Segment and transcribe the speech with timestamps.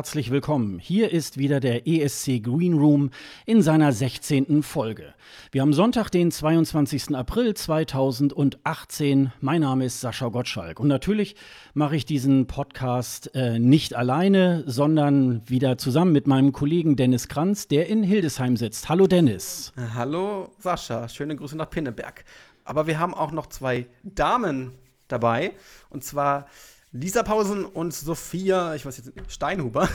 [0.00, 0.78] herzlich willkommen.
[0.78, 3.10] Hier ist wieder der ESC Green Room
[3.44, 4.62] in seiner 16.
[4.62, 5.12] Folge.
[5.52, 7.14] Wir haben Sonntag, den 22.
[7.14, 9.30] April 2018.
[9.42, 11.36] Mein Name ist Sascha Gottschalk und natürlich
[11.74, 17.68] mache ich diesen Podcast äh, nicht alleine, sondern wieder zusammen mit meinem Kollegen Dennis Kranz,
[17.68, 18.88] der in Hildesheim sitzt.
[18.88, 19.74] Hallo Dennis.
[19.94, 22.24] Hallo Sascha, schöne Grüße nach Pinneberg.
[22.64, 24.72] Aber wir haben auch noch zwei Damen
[25.08, 25.52] dabei
[25.90, 26.46] und zwar
[26.92, 29.88] Lisa Pausen und Sophia, ich weiß jetzt Steinhuber.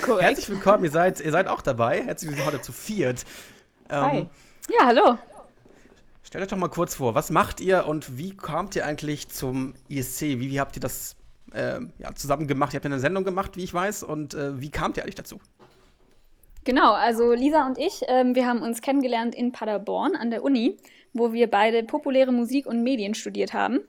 [0.00, 0.22] Korrekt.
[0.28, 2.02] Herzlich willkommen, ihr seid, ihr seid auch dabei.
[2.02, 3.26] Herzlich willkommen heute zu viert.
[3.90, 4.26] Ähm, Hi.
[4.70, 5.18] Ja, hallo.
[6.22, 9.74] Stellt euch doch mal kurz vor, was macht ihr und wie kamt ihr eigentlich zum
[9.90, 10.22] ISC?
[10.22, 11.16] Wie, wie habt ihr das
[11.52, 12.72] äh, ja, zusammen gemacht?
[12.72, 15.16] Ihr habt ja eine Sendung gemacht, wie ich weiß, und äh, wie kamt ihr eigentlich
[15.16, 15.40] dazu?
[16.64, 20.78] Genau, also Lisa und ich, ähm, wir haben uns kennengelernt in Paderborn an der Uni,
[21.12, 23.80] wo wir beide populäre Musik und Medien studiert haben.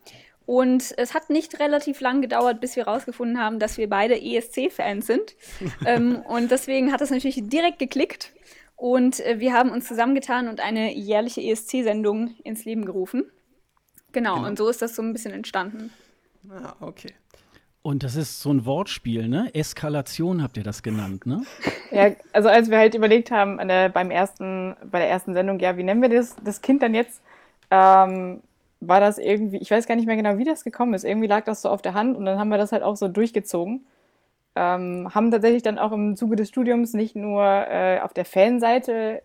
[0.50, 5.06] Und es hat nicht relativ lang gedauert, bis wir herausgefunden haben, dass wir beide ESC-Fans
[5.06, 5.36] sind.
[5.86, 8.34] ähm, und deswegen hat es natürlich direkt geklickt.
[8.76, 13.30] Und äh, wir haben uns zusammengetan und eine jährliche ESC-Sendung ins Leben gerufen.
[14.12, 15.92] Genau, genau, und so ist das so ein bisschen entstanden.
[16.50, 17.14] Ah, okay.
[17.84, 19.52] Und das ist so ein Wortspiel, ne?
[19.54, 21.44] Eskalation habt ihr das genannt, ne?
[21.92, 25.78] Ja, also als wir halt überlegt haben der, beim ersten, bei der ersten Sendung, ja,
[25.78, 27.22] wie nennen wir das, das Kind dann jetzt,
[27.70, 28.42] ähm,
[28.82, 31.04] war das irgendwie, ich weiß gar nicht mehr genau, wie das gekommen ist.
[31.04, 33.08] Irgendwie lag das so auf der Hand und dann haben wir das halt auch so
[33.08, 33.86] durchgezogen.
[34.56, 39.22] Ähm, haben tatsächlich dann auch im Zuge des Studiums nicht nur äh, auf der Fanseite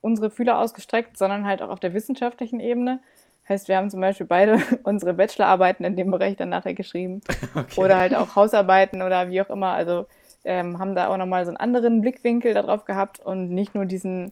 [0.00, 3.00] unsere Fühler ausgestreckt, sondern halt auch auf der wissenschaftlichen Ebene.
[3.48, 7.20] Heißt, wir haben zum Beispiel beide unsere Bachelorarbeiten in dem Bereich dann nachher geschrieben.
[7.54, 7.80] Okay.
[7.80, 9.68] Oder halt auch Hausarbeiten oder wie auch immer.
[9.68, 10.06] Also
[10.44, 14.30] ähm, haben da auch nochmal so einen anderen Blickwinkel darauf gehabt und nicht nur diesen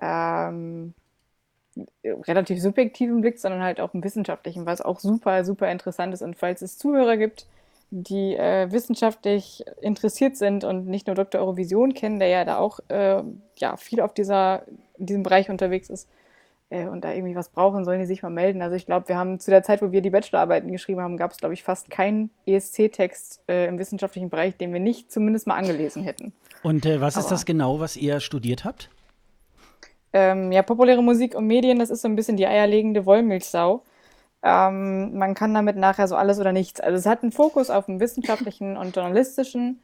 [0.00, 0.92] ähm,
[2.04, 6.22] relativ subjektiven Blick, sondern halt auch einen wissenschaftlichen, was auch super, super interessant ist.
[6.22, 7.46] Und falls es Zuhörer gibt,
[7.90, 11.40] die äh, wissenschaftlich interessiert sind und nicht nur Dr.
[11.40, 13.22] Eurovision kennen, der ja da auch äh,
[13.58, 14.62] ja, viel auf dieser,
[14.98, 16.08] in diesem Bereich unterwegs ist
[16.70, 18.62] äh, und da irgendwie was brauchen, sollen die sich mal melden.
[18.62, 21.30] Also ich glaube, wir haben zu der Zeit, wo wir die Bachelorarbeiten geschrieben haben, gab
[21.30, 25.56] es, glaube ich, fast keinen ESC-Text äh, im wissenschaftlichen Bereich, den wir nicht zumindest mal
[25.56, 26.32] angelesen hätten.
[26.62, 28.90] Und äh, was Aber, ist das genau, was ihr studiert habt?
[30.14, 33.82] Ähm, ja, populäre Musik und Medien, das ist so ein bisschen die eierlegende Wollmilchsau.
[34.44, 36.80] Ähm, man kann damit nachher so alles oder nichts.
[36.80, 39.82] Also es hat einen Fokus auf den wissenschaftlichen und journalistischen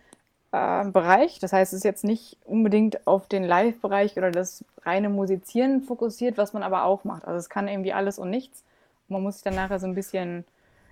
[0.53, 1.41] äh, Bereich.
[1.41, 6.39] Das heißt, es ist jetzt nicht unbedingt auf den Live-Bereich oder das reine Musizieren fokussiert,
[6.39, 7.25] was man aber auch macht.
[7.25, 8.63] Also es kann irgendwie alles und nichts.
[9.09, 10.45] Man muss sich dann nachher so ein bisschen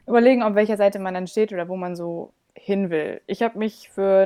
[0.08, 3.20] überlegen, auf welcher Seite man dann steht oder wo man so hin will.
[3.28, 4.22] Ich habe mich für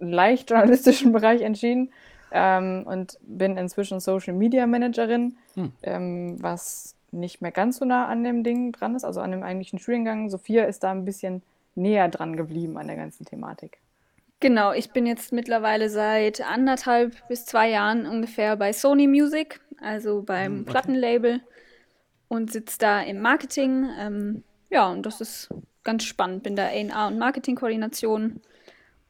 [0.00, 1.90] einen leicht journalistischen Bereich entschieden
[2.32, 5.72] ähm, und bin inzwischen Social Media Managerin, hm.
[5.82, 9.42] ähm, was nicht mehr ganz so nah an dem Ding dran ist, also an dem
[9.42, 10.30] eigentlichen Studiengang.
[10.30, 11.42] Sophia ist da ein bisschen
[11.74, 13.78] näher dran geblieben an der ganzen Thematik.
[14.40, 20.22] Genau, ich bin jetzt mittlerweile seit anderthalb bis zwei Jahren ungefähr bei Sony Music, also
[20.22, 20.70] beim hm, okay.
[20.70, 21.40] Plattenlabel
[22.28, 23.88] und sitze da im Marketing.
[23.98, 25.50] Ähm, ja, und das ist
[25.84, 26.42] ganz spannend.
[26.42, 28.40] Bin da A&R und Marketingkoordination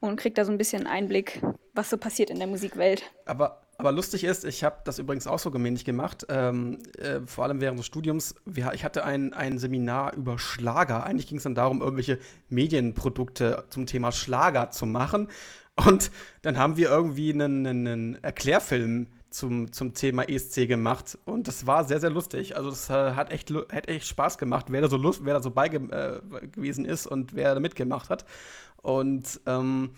[0.01, 1.41] und kriege da so ein bisschen Einblick,
[1.75, 3.03] was so passiert in der Musikwelt.
[3.27, 7.45] Aber, aber lustig ist, ich habe das übrigens auch so gemähnlich gemacht, ähm, äh, vor
[7.45, 8.35] allem während des Studiums.
[8.45, 11.05] Wir, ich hatte ein, ein Seminar über Schlager.
[11.05, 15.29] Eigentlich ging es dann darum, irgendwelche Medienprodukte zum Thema Schlager zu machen.
[15.77, 16.11] Und
[16.43, 21.85] dann haben wir irgendwie einen, einen Erklärfilm zum, zum Thema ESC gemacht und das war
[21.85, 22.57] sehr, sehr lustig.
[22.57, 25.41] Also es äh, hat, echt, hat echt Spaß gemacht, wer da so Lust, wer da
[25.41, 28.25] so bei äh, gewesen ist und wer da mitgemacht hat.
[28.83, 29.91] Und ähm,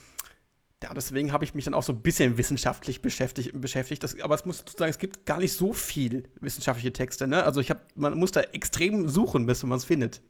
[0.82, 3.60] ja, deswegen habe ich mich dann auch so ein bisschen wissenschaftlich beschäftigt.
[3.60, 4.02] beschäftigt.
[4.02, 7.26] Das, aber es muss sagen, es gibt gar nicht so viel wissenschaftliche Texte.
[7.26, 7.44] Ne?
[7.44, 10.20] Also ich habe, man muss da extrem suchen, bis man es findet.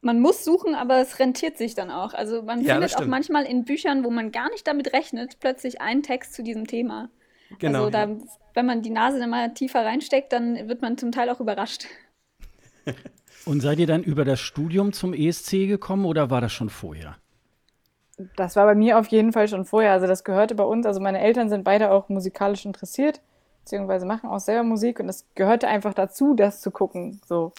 [0.00, 2.12] Man muss suchen, aber es rentiert sich dann auch.
[2.12, 5.80] Also man ja, findet auch manchmal in Büchern, wo man gar nicht damit rechnet, plötzlich
[5.80, 7.08] einen Text zu diesem Thema.
[7.58, 7.78] Genau.
[7.80, 8.16] Also da, ja.
[8.54, 11.86] wenn man die Nase dann mal tiefer reinsteckt, dann wird man zum Teil auch überrascht.
[13.44, 17.16] Und seid ihr dann über das Studium zum ESC gekommen oder war das schon vorher?
[18.36, 19.92] Das war bei mir auf jeden Fall schon vorher.
[19.92, 20.86] Also das gehörte bei uns.
[20.86, 23.20] Also meine Eltern sind beide auch musikalisch interessiert,
[23.64, 27.20] beziehungsweise machen auch selber Musik und es gehörte einfach dazu, das zu gucken.
[27.26, 27.52] So.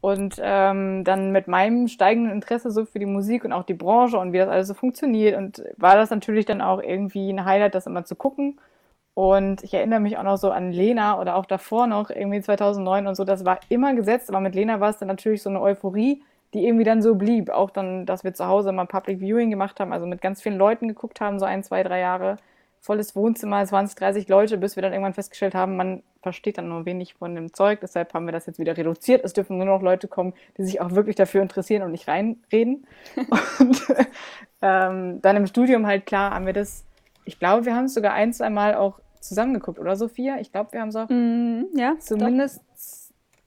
[0.00, 4.18] Und ähm, dann mit meinem steigenden Interesse so für die Musik und auch die Branche
[4.18, 7.74] und wie das alles so funktioniert und war das natürlich dann auch irgendwie ein Highlight,
[7.74, 8.60] das immer zu gucken.
[9.14, 13.06] Und ich erinnere mich auch noch so an Lena oder auch davor noch, irgendwie 2009
[13.06, 15.62] und so, das war immer gesetzt, aber mit Lena war es dann natürlich so eine
[15.62, 16.22] Euphorie,
[16.56, 17.50] die irgendwie dann so blieb.
[17.50, 20.56] Auch dann, dass wir zu Hause mal Public Viewing gemacht haben, also mit ganz vielen
[20.56, 22.38] Leuten geguckt haben, so ein, zwei, drei Jahre.
[22.80, 26.86] Volles Wohnzimmer, 20, 30 Leute, bis wir dann irgendwann festgestellt haben, man versteht dann nur
[26.86, 27.80] wenig von dem Zeug.
[27.80, 29.24] Deshalb haben wir das jetzt wieder reduziert.
[29.24, 32.86] Es dürfen nur noch Leute kommen, die sich auch wirklich dafür interessieren und nicht reinreden.
[33.58, 33.86] und
[34.62, 36.84] ähm, dann im Studium halt klar haben wir das,
[37.24, 40.38] ich glaube, wir haben es sogar ein, zwei Mal auch zusammengeguckt, oder Sophia?
[40.38, 42.62] Ich glaube, wir haben es auch Mm, ja, zumindest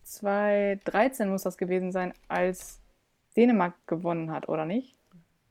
[0.04, 2.82] 2013 muss das gewesen sein, als
[3.36, 4.96] Dänemark gewonnen hat, oder nicht?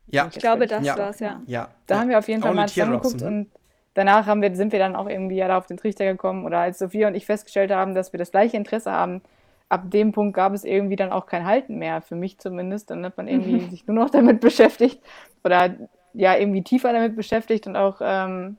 [0.07, 0.97] Ja, Ich glaube, das Ja.
[0.97, 1.43] war's, ja.
[1.47, 1.69] ja.
[1.87, 2.01] Da ja.
[2.01, 3.27] haben wir auf jeden Fall Only mal zusammengeguckt mhm.
[3.27, 3.51] und
[3.95, 6.59] danach haben wir, sind wir dann auch irgendwie ja da auf den Trichter gekommen oder
[6.59, 9.23] als Sophia und ich festgestellt haben, dass wir das gleiche Interesse haben,
[9.69, 12.91] ab dem Punkt gab es irgendwie dann auch kein Halten mehr, für mich zumindest.
[12.91, 15.03] Dann hat man irgendwie sich nur noch damit beschäftigt
[15.45, 15.75] oder
[16.15, 18.57] ja irgendwie tiefer damit beschäftigt und auch ähm,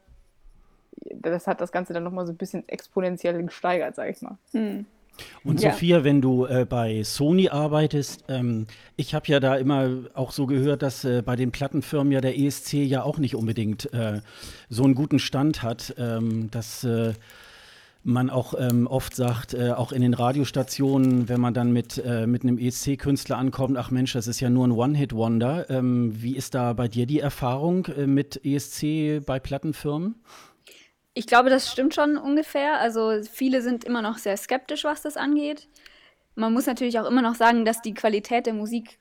[1.14, 4.38] das hat das Ganze dann nochmal so ein bisschen exponentiell gesteigert, sag ich mal.
[4.52, 4.86] Hm.
[5.44, 5.72] Und Ja.
[5.72, 10.46] Sophia, wenn du äh, bei Sony arbeitest, ähm, ich habe ja da immer auch so
[10.46, 14.22] gehört, dass äh, bei den Plattenfirmen ja der ESC ja auch nicht unbedingt äh,
[14.70, 17.14] so einen guten Stand hat, ähm, dass äh,
[18.04, 22.28] man auch ähm, oft sagt, äh, auch in den Radiostationen, wenn man dann mit, äh,
[22.28, 25.70] mit einem ESC-Künstler ankommt, ach Mensch, das ist ja nur ein One-Hit-Wonder.
[25.70, 30.16] Ähm, wie ist da bei dir die Erfahrung äh, mit ESC bei Plattenfirmen?
[31.14, 32.80] Ich glaube, das stimmt schon ungefähr.
[32.80, 35.68] Also viele sind immer noch sehr skeptisch, was das angeht.
[36.36, 39.00] Man muss natürlich auch immer noch sagen, dass die Qualität der Musik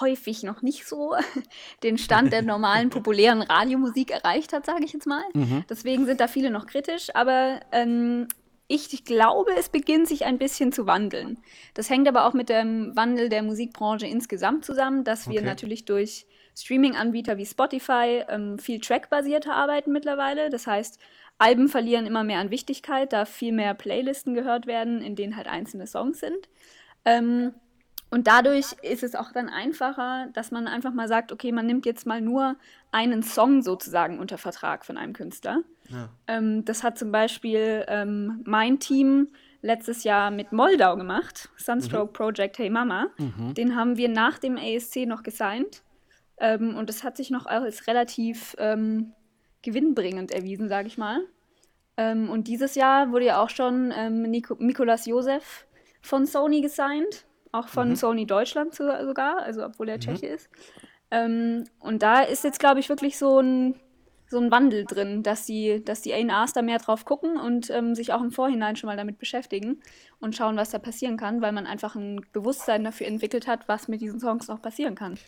[0.00, 1.14] häufig noch nicht so
[1.82, 5.22] den Stand der normalen populären Radiomusik erreicht hat, sage ich jetzt mal.
[5.68, 8.28] Deswegen sind da viele noch kritisch, aber ähm,
[8.68, 11.38] ich glaube, es beginnt sich ein bisschen zu wandeln.
[11.74, 15.48] Das hängt aber auch mit dem Wandel der Musikbranche insgesamt zusammen, dass wir Okay.
[15.48, 20.50] natürlich durch Streaming-Anbieter wie Spotify ähm, viel trackbasierter arbeiten mittlerweile.
[20.50, 21.00] Das heißt,
[21.40, 25.46] Alben verlieren immer mehr an Wichtigkeit, da viel mehr Playlisten gehört werden, in denen halt
[25.46, 26.48] einzelne Songs sind.
[27.06, 27.54] Ähm,
[28.10, 31.86] und dadurch ist es auch dann einfacher, dass man einfach mal sagt, okay, man nimmt
[31.86, 32.56] jetzt mal nur
[32.92, 35.62] einen Song sozusagen unter Vertrag von einem Künstler.
[35.88, 36.10] Ja.
[36.26, 39.28] Ähm, das hat zum Beispiel ähm, mein Team
[39.62, 43.06] letztes Jahr mit Moldau gemacht, Sunstroke Project Hey Mama.
[43.54, 45.82] Den haben wir nach dem ASC noch gesigned.
[46.38, 49.12] Ähm, und das hat sich noch als relativ ähm,
[49.62, 51.20] gewinnbringend erwiesen, sage ich mal.
[51.96, 55.66] Ähm, und dieses Jahr wurde ja auch schon ähm, Nico Mikolas Josef
[56.00, 60.48] von Sony gesigned, auch von Sony Deutschland zu, sogar, also obwohl er Tscheche ist.
[61.10, 63.74] Ähm, und da ist jetzt, glaube ich, wirklich so ein,
[64.28, 67.94] so ein Wandel drin, dass die, dass die A&Rs da mehr drauf gucken und ähm,
[67.94, 69.82] sich auch im Vorhinein schon mal damit beschäftigen
[70.20, 73.88] und schauen, was da passieren kann, weil man einfach ein Bewusstsein dafür entwickelt hat, was
[73.88, 75.18] mit diesen Songs noch passieren kann.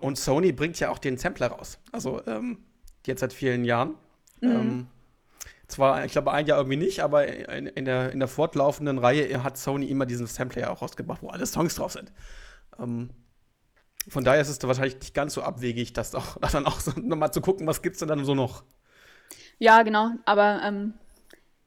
[0.00, 1.80] Und Sony bringt ja auch den Sampler raus.
[1.90, 2.58] Also ähm,
[3.06, 3.94] jetzt seit vielen Jahren.
[4.42, 4.86] Ähm,
[5.68, 9.42] zwar, ich glaube, ein Jahr irgendwie nicht, aber in, in, der, in der fortlaufenden Reihe
[9.42, 12.12] hat Sony immer diesen Sampler auch rausgebracht, wo alle Songs drauf sind.
[12.78, 13.10] Ähm,
[14.08, 17.32] von daher ist es wahrscheinlich nicht ganz so abwegig, das auch dann auch so nochmal
[17.32, 18.64] zu gucken, was gibt's denn dann so noch.
[19.58, 20.10] Ja, genau.
[20.24, 20.94] Aber ähm,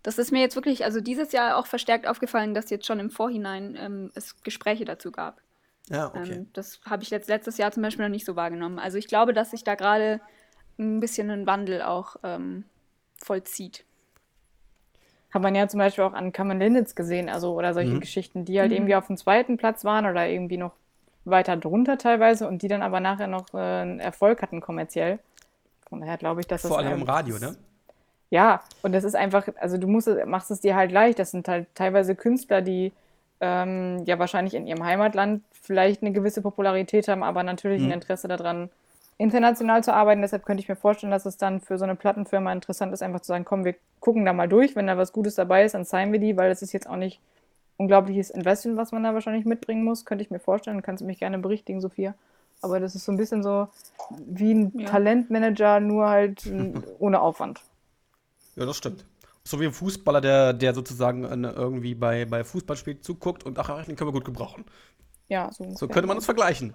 [0.01, 3.09] das ist mir jetzt wirklich, also dieses Jahr auch verstärkt aufgefallen, dass jetzt schon im
[3.09, 5.41] Vorhinein ähm, es Gespräche dazu gab.
[5.89, 6.33] Ja, okay.
[6.33, 8.79] Ähm, das habe ich jetzt letztes Jahr zum Beispiel noch nicht so wahrgenommen.
[8.79, 10.21] Also ich glaube, dass sich da gerade
[10.79, 12.65] ein bisschen ein Wandel auch ähm,
[13.23, 13.85] vollzieht.
[15.33, 17.99] Hat man ja zum Beispiel auch an Common Linnets gesehen, also oder solche Mhm.
[17.99, 20.73] Geschichten, die halt irgendwie auf dem zweiten Platz waren oder irgendwie noch
[21.25, 25.19] weiter drunter teilweise und die dann aber nachher noch äh, einen Erfolg hatten kommerziell.
[25.89, 27.55] Von daher glaube ich, dass Vor das allem im Radio, ne?
[28.29, 31.19] Ja, und das ist einfach, also du musst, es- machst es dir halt leicht.
[31.19, 32.91] Das sind halt teilweise Künstler, die
[33.41, 38.27] ähm, ja wahrscheinlich in ihrem Heimatland vielleicht eine gewisse Popularität haben, aber natürlich ein Interesse
[38.27, 38.69] daran,
[39.17, 40.21] international zu arbeiten.
[40.21, 43.21] Deshalb könnte ich mir vorstellen, dass es dann für so eine Plattenfirma interessant ist, einfach
[43.21, 44.75] zu sagen, komm, wir gucken da mal durch.
[44.75, 46.95] Wenn da was Gutes dabei ist, dann signen wir die, weil es ist jetzt auch
[46.97, 47.19] nicht
[47.77, 50.81] unglaubliches Investment, was man da wahrscheinlich mitbringen muss, könnte ich mir vorstellen.
[50.81, 52.13] Kannst du mich gerne berichtigen, Sophia.
[52.61, 53.67] Aber das ist so ein bisschen so
[54.25, 54.89] wie ein Ja.
[54.89, 56.43] Talentmanager, nur halt
[56.99, 57.61] ohne Aufwand.
[58.55, 59.05] Ja, das stimmt.
[59.43, 63.83] So wie ein Fußballer, der, der sozusagen äh, irgendwie bei, bei Fußballspielen zuguckt und ach,
[63.85, 64.63] den können wir gut gebrauchen.
[65.27, 66.73] Ja, so, So könnte man das vergleichen.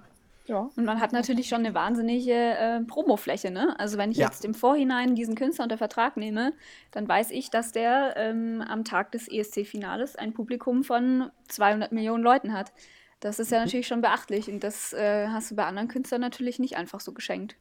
[0.48, 0.70] Ja.
[0.76, 3.78] Und man hat natürlich schon eine wahnsinnige äh, Promofläche, ne?
[3.78, 4.26] Also wenn ich Ja.
[4.26, 6.54] jetzt im Vorhinein diesen Künstler unter Vertrag nehme,
[6.90, 12.24] dann weiß ich, dass der ähm, am Tag des ESC-Finales ein Publikum von 200 Millionen
[12.24, 12.72] Leuten hat.
[13.20, 16.58] Das ist ja natürlich schon beachtlich und das äh, hast du bei anderen Künstlern natürlich
[16.58, 17.56] nicht einfach so geschenkt.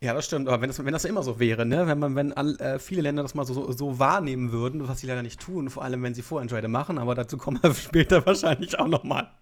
[0.00, 0.46] Ja, das stimmt.
[0.46, 1.88] Aber wenn das, wenn das immer so wäre, ne?
[1.88, 5.00] wenn, man, wenn all, äh, viele Länder das mal so, so, so wahrnehmen würden, was
[5.00, 8.24] sie leider nicht tun, vor allem wenn sie Vorentscheide machen, aber dazu kommen wir später
[8.24, 9.32] wahrscheinlich auch nochmal.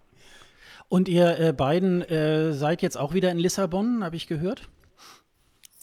[0.89, 4.69] Und ihr äh, beiden äh, seid jetzt auch wieder in Lissabon, habe ich gehört?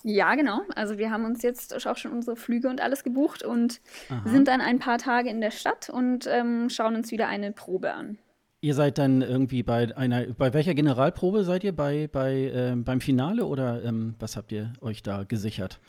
[0.04, 0.62] Ja, genau.
[0.76, 3.80] Also wir haben uns jetzt auch schon unsere Flüge und alles gebucht und
[4.26, 7.94] sind dann ein paar Tage in der Stadt und ähm, schauen uns wieder eine Probe
[7.94, 8.18] an.
[8.60, 11.76] Ihr seid dann irgendwie bei einer, bei welcher Generalprobe seid ihr?
[11.76, 15.80] Bei, bei, ähm, beim Finale oder ähm, was habt ihr euch da gesichert?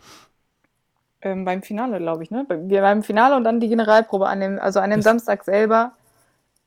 [1.20, 2.46] Ähm, beim Finale, glaube ich, ne?
[2.48, 5.92] Wir beim Finale und dann die Generalprobe an dem, also an dem Samstag selber.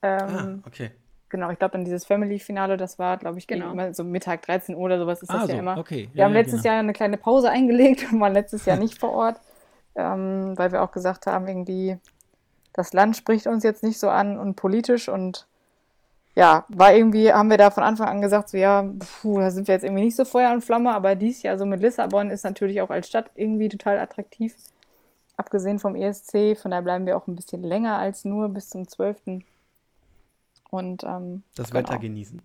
[0.01, 0.91] Ähm, Ah, okay.
[1.29, 3.71] Genau, ich glaube dann dieses Family-Finale, das war, glaube ich, Genau.
[3.71, 5.77] immer so Mittag 13 Uhr oder sowas ist Ah, das so, ja immer.
[5.79, 6.09] okay.
[6.13, 6.73] Wir Ja, haben ja, letztes genau.
[6.73, 9.41] Jahr eine kleine Pause eingelegt und waren letztes Jahr nicht vor Ort,
[9.95, 11.97] ähm, weil wir auch gesagt haben, irgendwie,
[12.73, 15.47] das Land spricht uns jetzt nicht so an und politisch und
[16.35, 18.83] ja, war irgendwie, haben wir da von Anfang an gesagt, so ja,
[19.21, 21.65] puh, da sind wir jetzt irgendwie nicht so Feuer und Flamme, aber dies Jahr so
[21.65, 24.55] mit Lissabon ist natürlich auch als Stadt irgendwie total attraktiv.
[25.35, 28.87] Abgesehen vom ESC, von daher bleiben wir auch ein bisschen länger als nur bis zum
[28.87, 29.41] 12.
[30.69, 31.79] Und ähm, Das genau.
[31.87, 32.41] Wetter genießen.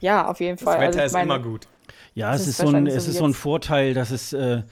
[0.00, 0.80] Ja, auf jeden Das Fall.
[0.80, 1.68] Wetter Also ist meine, immer gut.
[2.14, 3.34] Ja, Das es ist ist, so ein, es so ist so ein.
[3.34, 4.62] Vorteil, dass es äh,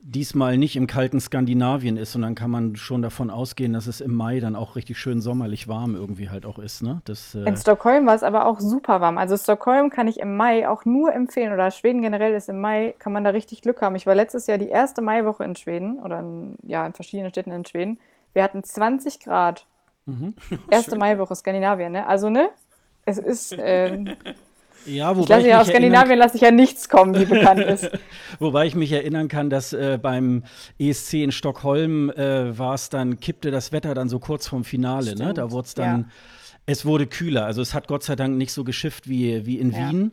[0.00, 4.00] diesmal nicht im kalten Skandinavien ist und dann kann man schon davon ausgehen, dass es
[4.00, 6.82] im Mai dann auch richtig schön sommerlich warm irgendwie halt auch ist.
[6.82, 7.00] Ne?
[7.04, 9.16] Das, äh, In Stockholm war es aber auch super warm.
[9.18, 12.96] Also Stockholm kann ich im Mai auch nur empfehlen oder Schweden generell ist im Mai,
[12.98, 13.94] kann man da richtig Glück haben.
[13.94, 17.52] Ich war letztes Jahr die erste Maiwoche in Schweden oder in, ja, in verschiedenen Städten
[17.52, 18.00] in Schweden.
[18.32, 19.66] Wir hatten 20 Grad.
[20.06, 20.34] Mhm.
[20.70, 22.06] Erste Maiwoche Skandinavien, ne?
[22.06, 22.50] Also, ne?
[23.04, 24.06] Es ist, ähm,
[24.86, 27.24] ja, ich wobei lasse ich, ja mich aus Skandinavien lasse ich ja nichts kommen, wie
[27.24, 27.90] bekannt ist.
[28.38, 30.44] wobei ich mich erinnern kann, dass äh, beim
[30.78, 35.10] ESC in Stockholm äh, war es dann, kippte das Wetter dann so kurz vorm Finale.
[35.10, 35.16] Ne?
[35.16, 36.06] Stimmt, Da wurde es dann, ja.
[36.66, 37.44] es wurde kühler.
[37.44, 39.90] Also es hat Gott sei Dank nicht so geschifft wie, wie in Ja.
[39.90, 40.12] Wien.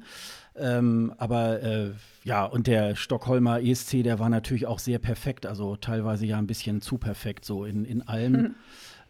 [0.56, 1.92] Ähm, aber äh,
[2.24, 6.48] ja, und der Stockholmer ESC, der war natürlich auch sehr perfekt, also teilweise ja ein
[6.48, 8.56] bisschen zu perfekt, so in, in allem.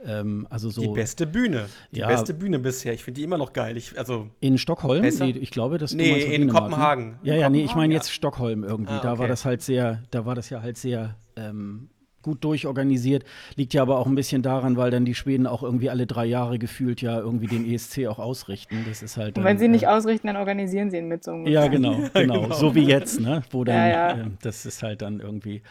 [0.06, 1.66] Ähm, also so Die beste Bühne.
[1.92, 2.08] Die Ja.
[2.08, 2.94] beste Bühne bisher.
[2.94, 3.76] Ich finde die immer noch geil.
[3.76, 5.02] Ich, also, in Stockholm?
[5.02, 5.26] Besser?
[5.26, 6.70] Nee, ich glaube, dass du Nee, in Dänemark, ne?
[6.70, 7.20] Kopenhagen.
[7.24, 8.00] Ja, In ja, nee, ich meine ja.
[8.00, 8.94] jetzt Stockholm irgendwie.
[8.94, 9.28] Ah, Da war okay.
[9.28, 11.90] das halt sehr, da war das ja halt sehr ähm,
[12.22, 13.24] gut durchorganisiert.
[13.56, 16.26] Liegt ja aber auch ein bisschen daran, weil dann die Schweden auch irgendwie alle drei
[16.26, 18.86] Jahre gefühlt ja irgendwie den ESC auch ausrichten.
[18.88, 19.30] Das ist halt.
[19.38, 21.62] Und dann, wenn sie nicht äh, ausrichten, dann organisieren sie ihn mit so ungefähr.
[21.64, 23.42] Ja, genau, genau, So wie jetzt, ne?
[23.52, 24.12] Wo dann, Ja, ja.
[24.18, 25.62] ähm, das ist halt dann irgendwie.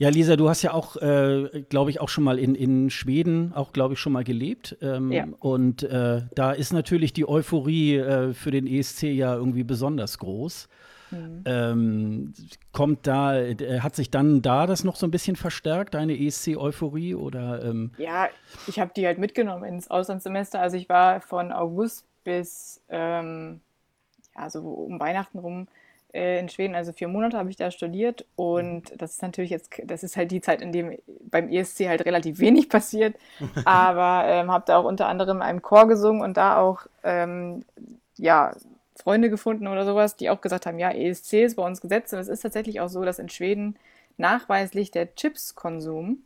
[0.00, 3.52] Ja, Lisa, du hast ja auch, äh, glaube ich, auch schon mal in, in Schweden,
[3.54, 4.78] auch glaube ich, schon mal gelebt.
[4.80, 5.26] Ähm, Ja.
[5.40, 10.70] Und äh, da ist natürlich die Euphorie äh, für den ESC ja irgendwie besonders groß.
[11.10, 11.42] Mhm.
[11.44, 12.32] Ähm,
[12.72, 17.14] kommt da, äh, hat sich dann da das noch so ein bisschen verstärkt, deine ESC-Euphorie?
[17.14, 18.28] Oder ähm, Ja,
[18.68, 20.62] ich habe die halt mitgenommen ins Auslandssemester.
[20.62, 23.60] Also ich war von August bis ähm,
[24.34, 25.68] ja, so um Weihnachten rum
[26.12, 26.74] in Schweden.
[26.74, 30.30] Also vier Monate habe ich da studiert und das ist natürlich jetzt, das ist halt
[30.30, 30.98] die Zeit, in dem
[31.30, 33.16] beim ESC halt relativ wenig passiert.
[33.64, 37.64] Aber ähm, habe da auch unter anderem in einem Chor gesungen und da auch ähm,
[38.16, 38.52] ja
[38.96, 42.18] Freunde gefunden oder sowas, die auch gesagt haben, ja, ESC ist bei uns Gesetz und
[42.18, 43.76] es ist tatsächlich auch so, dass in Schweden
[44.16, 46.18] nachweislich der Chipskonsum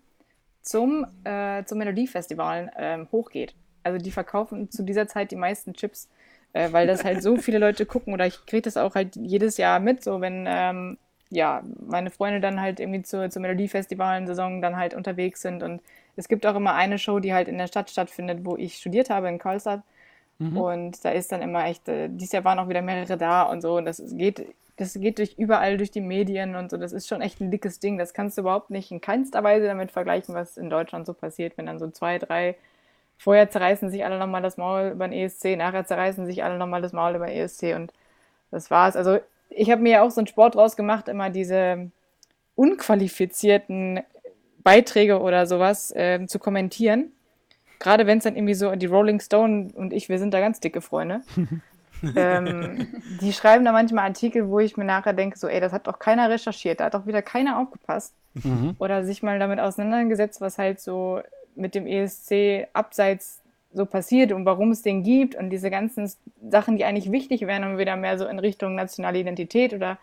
[0.62, 3.54] zum, äh, zum Melodiefestival ähm, hochgeht.
[3.82, 6.08] Also die verkaufen zu dieser Zeit die meisten Chips,
[6.54, 9.58] äh, weil das halt so viele Leute gucken oder ich kriege das auch halt jedes
[9.58, 10.98] Jahr mit, so wenn ähm,
[11.30, 15.82] ja, meine Freunde dann halt irgendwie zur, zur Melodiefestivalen-Saison dann halt unterwegs sind und
[16.16, 19.10] es gibt auch immer eine Show, die halt in der Stadt stattfindet, wo ich studiert
[19.10, 19.82] habe, in Karlstad.
[20.58, 23.60] Und da ist dann immer echt, äh, dieses Jahr waren auch wieder mehrere da und
[23.62, 23.76] so.
[23.76, 24.46] Und das geht,
[24.76, 26.76] das geht durch überall durch die Medien und so.
[26.76, 27.98] Das ist schon echt ein dickes Ding.
[27.98, 31.56] Das kannst du überhaupt nicht in keinster Weise damit vergleichen, was in Deutschland so passiert,
[31.56, 32.56] wenn dann so zwei, drei,
[33.18, 36.82] vorher zerreißen sich alle nochmal das Maul über den ESC, nachher zerreißen sich alle nochmal
[36.82, 37.92] das Maul über den ESC und
[38.50, 38.96] das war's.
[38.96, 39.18] Also
[39.50, 41.90] ich habe mir ja auch so einen Sport draus gemacht, immer diese
[42.56, 44.00] unqualifizierten
[44.62, 47.12] Beiträge oder sowas ähm, zu kommentieren.
[47.78, 50.60] Gerade wenn es dann irgendwie so, die Rolling Stone und ich, wir sind da ganz
[50.60, 51.20] dicke Freunde.
[52.16, 52.86] ähm,
[53.20, 55.98] die schreiben da manchmal Artikel, wo ich mir nachher denke, so, ey, das hat doch
[55.98, 58.14] keiner recherchiert, da hat doch wieder keiner aufgepasst.
[58.78, 61.20] Oder sich mal damit auseinandergesetzt, was halt so
[61.56, 63.40] mit dem ESC abseits
[63.72, 66.10] so passiert und warum es den gibt und diese ganzen
[66.48, 69.98] Sachen, die eigentlich wichtig wären, um wieder mehr so in Richtung nationale Identität oder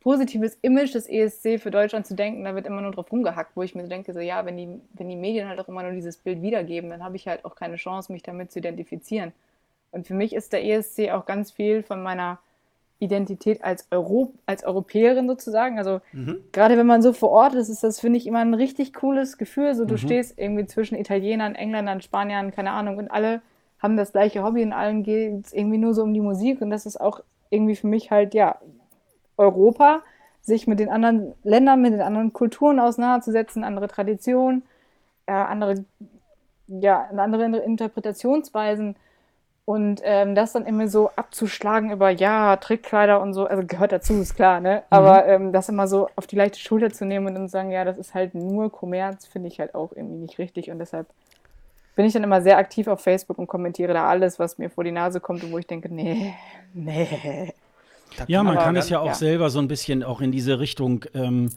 [0.00, 3.62] positives Image des ESC für Deutschland zu denken, da wird immer nur drauf rumgehackt, wo
[3.62, 5.92] ich mir so denke, so ja, wenn die, wenn die Medien halt auch immer nur
[5.92, 9.32] dieses Bild wiedergeben, dann habe ich halt auch keine Chance, mich damit zu identifizieren.
[9.90, 12.38] Und für mich ist der ESC auch ganz viel von meiner
[13.00, 15.78] Identität als, Euro, als Europäerin sozusagen.
[15.78, 16.00] Also
[16.52, 19.38] gerade wenn man so vor Ort ist, ist das, finde ich, immer ein richtig cooles
[19.38, 19.74] Gefühl.
[19.74, 23.40] So du stehst irgendwie zwischen Italienern, Engländern, Spaniern, keine Ahnung, und alle
[23.80, 26.60] haben das gleiche Hobby und allen geht es irgendwie nur so um die Musik.
[26.60, 28.58] Und das ist auch irgendwie für mich halt, ja,
[29.38, 30.02] Europa,
[30.42, 34.62] sich mit den anderen Ländern, mit den anderen Kulturen auseinanderzusetzen, andere Traditionen,
[35.24, 35.84] äh, andere,
[36.68, 38.96] ja, andere Interpretationsweisen
[39.70, 44.14] und ähm, das dann immer so abzuschlagen über, ja, Trickkleider und so, also gehört dazu,
[44.14, 44.82] ist klar, ne?
[44.90, 47.70] Aber ähm, das immer so auf die leichte Schulter zu nehmen und dann zu sagen,
[47.70, 51.06] ja, das ist halt nur Kommerz, finde ich halt auch irgendwie nicht richtig und deshalb
[51.94, 54.82] bin ich dann immer sehr aktiv auf Facebook und kommentiere da alles, was mir vor
[54.82, 56.34] die Nase kommt und wo ich denke, nee,
[56.74, 57.54] nee.
[58.26, 59.14] Ja, man kann ganz- es ja auch ja.
[59.14, 61.48] selber so ein bisschen auch in diese Richtung ähm,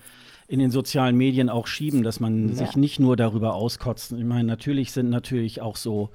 [0.47, 4.11] in den sozialen Medien auch schieben, dass man sich nicht nur darüber auskotzt.
[4.11, 6.09] Ich meine, natürlich sind natürlich auch so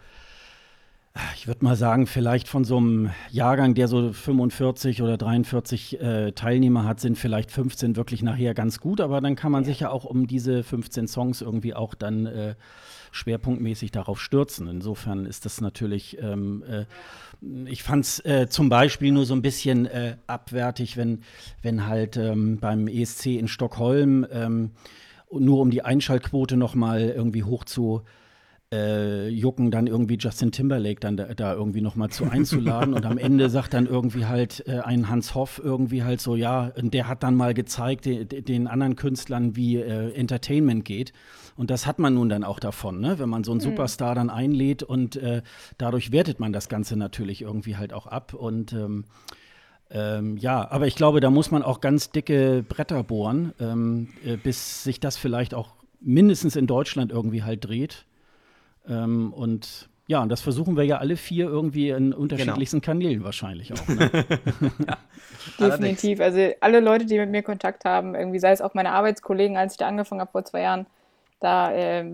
[1.35, 6.33] Ich würde mal sagen, vielleicht von so einem Jahrgang, der so 45 oder 43 äh,
[6.33, 9.91] Teilnehmer hat, sind vielleicht 15 wirklich nachher ganz gut, aber dann kann man sich ja
[9.91, 12.55] auch um diese 15 Songs irgendwie auch dann äh,
[13.11, 14.69] schwerpunktmäßig darauf stürzen.
[14.69, 16.85] Insofern ist das natürlich, ähm, äh,
[17.67, 21.23] ich fand es äh, zum Beispiel nur so ein bisschen äh, abwertig, wenn,
[21.63, 24.71] wenn halt ähm, beim ESC in Stockholm ähm,
[25.31, 28.03] nur um die Einschaltquote noch mal irgendwie hoch zu
[28.73, 33.07] äh, jucken, dann irgendwie Justin Timberlake dann da, da irgendwie noch mal zu einzuladen und
[33.07, 37.09] am Ende sagt dann irgendwie halt äh, ein Hans Hoff irgendwie halt so, ja, der
[37.09, 41.13] hat dann mal gezeigt de, de, den anderen Künstlern, wie äh, Entertainment geht
[41.57, 43.19] und das hat man nun dann auch davon, ne?
[43.19, 43.65] wenn man so einen mhm.
[43.65, 45.43] Superstar dann einlädt und äh,
[45.79, 49.05] dadurch wertet man das Ganze natürlich irgendwie halt auch ab und ähm,
[49.91, 54.37] ähm, ja, aber ich glaube, da muss man auch ganz dicke Bretter bohren, ähm, äh,
[54.37, 55.71] bis sich das vielleicht auch
[56.01, 58.05] mindestens in Deutschland irgendwie halt dreht.
[58.88, 62.92] Ähm, und ja, und das versuchen wir ja alle vier irgendwie in unterschiedlichsten genau.
[62.92, 63.88] Kanälen wahrscheinlich auch.
[63.88, 64.11] Ne?
[65.59, 66.21] ja, Definitiv.
[66.21, 69.75] Also alle Leute, die mit mir Kontakt haben, irgendwie sei es auch meine Arbeitskollegen, als
[69.75, 70.87] ich da angefangen habe vor zwei Jahren,
[71.40, 72.04] da äh,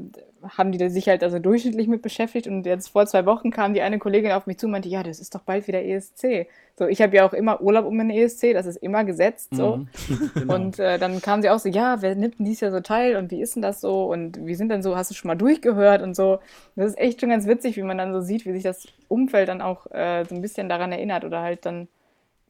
[0.49, 3.81] haben die sich halt also durchschnittlich mit beschäftigt und jetzt vor zwei Wochen kam die
[3.81, 6.47] eine Kollegin auf mich zu und meinte, ja, das ist doch bald wieder ESC.
[6.76, 9.76] So, ich habe ja auch immer Urlaub um den ESC, das ist immer gesetzt so.
[9.76, 9.88] Mhm.
[10.35, 10.54] genau.
[10.54, 13.16] Und äh, dann kam sie auch so, ja, wer nimmt denn dies Jahr so teil
[13.16, 15.37] und wie ist denn das so und wie sind denn so, hast du schon mal
[15.37, 16.40] durchgehört und so.
[16.76, 19.49] Das ist echt schon ganz witzig, wie man dann so sieht, wie sich das Umfeld
[19.49, 21.88] dann auch äh, so ein bisschen daran erinnert oder halt dann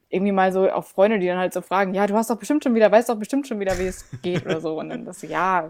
[0.09, 2.63] irgendwie mal so auch Freunde, die dann halt so fragen, ja, du hast doch bestimmt
[2.63, 4.79] schon wieder, weißt doch bestimmt schon wieder, wie es geht oder so.
[4.79, 5.69] Und dann das, ja,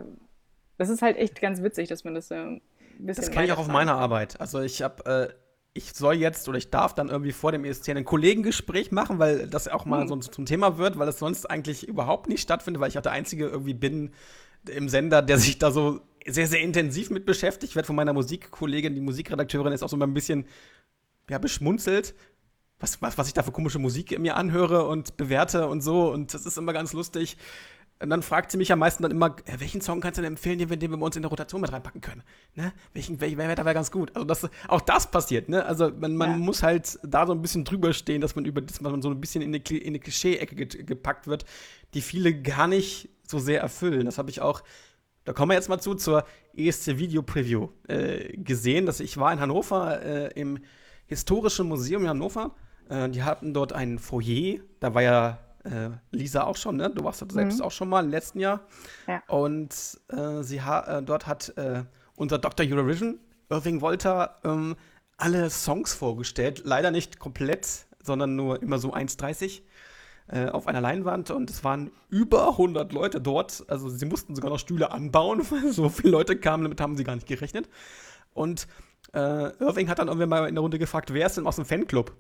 [0.78, 2.62] das ist halt echt ganz witzig, dass man das so ein
[3.00, 3.24] bisschen.
[3.24, 4.40] Das kenne ich auch auf meiner Arbeit.
[4.40, 5.34] Also ich habe, äh,
[5.74, 9.48] ich soll jetzt oder ich darf dann irgendwie vor dem ESC ein Kollegengespräch machen, weil
[9.48, 10.08] das auch mal hm.
[10.08, 13.12] so zum Thema wird, weil es sonst eigentlich überhaupt nicht stattfindet, weil ich auch der
[13.12, 14.12] Einzige irgendwie bin
[14.70, 17.72] im Sender, der sich da so sehr, sehr intensiv mit beschäftigt.
[17.72, 20.46] Ich werde von meiner Musikkollegin, die Musikredakteurin, ist auch so ein bisschen
[21.30, 22.16] ja, beschmunzelt,
[22.80, 26.12] was, was, was ich da für komische Musik mir anhöre und bewerte und so.
[26.12, 27.38] Und das ist immer ganz lustig.
[28.02, 30.60] Und dann fragt sie mich am meisten dann immer, welchen Song kannst du denn empfehlen,
[30.60, 32.24] den wir, den wir bei uns in der Rotation mit reinpacken können?
[32.54, 32.74] Ne?
[32.94, 34.14] Welchen, welchen wäre da ganz gut?
[34.14, 35.66] Also das, auch das passiert, ne?
[35.66, 36.38] Also man, man ja.
[36.38, 39.22] muss halt da so ein bisschen drüber stehen, dass man über dass man so ein
[39.22, 41.46] bisschen in eine, in eine Klischee-Ecke gepackt wird,
[41.94, 44.06] die viele gar nicht so sehr erfüllen.
[44.06, 44.62] Das habe ich auch,
[45.24, 48.86] da kommen wir jetzt mal zu, zur ESC Video Preview äh, gesehen.
[48.86, 50.60] Dass ich war in Hannover äh, im
[51.06, 52.56] Historischen Museum in Hannover.
[52.90, 56.90] Äh, die hatten dort ein Foyer, da war ja äh, Lisa auch schon, ne?
[56.90, 57.66] Du warst dort selbst mhm.
[57.66, 58.62] auch schon mal im letzten Jahr.
[59.08, 59.24] Ja.
[59.28, 61.84] Und äh, sie ha äh, dort hat äh,
[62.16, 62.66] unser Dr.
[62.66, 64.76] Eurovision, Irving Wolter, ähm,
[65.18, 66.62] alle Songs vorgestellt.
[66.66, 69.62] Leider nicht komplett, sondern nur immer so 1,30
[70.28, 71.32] äh, auf einer Leinwand.
[71.32, 73.66] Und es waren über 100 Leute dort.
[73.68, 76.64] Also sie mussten sogar noch Stühle anbauen, weil so viele Leute kamen.
[76.64, 77.70] Damit haben sie gar nicht gerechnet.
[78.34, 78.68] Und
[79.14, 81.66] äh, Irving hat dann irgendwann mal in der Runde gefragt, wer ist denn aus dem
[81.66, 82.14] Fanclub?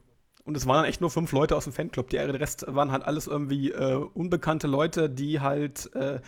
[0.45, 2.09] Und es waren dann echt nur fünf Leute aus dem Fanclub.
[2.11, 6.21] Der Rest waren halt alles irgendwie äh, unbekannte Leute, die halt äh,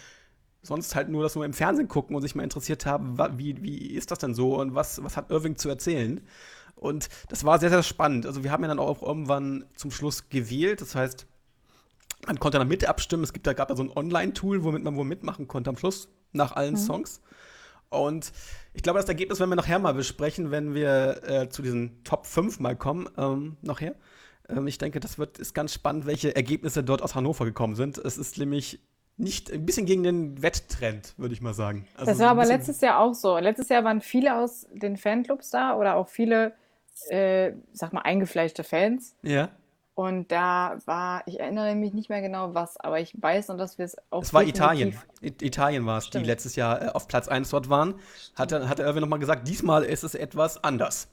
[0.63, 3.77] sonst halt nur das nur im Fernsehen gucken und sich mal interessiert haben, wie, wie
[3.93, 6.21] ist das denn so und was, was hat Irving zu erzählen.
[6.75, 8.25] Und das war sehr, sehr spannend.
[8.25, 10.81] Also wir haben ja dann auch irgendwann zum Schluss gewählt.
[10.81, 11.27] Das heißt,
[12.25, 13.23] man konnte dann mit abstimmen.
[13.23, 16.09] Es gibt da gab da so ein Online-Tool, womit man wohl mitmachen konnte am Schluss
[16.33, 16.77] nach allen mhm.
[16.79, 17.21] Songs.
[17.89, 18.31] Und
[18.77, 22.27] ich glaube, das Ergebnis werden wir nachher mal besprechen, wenn wir äh, zu diesen Top
[22.27, 23.95] 5 mal kommen, ähm, nachher.
[24.47, 27.97] Ähm, ich denke, das wird, ist ganz spannend, welche Ergebnisse dort aus Hannover gekommen sind.
[27.97, 28.79] Es ist nämlich
[29.17, 31.87] nicht ein bisschen gegen den Wetttrend, würde ich mal sagen.
[31.95, 33.39] Also das war aber letztes Jahr auch so.
[33.39, 36.53] Letztes Jahr waren viele aus den Fanclubs da oder auch viele,
[37.09, 39.15] äh, sag mal, eingefleischte Fans.
[39.23, 39.49] Ja.
[39.97, 43.79] Und da war, ich erinnere mich nicht mehr genau was, aber ich weiß noch, dass
[43.79, 44.21] wir es auch.
[44.21, 44.95] Es war Italien.
[45.21, 47.95] Italien war es, die letztes Jahr äh, auf Platz 1 dort waren.
[48.35, 51.07] Hat, hat er irgendwie nochmal gesagt, diesmal ist es etwas anders.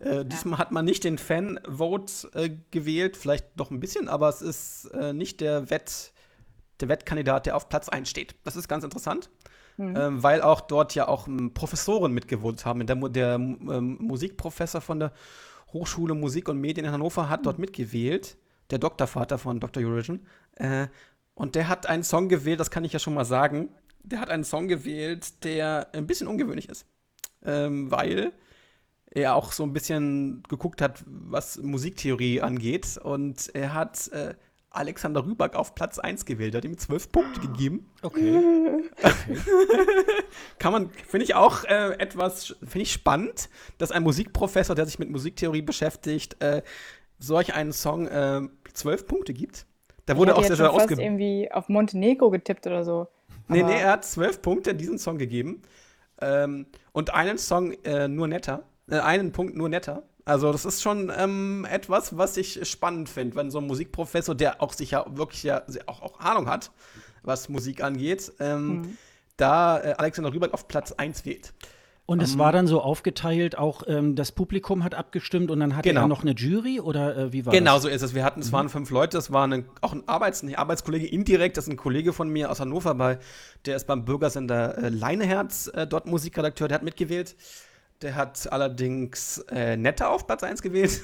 [0.00, 0.58] Äh, diesmal ja.
[0.58, 5.12] hat man nicht den Fan-Vote äh, gewählt, vielleicht doch ein bisschen, aber es ist äh,
[5.12, 6.12] nicht der, Wett,
[6.80, 8.34] der Wettkandidat, der auf Platz 1 steht.
[8.42, 9.30] Das ist ganz interessant.
[9.76, 9.96] Mhm.
[9.96, 12.84] Ähm, weil auch dort ja auch ähm, Professoren mitgewohnt haben.
[12.84, 15.12] Der, der ähm, Musikprofessor von der
[15.74, 18.38] Hochschule Musik und Medien in Hannover hat dort mitgewählt,
[18.70, 19.82] der Doktorvater von Dr.
[19.82, 20.26] Eurovision.
[20.54, 20.86] Äh,
[21.34, 23.68] und der hat einen Song gewählt, das kann ich ja schon mal sagen.
[24.02, 26.86] Der hat einen Song gewählt, der ein bisschen ungewöhnlich ist.
[27.44, 28.32] Ähm, weil
[29.10, 32.98] er auch so ein bisschen geguckt hat, was Musiktheorie angeht.
[33.02, 34.34] Und er hat äh,
[34.76, 36.54] Alexander Rüback auf Platz 1 gewählt.
[36.54, 37.90] Er hat ihm zwölf Punkte gegeben.
[38.02, 38.38] Okay.
[38.38, 39.38] okay.
[40.58, 44.98] Kann man, finde ich auch äh, etwas, finde ich spannend, dass ein Musikprofessor, der sich
[44.98, 46.62] mit Musiktheorie beschäftigt, äh,
[47.18, 49.66] solch einen Song äh, zwölf Punkte gibt.
[50.06, 51.00] Da wurde auch sehr, sehr ausge...
[51.00, 53.08] irgendwie auf Montenegro getippt oder so.
[53.48, 55.62] Nee, nee, er hat zwölf Punkte diesen Song gegeben.
[56.20, 58.64] Ähm, und einen Song äh, nur netter.
[58.88, 60.02] Äh, einen Punkt nur netter.
[60.24, 64.62] Also das ist schon ähm, etwas, was ich spannend finde, wenn so ein Musikprofessor, der
[64.62, 66.70] auch sicher wirklich ja auch, auch Ahnung hat,
[67.22, 68.98] was Musik angeht, ähm, mhm.
[69.36, 71.52] da äh, Alexander Rübeck auf Platz 1 wählt.
[72.06, 75.74] Und es um, war dann so aufgeteilt, auch ähm, das Publikum hat abgestimmt und dann
[75.74, 76.02] hatte genau.
[76.02, 77.82] er noch eine Jury oder äh, wie war genau das?
[77.82, 78.14] Genau so ist es.
[78.14, 78.52] Wir hatten, es mhm.
[78.52, 81.78] waren fünf Leute, es war eine, auch ein Arbeits-, ein Arbeitskollege indirekt, das ist ein
[81.78, 83.18] Kollege von mir aus Hannover, bei,
[83.64, 87.36] der ist beim Bürgersender äh, Leineherz äh, dort Musikredakteur, der hat mitgewählt.
[88.02, 91.00] Der hat allerdings äh, Nette auf Platz 1 gewählt.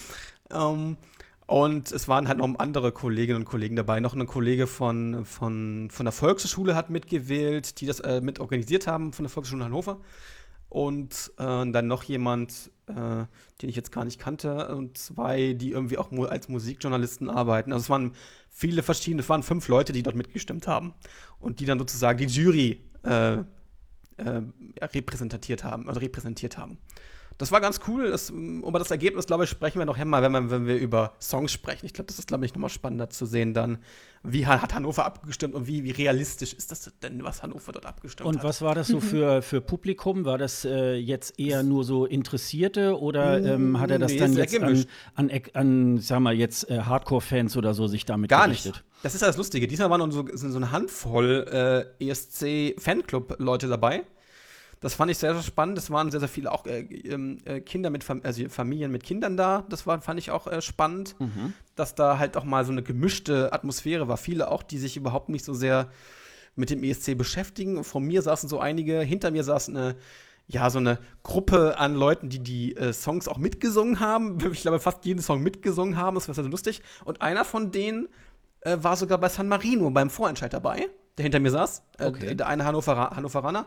[0.50, 0.96] ähm,
[1.46, 4.00] und es waren halt noch andere Kolleginnen und Kollegen dabei.
[4.00, 8.86] Noch ein Kollege von, von, von der Volkshochschule hat mitgewählt, die das äh, mit organisiert
[8.86, 10.00] haben, von der Volkshochschule Hannover
[10.74, 12.94] und äh, dann noch jemand, äh,
[13.62, 17.72] den ich jetzt gar nicht kannte, und zwei, die irgendwie auch als Musikjournalisten arbeiten.
[17.72, 18.12] Also es waren
[18.50, 20.92] viele verschiedene, es waren fünf Leute, die dort mitgestimmt haben
[21.38, 23.44] und die dann sozusagen die Jury äh,
[24.16, 24.42] äh
[24.84, 26.78] repräsentiert haben, also repräsentiert haben.
[27.38, 28.10] Das war ganz cool.
[28.10, 31.14] Das, über das Ergebnis, glaube ich, sprechen wir noch mal, wenn, wir, wenn wir über
[31.20, 31.86] Songs sprechen.
[31.86, 33.78] Ich glaube, das ist, glaube ich, nochmal spannender zu sehen dann,
[34.22, 38.26] wie hat Hannover abgestimmt und wie, wie realistisch ist das denn, was Hannover dort abgestimmt
[38.28, 38.44] und hat.
[38.44, 40.24] Und was war das so für, für Publikum?
[40.24, 44.32] War das äh, jetzt eher nur so Interessierte oder ähm, hat er das nee, dann
[44.32, 48.74] jetzt an, an, an, sag mal, jetzt äh, Hardcore-Fans oder so sich damit Gar gerichtet?
[48.74, 48.84] nicht.
[49.02, 49.66] Das ist ja das Lustige.
[49.66, 54.04] Diesmal waren so, so eine Handvoll äh, ESC-Fanclub-Leute dabei
[54.84, 55.78] das fand ich sehr, sehr spannend.
[55.78, 59.02] Es waren sehr, sehr viele auch äh, ähm, äh, Kinder mit Fam also Familien mit
[59.02, 59.64] Kindern da.
[59.70, 61.54] Das war, fand ich auch äh, spannend, mhm.
[61.74, 64.18] dass da halt auch mal so eine gemischte Atmosphäre war.
[64.18, 65.88] Viele auch, die sich überhaupt nicht so sehr
[66.54, 67.82] mit dem ESC beschäftigen.
[67.82, 69.96] Vor mir saßen so einige, hinter mir saß eine
[70.46, 74.36] ja, so eine Gruppe an Leuten, die die äh, Songs auch mitgesungen haben.
[74.52, 76.16] Ich glaube, fast jeden Song mitgesungen haben.
[76.16, 76.82] Das war sehr, sehr lustig.
[77.06, 78.06] Und einer von denen
[78.60, 81.82] äh, war sogar bei San Marino beim Vorentscheid dabei, der hinter mir saß.
[81.96, 82.34] Äh, okay.
[82.34, 83.66] der eine Hannover Hannoveraner.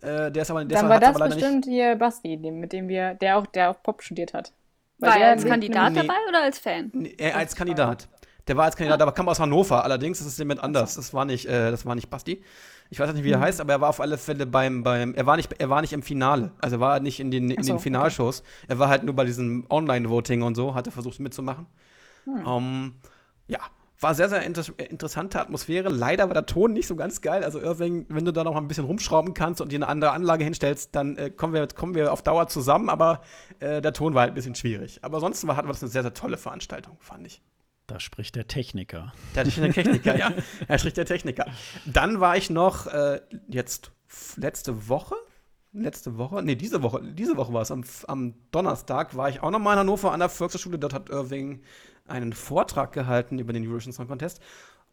[0.00, 3.38] Äh, der ist aber, der Dann war das bestimmt hier Basti, mit dem wir, der
[3.38, 4.52] auch, der auch Pop studiert hat.
[4.98, 6.90] Weil war er als Kandidat nee, dabei oder als Fan?
[6.92, 8.08] Nee, er als Kandidat.
[8.46, 9.84] Der war als Kandidat, aber kam aus Hannover.
[9.84, 10.96] Allerdings ist es jemand anders.
[10.96, 12.42] Das war nicht, äh, das war nicht Basti.
[12.90, 13.42] Ich weiß nicht, wie er mhm.
[13.42, 15.94] heißt, aber er war auf alle Fälle beim, beim er war nicht, er war nicht
[15.94, 16.52] im Finale.
[16.60, 18.40] Also er war nicht in den, in so, den Finalshows.
[18.40, 18.66] Okay.
[18.68, 21.66] Er war halt nur bei diesem Online-Voting und so, hatte versucht mitzumachen.
[22.24, 22.46] Hm.
[22.46, 22.94] Um, ähm,
[23.46, 23.58] ja,
[24.00, 25.88] war sehr, sehr inter interessante Atmosphäre.
[25.88, 27.44] Leider war der Ton nicht so ganz geil.
[27.44, 30.12] Also Irving, wenn du da noch mal ein bisschen rumschrauben kannst und dir eine andere
[30.12, 32.88] Anlage hinstellst, dann äh, kommen, wir, kommen wir auf Dauer zusammen.
[32.88, 33.22] Aber
[33.60, 34.98] äh, der Ton war halt ein bisschen schwierig.
[35.02, 37.42] Aber sonst war, hatten wir das eine sehr, sehr tolle Veranstaltung, fand ich.
[37.86, 39.12] Da spricht der Techniker.
[39.34, 40.32] Da spricht der Techniker, ja.
[40.68, 41.46] Da spricht der Techniker.
[41.84, 43.92] Dann war ich noch äh, jetzt
[44.36, 45.16] letzte Woche,
[45.72, 49.50] letzte Woche, nee, diese Woche, diese Woche war es, am, am, Donnerstag war ich auch
[49.50, 50.78] noch mal in Hannover an der Volkshochschule.
[50.78, 51.62] Dort hat Irving
[52.06, 54.40] einen Vortrag gehalten über den Eurovision Song Contest.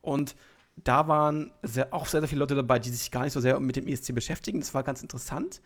[0.02, 0.36] Und
[0.78, 3.60] da waren sehr, auch sehr, sehr viele Leute dabei, die sich gar nicht so sehr
[3.60, 4.60] mit dem ESC beschäftigen.
[4.60, 5.62] Das war ganz interessant,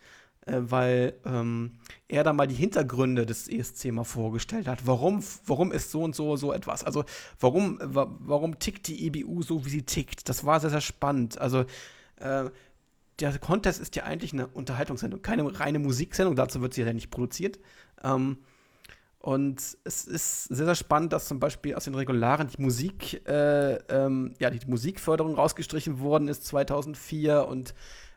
[0.46, 1.78] äh, weil ähm,
[2.08, 4.86] er da mal die Hintergründe des ESC mal vorgestellt hat.
[4.86, 6.84] Warum, warum ist so und so so etwas?
[6.84, 7.04] Also
[7.40, 10.28] warum, wa warum tickt die EBU so, wie sie tickt?
[10.28, 11.38] Das war sehr, sehr spannend.
[11.38, 11.64] Also
[12.16, 12.50] äh,
[13.20, 17.10] der Contest ist ja eigentlich eine Unterhaltungssendung, keine reine Musiksendung, dazu wird sie ja nicht
[17.10, 17.58] produziert.
[18.04, 18.38] Ähm,
[19.26, 23.74] und es ist sehr, sehr spannend, dass zum Beispiel aus den Regularen die Musik, äh,
[23.88, 27.74] ähm, ja, die Musikförderung rausgestrichen worden ist 2004 und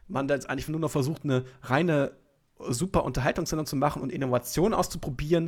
[0.08, 2.12] man da jetzt eigentlich nur noch versucht, eine reine
[2.60, 5.48] super Unterhaltungssendung zu machen und Innovation auszuprobieren.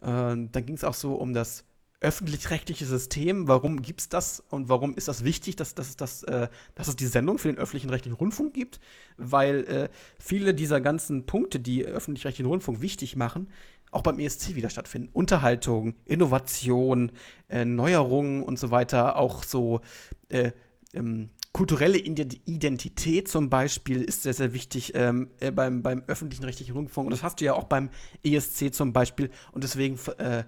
[0.00, 1.66] Äh, dann ging es auch so um das
[2.00, 3.48] öffentlich-rechtliche System.
[3.48, 6.96] Warum gibt es das und warum ist das wichtig, dass, dass, dass, äh, dass es
[6.96, 8.80] die Sendung für den öffentlichen rechtlichen Rundfunk gibt?
[9.18, 13.48] Weil äh, viele dieser ganzen Punkte, die öffentlich-rechtlichen Rundfunk wichtig machen,
[13.92, 15.10] auch beim ESC wieder stattfinden.
[15.12, 17.12] Unterhaltung, Innovation,
[17.48, 19.80] äh, Neuerungen und so weiter, auch so
[20.28, 20.50] äh,
[20.94, 26.72] ähm, kulturelle Identität zum Beispiel ist sehr, sehr wichtig ähm, äh, beim, beim öffentlichen rechtlichen
[26.72, 27.06] Rundfunk.
[27.06, 27.90] Und das hast du ja auch beim
[28.24, 29.30] ESC zum Beispiel.
[29.52, 30.44] Und deswegen äh,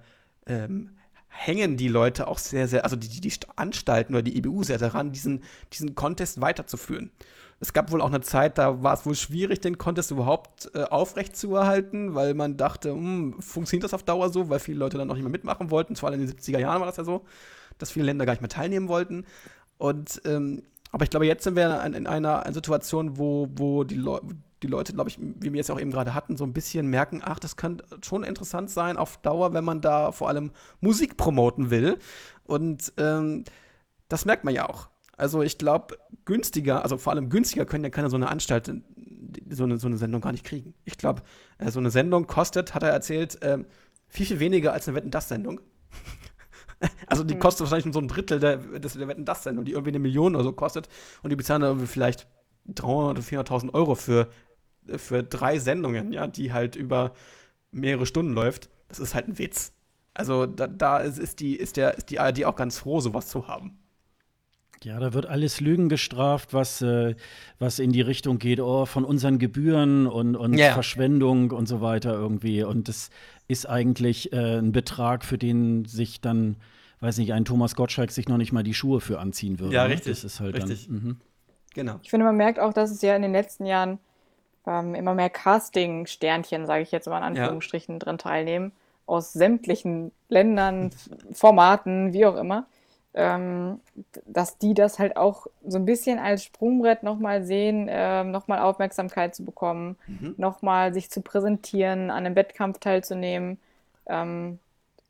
[0.47, 0.97] ähm,
[1.29, 5.13] hängen die Leute auch sehr, sehr, also die, die, Anstalten oder die EBU sehr daran,
[5.13, 7.11] diesen, diesen Contest weiterzuführen.
[7.61, 10.83] Es gab wohl auch eine Zeit, da war es wohl schwierig, den Contest überhaupt äh,
[10.83, 14.99] aufrecht zu erhalten, weil man dachte, hm, funktioniert das auf Dauer so, weil viele Leute
[14.99, 15.97] dann auch nicht mehr mitmachen wollten.
[16.05, 17.25] Allem in den 70er Jahren war das ja so,
[17.79, 19.25] dass viele Länder gar nicht mehr teilnehmen wollten.
[19.79, 20.63] Und ähm,
[20.93, 24.21] aber ich glaube, jetzt sind wir in, in einer Situation, wo, wo die, Leu
[24.63, 27.21] die Leute, glaube ich, wie wir es auch eben gerade hatten, so ein bisschen merken,
[27.25, 31.71] ach, das kann schon interessant sein auf Dauer, wenn man da vor allem Musik promoten
[31.71, 31.99] will.
[32.45, 33.45] Und ähm,
[34.09, 34.89] das merkt man ja auch.
[35.17, 38.73] Also ich glaube, günstiger, also vor allem günstiger können ja keine so eine Anstalt,
[39.51, 40.75] so eine, so eine Sendung gar nicht kriegen.
[40.85, 41.23] Ich glaube,
[41.59, 43.59] äh, so eine Sendung kostet, hat er erzählt, äh,
[44.09, 45.61] viel, viel weniger als eine Wetten-Das-Sendung.
[47.07, 47.41] also die mhm.
[47.41, 50.53] kostet wahrscheinlich nur so ein Drittel der, der Wetten-Das-Sendung, die irgendwie eine Million oder so
[50.53, 50.89] kostet.
[51.23, 52.27] Und die bezahlen dann irgendwie vielleicht
[52.69, 54.29] 300.000 oder 400.000 Euro für,
[54.97, 57.13] für drei Sendungen, ja, die halt über
[57.71, 58.71] mehrere Stunden läuft.
[58.89, 59.73] Das ist halt ein Witz.
[60.15, 63.29] Also da, da ist, ist, die, ist, der, ist die ARD auch ganz froh, sowas
[63.29, 63.79] zu haben.
[64.85, 67.15] Ja, da wird alles Lügen gestraft, was, äh,
[67.59, 70.73] was in die Richtung geht, oh, von unseren Gebühren und, und Ja.
[70.73, 72.63] Verschwendung und so weiter irgendwie.
[72.63, 73.11] Und das
[73.49, 76.57] ist eigentlich äh, ein Betrag, für den sich dann,
[77.01, 79.75] weiß nicht, ein Thomas Gottschalk sich noch nicht mal die Schuhe für anziehen würde.
[79.75, 79.95] Ja, ne?
[79.95, 80.87] richtig, Das ist halt richtig.
[80.87, 80.95] dann.
[80.97, 81.17] Mhm.
[81.75, 81.99] Genau.
[82.03, 83.99] Ich finde, man merkt auch, dass es ja in den letzten Jahren
[84.67, 87.43] ähm, immer mehr Casting-Sternchen, sage ich jetzt mal in Ja.
[87.43, 88.73] Anführungsstrichen, drin teilnehmen.
[89.07, 90.91] Aus sämtlichen Ländern,
[91.33, 92.67] Formaten, wie auch immer.
[93.17, 93.81] Ähm,
[94.27, 99.37] dass die das halt auch so ein bisschen als Sprungbrett nochmal sehen, ähm, nochmal Aufmerksamkeit
[99.37, 100.35] zu bekommen, Mhm.
[100.37, 103.59] nochmal sich zu präsentieren, an einem Wettkampf teilzunehmen.
[104.07, 104.59] Ähm,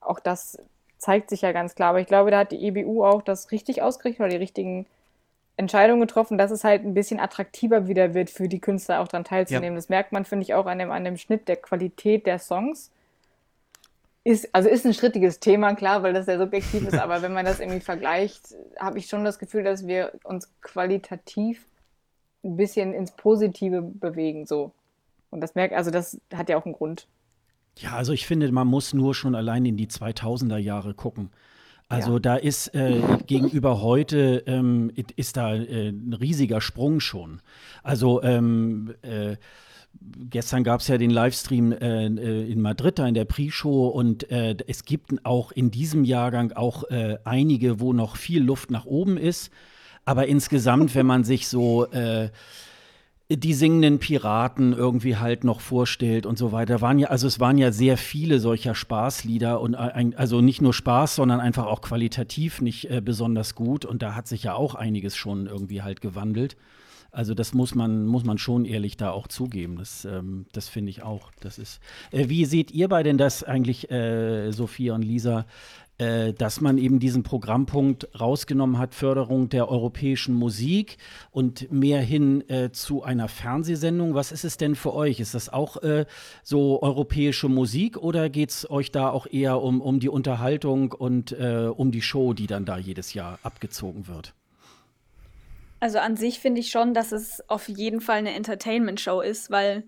[0.01, 0.59] auch das
[0.99, 1.91] zeigt sich ja ganz klar.
[1.91, 4.85] Aber ich glaube, da hat die EBU auch das richtig ausgerichtet oder die richtigen
[5.57, 9.25] Entscheidungen getroffen, dass es halt ein bisschen attraktiver wieder wird für die Künstler auch daran
[9.25, 9.77] teilzunehmen.
[9.77, 12.91] Das merkt man, finde ich, auch an dem, an dem Schnitt der Qualität der Songs.
[14.25, 17.45] Ist, also ist ein strittiges Thema, klar, weil das sehr subjektiv ist, aber wenn man
[17.45, 21.67] das irgendwie vergleicht, habe ich schon das Gefühl, dass wir uns qualitativ
[22.43, 24.73] ein bisschen ins Positive bewegen, so.
[25.31, 27.07] Und das merkt, also das hat ja auch einen Grund.
[27.79, 31.31] Ja, also ich finde, man muss nur schon allein in die 2000er Jahre gucken.
[31.89, 32.19] Also Ja.
[32.21, 37.43] da ist äh, gegenüber heute ähm, ist da äh, ein riesiger Sprung schon.
[37.83, 39.37] Also ähm, äh,
[40.31, 44.31] gestern gab es ja den Livestream äh, äh, in Madrid da in der Pre-Show und
[44.31, 48.85] äh, es gibt auch in diesem Jahrgang auch äh, einige, wo noch viel Luft nach
[48.85, 49.51] oben ist.
[50.05, 52.29] Aber insgesamt, wenn man sich so äh,
[53.31, 56.83] die singenden Piraten irgendwie halt noch vorstellt und so weiter.
[56.83, 60.75] Waren ja, also es waren ja sehr viele solcher Spaßlieder und ein, also nicht nur
[60.75, 63.87] Spaß, sondern einfach auch qualitativ nicht äh, besonders gut.
[63.87, 66.57] Und da hat sich ja auch einiges schon irgendwie halt gewandelt.
[67.15, 69.77] Also das muss man, muss man schon ehrlich da auch zugeben.
[69.77, 71.31] Das, ähm, das finde ich auch.
[71.41, 71.81] Das ist.
[72.11, 75.47] Äh, wie seht ihr bei denn das eigentlich, äh, Sophia und Lisa?
[75.99, 80.99] äh, dass man eben diesen Programmpunkt rausgenommen hat, Förderung der europäischen Musik
[81.31, 84.15] und mehr hin äh, zu einer Fernsehsendung.
[84.15, 85.21] Was ist es denn für euch?
[85.21, 86.07] Ist das auch äh,
[86.43, 91.33] so europäische Musik oder geht es euch da auch eher um, um die Unterhaltung und
[91.33, 94.35] äh, um die Show, die dann da jedes Jahr abgezogen wird?
[95.85, 99.83] Also an sich finde ich schon, dass es auf jeden Fall eine Entertainment-Show ist, weil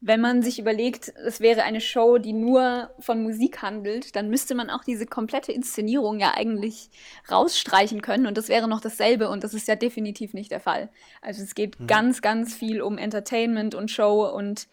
[0.00, 4.54] wenn man sich überlegt, es wäre eine Show, die nur von Musik handelt, dann müsste
[4.54, 6.88] man auch diese komplette Inszenierung ja eigentlich
[7.30, 10.88] rausstreichen können und das wäre noch dasselbe und das ist ja definitiv nicht der Fall.
[11.20, 14.68] Also es geht ganz, ganz viel um Entertainment und Show und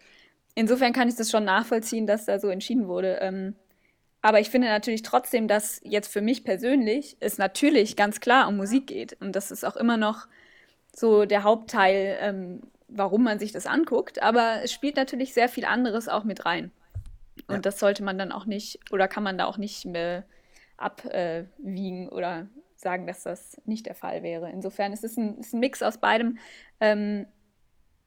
[0.54, 3.18] insofern kann ich das schon nachvollziehen, dass da so entschieden wurde.
[3.20, 3.54] Ähm,
[4.22, 8.56] aber ich finde natürlich trotzdem, dass jetzt für mich persönlich es natürlich ganz klar um
[8.56, 10.26] Musik geht und das ist auch immer noch
[10.98, 14.22] so der Hauptteil, ähm, warum man sich das anguckt.
[14.22, 16.70] Aber es spielt natürlich sehr viel anderes auch mit rein.
[17.46, 17.60] Und Ja.
[17.60, 20.24] das sollte man dann auch nicht, oder kann man da auch nicht mehr
[20.76, 24.50] abwiegen oder sagen, dass das nicht der Fall wäre.
[24.50, 26.38] Insofern ist es ein, ist ein Mix aus beidem.
[26.80, 27.26] Ähm,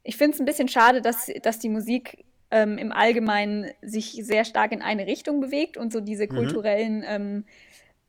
[0.04, 4.46] ich finde es ein bisschen schade, dass, dass die Musik ähm, im Allgemeinen sich sehr
[4.46, 7.46] stark in eine Richtung bewegt und so diese kulturellen ähm,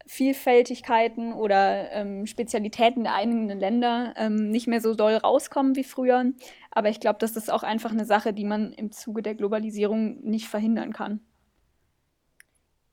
[0.06, 6.24] Vielfältigkeiten oder ähm, Spezialitäten der eigenen Länder ähm, nicht mehr so doll rauskommen wie früher.
[6.70, 10.20] Aber ich glaube, das ist auch einfach eine Sache, die man im Zuge der Globalisierung
[10.22, 11.20] nicht verhindern kann.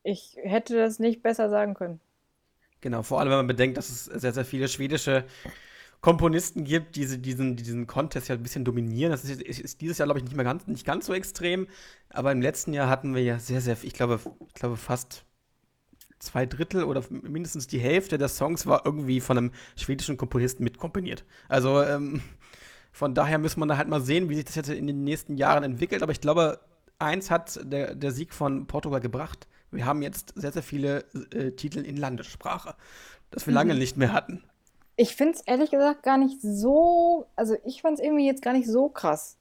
[0.04, 2.00] Ich hätte das nicht besser sagen können.
[2.82, 5.26] Genau, vor allem, wenn man bedenkt, dass es sehr, sehr viele schwedische
[6.02, 9.12] Komponisten gibt, die diesen, die diesen Contest ja ein bisschen dominieren.
[9.12, 11.68] Das ist, ist, ist dieses Jahr, glaube ich, nicht mehr ganz, nicht ganz so extrem.
[12.10, 15.26] Aber im letzten Jahr hatten wir ja sehr, sehr, ich glaube, ich glaube fast
[16.20, 21.26] zwei Drittel oder mindestens die Hälfte der Songs war irgendwie von einem schwedischen Komponisten mitkomponiert.
[21.48, 22.22] Also ähm,
[22.92, 25.38] von daher müssen wir da halt mal sehen, wie sich das jetzt in den nächsten
[25.38, 26.04] Jahren entwickelt.
[26.04, 26.60] Aber ich glaube,
[27.00, 29.48] eins hat der, der Sieg von Portugal gebracht.
[29.72, 32.76] Wir haben jetzt sehr, sehr viele äh, Titel in Landessprache,
[33.32, 34.44] das wir lange nicht mehr hatten.
[34.96, 38.54] Ich finde es ehrlich gesagt gar nicht so, also ich fand es irgendwie jetzt gar
[38.54, 39.38] nicht so krass.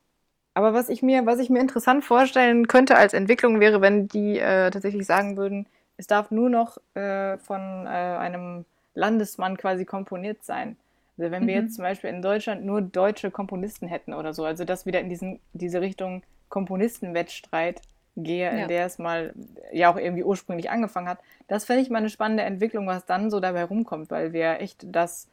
[0.55, 4.39] Aber was ich mir, was ich mir interessant vorstellen könnte als Entwicklung wäre, wenn die
[4.39, 5.67] äh, tatsächlich sagen würden,
[5.99, 10.77] es darf nur noch äh, von äh, einem Landesmann quasi komponiert sein.
[11.19, 11.61] Also wenn wir Mhm.
[11.63, 15.11] jetzt zum Beispiel in Deutschland nur deutsche Komponisten hätten oder so, also das wieder in
[15.11, 17.83] diesen, diese Richtung Komponistenwettstreit
[18.17, 18.67] gehe, in Ja.
[18.69, 19.35] der es mal
[19.73, 23.31] ja auch irgendwie ursprünglich angefangen hat, das fände ich mal eine spannende Entwicklung, was dann
[23.31, 25.29] so dabei rumkommt, weil wir echt das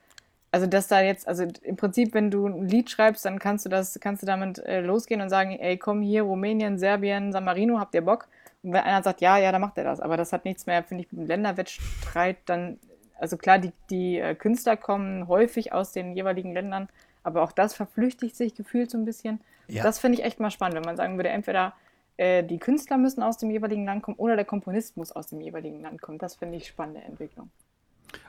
[0.51, 3.69] also dass da jetzt, also im Prinzip, wenn du ein Lied schreibst, dann kannst du
[3.69, 7.77] das, kannst du damit äh, losgehen und sagen, ey, komm hier, Rumänien, Serbien, San Marino,
[7.79, 8.27] habt ihr Bock?
[8.65, 9.99] Und wenn einer sagt, ja, ja, dann macht er das.
[9.99, 12.79] Aber das hat nichts mehr, finde ich, mit dem Länderwettstreit dann,
[13.19, 16.89] also klar, die, die äh, Künstler kommen häufig aus den jeweiligen Ländern,
[17.21, 19.39] aber auch das verflüchtigt sich gefühlt so ein bisschen.
[19.67, 19.83] Ja.
[19.83, 21.73] Das finde ich echt mal spannend, wenn man sagen würde, entweder
[22.17, 25.41] äh, die Künstler müssen aus dem jeweiligen Land kommen oder der Komponist muss aus dem
[25.41, 26.17] jeweiligen Land kommen.
[26.17, 27.51] Das finde ich spannende Entwicklung.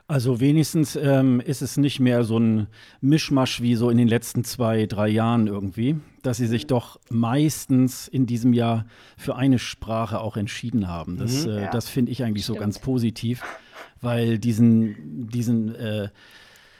[0.07, 2.67] Also wenigstens ähm, ist es nicht mehr so ein
[3.01, 8.07] Mischmasch wie so in den letzten zwei, drei Jahren irgendwie, dass sie sich doch meistens
[8.07, 8.85] in diesem Jahr
[9.17, 11.17] für eine Sprache auch entschieden haben.
[11.17, 11.51] Das, Mhm.
[11.51, 11.69] äh, Ja.
[11.71, 12.61] das finde ich eigentlich so Stimmt.
[12.61, 13.43] ganz positiv,
[14.01, 16.09] weil diesen, diesen äh,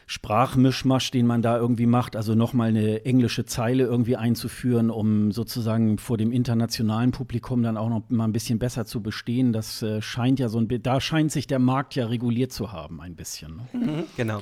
[0.07, 5.97] Sprachmischmasch, den man da irgendwie macht, also nochmal eine englische Zeile irgendwie einzuführen, um sozusagen
[5.97, 10.01] vor dem internationalen Publikum dann auch noch mal ein bisschen besser zu bestehen, das äh,
[10.01, 13.15] scheint ja so ein bi- da scheint sich der Markt ja reguliert zu haben, ein
[13.15, 13.57] bisschen.
[13.73, 13.79] Ne?
[13.85, 14.41] Mhm, genau.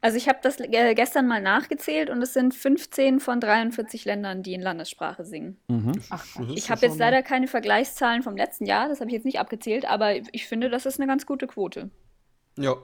[0.00, 4.42] Also ich habe das äh, gestern mal nachgezählt und es sind 15 von 43 Ländern,
[4.42, 5.56] die in Landessprache singen.
[5.68, 5.92] Mhm.
[6.10, 6.24] Ach.
[6.54, 9.84] Ich habe jetzt leider keine Vergleichszahlen vom letzten Jahr, das habe ich jetzt nicht abgezählt,
[9.88, 11.90] aber ich finde, das ist eine ganz gute Quote.
[12.58, 12.74] Ja.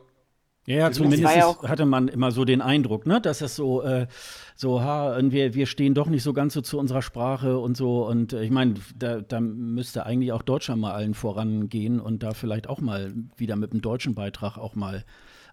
[0.67, 4.07] Ja, zumindest ja hatte man immer so den Eindruck, ne, dass es so, äh,
[4.55, 8.07] so, ha, wir, wir stehen doch nicht so ganz so zu unserer Sprache und so.
[8.07, 12.35] Und äh, ich meine, da, da müsste eigentlich auch Deutschland mal allen vorangehen und da
[12.35, 15.05] vielleicht auch mal wieder mit einem deutschen Beitrag auch mal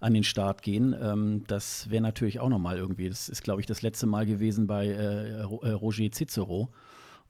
[0.01, 0.95] an den Start gehen.
[1.01, 3.09] Ähm, das wäre natürlich auch noch mal irgendwie.
[3.09, 6.69] Das ist, glaube ich, das letzte Mal gewesen bei äh, äh, Roger Cicero.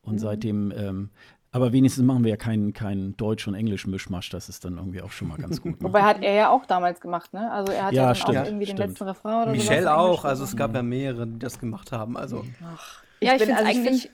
[0.01, 1.09] Und seitdem, ähm,
[1.51, 4.29] aber wenigstens machen wir ja keinen kein Deutsch- und Englisch-Mischmasch.
[4.29, 5.79] Das ist dann irgendwie auch schon mal ganz gut.
[5.81, 5.87] Ne?
[5.87, 7.51] Wobei hat er ja auch damals gemacht, ne?
[7.51, 8.79] Also er hat Ja, ja, dann stimmt, auch irgendwie stimmt.
[8.79, 11.91] den letzten Refrain oder Michelle sowas auch, also es gab ja mehrere, die das gemacht
[11.91, 12.17] haben.
[12.17, 12.43] Also
[13.21, 14.09] Ja, ich bin- finde es also ich eigentlich,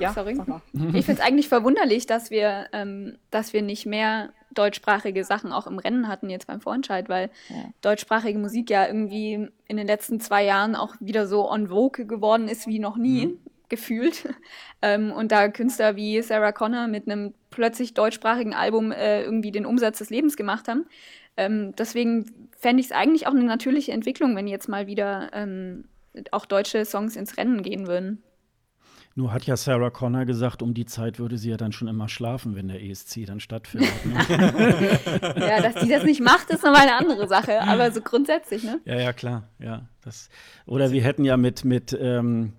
[0.00, 0.36] Ja, Sorry.
[0.92, 5.78] ich find's eigentlich verwunderlich, dass wir, ähm, dass wir nicht mehr deutschsprachige Sachen auch im
[5.78, 7.56] Rennen hatten jetzt beim Vorentscheid, weil Ja.
[7.80, 12.48] deutschsprachige Musik ja irgendwie in den letzten zwei Jahren auch wieder so en vogue geworden
[12.48, 13.36] ist wie noch nie,
[13.68, 14.28] gefühlt.
[14.82, 19.64] Ähm, und da Künstler wie Sarah Connor mit einem plötzlich deutschsprachigen Album äh, irgendwie den
[19.64, 20.84] Umsatz des Lebens gemacht haben.
[21.38, 25.84] Ähm, deswegen fände ich es eigentlich auch eine natürliche Entwicklung, wenn jetzt mal wieder ähm,
[26.32, 28.22] auch deutsche Songs ins Rennen gehen würden.
[29.16, 32.08] Nur hat ja Sarah Connor gesagt, um die Zeit würde sie ja dann schon immer
[32.08, 33.92] schlafen, wenn der ESC dann stattfindet.
[34.04, 34.98] Ne?
[35.36, 37.60] Ja, dass die das nicht macht, ist nochmal eine andere Sache.
[37.62, 38.80] Aber so grundsätzlich, ne?
[38.84, 39.44] ja, ja, klar.
[39.60, 40.30] Ja, das,
[40.66, 42.54] oder wir hätten ja mit, mit, ähm,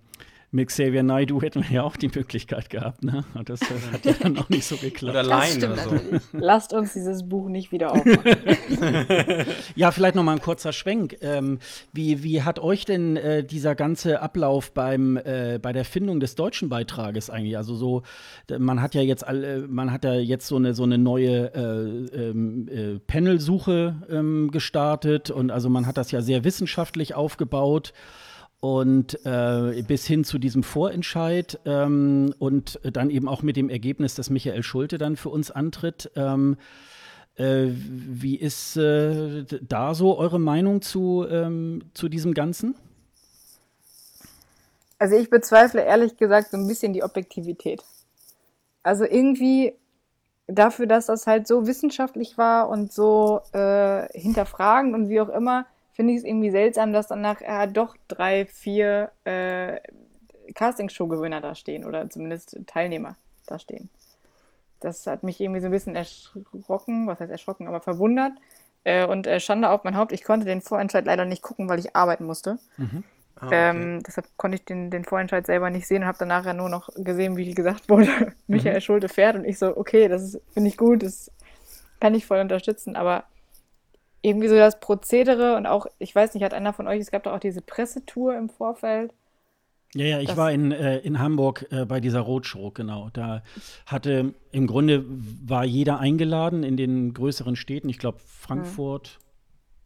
[0.56, 3.04] mit Xavier Naidoo hätten wir ja auch die Möglichkeit gehabt.
[3.04, 3.26] Ne?
[3.34, 5.18] Und das äh, hat ja dann auch nicht so geklappt.
[5.18, 5.92] oder Das Line stimmt oder so.
[5.92, 6.22] natürlich.
[6.32, 8.16] Lasst uns dieses Buch nicht wieder aufmachen.
[9.76, 11.18] Ja, vielleicht noch mal ein kurzer Schwenk.
[11.22, 11.60] Ähm,
[11.92, 16.36] wie, wie hat euch denn äh, dieser ganze Ablauf beim, äh, bei der Findung des
[16.36, 17.58] deutschen Beitrages eigentlich?
[17.58, 18.04] Also so,
[18.58, 22.30] man hat ja jetzt alle, man hat ja jetzt so eine so eine neue äh,
[22.30, 27.94] ähm, äh, Panelsuche ähm, gestartet und also man hat das ja sehr wissenschaftlich aufgebaut.
[28.62, 34.16] Und äh, bis hin zu diesem Vorentscheid ähm, und dann eben auch mit dem Ergebnis,
[34.16, 36.10] dass Michael Schulte dann für uns antritt.
[36.16, 36.58] Ähm,
[37.36, 42.76] äh, wie ist äh, da so eure Meinung zu, ähm, zu diesem Ganzen?
[44.98, 47.84] Also ich bezweifle ehrlich gesagt so ein bisschen die Objektivität.
[48.84, 49.74] Also irgendwie
[50.48, 55.66] dafür, dass das halt so wissenschaftlich war und so äh, hinterfragend und wie auch immer,
[55.96, 59.80] finde ich es irgendwie seltsam, dass dann nachher doch drei, vier äh,
[60.54, 63.16] Castingshow-Gewinner da stehen oder zumindest Teilnehmer
[63.48, 63.90] da stehen.
[64.80, 68.34] Das hat mich irgendwie so ein bisschen erschrocken, was heißt erschrocken, aber verwundert.
[68.84, 71.80] Äh, und äh, Schande auf mein Haupt, ich konnte den Vorentscheid leider nicht gucken, weil
[71.80, 72.60] ich arbeiten musste.
[73.38, 73.52] Ah, okay.
[73.54, 76.70] Ähm, deshalb konnte ich den, den Vorentscheid selber nicht sehen und habe dann nachher nur
[76.70, 80.70] noch gesehen, wie gesagt wurde, Michael Schulte fährt und ich so, okay, das ist- finde
[80.70, 81.32] ich gut, das
[82.00, 83.24] kann ich voll unterstützen, aber
[84.26, 87.24] irgendwie so das Prozedere und auch, ich weiß nicht, hat einer von euch, es gab
[87.24, 89.14] doch auch diese Pressetour im Vorfeld.
[89.94, 93.10] Ja, ja, ich Das- war in, äh, in Hamburg äh, bei dieser Roadshow, genau.
[93.14, 93.44] Da
[93.86, 99.20] hatte im Grunde war jeder eingeladen in den größeren Städten, ich glaube Frankfurt,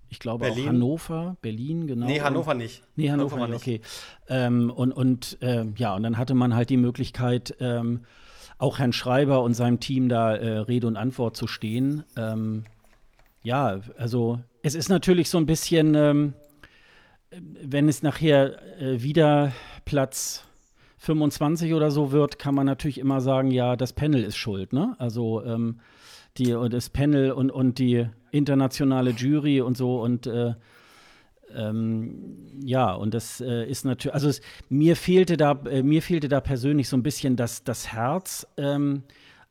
[0.09, 0.63] ich glaube Berlin.
[0.63, 2.07] auch Hannover, Berlin, genau.
[2.07, 2.81] nee, Hannover nicht.
[2.95, 3.81] Nee, Hannover, war nicht, okay.
[4.27, 8.05] Ähm, und und ähm, ja, und dann hatte man halt die Möglichkeit, ähm,
[8.57, 12.03] auch Herrn Schreiber und seinem Team da äh, Rede und Antwort zu stehen.
[13.49, 16.33] Ja, also es ist natürlich so ein bisschen, ähm,
[17.31, 19.53] wenn es nachher äh, wieder
[19.85, 20.43] Platz
[20.99, 24.95] 25 oder so wird, kann man natürlich immer sagen, ja, das Panel ist schuld, ne?
[24.99, 25.79] Also ähm,
[26.37, 30.53] die, das Panel und, und die internationale Jury und so und äh,
[31.55, 36.29] ähm, ja, und das äh, ist natürlich, also es, mir fehlte da, äh, mir fehlte
[36.29, 39.05] da persönlich so ein bisschen das, das Herz, ähm,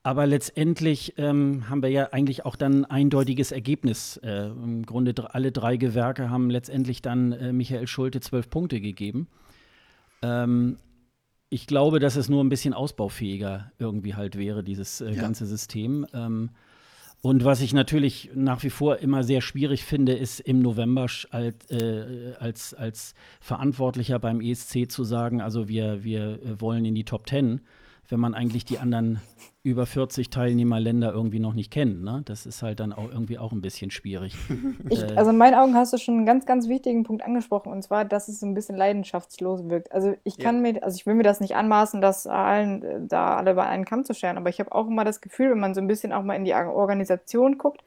[0.08, 4.16] aber letztendlich ähm, haben wir ja eigentlich auch dann ein eindeutiges Ergebnis.
[4.24, 9.28] Äh, Im Grunde alle drei Gewerke haben letztendlich dann äh, Michael Schulte zwölf Punkte gegeben.
[10.22, 10.78] Ähm,
[11.50, 15.20] ich glaube, dass es nur ein bisschen ausbaufähiger irgendwie halt wäre, dieses äh, Ja.
[15.20, 16.06] ganze System.
[16.14, 16.52] Ähm,
[17.20, 21.70] und was ich natürlich nach wie vor immer sehr schwierig finde, ist im November als,
[21.70, 27.04] äh, als, als Verantwortlicher beim ESC zu sagen, also wir, wir äh, wollen in die
[27.04, 27.60] Top Ten,
[28.08, 29.20] wenn man eigentlich die anderen
[29.62, 32.02] über 40 Teilnehmerländer irgendwie noch nicht kennt.
[32.02, 32.22] Ne?
[32.24, 34.34] Das ist halt dann auch irgendwie auch ein bisschen schwierig.
[34.90, 37.70] Ich, äh, also in meinen Augen hast du schon einen ganz, ganz wichtigen Punkt angesprochen,
[37.72, 39.92] und zwar, dass es ein bisschen leidenschaftslos wirkt.
[39.92, 40.72] Also ich kann ja.
[40.72, 43.84] mir, also ich will mir das nicht anmaßen, das allen äh, da alle bei einen
[43.84, 46.12] Kamm zu scheren, aber ich habe auch immer das Gefühl, wenn man so ein bisschen
[46.12, 47.82] auch mal in die Organisation guckt,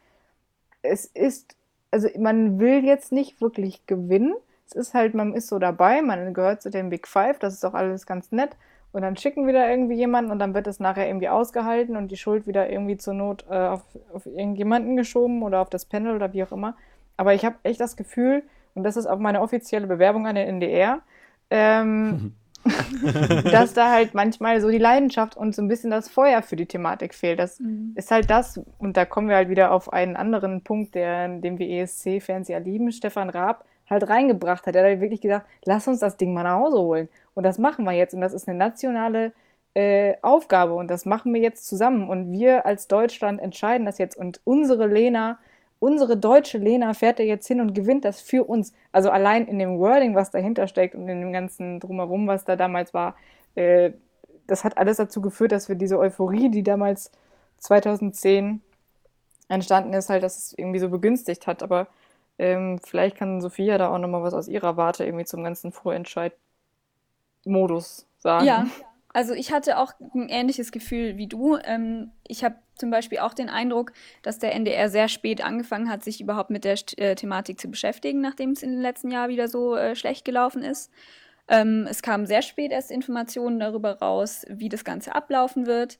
[0.83, 1.55] es ist,
[1.89, 4.33] also man will jetzt nicht wirklich gewinnen.
[4.67, 7.65] Es ist halt, man ist so dabei, man gehört zu den Big Five, das ist
[7.65, 8.51] auch alles ganz nett.
[8.93, 12.09] Und dann schicken wir da irgendwie jemanden und dann wird es nachher irgendwie ausgehalten und
[12.09, 13.83] die Schuld wieder irgendwie zur Not äh, auf,
[14.13, 16.75] auf irgendjemanden geschoben oder auf das Panel oder wie auch immer.
[17.15, 18.43] Aber ich habe echt das Gefühl,
[18.75, 21.01] und das ist auch meine offizielle Bewerbung an den NDR,
[21.49, 22.33] ähm,
[23.51, 26.65] dass da halt manchmal so die Leidenschaft und so ein bisschen das Feuer für die
[26.65, 27.39] Thematik fehlt.
[27.39, 27.93] Das mhm.
[27.95, 31.57] ist halt das, und da kommen wir halt wieder auf einen anderen Punkt, der, den
[31.59, 34.75] wir ESC-Fans ja lieben, Stefan Raab halt reingebracht hat.
[34.75, 37.09] Er hat halt wirklich gesagt, lass uns das Ding mal nach Hause holen.
[37.35, 38.13] Und das machen wir jetzt.
[38.15, 39.33] Und das ist eine nationale
[39.75, 40.73] äh, Aufgabe.
[40.73, 42.09] Und das machen wir jetzt zusammen.
[42.09, 44.17] Und wir als Deutschland entscheiden das jetzt.
[44.17, 45.37] Und unsere Lena,
[45.79, 48.73] unsere deutsche Lena fährt ja jetzt hin und gewinnt das für uns.
[48.91, 52.55] Also allein in dem Wording, was dahinter steckt und in dem ganzen Drumherum, was da
[52.55, 53.15] damals war,
[53.55, 53.91] äh,
[54.47, 57.11] das hat alles dazu geführt, dass wir diese Euphorie, die damals
[57.59, 58.61] 2010
[59.47, 61.61] entstanden ist, halt, dass es irgendwie so begünstigt hat.
[61.61, 61.87] Aber
[62.37, 66.33] ähm, vielleicht kann Sophia da auch nochmal was aus ihrer Warte irgendwie zum ganzen Vorentscheid
[67.45, 68.45] Modus sagen.
[68.45, 68.67] Ja,
[69.13, 71.57] also ich hatte auch ein ähnliches Gefühl wie du.
[71.57, 76.03] Ähm, ich habe zum Beispiel auch den Eindruck, dass der NDR sehr spät angefangen hat,
[76.03, 79.47] sich überhaupt mit der äh, Thematik zu beschäftigen, nachdem es in den letzten Jahren wieder
[79.47, 80.91] so äh, schlecht gelaufen ist.
[81.47, 85.99] Ähm, es kamen sehr spät erst Informationen darüber raus, wie das Ganze ablaufen wird.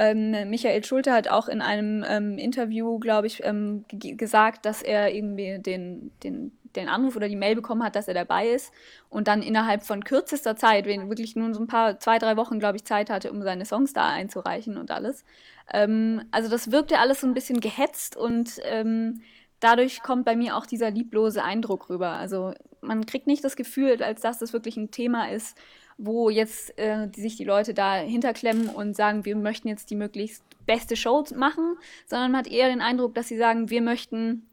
[0.00, 5.14] Ähm, Michael Schulte hat auch in einem ähm, Interview, glaube ich, ähm, gesagt, dass er
[5.14, 8.72] irgendwie den, den den Anruf oder die Mail bekommen hat, dass er dabei ist
[9.08, 12.58] und dann innerhalb von kürzester Zeit, wenn wirklich nur so ein paar, zwei, drei Wochen,
[12.58, 15.24] glaube ich, Zeit hatte, um seine Songs da einzureichen und alles.
[15.72, 19.22] Ähm, also das wirkte alles so ein bisschen gehetzt und ähm,
[19.58, 22.10] dadurch kommt bei mir auch dieser lieblose Eindruck rüber.
[22.10, 25.58] Also man kriegt nicht das Gefühl, als dass das wirklich ein Thema ist,
[26.02, 29.96] wo jetzt äh, die, sich die Leute da hinterklemmen und sagen, wir möchten jetzt die
[29.96, 31.76] möglichst beste Show machen,
[32.06, 34.48] sondern man hat eher den Eindruck, dass sie sagen, wir möchten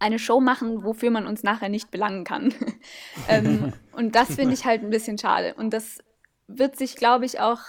[0.00, 2.52] eine Show machen, wofür man uns nachher nicht belangen kann.
[3.28, 5.54] ähm, und das finde ich halt ein bisschen schade.
[5.54, 5.98] Und das
[6.48, 7.60] wird sich, glaube ich, auch,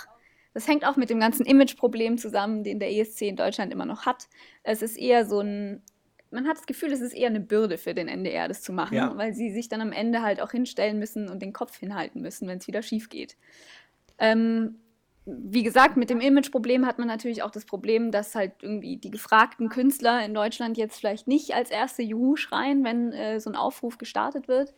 [0.54, 4.06] das hängt auch mit dem ganzen Image-Problem zusammen, den der ESC in Deutschland immer noch
[4.08, 4.28] hat.
[4.64, 5.84] Es ist eher so ein,
[6.32, 8.96] man hat das Gefühl, es ist eher eine Bürde für den NDR, das zu machen,
[8.96, 9.18] ja.
[9.18, 12.48] weil sie sich dann am Ende halt auch hinstellen müssen und den Kopf hinhalten müssen,
[12.48, 13.36] wenn es wieder schief geht.
[14.20, 14.76] Ähm,
[15.26, 19.12] wie gesagt, mit dem Image-Problem hat man natürlich auch das Problem, dass halt irgendwie die
[19.12, 23.56] gefragten Künstler in Deutschland jetzt vielleicht nicht als erste Juhu schreien, wenn äh, so ein
[23.56, 24.74] Aufruf gestartet wird.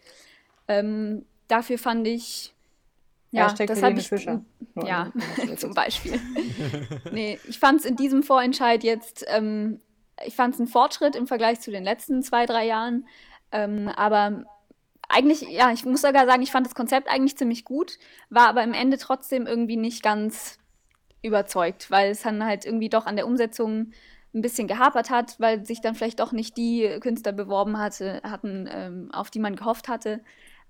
[0.68, 2.54] Ähm, dafür fand ich.
[3.32, 4.10] Ja, Hashtag das habe ich.
[4.10, 4.44] Fischer.
[4.84, 5.12] Ja,
[5.58, 6.20] zum Beispiel.
[7.14, 9.80] nee, ich fand es in diesem Vorentscheid jetzt, ähm,
[10.26, 13.08] ich fand es ein Fortschritt im Vergleich zu den letzten zwei, drei Jahren.
[13.52, 14.46] Ähm, aber
[15.10, 17.98] eigentlich, ja, ich muss sogar sagen, ich fand das Konzept eigentlich ziemlich gut,
[18.30, 20.58] war aber im Ende trotzdem irgendwie nicht ganz
[21.22, 23.92] überzeugt, weil es dann halt irgendwie doch an der Umsetzung
[24.34, 28.70] ein bisschen gehapert hat, weil sich dann vielleicht doch nicht die Künstler beworben hatte, hatten,
[28.72, 30.22] ähm, auf die man gehofft hatte.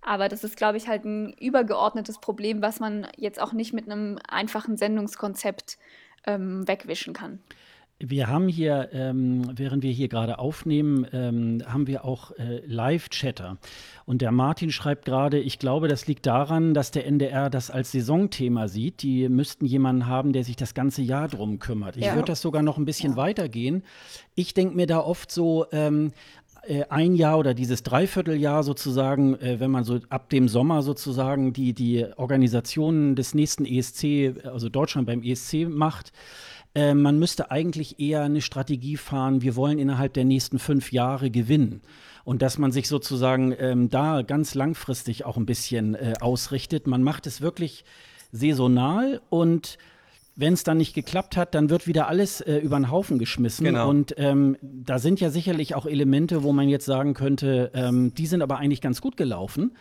[0.02, 3.86] Aber das ist, glaube ich, halt ein übergeordnetes Problem, was man jetzt auch nicht mit
[3.86, 5.78] einem einfachen Sendungskonzept
[6.26, 7.40] ähm, wegwischen kann.
[8.04, 13.58] Wir haben hier, ähm, während wir hier gerade aufnehmen, ähm, haben wir auch äh, Live-Chatter.
[14.06, 17.92] Und der Martin schreibt gerade, ich glaube, das liegt daran, dass der NDR das als
[17.92, 19.04] Saisonthema sieht.
[19.04, 21.96] Die müssten jemanden haben, der sich das ganze Jahr drum kümmert.
[21.96, 22.16] Ich ja.
[22.16, 23.18] würde das sogar noch ein bisschen ja.
[23.18, 23.84] weitergehen.
[24.34, 26.12] Ich denke mir da oft so, ähm,
[26.64, 31.54] äh, ein Jahr oder dieses Dreivierteljahr sozusagen, äh, wenn man so ab dem Sommer sozusagen
[31.54, 36.12] die, die Organisationen des nächsten ESC, also Deutschland beim ESC macht,
[36.74, 41.30] äh, man müsste eigentlich eher eine Strategie fahren, wir wollen innerhalb der nächsten fünf Jahre
[41.32, 41.82] gewinnen.
[42.24, 46.86] Und dass man sich sozusagen ähm, da ganz langfristig auch ein bisschen äh, ausrichtet.
[46.86, 47.84] Man macht es wirklich
[48.32, 49.78] saisonal und
[50.36, 53.66] wenn es dann nicht geklappt hat, dann wird wieder alles äh, über den Haufen geschmissen.
[53.66, 53.90] Genau.
[53.90, 58.28] Und ähm, da sind ja sicherlich auch Elemente, wo man jetzt sagen könnte, ähm, die
[58.28, 59.76] sind aber eigentlich ganz gut gelaufen.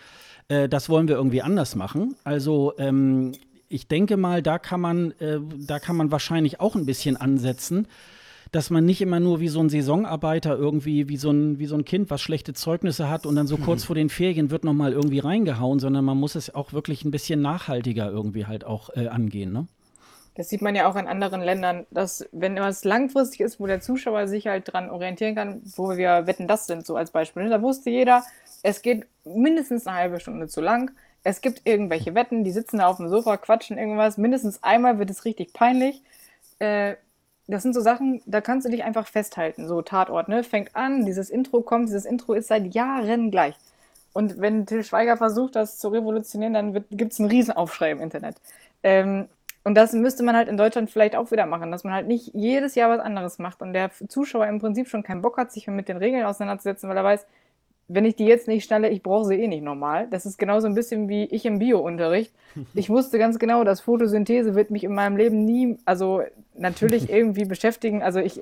[0.48, 2.16] Äh, das wollen wir irgendwie anders machen.
[2.24, 3.32] Also ähm,
[3.70, 7.86] ich denke mal, da kann man, äh, da kann man wahrscheinlich auch ein bisschen ansetzen,
[8.50, 11.76] dass man nicht immer nur wie so ein Saisonarbeiter irgendwie, wie so ein, wie so
[11.76, 14.92] ein Kind, was schlechte Zeugnisse hat und dann so kurz vor den Ferien wird nochmal
[14.92, 19.06] irgendwie reingehauen, sondern man muss es auch wirklich ein bisschen nachhaltiger irgendwie halt auch äh,
[19.06, 19.66] angehen, ne?
[20.36, 23.80] Das sieht man ja auch in anderen Ländern, dass wenn etwas langfristig ist, wo der
[23.80, 27.42] Zuschauer sich halt dran orientieren kann, wo wir wetten, das sind, so als Beispiel.
[27.42, 27.50] Ne?
[27.50, 28.22] Da wusste jeder,
[28.62, 30.92] es geht mindestens eine halbe Stunde zu lang
[31.22, 34.16] Es gibt irgendwelche Wetten, die sitzen da auf dem Sofa, quatschen irgendwas.
[34.16, 36.02] Mindestens einmal wird es richtig peinlich.
[36.58, 36.96] Äh,
[37.46, 39.66] das sind so Sachen, da kannst du dich einfach festhalten.
[39.66, 40.44] So Tatort, ne?
[40.44, 43.56] Fängt an, dieses Intro kommt, dieses Intro ist seit Jahren gleich.
[44.12, 48.36] Und wenn Till Schweiger versucht, das zu revolutionieren, dann gibt es einen Riesenaufschrei im Internet.
[48.82, 49.28] Ähm,
[49.62, 52.32] und das müsste man halt in Deutschland vielleicht auch wieder machen, dass man halt nicht
[52.34, 55.66] jedes Jahr was anderes macht und der Zuschauer im Prinzip schon keinen Bock hat, sich
[55.66, 57.26] mit den Regeln auseinanderzusetzen, weil er weiß,
[57.92, 60.06] wenn ich die jetzt nicht schnalle, ich brauche sie eh nicht normal.
[60.10, 62.32] Das ist genauso ein bisschen wie ich im Bio-Unterricht.
[62.74, 66.22] Ich wusste ganz genau, dass Photosynthese wird mich in meinem Leben nie, also
[66.56, 68.02] natürlich irgendwie beschäftigen.
[68.02, 68.40] Also ich,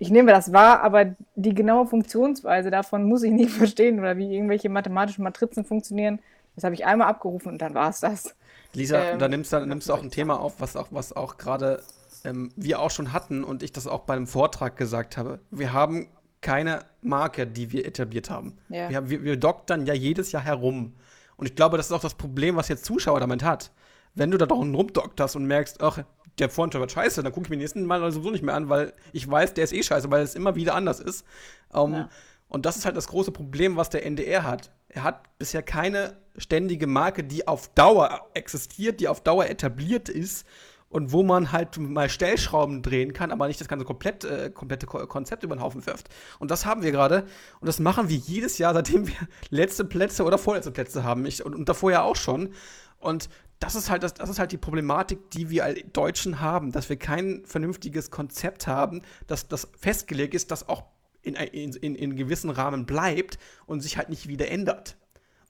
[0.00, 4.34] ich nehme das wahr, aber die genaue Funktionsweise davon muss ich nie verstehen oder wie
[4.34, 6.18] irgendwelche mathematischen Matrizen funktionieren.
[6.56, 8.34] Das habe ich einmal abgerufen und dann war es das.
[8.74, 11.36] Lisa, ähm, da nimmst du, nimmst du auch ein Thema auf, was auch, was auch
[11.36, 11.80] gerade
[12.24, 15.38] ähm, wir auch schon hatten und ich das auch bei einem Vortrag gesagt habe.
[15.50, 16.08] Wir haben
[16.40, 18.58] keine Marke, die wir etabliert haben.
[18.68, 18.90] Ja.
[18.90, 20.94] Wir, wir, wir doktern ja jedes Jahr herum.
[21.36, 23.70] Und ich glaube, das ist auch das Problem, was jetzt Zuschauer damit hat.
[24.14, 26.02] Wenn du da doch rumdokterst und merkst, ach,
[26.38, 28.92] der Vorentscheid wird scheiße, dann gucke ich mir nächsten Mal sowieso nicht mehr an, weil
[29.12, 31.24] ich weiß, der ist eh scheiße, weil es immer wieder anders ist.
[31.72, 32.08] Um, ja.
[32.48, 34.70] Und das ist halt das große Problem, was der NDR hat.
[34.88, 40.46] Er hat bisher keine ständige Marke, die auf Dauer existiert, die auf Dauer etabliert ist
[40.90, 44.86] und wo man halt mal Stellschrauben drehen kann, aber nicht das ganze komplett, äh, komplette
[44.86, 46.08] Konzept über den Haufen wirft.
[46.38, 47.26] Und das haben wir gerade.
[47.60, 49.14] Und das machen wir jedes Jahr, seitdem wir
[49.50, 51.26] letzte Plätze oder vorletzte Plätze haben.
[51.26, 52.54] Ich, und, und davor ja auch schon.
[52.98, 53.28] Und
[53.60, 56.88] das ist halt das, das ist halt die Problematik, die wir als Deutschen haben, dass
[56.88, 60.84] wir kein vernünftiges Konzept haben, dass das festgelegt ist, das auch
[61.22, 64.96] in, in, in, in gewissen Rahmen bleibt und sich halt nicht wieder ändert.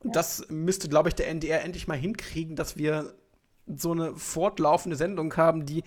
[0.02, 3.14] Und das müsste, glaube ich, der NDR endlich mal hinkriegen, dass wir
[3.76, 5.82] so eine fortlaufende Sendung haben, die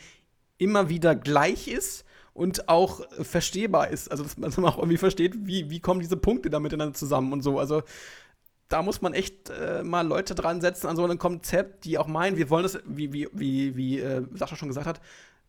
[0.57, 4.09] immer wieder gleich ist und auch verstehbar ist.
[4.09, 7.41] Also, dass man auch irgendwie versteht, wie, wie kommen diese Punkte da miteinander zusammen und
[7.41, 7.59] so.
[7.59, 7.83] Also,
[8.67, 12.07] da muss man echt äh, mal Leute dran setzen an so einem Konzept, die auch
[12.07, 15.01] meinen, wir wollen das, wie, wie, wie, wie äh, Sascha schon gesagt hat,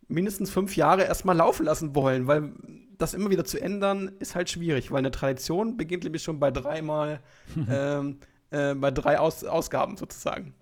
[0.09, 2.53] mindestens fünf Jahre erstmal laufen lassen wollen, weil
[2.99, 6.51] das immer wieder zu ändern, ist halt schwierig, weil eine Tradition beginnt nämlich schon bei
[6.51, 7.21] dreimal,
[7.71, 8.19] ähm,
[8.51, 10.55] äh, bei drei Aus Ausgaben sozusagen.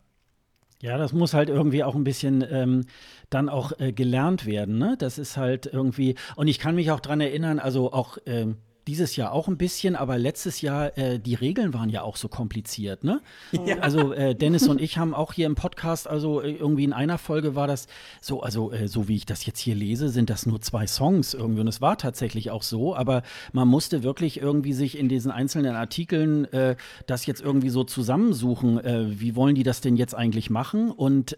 [0.83, 2.87] Ja, das muss halt irgendwie auch ein bisschen ähm,
[3.29, 4.79] dann auch äh, gelernt werden.
[4.79, 4.97] Ne?
[4.99, 8.57] Das ist halt irgendwie, und ich kann mich auch dran erinnern, also auch ähm,
[8.87, 12.29] dieses Jahr auch ein bisschen, aber letztes Jahr, äh, die Regeln waren ja auch so
[12.29, 13.21] kompliziert, ne?
[13.67, 13.79] Ja.
[13.81, 17.19] Also äh, Dennis und ich haben auch hier im Podcast, also äh, irgendwie in einer
[17.19, 17.87] Folge war das
[18.21, 21.35] so, also äh, so wie ich das jetzt hier lese, sind das nur zwei Songs
[21.35, 23.23] irgendwie und es war tatsächlich auch so, aber
[23.53, 26.77] man musste wirklich irgendwie sich in diesen einzelnen Artikeln äh,
[27.07, 31.37] das jetzt irgendwie so zusammensuchen, äh, wie wollen die das denn jetzt eigentlich machen und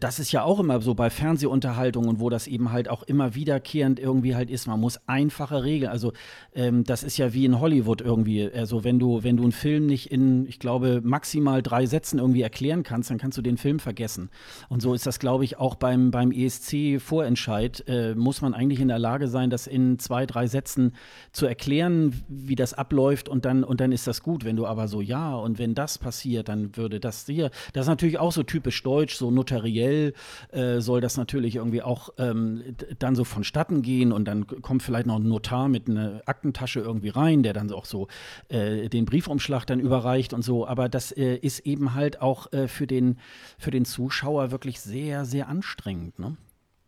[0.00, 3.98] das ist ja auch immer so bei Fernsehunterhaltungen, wo das eben halt auch immer wiederkehrend
[3.98, 6.05] irgendwie halt ist, man muss einfache Regeln, also
[6.54, 8.50] ähm, das ist ja wie in Hollywood irgendwie.
[8.50, 12.42] Also wenn du, wenn du einen Film nicht in, ich glaube, maximal drei Sätzen irgendwie
[12.42, 14.30] erklären kannst, dann kannst du den Film vergessen.
[14.68, 17.84] Und so ist das, glaube ich, auch beim, beim ESC-Vorentscheid.
[17.88, 20.92] Äh, muss man eigentlich in der Lage sein, das in zwei, drei Sätzen
[21.32, 24.44] zu erklären, wie das abläuft und dann, und dann ist das gut.
[24.44, 27.88] Wenn du aber so, ja, und wenn das passiert, dann würde das hier, das ist
[27.88, 30.12] natürlich auch so typisch deutsch, so notariell
[30.52, 32.62] äh, soll das natürlich irgendwie auch ähm,
[32.98, 36.80] dann so vonstatten gehen und dann kommt vielleicht noch ein Notar mit einer eine Aktentasche
[36.80, 38.08] irgendwie rein, der dann auch so
[38.48, 40.66] äh, den Briefumschlag dann überreicht und so.
[40.66, 43.18] Aber das äh, ist eben halt auch äh, für, den,
[43.58, 46.18] für den Zuschauer wirklich sehr, sehr anstrengend.
[46.18, 46.36] Ne?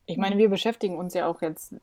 [0.06, 1.74] Ich meine, wir beschäftigen uns ja auch jetzt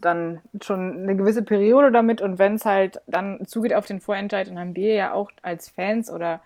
[0.00, 4.46] dann schon eine gewisse Periode damit und wenn es halt dann zugeht auf den Vorentscheid,
[4.48, 6.40] dann haben wir ja auch als Fans oder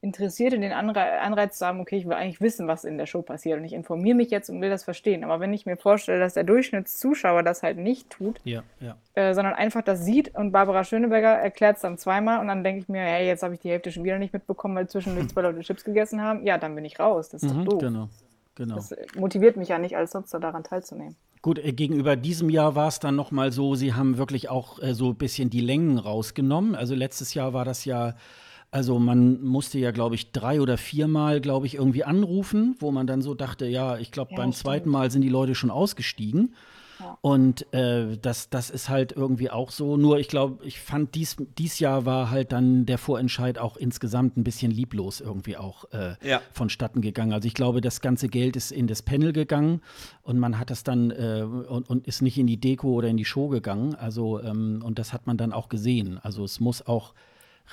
[0.00, 3.22] interessiert in den Anreiz zu haben, okay, ich will eigentlich wissen, was in der Show
[3.22, 5.24] passiert und ich informiere mich jetzt und will das verstehen.
[5.24, 8.96] Aber wenn ich mir vorstelle, dass der Durchschnittszuschauer das halt nicht tut, ja, ja.
[9.14, 12.82] Äh, sondern einfach das sieht und Barbara Schöneberger erklärt es dann zweimal und dann denke
[12.82, 15.42] ich mir, hey, jetzt habe ich die Hälfte schon wieder nicht mitbekommen, weil zwischendurch zwei
[15.42, 17.30] Leute Chips gegessen haben, ja, dann bin ich raus.
[17.30, 17.80] Das ist mhm, doch doof.
[17.80, 18.08] Genau.
[18.54, 18.74] Genau.
[18.74, 21.14] Das motiviert mich ja nicht als Nutzer daran teilzunehmen.
[21.42, 24.82] Gut, äh, gegenüber diesem Jahr war es dann noch mal so, sie haben wirklich auch
[24.82, 26.74] äh, so ein bisschen die Längen rausgenommen.
[26.74, 28.14] Also letztes Jahr war das ja
[28.70, 33.06] also man musste ja, glaube ich, drei oder viermal, glaube ich, irgendwie anrufen, wo man
[33.06, 34.62] dann so dachte, ja, ich glaube, ja, beim stimmt.
[34.62, 36.54] zweiten Mal sind die Leute schon ausgestiegen.
[37.00, 37.16] Ja.
[37.20, 39.96] Und äh, das, das ist halt irgendwie auch so.
[39.96, 44.36] Nur ich glaube, ich fand dies, dies Jahr war halt dann der Vorentscheid auch insgesamt
[44.36, 46.42] ein bisschen lieblos irgendwie auch äh, ja.
[46.52, 47.32] vonstatten gegangen.
[47.32, 49.80] Also ich glaube, das ganze Geld ist in das Panel gegangen
[50.22, 53.16] und man hat das dann äh, und, und, ist nicht in die Deko oder in
[53.16, 53.94] die Show gegangen.
[53.94, 56.18] Also ähm, und das hat man dann auch gesehen.
[56.22, 57.14] Also es muss auch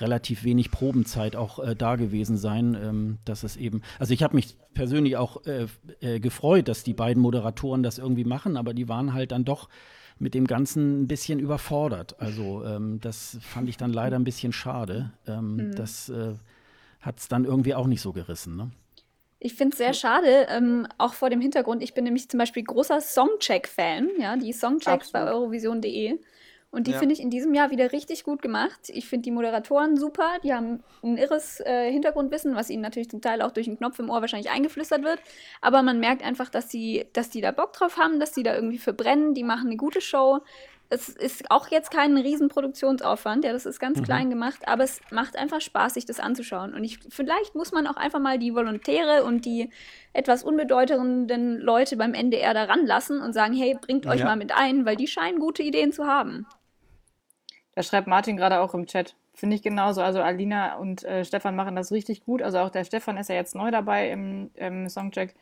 [0.00, 4.34] relativ wenig Probenzeit auch äh, da gewesen sein, ähm, dass es eben, also ich habe
[4.34, 5.66] mich persönlich auch äh,
[6.00, 9.68] äh, gefreut, dass die beiden Moderatoren das irgendwie machen, aber die waren halt dann doch
[10.18, 12.16] mit dem Ganzen ein bisschen überfordert.
[12.20, 15.12] Also ähm, das fand ich dann leider ein bisschen schade.
[15.26, 15.74] Ähm, mhm.
[15.76, 16.34] Das äh,
[17.00, 18.56] hat es dann irgendwie auch nicht so gerissen.
[18.56, 18.70] Ne?
[19.38, 21.82] Ich finde es sehr schade, ähm, auch vor dem Hintergrund.
[21.82, 26.18] Ich bin nämlich zum Beispiel großer Songcheck-Fan, ja, die Songchecks bei Eurovision.de.
[26.76, 26.98] Und die ja.
[26.98, 28.78] finde ich in diesem Jahr wieder richtig gut gemacht.
[28.88, 30.28] Ich finde die Moderatoren super.
[30.44, 33.98] Die haben ein irres äh, Hintergrundwissen, was ihnen natürlich zum Teil auch durch einen Knopf
[33.98, 35.18] im Ohr wahrscheinlich eingeflüstert wird.
[35.62, 38.54] Aber man merkt einfach, dass sie, dass die da Bock drauf haben, dass die da
[38.54, 39.32] irgendwie verbrennen.
[39.32, 40.42] Die machen eine gute Show
[40.88, 44.04] es ist auch jetzt kein Riesenproduktionsaufwand, ja, das ist ganz mhm.
[44.04, 46.74] klein gemacht, aber es macht einfach Spaß, sich das anzuschauen.
[46.74, 49.70] Und ich, vielleicht muss man auch einfach mal die Volontäre und die
[50.12, 54.26] etwas unbedeutenden Leute beim NDR da ranlassen und sagen, hey, bringt euch ja.
[54.26, 56.46] mal mit ein, weil die scheinen gute Ideen zu haben.
[57.76, 59.14] Da schreibt Martin gerade auch im Chat.
[59.34, 60.02] Finde ich genauso.
[60.02, 62.42] Also Alina und äh, Stefan machen das richtig gut.
[62.42, 65.36] Also auch der Stefan ist ja jetzt neu dabei im, im Songcheck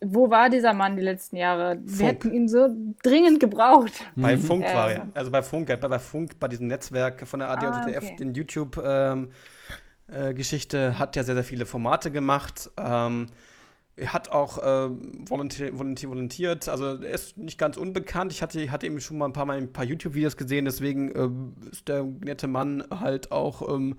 [0.00, 1.74] wo war dieser Mann die letzten Jahre?
[1.74, 1.98] Funk.
[1.98, 2.68] Wir hätten ihn so
[3.02, 3.92] dringend gebraucht.
[4.14, 4.40] Bei mhm.
[4.40, 5.08] Funk war er.
[5.14, 8.16] Also bei Funk, bei, bei Funk, bei diesem Netzwerk von der AD ah, okay.
[8.16, 12.70] den YouTube-Geschichte, ähm, äh, hat ja sehr, sehr viele Formate gemacht.
[12.78, 13.26] Ähm,
[13.96, 14.90] er hat auch äh,
[15.28, 18.32] volontier, volontier, volontiert, also er ist nicht ganz unbekannt.
[18.32, 21.70] Ich hatte, hatte eben schon mal ein paar Mal ein paar YouTube-Videos gesehen, deswegen äh,
[21.70, 23.96] ist der nette Mann halt auch ähm,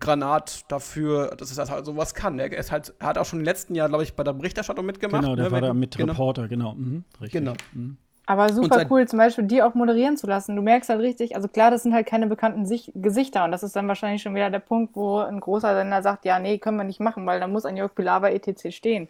[0.00, 2.38] Granat dafür, dass er halt sowas kann.
[2.38, 4.84] Er, ist halt, er hat auch schon im letzten Jahr, glaube ich, bei der Berichterstattung
[4.84, 5.22] mitgemacht.
[5.22, 5.50] Genau, der ne?
[5.52, 6.12] war da mit genau.
[6.12, 6.74] Reporter, genau.
[6.74, 7.54] Mhm, genau.
[7.72, 7.98] Mhm.
[8.28, 10.54] Aber super cool, zum Beispiel die auch moderieren zu lassen.
[10.54, 13.62] Du merkst halt richtig, also klar, das sind halt keine bekannten Sich Gesichter und das
[13.62, 16.76] ist dann wahrscheinlich schon wieder der Punkt, wo ein großer Sender sagt, ja, nee, können
[16.76, 18.70] wir nicht machen, weil da muss ein Jörg Pilawa etc.
[18.70, 19.08] stehen.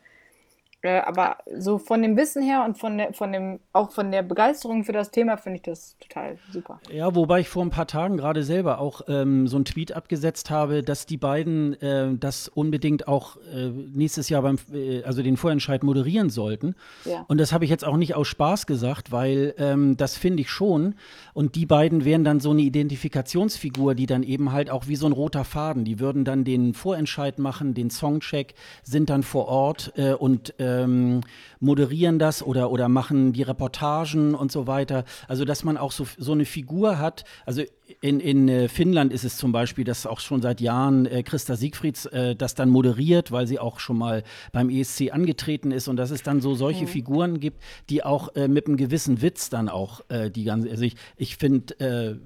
[0.83, 4.23] Äh, aber so von dem Wissen her und von, der, von dem, auch von der
[4.23, 6.81] Begeisterung für das Thema finde ich das total super.
[6.93, 10.51] Ja, wobei ich vor ein paar Tagen gerade selber auch ähm, so einen Tweet abgesetzt
[10.51, 15.37] habe, dass die beiden äh, das unbedingt auch äh, nächstes Jahr beim, äh, also den
[15.37, 16.77] Vorentscheid moderieren sollten.
[17.05, 17.25] Ja.
[17.27, 20.51] Und das habe ich jetzt auch nicht aus Spaß gesagt, weil ähm, das finde ich
[20.51, 20.95] schon.
[21.35, 25.07] Und die beiden wären dann so eine Identifikationsfigur, die dann eben halt auch wie so
[25.07, 28.55] ein roter Faden, die würden dann den Vorentscheid machen, den Songcheck,
[28.85, 31.21] sind dann vor Ort äh, und ähm,
[31.61, 35.05] moderieren das oder, oder machen die Reportagen und so weiter.
[35.27, 37.25] Also, dass man auch so, so eine Figur hat.
[37.47, 37.63] Also,
[38.01, 41.57] in, in äh, Finnland ist es zum Beispiel, dass auch schon seit Jahren äh, Christa
[41.57, 45.97] Siegfrieds äh, das dann moderiert, weil sie auch schon mal beim ESC angetreten ist und
[45.97, 46.89] dass es dann so solche mhm.
[46.89, 50.83] Figuren gibt, die auch äh, mit einem gewissen Witz dann auch äh, die ganze, also
[50.83, 52.17] ich, ich finde, äh,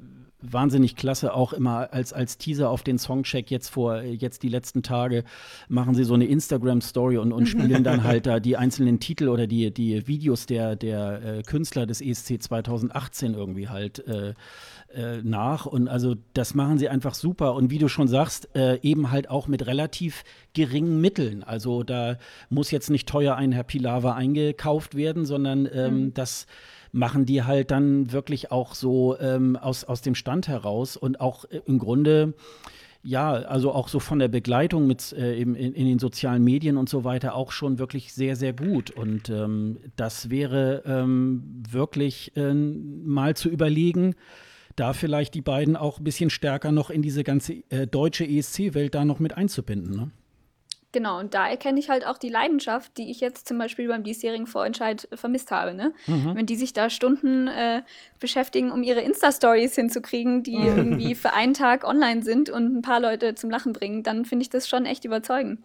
[0.43, 4.83] wahnsinnig klasse, auch immer als, als Teaser auf den Songcheck jetzt vor, jetzt die letzten
[4.83, 5.25] Tage,
[5.69, 9.47] machen sie so eine Instagram-Story und, und spielen dann halt da die einzelnen Titel oder
[9.47, 14.35] die, die Videos der, der äh, Künstler des ESC 2018 irgendwie halt äh,
[14.95, 15.67] äh, nach.
[15.67, 17.55] Und also das machen sie einfach super.
[17.55, 20.25] Und wie du schon sagst, äh, eben halt auch mit relativ
[20.55, 21.43] geringen Mitteln.
[21.43, 22.19] Also da
[22.51, 26.15] muss jetzt nicht teuer ein Herr Pilava eingekauft werden, sondern ähm, mhm.
[26.15, 26.47] das
[26.93, 31.45] machen die halt dann wirklich auch so ähm, aus, aus dem Stand heraus und auch
[31.47, 32.35] äh, im Grunde
[33.05, 36.89] ja, also auch so von der Begleitung mit äh, in, in, den sozialen Medien und
[36.89, 38.91] so weiter auch schon wirklich sehr, sehr gut.
[38.91, 44.15] Und ähm, das wäre ähm, wirklich äh, mal zu überlegen,
[44.77, 48.95] da vielleicht die beiden auch ein bisschen stärker noch in diese ganze äh, deutsche ESC-Welt
[48.95, 49.97] da noch mit einzubinden.
[49.97, 50.11] Ne?
[50.93, 54.05] Genau, und da erkenne ich halt auch die Leidenschaft, die ich jetzt zum Beispiel beim
[54.05, 55.73] diesjährigen Vorentscheid vermisst habe.
[55.73, 55.95] Ne?
[56.07, 56.35] Mhm.
[56.35, 57.83] Wenn die sich da Stunden äh,
[58.21, 63.01] beschäftigen, um ihre Insta-Stories hinzukriegen, die irgendwie für einen Tag online sind und ein paar
[63.01, 65.61] Leute zum Lachen bringen, dann finde ich das schon echt überzeugend.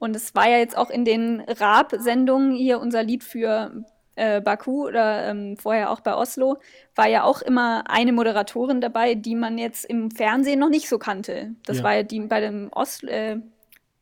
[0.00, 3.84] Und es war ja jetzt auch in den Raab-Sendungen hier unser Lied für
[4.16, 6.58] äh, Baku oder ähm, vorher auch bei Oslo,
[6.96, 10.98] war ja auch immer eine Moderatorin dabei, die man jetzt im Fernsehen noch nicht so
[10.98, 11.54] kannte.
[11.66, 11.84] Das ja.
[11.84, 13.38] war ja die bei dem Oslo, äh,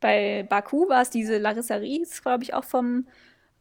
[0.00, 3.06] bei Baku war es diese Larissa Ries, glaube ich, auch vom,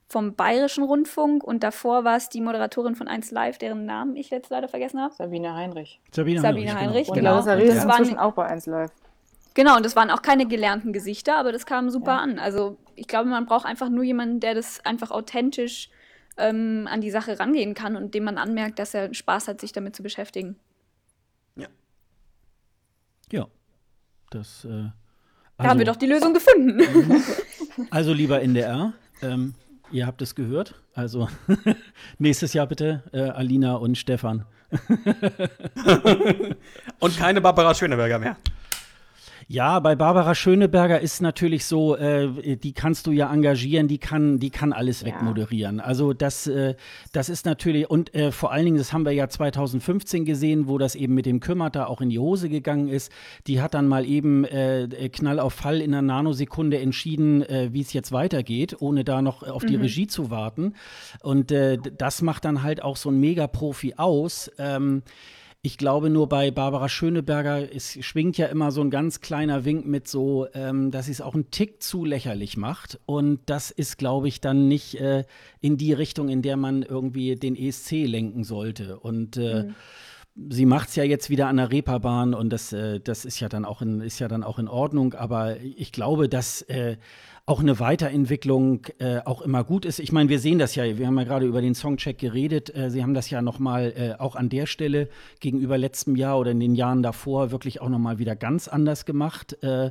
[0.07, 1.43] vom Bayerischen Rundfunk.
[1.43, 5.01] Und davor war es die Moderatorin von 1 Live, deren Namen ich jetzt leider vergessen
[5.01, 5.13] habe.
[5.13, 5.99] Sabine Heinrich.
[6.11, 7.39] Sabine, Sabine Heinrich, Heinrich genau.
[7.39, 8.91] Und Larissa Ries ist inzwischen auch bei 1 Live.
[9.53, 12.19] Genau, und das waren auch keine gelernten Gesichter, aber das kam super ja.
[12.19, 12.39] an.
[12.39, 15.89] Also ich glaube, man braucht einfach nur jemanden, der das einfach authentisch
[16.37, 19.71] ähm, an die Sache rangehen kann und dem man anmerkt, dass er Spaß hat, sich
[19.71, 20.55] damit zu beschäftigen.
[21.55, 21.67] Ja.
[23.31, 23.47] Ja.
[24.29, 24.89] Das äh,
[25.59, 26.81] da haben wir also- doch die Lösung gefunden.
[27.91, 28.91] Also, lieber NDR,
[29.21, 29.53] ähm,
[29.89, 30.75] ihr habt es gehört.
[30.95, 31.29] Also,
[32.17, 34.43] nächstes Jahr bitte äh, Alina und Stefan.
[36.99, 38.35] und keine Barbara Schöneberger mehr.
[39.51, 44.37] Ja, bei Barbara Schöneberger ist natürlich so, äh, die kannst du ja engagieren, die kann,
[44.37, 45.07] die kann alles ja.
[45.07, 45.79] wegmoderieren.
[45.79, 46.75] Also das, äh,
[47.13, 50.77] das ist natürlich, und äh, vor allen Dingen, das haben wir ja 2015 gesehen, wo
[50.77, 53.11] das eben mit dem Kümmerter auch in die Hose gegangen ist.
[53.47, 57.81] Die hat dann mal eben äh, Knall auf Fall in einer Nanosekunde entschieden, äh, wie
[57.81, 59.81] es jetzt weitergeht, ohne da noch auf die mhm.
[59.81, 60.75] Regie zu warten.
[61.23, 64.51] Und äh, das macht dann halt auch so ein Megaprofi aus.
[64.59, 65.01] Ähm,
[65.61, 69.85] Ich glaube nur bei Barbara Schöneberger, es schwingt ja immer so ein ganz kleiner Wink
[69.85, 72.97] mit so, ähm, dass sie es auch einen Tick zu lächerlich macht.
[73.05, 75.25] Und das ist, glaube ich, dann nicht äh,
[75.59, 78.99] in die Richtung, in der man irgendwie den ESC lenken sollte.
[78.99, 79.75] Und äh, mhm
[80.49, 83.49] sie macht es ja jetzt wieder an der Reeperbahn und das, äh, das ist ja
[83.49, 85.13] dann auch in, ist ja dann auch in Ordnung.
[85.13, 86.97] Aber ich glaube, dass äh,
[87.49, 89.97] auch eine Weiterentwicklung äh, auch immer gut ist.
[89.97, 92.73] Ich meine, wir sehen das ja, wir haben ja gerade über den Songcheck geredet.
[92.75, 96.51] Äh, Sie haben das ja nochmal äh, auch an der Stelle gegenüber letztem Jahr oder
[96.51, 99.57] in den Jahren davor wirklich auch nochmal wieder ganz anders gemacht.
[99.63, 99.89] Äh,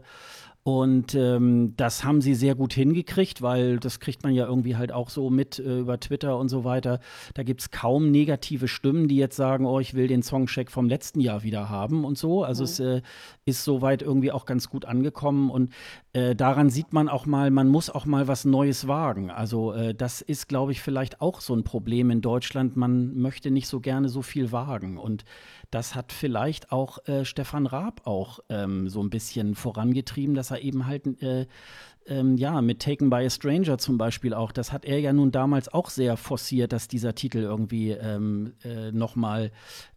[0.69, 4.93] und ähm, das haben sie sehr gut hingekriegt, weil das kriegt man ja irgendwie halt
[4.93, 7.01] auch so mit äh, über Twitter und so weiter.
[7.33, 10.87] Da gibt es kaum negative Stimmen, die jetzt sagen, oh, ich will den Songcheck vom
[10.87, 12.45] letzten Jahr wieder haben und so.
[12.45, 12.65] Also mhm.
[12.65, 13.03] es äh,
[13.49, 15.51] ist soweit irgendwie auch ganz gut angekommen.
[15.51, 15.73] Und
[16.13, 19.31] äh, daran sieht man auch mal, man muss auch mal was Neues wagen.
[19.31, 22.77] Also äh, das ist, glaube ich, vielleicht auch so ein Problem in Deutschland.
[22.77, 24.99] Man möchte nicht so gerne so viel wagen.
[24.99, 25.25] Und
[25.71, 30.61] das hat vielleicht auch äh, Stefan Raab auch ähm, so ein bisschen vorangetrieben, dass er
[30.61, 31.47] eben halt äh,
[32.09, 35.31] ähm, ja, mit Taken by a Stranger zum Beispiel auch, das hat er ja nun
[35.31, 39.51] damals auch sehr forciert, dass dieser Titel irgendwie ähm, äh, nochmal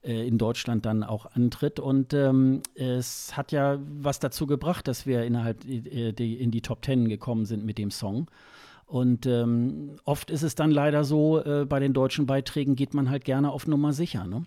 [0.03, 1.79] äh, in Deutschland dann auch antritt.
[1.79, 6.61] Und ähm, es hat ja was dazu gebracht, dass wir innerhalb äh, die, in die
[6.61, 8.29] Top Ten gekommen sind mit dem Song.
[8.85, 13.09] Und ähm, oft ist es dann leider so, äh, bei den deutschen Beiträgen geht man
[13.09, 14.25] halt gerne auf Nummer sicher.
[14.25, 14.43] Ne?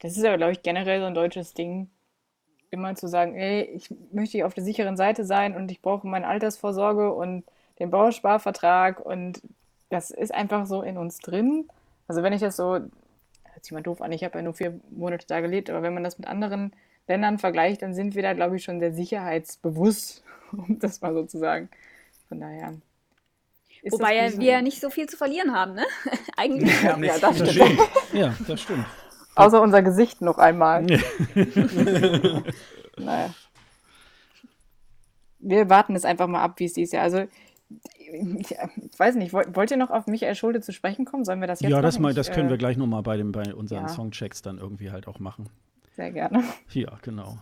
[0.00, 1.90] Das ist aber, glaube ich, generell so ein deutsches Ding,
[2.70, 6.26] immer zu sagen, ey, ich möchte auf der sicheren Seite sein und ich brauche meine
[6.26, 7.44] Altersvorsorge und
[7.78, 9.42] den Bausparvertrag und
[9.88, 11.68] das ist einfach so in uns drin.
[12.06, 12.92] Also wenn ich das so, hört
[13.62, 16.04] sich mal doof an, ich habe ja nur vier Monate da gelebt, aber wenn man
[16.04, 16.72] das mit anderen
[17.08, 21.24] Ländern vergleicht, dann sind wir da, glaube ich, schon sehr sicherheitsbewusst, um das mal so
[21.24, 21.68] zu sagen.
[22.28, 22.74] Von daher.
[23.90, 25.86] Wobei wir ja nicht so viel zu verlieren haben, ne?
[26.36, 26.82] Eigentlich.
[26.82, 27.80] Ja, ja das stimmt.
[28.12, 28.86] Ja, das stimmt.
[29.34, 30.84] Außer unser Gesicht noch einmal.
[32.96, 33.34] naja.
[35.38, 37.04] Wir warten es einfach mal ab, wie es dieses Jahr.
[37.04, 37.26] Also,
[38.40, 38.54] ich,
[38.98, 41.24] weiß nicht, wollt, ihr noch auf Michael Schulde zu sprechen kommen?
[41.24, 43.54] Sollen wir das jetzt Ja, das, mal, das können äh, wir gleich nochmal bei, bei
[43.54, 43.88] unseren ja.
[43.88, 45.48] Songchecks dann irgendwie halt auch machen.
[45.96, 46.42] Sehr gerne.
[46.72, 47.38] Ja, genau.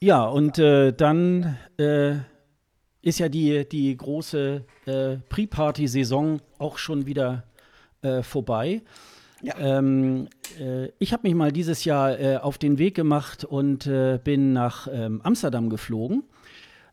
[0.00, 2.16] Ja, und äh, dann äh,
[3.02, 7.44] ist ja die, die große äh, Pre-Party-Saison auch schon wieder
[8.02, 8.82] äh, vorbei.
[9.42, 9.54] Ja.
[9.58, 10.28] Ähm,
[10.58, 14.52] äh, ich habe mich mal dieses Jahr äh, auf den Weg gemacht und äh, bin
[14.52, 16.24] nach ähm, Amsterdam geflogen.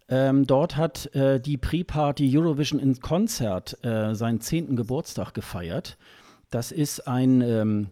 [0.10, 5.98] Ähm, dort hat äh, die Pre-Party Eurovision in Concert äh, seinen zehnten Geburtstag gefeiert.
[6.50, 7.88] Das ist ein ähm,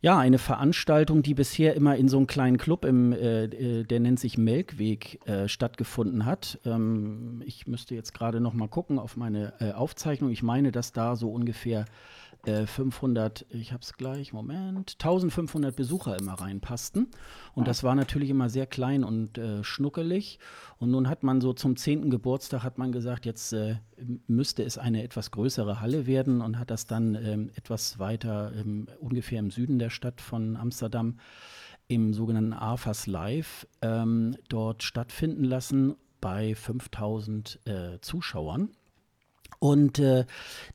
[0.00, 4.20] ja, eine Veranstaltung, die bisher immer in so einem kleinen Club, im, äh, der nennt
[4.20, 6.60] sich Melkweg, stattgefunden hat.
[6.64, 10.30] Ähm, ich müsste jetzt gerade noch mal gucken auf meine Aufzeichnung.
[10.30, 11.84] Ich meine, dass da so ungefähr
[12.66, 17.08] 500, äh, ich habe es gleich, Moment, 1500 Besucher immer reinpassten.
[17.54, 20.38] Und das war natürlich immer sehr klein und äh, schnuckelig.
[20.78, 22.10] Und nun hat man so zum 10.
[22.10, 23.76] Geburtstag hat man gesagt, jetzt äh,
[24.26, 28.86] müsste es eine etwas größere Halle werden und hat das dann ähm, etwas weiter ähm,
[29.00, 31.18] ungefähr im Süden der Stadt von Amsterdam
[31.88, 38.70] im sogenannten AFAS Live ähm, dort stattfinden lassen bei 5000 äh, Zuschauern.
[39.60, 40.24] Und äh,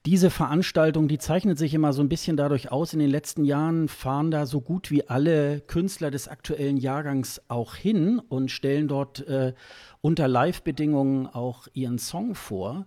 [0.06, 2.94] diese Veranstaltung, die zeichnet sich immer so ein bisschen dadurch aus.
[2.94, 7.76] In den letzten Jahren fahren da so gut wie alle Künstler des aktuellen Jahrgangs auch
[7.76, 9.54] hin und stellen dort äh,
[10.02, 12.86] unter Live-Bedingungen auch ihren Song vor.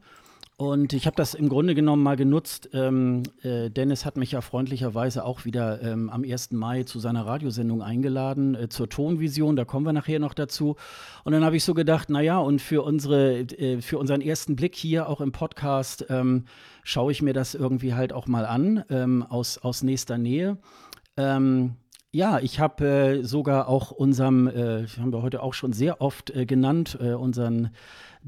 [0.58, 2.70] Und ich habe das im Grunde genommen mal genutzt.
[2.72, 6.52] Ähm, äh, Dennis hat mich ja freundlicherweise auch wieder ähm, am 1.
[6.52, 10.76] Mai zu seiner Radiosendung eingeladen, äh, zur Tonvision, da kommen wir nachher noch dazu.
[11.24, 14.74] Und dann habe ich so gedacht, naja, und für, unsere, äh, für unseren ersten Blick
[14.74, 16.46] hier auch im Podcast ähm,
[16.84, 20.56] schaue ich mir das irgendwie halt auch mal an, ähm, aus, aus nächster Nähe.
[21.18, 21.76] Ähm,
[22.12, 26.30] ja, ich habe äh, sogar auch unserem, äh, haben wir heute auch schon sehr oft
[26.30, 27.72] äh, genannt, äh, unseren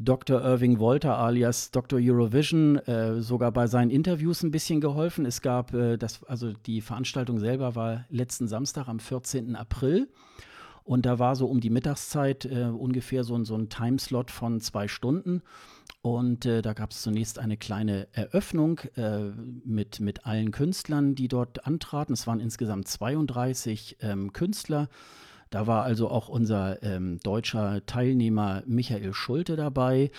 [0.01, 0.41] Dr.
[0.43, 1.99] Irving Wolter alias Dr.
[2.01, 5.27] Eurovision äh, sogar bei seinen Interviews ein bisschen geholfen.
[5.27, 9.57] Es gab äh, das, also die Veranstaltung selber war letzten Samstag am 14.
[9.57, 10.09] April.
[10.85, 14.87] Und da war so um die Mittagszeit äh, ungefähr so, so ein Timeslot von zwei
[14.87, 15.43] Stunden.
[16.01, 19.33] Und äh, da gab es zunächst eine kleine Eröffnung äh,
[19.65, 22.13] mit, mit allen Künstlern, die dort antraten.
[22.13, 24.89] Es waren insgesamt 32 ähm, Künstler
[25.51, 30.11] da war also auch unser ähm, deutscher Teilnehmer Michael Schulte dabei,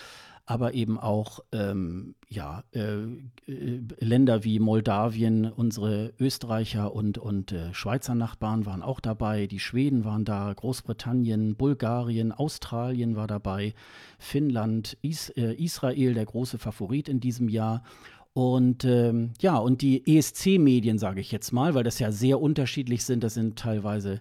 [0.50, 3.02] aber eben auch ähm, ja, äh,
[3.46, 9.60] äh, Länder wie Moldawien, unsere Österreicher und, und äh, Schweizer Nachbarn waren auch dabei, die
[9.60, 13.74] Schweden waren da, Großbritannien, Bulgarien, Australien war dabei,
[14.18, 17.84] Finnland, Is äh, Israel, der große Favorit in diesem Jahr.
[18.32, 23.04] Und ähm, ja, und die ESC-Medien, sage ich jetzt mal, weil das ja sehr unterschiedlich
[23.04, 24.20] sind, das sind teilweise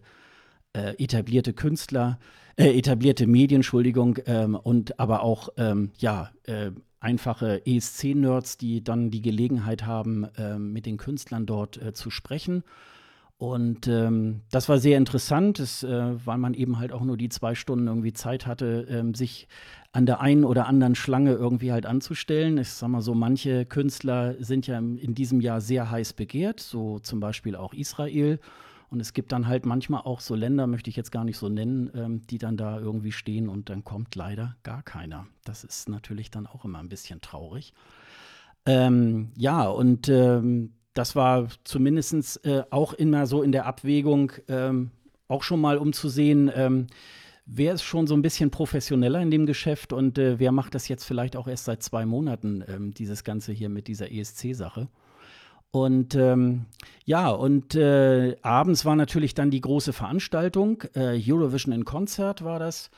[0.73, 2.19] äh, etablierte Künstler,
[2.55, 9.09] äh, etablierte Medien, Entschuldigung, ähm, und aber auch ähm, ja, äh, einfache ESC-Nerds, die dann
[9.09, 12.63] die Gelegenheit haben, ähm, mit den Künstlern dort äh, zu sprechen.
[13.37, 17.29] Und ähm, das war sehr interessant, das, äh, weil man eben halt auch nur die
[17.29, 19.47] zwei Stunden irgendwie Zeit hatte, ähm, sich
[19.93, 22.57] an der einen oder anderen Schlange irgendwie halt anzustellen.
[22.57, 26.99] Ich sag mal so, manche Künstler sind ja in diesem Jahr sehr heiß begehrt, so
[26.99, 28.39] zum Beispiel auch Israel.
[28.89, 31.47] Und es gibt dann halt manchmal auch so Länder, möchte ich jetzt gar nicht so
[31.47, 35.27] nennen, ähm, die dann da irgendwie stehen und dann kommt leider gar keiner.
[35.43, 37.73] Das ist natürlich dann auch immer ein bisschen traurig.
[38.65, 44.91] Ähm, ja, und ähm, das war zumindest äh, auch immer so in der Abwägung, ähm,
[45.27, 46.87] auch schon mal um zu sehen, ähm,
[47.45, 50.87] wer ist schon so ein bisschen professioneller in dem Geschäft und äh, wer macht das
[50.87, 54.87] jetzt vielleicht auch erst seit zwei Monaten, ähm, dieses Ganze hier mit dieser ESC-Sache.
[55.71, 56.65] Und ähm,
[57.05, 60.83] ja, und äh, abends war natürlich dann die große Veranstaltung.
[60.95, 62.89] Äh, Eurovision in Concert war das.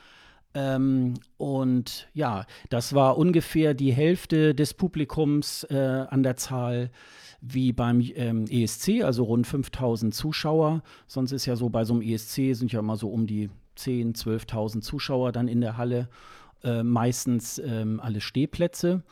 [0.54, 6.90] Ähm, und ja, das war ungefähr die Hälfte des Publikums äh, an der Zahl
[7.40, 10.82] wie beim ähm, ESC, also rund 5000 Zuschauer.
[11.06, 14.46] Sonst ist ja so, bei so einem ESC sind ja immer so um die 10.000,
[14.46, 16.08] 12.000 Zuschauer dann in der Halle,
[16.62, 19.02] äh, meistens ähm, alle Stehplätze.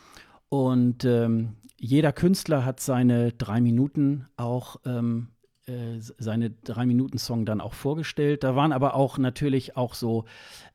[0.51, 5.29] Und ähm, jeder Künstler hat seine drei Minuten auch ähm,
[5.67, 8.45] äh, seine drei Minuten Song dann auch vorgestellt.
[8.45, 10.25] Da waren aber auch natürlich auch so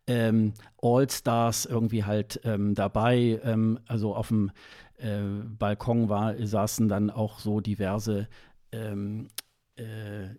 [0.07, 3.39] ähm, All-Stars irgendwie halt ähm, dabei.
[3.43, 4.51] Ähm, also auf dem
[4.97, 8.27] äh, Balkon war, saßen dann auch so diverse
[8.71, 9.27] ähm,
[9.75, 10.29] äh,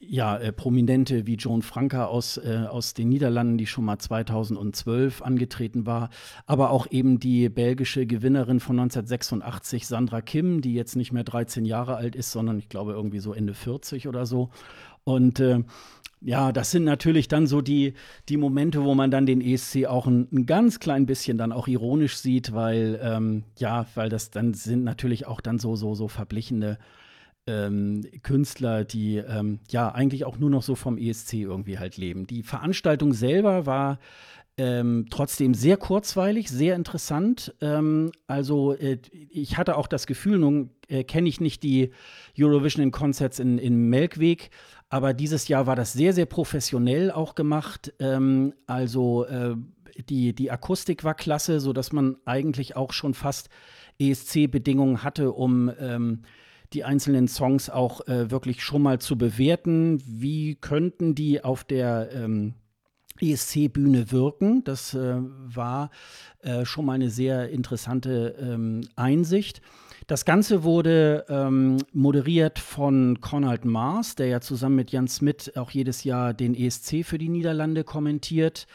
[0.00, 5.20] ja, äh, Prominente wie Joan Franka aus, äh, aus den Niederlanden, die schon mal 2012
[5.20, 6.08] angetreten war,
[6.46, 11.66] aber auch eben die belgische Gewinnerin von 1986, Sandra Kim, die jetzt nicht mehr 13
[11.66, 14.48] Jahre alt ist, sondern ich glaube irgendwie so Ende 40 oder so.
[15.04, 15.62] Und äh,
[16.22, 17.94] ja, das sind natürlich dann so die,
[18.28, 21.68] die Momente, wo man dann den ESC auch ein, ein ganz klein bisschen dann auch
[21.68, 26.08] ironisch sieht, weil, ähm, ja, weil das dann sind natürlich auch dann so, so, so
[26.08, 26.78] verblichene
[27.50, 32.26] ähm, Künstler, die ähm, ja eigentlich auch nur noch so vom ESC irgendwie halt leben.
[32.26, 33.98] Die Veranstaltung selber war
[34.56, 37.54] ähm, trotzdem sehr kurzweilig, sehr interessant.
[37.60, 38.98] Ähm, also äh,
[39.30, 41.90] ich hatte auch das Gefühl, nun äh, kenne ich nicht die
[42.38, 44.50] Eurovision in Concerts in, in Melkweg,
[44.88, 47.92] aber dieses Jahr war das sehr, sehr professionell auch gemacht.
[47.98, 49.56] Ähm, also äh,
[50.08, 53.48] die, die Akustik war klasse, sodass man eigentlich auch schon fast
[53.98, 56.22] ESC-Bedingungen hatte, um ähm,
[56.72, 60.02] die einzelnen Songs auch äh, wirklich schon mal zu bewerten.
[60.06, 62.54] Wie könnten die auf der ähm,
[63.20, 64.64] ESC-Bühne wirken?
[64.64, 65.90] Das äh, war
[66.42, 69.60] äh, schon mal eine sehr interessante ähm, Einsicht.
[70.06, 75.70] Das Ganze wurde ähm, moderiert von Conrad Maas, der ja zusammen mit Jan Smith auch
[75.70, 78.66] jedes Jahr den ESC für die Niederlande kommentiert.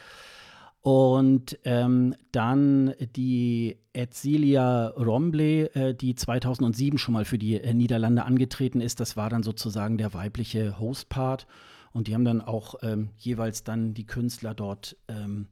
[0.86, 8.24] Und ähm, dann die Edsilia Romble, äh, die 2007 schon mal für die äh, Niederlande
[8.24, 9.00] angetreten ist.
[9.00, 11.48] Das war dann sozusagen der weibliche Hostpart.
[11.92, 15.48] Und die haben dann auch ähm, jeweils dann die Künstler dort ähm,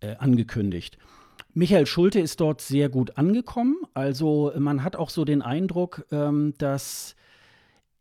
[0.00, 0.96] äh, angekündigt.
[1.52, 3.76] Michael Schulte ist dort sehr gut angekommen.
[3.92, 7.14] Also man hat auch so den Eindruck, ähm, dass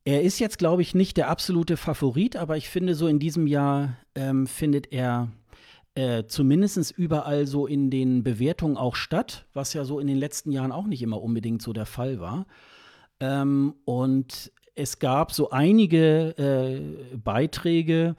[0.06, 3.46] er ist jetzt, glaube ich, nicht der absolute Favorit, aber ich finde so in diesem
[3.46, 5.28] Jahr ähm, findet er
[5.96, 10.52] äh, zumindest überall so in den Bewertungen auch statt, was ja so in den letzten
[10.52, 12.46] Jahren auch nicht immer unbedingt so der Fall war.
[13.20, 18.16] Ähm, und es gab so einige äh, Beiträge,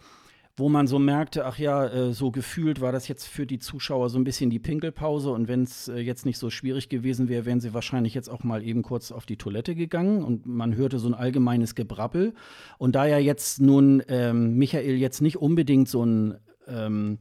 [0.54, 4.10] wo man so merkte, ach ja, äh, so gefühlt war das jetzt für die Zuschauer
[4.10, 7.46] so ein bisschen die Pinkelpause und wenn es äh, jetzt nicht so schwierig gewesen wäre,
[7.46, 10.98] wären sie wahrscheinlich jetzt auch mal eben kurz auf die Toilette gegangen und man hörte
[10.98, 12.34] so ein allgemeines Gebrabbel.
[12.76, 16.34] Und da ja jetzt nun ähm, Michael jetzt nicht unbedingt so ein
[16.68, 17.18] ähm,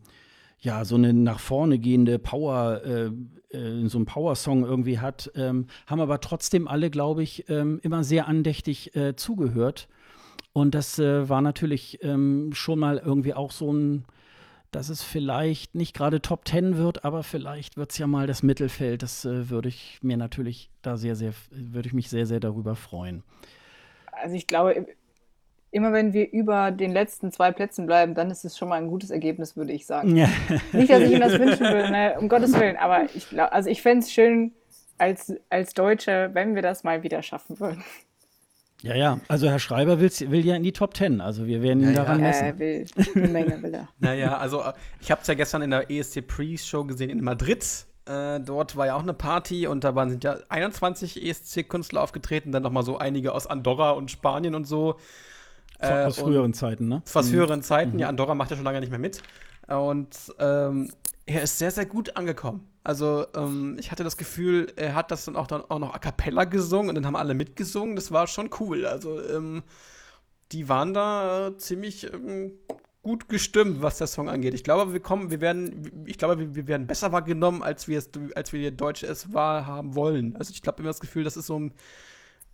[0.61, 3.11] ja, so eine nach vorne gehende Power, äh,
[3.55, 8.03] äh, so ein Power-Song irgendwie hat, ähm, haben aber trotzdem alle, glaube ich, ähm, immer
[8.03, 9.87] sehr andächtig äh, zugehört
[10.53, 14.05] und das äh, war natürlich ähm, schon mal irgendwie auch so ein,
[14.71, 18.43] dass es vielleicht nicht gerade Top Ten wird, aber vielleicht wird es ja mal das
[18.43, 19.01] Mittelfeld.
[19.01, 22.75] Das äh, würde ich mir natürlich da sehr, sehr, würde ich mich sehr, sehr darüber
[22.75, 23.23] freuen.
[24.11, 24.87] Also ich glaube,
[25.71, 28.87] immer wenn wir über den letzten zwei Plätzen bleiben, dann ist es schon mal ein
[28.87, 30.15] gutes Ergebnis, würde ich sagen.
[30.15, 30.27] Ja.
[30.73, 32.15] Nicht, dass ich Ihnen das wünschen würde, ne?
[32.19, 34.53] um Gottes Willen, aber ich glaube, also ich fände es schön
[34.97, 37.83] als, als Deutsche, wenn wir das mal wieder schaffen würden.
[38.81, 39.19] Ja, ja.
[39.27, 41.21] Also Herr Schreiber will, will ja in die Top Ten.
[41.21, 42.27] Also wir werden ihn ja, daran ja.
[42.27, 42.45] messen.
[42.45, 43.89] Er will eine Menge will er.
[43.99, 44.63] Naja, also
[44.99, 47.63] ich habe es ja gestern in der ESC Pre-Show gesehen in Madrid.
[48.05, 52.51] Äh, dort war ja auch eine Party und da waren sind ja 21 ESC-Künstler aufgetreten,
[52.51, 54.95] dann nochmal so einige aus Andorra und Spanien und so.
[55.81, 57.03] Äh, aus früheren Zeiten, ne?
[57.13, 57.31] Aus mhm.
[57.31, 57.99] früheren Zeiten, mhm.
[57.99, 59.21] ja, Andorra macht ja schon lange nicht mehr mit.
[59.67, 60.91] Und ähm,
[61.25, 62.67] er ist sehr, sehr gut angekommen.
[62.83, 65.99] Also, ähm, ich hatte das Gefühl, er hat das dann auch, dann auch noch a
[65.99, 67.95] cappella gesungen und dann haben alle mitgesungen.
[67.95, 68.85] Das war schon cool.
[68.85, 69.63] Also, ähm,
[70.51, 72.53] die waren da ziemlich ähm,
[73.03, 74.53] gut gestimmt, was der Song angeht.
[74.53, 78.09] Ich glaube, wir kommen, wir werden, ich glaube, wir werden besser wahrgenommen, als wir es,
[78.35, 80.35] als wir Deutsche es wahrhaben wollen.
[80.35, 81.73] Also ich glaube immer das Gefühl, das ist so ein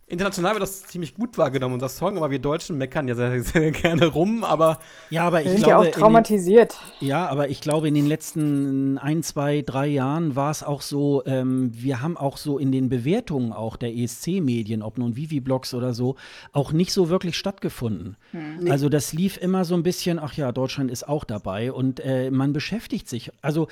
[0.08, 3.70] International wird das ziemlich gut wahrgenommen, unser Song, aber wir Deutschen meckern ja sehr, sehr
[3.72, 4.78] gerne rum, aber.
[5.10, 5.84] Ja, aber ich sind glaube.
[5.84, 6.76] Ja auch traumatisiert.
[7.00, 10.80] Den, ja, aber ich glaube, in den letzten ein, zwei, drei Jahren war es auch
[10.80, 15.74] so, ähm, wir haben auch so in den Bewertungen auch der ESC-Medien, ob nun Vivi-Blogs
[15.74, 16.16] oder so,
[16.52, 18.16] auch nicht so wirklich stattgefunden.
[18.30, 18.56] Hm.
[18.60, 18.70] Nee.
[18.70, 22.30] Also das lief immer so ein bisschen, ach ja, Deutschland ist auch dabei und äh,
[22.30, 23.30] man beschäftigt sich.
[23.42, 23.68] Also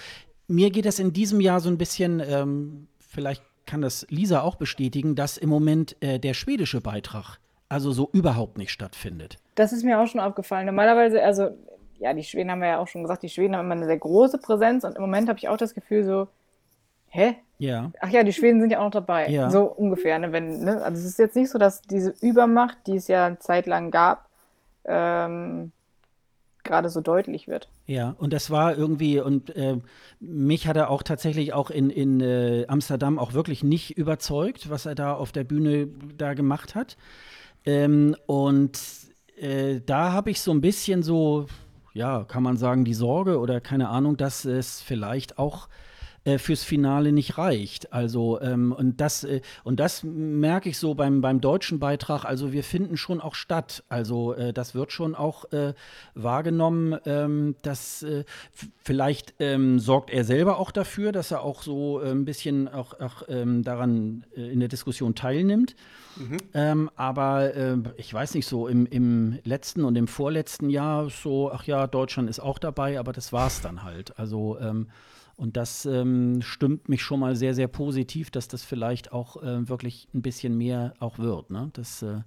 [0.48, 4.56] mir geht das in diesem Jahr so ein bisschen, ähm, vielleicht kann das Lisa auch
[4.56, 7.38] bestätigen, dass im Moment äh, der schwedische Beitrag
[7.68, 9.38] also so überhaupt nicht stattfindet.
[9.56, 10.66] Das ist mir auch schon aufgefallen.
[10.66, 11.50] Normalerweise, also
[11.98, 13.98] ja, die Schweden haben wir ja auch schon gesagt, die Schweden haben immer eine sehr
[13.98, 16.28] große Präsenz und im Moment habe ich auch das Gefühl so,
[17.08, 17.36] hä?
[17.58, 17.90] Ja.
[18.00, 19.28] Ach ja, die Schweden sind ja auch noch dabei.
[19.28, 19.50] Ja.
[19.50, 20.18] So ungefähr.
[20.18, 20.30] Ne?
[20.32, 20.82] Wenn, ne?
[20.82, 24.28] Also es ist jetzt nicht so, dass diese Übermacht, die es ja zeitlang gab,
[24.84, 25.72] ähm,
[26.66, 27.68] gerade so deutlich wird.
[27.86, 29.78] Ja, und das war irgendwie, und äh,
[30.20, 34.86] mich hat er auch tatsächlich auch in, in äh, Amsterdam auch wirklich nicht überzeugt, was
[34.86, 36.96] er da auf der Bühne da gemacht hat.
[37.64, 38.78] Ähm, und
[39.36, 41.46] äh, da habe ich so ein bisschen so,
[41.94, 45.68] ja, kann man sagen, die Sorge oder keine Ahnung, dass es vielleicht auch
[46.26, 47.92] äh, fürs Finale nicht reicht.
[47.92, 52.24] Also ähm, und das äh, und das merke ich so beim beim deutschen Beitrag.
[52.24, 53.84] Also wir finden schon auch statt.
[53.88, 55.74] Also äh, das wird schon auch äh,
[56.14, 56.98] wahrgenommen.
[57.06, 58.24] Ähm, dass äh,
[58.82, 62.98] vielleicht ähm, sorgt er selber auch dafür, dass er auch so äh, ein bisschen auch,
[62.98, 65.76] auch ähm, daran in der Diskussion teilnimmt.
[66.16, 66.36] Mhm.
[66.54, 67.52] Ähm, aber
[67.98, 72.28] ich weiß nicht so im, im letzten und im vorletzten Jahr so ach ja Deutschland
[72.28, 74.18] ist auch dabei, aber das war es dann halt.
[74.18, 74.88] Also ähm,
[75.36, 79.68] und das ähm, stimmt mich schon mal sehr, sehr positiv, dass das vielleicht auch äh,
[79.68, 81.50] wirklich ein bisschen mehr auch wird.
[81.50, 81.70] Ne?
[81.74, 82.20] Das äh,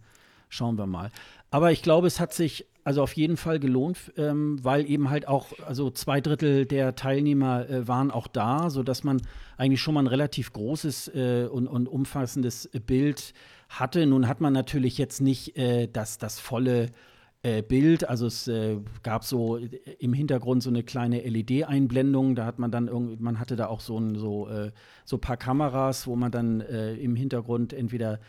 [0.47, 1.09] schauen wir mal.
[1.49, 5.27] Aber ich glaube, es hat sich also auf jeden Fall gelohnt, ähm, weil eben halt
[5.27, 9.21] auch, also zwei Drittel der Teilnehmer äh, waren auch da, sodass man
[9.57, 13.33] eigentlich schon mal ein relativ großes äh, und, und umfassendes Bild
[13.69, 14.05] hatte.
[14.05, 16.87] Nun hat man natürlich jetzt nicht äh, das, das volle
[17.43, 18.07] äh, Bild.
[18.07, 22.35] Also es äh, gab so im Hintergrund so eine kleine LED-Einblendung.
[22.35, 24.71] Da hat man dann irgendwie, man hatte da auch so ein so, äh,
[25.05, 28.19] so paar Kameras, wo man dann äh, im Hintergrund entweder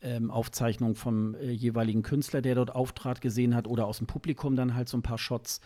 [0.00, 4.54] ähm, Aufzeichnungen vom äh, jeweiligen Künstler, der dort auftrat, gesehen hat, oder aus dem Publikum
[4.54, 5.60] dann halt so ein paar Shots.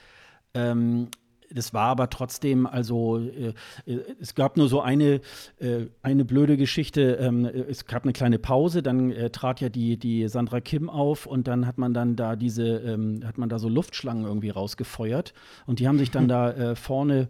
[0.55, 1.09] Ähm,
[1.55, 3.55] das war aber trotzdem, also äh,
[3.87, 5.21] äh, es gab nur so eine,
[5.59, 7.19] äh, eine blöde Geschichte.
[7.21, 11.27] Ähm, es gab eine kleine Pause, dann äh, trat ja die, die Sandra Kim auf
[11.27, 15.33] und dann hat man dann da diese, ähm, hat man da so Luftschlangen irgendwie rausgefeuert
[15.67, 17.29] und die haben sich dann da äh, vorne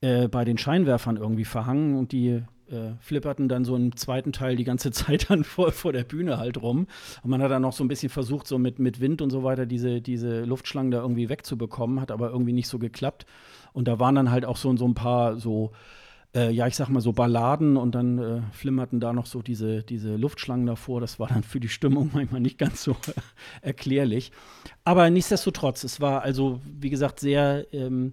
[0.00, 4.56] äh, bei den Scheinwerfern irgendwie verhangen und die äh, flipperten dann so im zweiten Teil
[4.56, 6.86] die ganze Zeit dann vor, vor der Bühne halt rum.
[7.22, 9.44] Und man hat dann noch so ein bisschen versucht, so mit, mit Wind und so
[9.44, 13.26] weiter diese, diese Luftschlangen da irgendwie wegzubekommen, hat aber irgendwie nicht so geklappt.
[13.72, 15.72] Und da waren dann halt auch so, so ein paar so,
[16.34, 19.82] äh, ja, ich sag mal so Balladen und dann äh, flimmerten da noch so diese,
[19.82, 21.00] diese Luftschlangen davor.
[21.00, 22.96] Das war dann für die Stimmung manchmal nicht ganz so
[23.62, 24.32] erklärlich.
[24.84, 27.66] Aber nichtsdestotrotz, es war also, wie gesagt, sehr.
[27.72, 28.12] Ähm,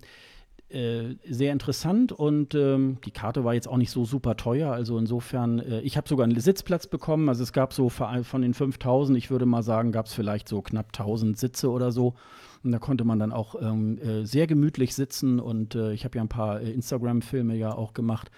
[0.74, 4.72] äh, sehr interessant und ähm, die Karte war jetzt auch nicht so super teuer.
[4.72, 7.30] Also insofern, äh, ich habe sogar einen Sitzplatz bekommen.
[7.30, 10.62] Also es gab so von den 5000, ich würde mal sagen, gab es vielleicht so
[10.62, 12.16] knapp 1000 Sitze oder so.
[12.64, 16.18] Und da konnte man dann auch ähm, äh, sehr gemütlich sitzen und äh, ich habe
[16.18, 18.32] ja ein paar äh, Instagram-Filme ja auch gemacht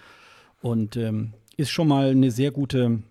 [0.61, 3.03] und ähm, ist schon mal eine sehr gute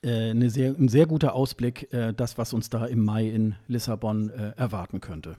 [0.00, 5.00] eine sehr, ein sehr guter Ausblick, das, was uns da im Mai in Lissabon erwarten
[5.00, 5.36] könnte.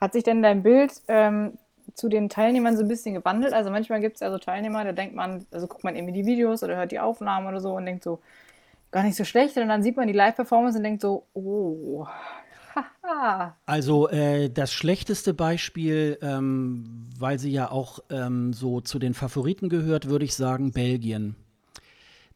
[0.00, 1.58] Hat sich denn dein Bild ähm,
[1.94, 3.52] zu den Teilnehmern so ein bisschen gewandelt.
[3.52, 6.26] Also manchmal gibt es ja so Teilnehmer, da denkt man, also guckt man irgendwie die
[6.26, 8.20] Videos oder hört die Aufnahmen oder so und denkt so,
[8.90, 9.56] gar nicht so schlecht.
[9.56, 12.06] Und dann sieht man die Live-Performance und denkt so, oh.
[12.74, 13.56] Haha.
[13.66, 19.68] Also äh, das schlechteste Beispiel, ähm, weil sie ja auch ähm, so zu den Favoriten
[19.68, 21.34] gehört, würde ich sagen, Belgien.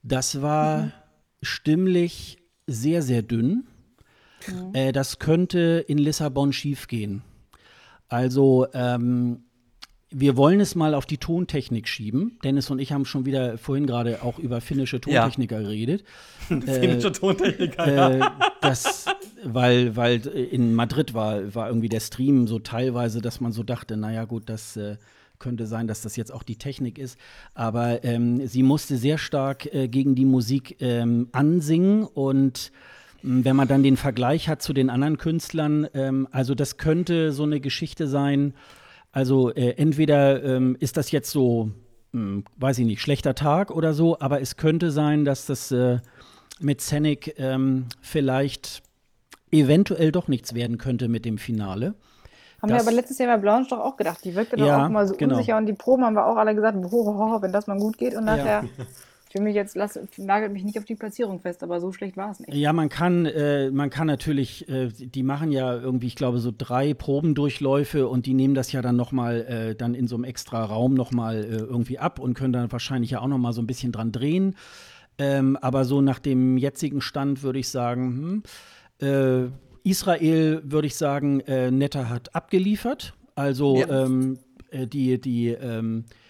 [0.03, 0.93] Das war mhm.
[1.43, 3.67] stimmlich sehr, sehr dünn.
[4.49, 4.75] Mhm.
[4.75, 7.23] Äh, das könnte in Lissabon schiefgehen.
[8.13, 9.45] Also ähm,
[10.11, 12.39] wir wollen es mal auf die Tontechnik schieben.
[12.45, 15.63] Dennis und ich haben schon wieder vorhin gerade auch über finnische Tontechniker ja.
[15.63, 16.05] geredet.
[16.49, 18.21] Finnische äh, Tontechniker, äh,
[18.61, 19.07] das,
[19.43, 23.97] weil, weil in Madrid war, war irgendwie der Stream so teilweise, dass man so dachte,
[23.97, 24.99] naja gut, das äh,
[25.39, 27.19] könnte sein, dass das jetzt auch die Technik ist.
[27.55, 32.73] Aber ähm, sie musste sehr stark äh, gegen die Musik ähm, ansingen und
[33.23, 37.45] wenn man dann den Vergleich hat zu den anderen Künstlern, ähm, also das könnte so
[37.45, 38.55] eine Geschichte sein.
[39.13, 41.71] Also äh, entweder ähm, ist das jetzt so,
[42.13, 45.71] mh, hm, weiß ich nicht, schlechter Tag oder so, aber es könnte sein, dass das
[45.71, 45.99] äh,
[46.61, 48.83] mit Scenic ähm, vielleicht
[49.51, 51.95] eventuell doch nichts werden könnte mit dem Finale.
[52.61, 54.25] Haben das, wir aber letztes Jahr bei Blanche doch auch gedacht.
[54.25, 55.37] Die wirkte ja, doch auch mal so genau.
[55.37, 58.15] unsicher und die Proben haben wir auch alle gesagt, ho, wenn das mal gut geht
[58.15, 58.65] und nachher.
[58.65, 58.85] Ja.
[59.33, 62.19] Ich will mich jetzt, lass, nagelt mich nicht auf die Platzierung fest, aber so schlecht
[62.19, 62.53] war es nicht.
[62.53, 66.53] Ja, man kann, äh, man kann natürlich, äh, die machen ja irgendwie, ich glaube, so
[66.57, 70.63] drei Probendurchläufe und die nehmen das ja dann nochmal äh, dann in so einem extra
[70.63, 73.91] Raum nochmal äh, irgendwie ab und können dann wahrscheinlich ja auch nochmal so ein bisschen
[73.91, 74.55] dran drehen.
[75.17, 78.43] Ähm, aber so nach dem jetzigen Stand würde ich sagen,
[79.01, 79.51] hm, äh,
[79.83, 83.15] Israel würde ich sagen, äh, Netter hat abgeliefert.
[83.35, 84.05] Also ja.
[84.05, 86.22] ähm, äh, die, die, ähm, äh,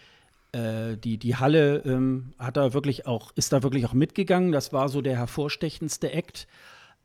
[0.55, 4.53] die, die Halle ähm, hat da wirklich auch, ist da wirklich auch mitgegangen.
[4.53, 6.47] Das war so der hervorstechendste Act.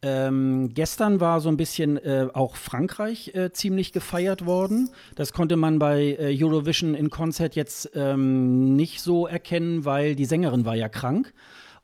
[0.04, 4.90] Ähm, gestern war so ein bisschen äh, auch Frankreich äh, ziemlich gefeiert worden.
[5.16, 10.26] Das konnte man bei äh, Eurovision in Konzert jetzt ähm, nicht so erkennen, weil die
[10.26, 11.34] Sängerin war ja krank.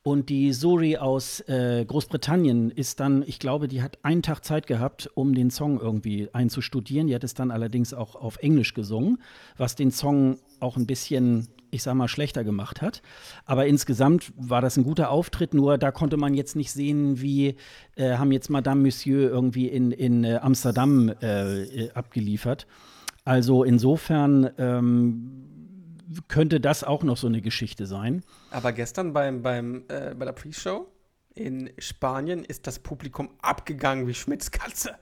[0.06, 4.66] Und die Suri aus äh, Großbritannien ist dann, ich glaube, die hat einen Tag Zeit
[4.66, 7.06] gehabt, um den Song irgendwie einzustudieren.
[7.08, 9.22] Die hat es dann allerdings auch auf Englisch gesungen,
[9.56, 13.02] was den Song auch ein bisschen, ich sag mal, schlechter gemacht hat.
[13.44, 17.56] Aber insgesamt war das ein guter Auftritt, nur da konnte man jetzt nicht sehen, wie
[17.96, 22.66] äh, haben jetzt Madame Monsieur irgendwie in, in äh, Amsterdam äh, äh, abgeliefert.
[23.24, 25.54] Also insofern ähm,
[26.28, 28.22] könnte das auch noch so eine Geschichte sein.
[28.50, 30.86] Aber gestern beim, beim, äh, bei der Pre-Show
[31.34, 34.94] in Spanien ist das Publikum abgegangen wie Schmidts Katze.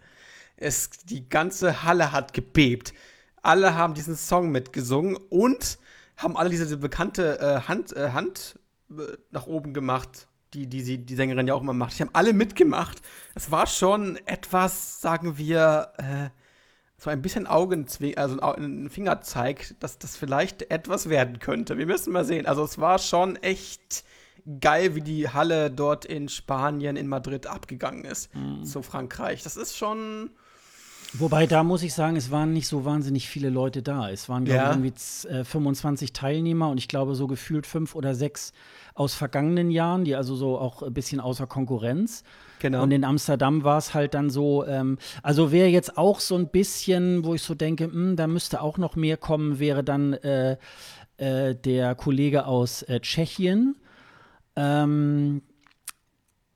[0.56, 2.94] Es, die ganze Halle hat gebebt.
[3.42, 5.78] Alle haben diesen Song mitgesungen und
[6.22, 8.58] haben alle diese bekannte äh, Hand, äh, Hand
[8.90, 11.98] äh, nach oben gemacht, die, die sie, die Sängerin ja auch immer macht.
[11.98, 13.00] Die haben alle mitgemacht.
[13.34, 16.30] Es war schon etwas, sagen wir, äh,
[16.98, 21.76] so ein bisschen Augenzwink, also ein Fingerzeig, dass das vielleicht etwas werden könnte.
[21.76, 22.46] Wir müssen mal sehen.
[22.46, 24.04] Also es war schon echt
[24.60, 28.64] geil, wie die Halle dort in Spanien, in Madrid abgegangen ist mhm.
[28.64, 29.42] zu Frankreich.
[29.42, 30.30] Das ist schon.
[31.14, 34.08] Wobei, da muss ich sagen, es waren nicht so wahnsinnig viele Leute da.
[34.10, 34.70] Es waren, glaube ja.
[34.70, 34.76] ich,
[35.26, 38.52] irgendwie äh, 25 Teilnehmer und ich glaube, so gefühlt fünf oder sechs
[38.94, 42.24] aus vergangenen Jahren, die also so auch ein bisschen außer Konkurrenz.
[42.60, 42.82] Genau.
[42.82, 46.48] Und in Amsterdam war es halt dann so, ähm, also wäre jetzt auch so ein
[46.48, 50.14] bisschen, wo ich so denke, mh, hm, da müsste auch noch mehr kommen, wäre dann
[50.14, 50.56] äh,
[51.18, 53.76] äh, der Kollege aus äh, Tschechien.
[54.56, 55.42] Ähm,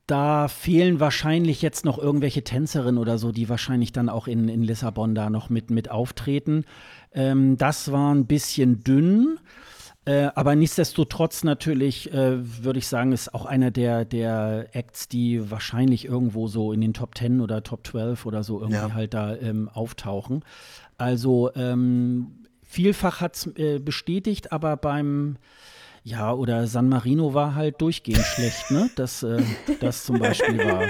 [0.07, 4.63] da fehlen wahrscheinlich jetzt noch irgendwelche Tänzerinnen oder so, die wahrscheinlich dann auch in, in
[4.63, 6.63] Lissabon da noch mit, mit auftreten.
[7.11, 9.37] Ähm, das war ein bisschen dünn.
[10.05, 15.51] Äh, aber nichtsdestotrotz natürlich, äh, würde ich sagen, ist auch einer der, der Acts, die
[15.51, 18.93] wahrscheinlich irgendwo so in den Top 10 oder Top 12 oder so irgendwie ja.
[18.93, 20.45] halt da ähm, auftauchen.
[20.97, 25.35] Also ähm, vielfach hat es äh, bestätigt, aber beim
[26.07, 28.89] ja, oder San Marino war halt durchgehend schlecht, ne?
[28.95, 29.41] Das, äh,
[29.81, 30.87] das zum Beispiel war,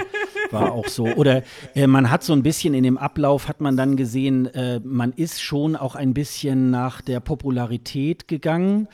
[0.52, 1.06] war auch so.
[1.06, 1.42] Oder
[1.74, 5.12] äh, man hat so ein bisschen in dem Ablauf, hat man dann gesehen, äh, man
[5.12, 8.86] ist schon auch ein bisschen nach der Popularität gegangen.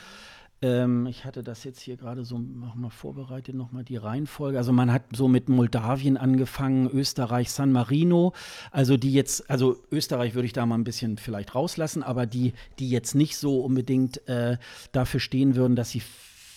[0.64, 4.56] Ähm, ich hatte das jetzt hier gerade so nochmal vorbereitet, nochmal die Reihenfolge.
[4.56, 8.32] Also man hat so mit Moldawien angefangen, Österreich, San Marino.
[8.70, 12.54] Also die jetzt, also Österreich würde ich da mal ein bisschen vielleicht rauslassen, aber die,
[12.78, 14.56] die jetzt nicht so unbedingt äh,
[14.92, 16.00] dafür stehen würden, dass sie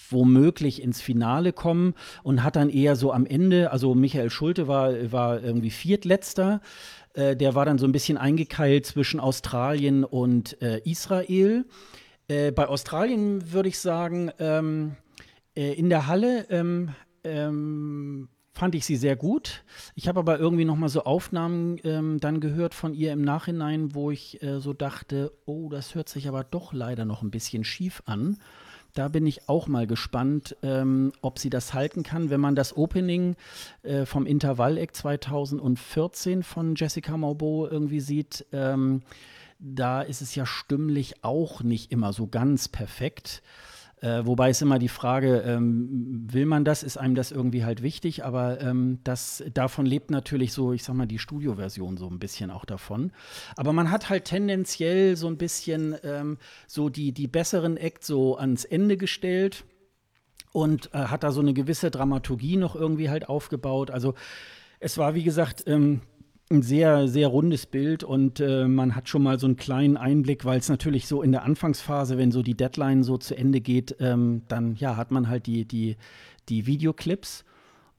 [0.10, 1.94] womöglich ins Finale kommen
[2.24, 6.62] und hat dann eher so am Ende, also Michael Schulte war, war irgendwie Viertletzter,
[7.14, 11.66] äh, der war dann so ein bisschen eingekeilt zwischen Australien und äh, Israel.
[12.28, 14.96] Äh, bei Australien würde ich sagen, ähm,
[15.56, 16.90] äh, in der Halle ähm,
[17.24, 19.64] ähm, fand ich sie sehr gut.
[19.96, 23.94] Ich habe aber irgendwie noch mal so Aufnahmen ähm, dann gehört von ihr im Nachhinein,
[23.94, 27.64] wo ich äh, so dachte, oh, das hört sich aber doch leider noch ein bisschen
[27.64, 28.38] schief an.
[28.94, 32.32] Da bin ich auch mal gespannt, ähm, ob sie das halten kann.
[32.32, 33.36] Wenn man das Opening
[33.84, 39.04] äh, vom Intervall-Eck 2014 von Jessica Maubo irgendwie sieht, ähm,
[39.60, 43.42] da ist es ja stimmlich auch nicht immer so ganz perfekt.
[44.00, 47.82] Äh, wobei es immer die Frage, ähm, will man das, ist einem das irgendwie halt
[47.82, 52.20] wichtig, aber ähm, das, davon lebt natürlich so, ich sag mal, die Studioversion so ein
[52.20, 53.12] bisschen auch davon.
[53.56, 58.38] Aber man hat halt tendenziell so ein bisschen ähm, so die, die besseren Acts so
[58.38, 59.64] ans Ende gestellt
[60.52, 63.90] und äh, hat da so eine gewisse Dramaturgie noch irgendwie halt aufgebaut.
[63.90, 64.14] Also
[64.80, 66.02] es war, wie gesagt, ähm,
[66.50, 70.46] ein sehr, sehr rundes Bild und äh, man hat schon mal so einen kleinen Einblick,
[70.46, 73.98] weil es natürlich so in der Anfangsphase, wenn so die Deadline so zu Ende geht,
[74.00, 75.98] ähm, dann ja, hat man halt die, die,
[76.48, 77.44] die Videoclips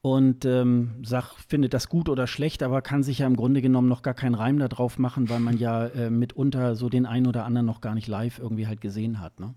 [0.01, 3.89] und ähm, sag, findet das gut oder schlecht, aber kann sich ja im Grunde genommen
[3.89, 7.45] noch gar keinen Reim darauf machen, weil man ja äh, mitunter so den einen oder
[7.45, 9.39] anderen noch gar nicht live irgendwie halt gesehen hat.
[9.41, 9.55] Ne?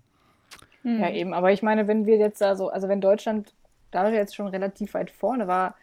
[0.84, 3.54] Ja, eben, aber ich meine, wenn wir jetzt da so, also wenn Deutschland
[3.90, 5.76] dadurch jetzt schon relativ weit vorne war,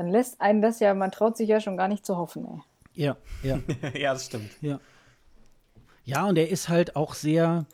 [0.00, 2.62] dann lässt einen das ja, man traut sich ja schon gar nicht zu hoffen, ey.
[2.94, 3.60] Ja, ja.
[3.94, 4.50] ja, das stimmt.
[4.62, 4.80] Ja.
[6.04, 7.66] Ja, und er ist halt auch sehr,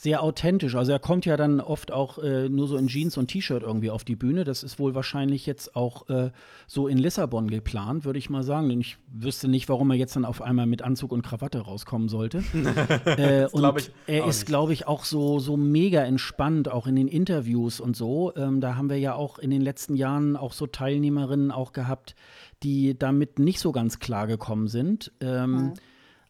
[0.00, 0.76] sehr authentisch.
[0.76, 3.90] Also er kommt ja dann oft auch äh, nur so in Jeans und T-Shirt irgendwie
[3.90, 4.44] auf die Bühne.
[4.44, 6.30] Das ist wohl wahrscheinlich jetzt auch äh,
[6.68, 8.68] so in Lissabon geplant, würde ich mal sagen.
[8.68, 12.08] Denn ich wüsste nicht, warum er jetzt dann auf einmal mit Anzug und Krawatte rauskommen
[12.08, 12.44] sollte.
[13.06, 17.08] äh, und ich er ist, glaube ich, auch so, so mega entspannt, auch in den
[17.08, 18.32] Interviews und so.
[18.36, 22.14] Ähm, da haben wir ja auch in den letzten Jahren auch so Teilnehmerinnen auch gehabt,
[22.62, 25.10] die damit nicht so ganz klar gekommen sind.
[25.20, 25.72] Ähm,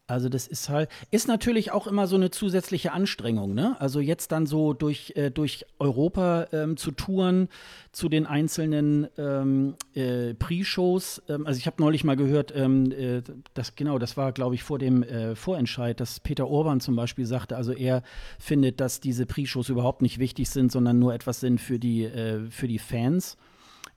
[0.09, 3.75] also das ist halt, ist natürlich auch immer so eine zusätzliche Anstrengung, ne?
[3.79, 7.49] Also jetzt dann so durch, äh, durch Europa ähm, zu touren,
[7.91, 11.23] zu den einzelnen ähm, äh, Pre-Shows.
[11.29, 13.21] Ähm, also ich habe neulich mal gehört, ähm, äh,
[13.53, 17.25] das genau, das war, glaube ich, vor dem äh, Vorentscheid, dass Peter Orban zum Beispiel
[17.25, 18.03] sagte, also er
[18.39, 22.49] findet, dass diese Pre-Shows überhaupt nicht wichtig sind, sondern nur etwas sind für die, äh,
[22.49, 23.37] für die Fans.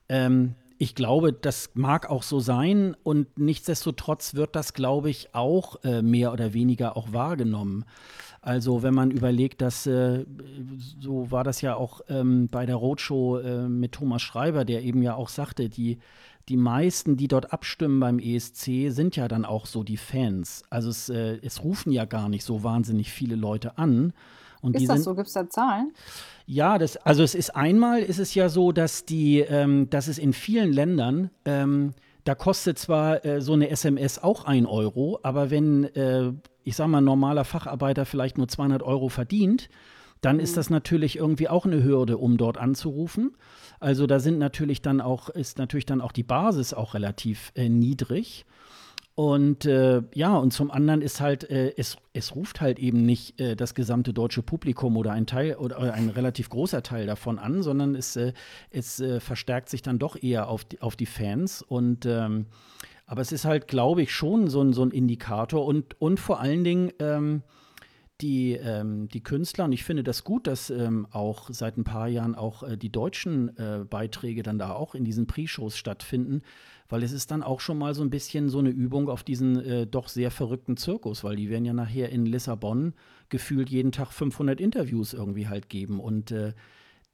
[0.08, 5.76] Ähm, ich glaube, das mag auch so sein und nichtsdestotrotz wird das, glaube ich, auch
[5.84, 7.84] äh, mehr oder weniger auch wahrgenommen.
[8.40, 10.26] Also wenn man überlegt, dass äh,
[10.98, 15.02] so war das ja auch ähm, bei der Roadshow äh, mit Thomas Schreiber, der eben
[15.02, 16.00] ja auch sagte, die,
[16.48, 20.64] die meisten, die dort abstimmen beim ESC, sind ja dann auch so die Fans.
[20.68, 24.14] Also es, äh, es rufen ja gar nicht so wahnsinnig viele Leute an.
[24.60, 25.14] Und die Ist das so?
[25.14, 25.92] Gibt es da Zahlen?
[26.46, 30.18] Ja, das, also es ist einmal, ist es ja so, dass die, ähm, dass es
[30.18, 31.92] in vielen Ländern, ähm,
[32.24, 36.32] da kostet zwar äh, so eine SMS auch ein Euro, aber wenn, äh,
[36.64, 39.68] ich sag mal, ein normaler Facharbeiter vielleicht nur 200 Euro verdient,
[40.20, 43.32] dann ist das natürlich irgendwie auch eine Hürde, um dort anzurufen.
[43.80, 47.68] Also da sind natürlich dann auch, ist natürlich dann auch die Basis auch relativ äh,
[47.68, 48.46] niedrig.
[49.14, 53.38] Und äh, ja, und zum anderen ist halt, äh, es, es ruft halt eben nicht
[53.40, 57.62] äh, das gesamte deutsche Publikum oder ein Teil oder ein relativ großer Teil davon an,
[57.62, 58.32] sondern es, äh,
[58.70, 61.60] es äh, verstärkt sich dann doch eher auf die, auf die Fans.
[61.60, 62.46] Und ähm,
[63.04, 65.66] aber es ist halt, glaube ich, schon so ein, so ein Indikator.
[65.66, 67.42] Und, und vor allen Dingen ähm,
[68.22, 72.08] die, ähm, die Künstler, und ich finde das gut, dass ähm, auch seit ein paar
[72.08, 73.50] Jahren auch äh, die deutschen
[73.90, 76.40] Beiträge dann da auch in diesen Pre-Shows stattfinden,
[76.92, 79.64] weil es ist dann auch schon mal so ein bisschen so eine Übung auf diesen
[79.64, 82.92] äh, doch sehr verrückten Zirkus, weil die werden ja nachher in Lissabon
[83.30, 86.52] gefühlt jeden Tag 500 Interviews irgendwie halt geben und äh,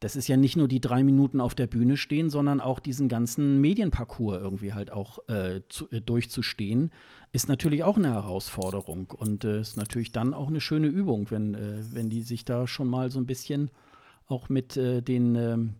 [0.00, 3.08] das ist ja nicht nur die drei Minuten auf der Bühne stehen, sondern auch diesen
[3.08, 6.90] ganzen Medienparcours irgendwie halt auch äh, zu, äh, durchzustehen,
[7.30, 11.54] ist natürlich auch eine Herausforderung und äh, ist natürlich dann auch eine schöne Übung, wenn,
[11.54, 13.70] äh, wenn die sich da schon mal so ein bisschen
[14.26, 15.74] auch mit äh, den ähm,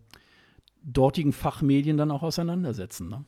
[0.83, 3.09] dortigen Fachmedien dann auch auseinandersetzen.
[3.09, 3.25] Ne?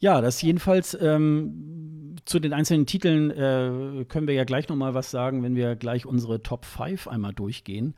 [0.00, 4.94] Ja, das jedenfalls ähm, zu den einzelnen Titeln äh, können wir ja gleich noch mal
[4.94, 7.94] was sagen, wenn wir gleich unsere Top 5 einmal durchgehen.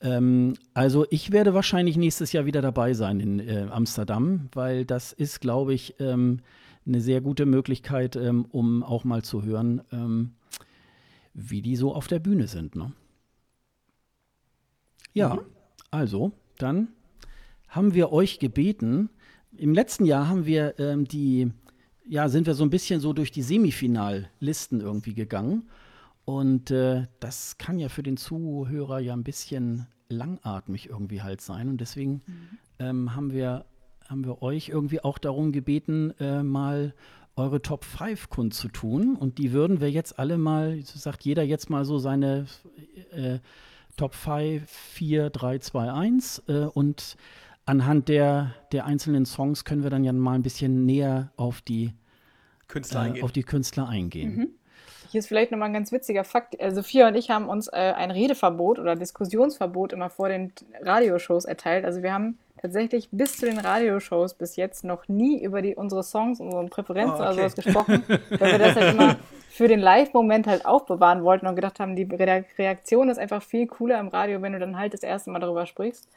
[0.00, 5.12] Ähm, also ich werde wahrscheinlich nächstes Jahr wieder dabei sein in äh, Amsterdam, weil das
[5.12, 6.40] ist, glaube ich, ähm,
[6.86, 10.32] eine sehr gute Möglichkeit, ähm, um auch mal zu hören, ähm,
[11.34, 12.76] wie die so auf der Bühne sind.
[12.76, 12.92] Ne?
[15.12, 15.38] Ja,
[15.90, 16.88] also dann
[17.68, 19.10] haben wir euch gebeten.
[19.58, 21.50] Im letzten Jahr haben wir ähm, die,
[22.06, 25.68] ja, sind wir so ein bisschen so durch die Semifinallisten irgendwie gegangen.
[26.24, 31.68] Und äh, das kann ja für den Zuhörer ja ein bisschen langatmig irgendwie halt sein.
[31.68, 32.22] Und deswegen
[32.78, 33.64] ähm, haben, wir,
[34.08, 36.94] haben wir euch irgendwie auch darum gebeten, äh, mal
[37.36, 39.16] eure Top 5 kundzutun.
[39.16, 42.46] Und die würden wir jetzt alle mal, sagt jeder jetzt mal so seine
[43.12, 43.38] äh,
[43.96, 46.42] Top 5, 4, 3, 2, 1.
[46.48, 47.16] Äh, und
[47.66, 51.92] anhand der, der einzelnen Songs können wir dann ja mal ein bisschen näher auf die,
[52.68, 53.24] Künstler äh, eingehen.
[53.24, 54.58] auf die Künstler eingehen.
[55.10, 56.58] Hier ist vielleicht nochmal ein ganz witziger Fakt.
[56.58, 61.44] Äh, Sophia und ich haben uns äh, ein Redeverbot oder Diskussionsverbot immer vor den Radioshows
[61.44, 61.84] erteilt.
[61.84, 66.02] Also wir haben tatsächlich bis zu den Radioshows bis jetzt noch nie über die, unsere
[66.02, 67.36] Songs, unsere Präferenzen Oh, oder okay.
[67.38, 69.16] sowas gesprochen, weil wir das halt immer
[69.50, 73.66] für den Live-Moment halt aufbewahren wollten und gedacht haben, die Re- Reaktion ist einfach viel
[73.66, 76.08] cooler im Radio, wenn du dann halt das erste Mal darüber sprichst.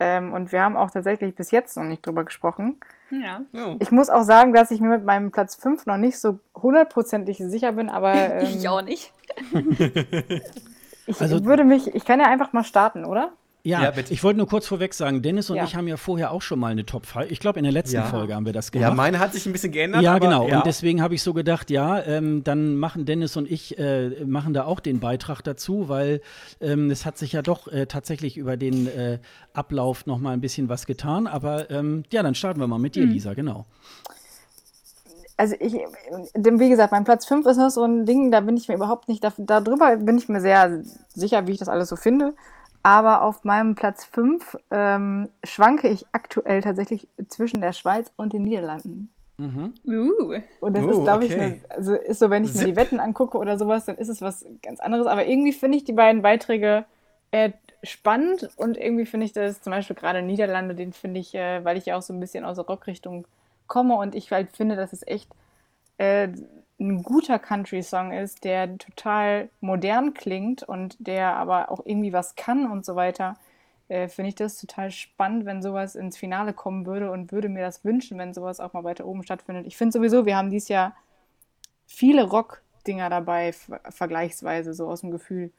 [0.00, 2.78] Ähm, und wir haben auch tatsächlich bis jetzt noch nicht drüber gesprochen.
[3.10, 3.40] Ja.
[3.52, 3.74] Ja.
[3.80, 7.38] Ich muss auch sagen, dass ich mir mit meinem Platz 5 noch nicht so hundertprozentig
[7.38, 9.12] sicher bin, aber ähm, Ich auch nicht.
[11.06, 13.32] ich Also- würde mich, ich kann ja einfach mal starten, oder?
[13.64, 14.12] Ja, Ja, bitte.
[14.14, 15.64] ich wollte nur kurz vorweg sagen, Dennis und Ja.
[15.64, 17.30] ich haben ja vorher auch schon mal eine Top 5.
[17.30, 18.04] Ich glaube, in der letzten Ja.
[18.04, 18.96] Folge haben wir das Ja, gemacht.
[18.96, 20.00] meine hat sich ein bisschen geändert.
[20.02, 20.48] Ja, aber, genau.
[20.48, 20.58] Ja.
[20.58, 24.54] Und deswegen habe ich so gedacht, ja, ähm, dann machen Dennis und ich äh, machen
[24.54, 26.20] da auch den Beitrag dazu, weil
[26.60, 29.18] ähm, es hat sich ja doch äh, tatsächlich über den äh,
[29.52, 31.26] Ablauf noch mal ein bisschen was getan.
[31.26, 33.12] Aber ähm, ja, dann starten wir mal mit dir, Mhm.
[33.12, 33.34] Lisa.
[33.34, 33.66] Genau.
[35.36, 38.66] Also ich, wie gesagt, mein Platz 5 ist noch so ein Ding, da bin ich
[38.68, 40.82] mir überhaupt nicht, da, darüber bin ich mir sehr
[41.14, 42.34] sicher, wie ich das alles so finde.
[42.88, 48.44] Aber auf meinem Platz 5 ähm, schwanke ich aktuell tatsächlich zwischen der Schweiz und den
[48.44, 49.12] Niederlanden.
[49.38, 50.40] Uh.
[50.60, 51.42] Und das Oh, ist, glaube ich, okay.
[51.42, 52.68] eine, also ist so, wenn ich mir Zip.
[52.68, 55.06] die Wetten angucke oder sowas, dann ist es was ganz anderes.
[55.06, 56.86] Aber irgendwie finde ich die beiden Beiträge
[57.30, 57.50] äh,
[57.82, 61.76] spannend und irgendwie finde ich das zum Beispiel gerade Niederlande, den finde ich, äh, weil
[61.76, 63.26] ich ja auch so ein bisschen aus der Rockrichtung
[63.66, 65.28] komme und ich halt finde, dass es echt
[65.98, 66.28] äh,
[66.78, 72.70] ein guter Country-Song ist, der total modern klingt und der aber auch irgendwie was kann
[72.70, 73.36] und so weiter,
[73.88, 77.62] äh, finde ich das total spannend, wenn sowas ins Finale kommen würde und würde mir
[77.62, 79.66] das wünschen, wenn sowas auch mal weiter oben stattfindet.
[79.66, 80.94] Ich finde sowieso, wir haben dieses Jahr
[81.86, 85.52] viele Rock-Dinger dabei, ver vergleichsweise, so aus dem Gefühl.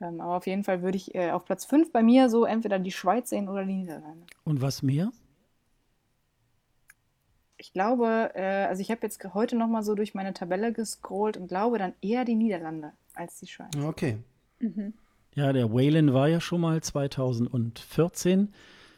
[0.00, 2.78] Ähm, aber auf jeden Fall würde ich äh, auf Platz 5 bei mir so entweder
[2.78, 4.26] die Schweiz sehen oder die Niederlande.
[4.44, 5.10] Und was mehr?
[7.64, 11.38] Ich glaube, äh, also ich habe jetzt heute noch mal so durch meine Tabelle gescrollt
[11.38, 13.74] und glaube dann eher die Niederlande als die Schweiz.
[13.82, 14.18] Okay.
[15.34, 18.52] Ja, der Waylon war ja schon mal 2014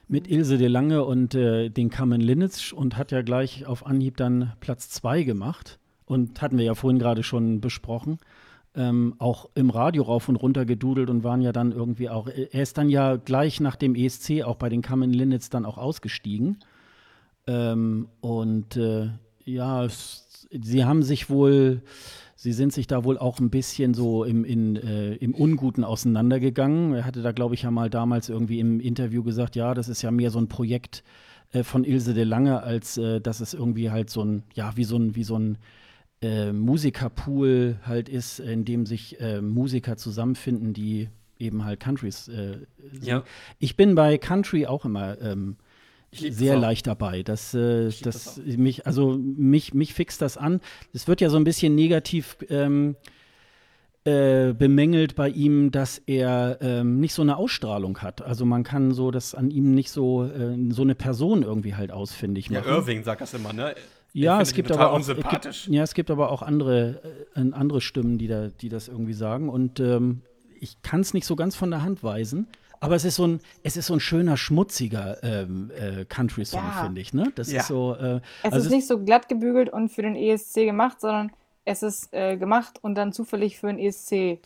[0.08, 4.16] mit Ilse de Lange und äh, den Carmen Linnitz und hat ja gleich auf Anhieb
[4.16, 5.78] dann Platz 2 gemacht.
[6.04, 8.18] Und hatten wir ja vorhin gerade schon besprochen.
[8.74, 12.26] Ähm, auch im Radio rauf und runter gedudelt und waren ja dann irgendwie auch.
[12.26, 15.78] Er ist dann ja gleich nach dem ESC auch bei den Carmen Linnitz dann auch
[15.78, 16.58] ausgestiegen.
[17.46, 19.10] Ähm, und äh,
[19.44, 21.82] ja, es, sie haben sich wohl,
[22.34, 26.94] sie sind sich da wohl auch ein bisschen so im, in, äh, im Unguten auseinandergegangen.
[26.94, 30.02] Er hatte da, glaube ich, ja mal damals irgendwie im Interview gesagt, ja, das ist
[30.02, 31.04] ja mehr so ein Projekt
[31.52, 34.84] äh, von Ilse de Lange, als äh, dass es irgendwie halt so ein, ja, wie
[34.84, 35.58] so ein, wie so ein
[36.22, 41.08] äh, Musikerpool halt ist, in dem sich äh, Musiker zusammenfinden, die
[41.38, 42.58] eben halt Countries äh,
[42.90, 43.04] sind.
[43.04, 43.24] Ja.
[43.58, 45.56] Ich bin bei Country auch immer ähm,
[46.12, 46.60] Das sehr auch.
[46.60, 47.22] leicht dabei.
[47.22, 50.60] Das, äh, das, das mich, also mich, mich fixt das an.
[50.92, 52.96] Es wird ja so ein bisschen negativ ähm,
[54.04, 58.22] äh, bemängelt bei ihm, dass er ähm, nicht so eine Ausstrahlung hat.
[58.22, 61.90] Also man kann so das an ihm nicht so äh, so eine Person irgendwie halt
[61.90, 62.70] ausfindig Ja, machen.
[62.70, 63.74] Irving sagt das immer, ne?
[64.12, 67.02] Ja, es gibt aber auch es gibt, ja, es gibt aber auch andere
[67.34, 70.22] äh, andere Stimmen, die da die das irgendwie sagen und ähm,
[70.60, 72.46] ich kann es nicht so ganz von der Hand weisen.
[72.80, 76.82] Aber es ist so ein, es ist so ein schöner, schmutziger ähm, äh, Country-Song, Ja.
[76.84, 77.12] finde ich.
[77.14, 77.32] Ne?
[77.34, 77.60] Das Ja.
[77.60, 77.94] ist so.
[77.94, 81.30] Äh, Es also ist nicht so glatt gebügelt und für den ESC gemacht, sondern
[81.64, 84.38] es ist äh, gemacht und dann zufällig für den ESC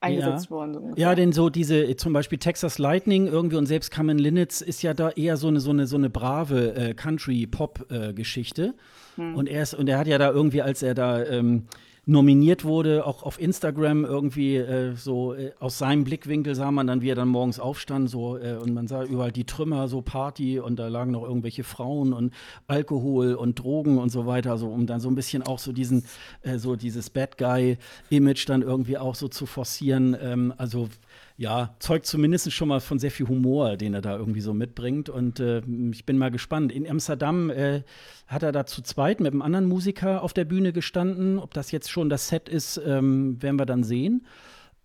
[0.00, 0.74] eingesetzt worden.
[0.74, 0.92] So.
[0.96, 4.82] Ja, denn so diese, äh, zum Beispiel Texas Lightning irgendwie und selbst Carmen Linnitz ist
[4.82, 8.74] ja da eher so eine, so eine, so eine brave äh, Country-Pop-Geschichte.
[9.16, 11.66] Und er ist, und er hat ja da irgendwie, als er da ähm,
[12.06, 17.00] nominiert wurde, auch auf Instagram irgendwie äh, so äh, aus seinem Blickwinkel sah man dann,
[17.00, 20.58] wie er dann morgens aufstand, so äh, und man sah überall die Trümmer, so Party
[20.58, 22.34] und da lagen noch irgendwelche Frauen und
[22.66, 26.04] Alkohol und Drogen und so weiter, so um dann so ein bisschen auch so diesen,
[26.42, 30.16] äh, so dieses Bad Guy-Image dann irgendwie auch so zu forcieren.
[30.20, 30.88] Ähm, also
[31.36, 35.08] ja, zeugt zumindest schon mal von sehr viel Humor, den er da irgendwie so mitbringt.
[35.08, 36.70] Und äh, ich bin mal gespannt.
[36.70, 37.82] In Amsterdam äh,
[38.28, 41.40] hat er da zu zweit mit einem anderen Musiker auf der Bühne gestanden.
[41.40, 44.26] Ob das jetzt schon das Set ist, ähm, werden wir dann sehen.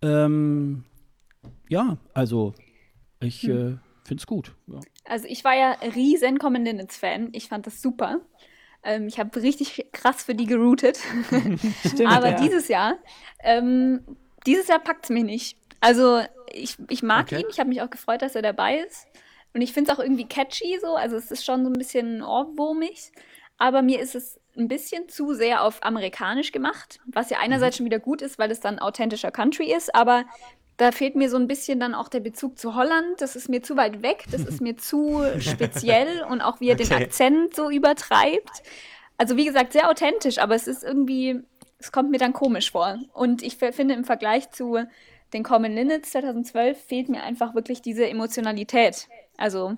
[0.02, 0.84] Ähm,
[1.68, 2.54] ja, also
[3.20, 4.52] ich äh, finde es gut.
[4.66, 4.80] Ja.
[5.04, 7.28] Also ich war ja riesen Common Linnets-Fan.
[7.32, 8.20] Ich fand das super.
[8.82, 10.98] Ähm, ich habe richtig krass für die geroutet.
[11.86, 12.40] Stimmt, Aber ja.
[12.42, 12.96] dieses Jahr,
[13.44, 14.00] ähm,
[14.46, 15.59] dieses Jahr packt es mich nicht.
[15.80, 16.20] Also
[16.52, 17.40] ich, ich mag Okay.
[17.40, 17.46] ihn.
[17.50, 19.06] Ich habe mich auch gefreut, dass er dabei ist.
[19.52, 20.94] Und ich finde es auch irgendwie catchy so.
[20.96, 23.12] Also es ist schon so ein bisschen ohrwurmig.
[23.58, 27.00] Aber mir ist es ein bisschen zu sehr auf amerikanisch gemacht.
[27.06, 29.94] Was ja einerseits schon wieder gut ist, weil es dann authentischer Country ist.
[29.94, 30.24] Aber
[30.76, 33.20] da fehlt mir so ein bisschen dann auch der Bezug zu Holland.
[33.20, 34.24] Das ist mir zu weit weg.
[34.30, 36.24] Das ist mir zu speziell.
[36.24, 37.04] Und auch wie er den Okay.
[37.04, 38.62] Akzent so übertreibt.
[39.18, 41.40] Also wie gesagt, sehr authentisch, aber es ist irgendwie,
[41.78, 42.98] es kommt mir dann komisch vor.
[43.12, 44.78] Und ich finde im Vergleich zu
[45.32, 49.08] den Common Linnets 2012 fehlt mir einfach wirklich diese Emotionalität.
[49.36, 49.74] Also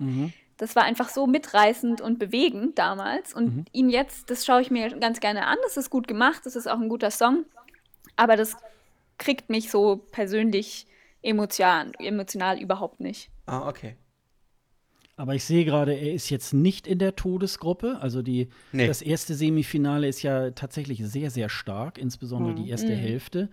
[0.57, 3.33] das war einfach so mitreißend und bewegend damals.
[3.33, 5.57] Und ihn jetzt, das schaue ich mir ganz gerne an.
[5.63, 7.45] Das ist gut gemacht, das ist auch ein guter Song.
[8.15, 8.55] Aber das
[9.17, 10.87] kriegt mich so persönlich
[11.21, 13.29] emotional, emotional überhaupt nicht.
[13.45, 13.95] Ah, okay.
[15.15, 17.97] Aber ich sehe gerade, er ist jetzt nicht in der Todesgruppe.
[18.01, 18.87] Also die, Nee.
[18.87, 23.49] das erste Semifinale ist ja tatsächlich sehr, sehr stark, insbesondere die erste Hälfte.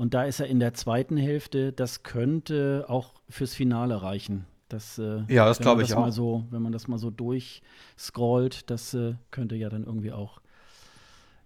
[0.00, 1.74] Und da ist er in der zweiten Hälfte.
[1.74, 4.46] Das könnte auch fürs Finale reichen.
[4.70, 6.00] Das, äh, ja, das glaube ich das auch.
[6.00, 10.40] Mal so, wenn man das mal so durchscrollt, das äh, könnte ja dann irgendwie auch.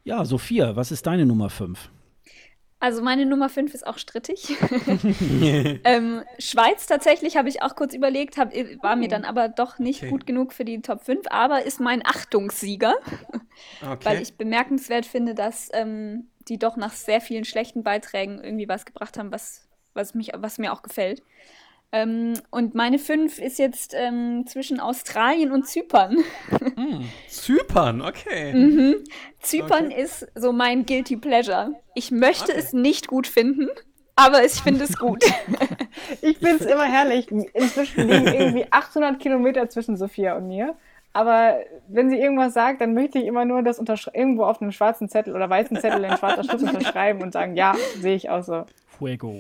[0.05, 1.91] Ja, Sophia, was ist deine Nummer 5?
[2.79, 4.47] Also meine Nummer 5 ist auch strittig.
[5.85, 8.53] ähm, Schweiz tatsächlich habe ich auch kurz überlegt, hab,
[8.83, 10.11] war mir dann aber doch nicht Okay.
[10.11, 12.95] gut genug für die Top 5, aber ist mein Achtungssieger,
[13.83, 14.05] Okay.
[14.05, 18.85] weil ich bemerkenswert finde, dass ähm, die doch nach sehr vielen schlechten Beiträgen irgendwie was
[18.85, 21.23] gebracht haben, was, was, mich, was mir auch gefällt.
[21.93, 26.19] Ähm, und meine 5 ist jetzt ähm, zwischen Australien und Zypern.
[27.29, 28.53] Zypern, okay.
[28.53, 28.97] Mhm.
[29.41, 30.03] Zypern Okay.
[30.03, 31.73] ist so mein Guilty Pleasure.
[31.95, 32.59] Ich möchte Okay.
[32.59, 33.69] es nicht gut finden,
[34.17, 35.23] aber ich finde es gut.
[36.23, 37.31] Ich finde es immer herrlich.
[37.31, 40.77] Inzwischen liegen irgendwie 800 Kilometer zwischen Sophia und mir.
[41.15, 43.79] Aber wenn sie irgendwas sagt, dann möchte ich immer nur das
[44.13, 47.77] irgendwo auf einem schwarzen Zettel oder weißen Zettel in schwarzer Schrift unterschreiben und sagen, ja,
[48.01, 48.67] sehe ich auch so.
[48.99, 49.37] Fuego.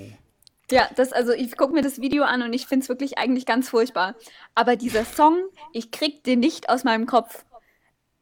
[0.70, 3.44] Ja, das, also ich gucke mir das Video an und ich finde es wirklich eigentlich
[3.44, 4.14] ganz furchtbar.
[4.54, 5.36] Aber dieser Song,
[5.72, 7.44] ich krieg den nicht aus meinem Kopf.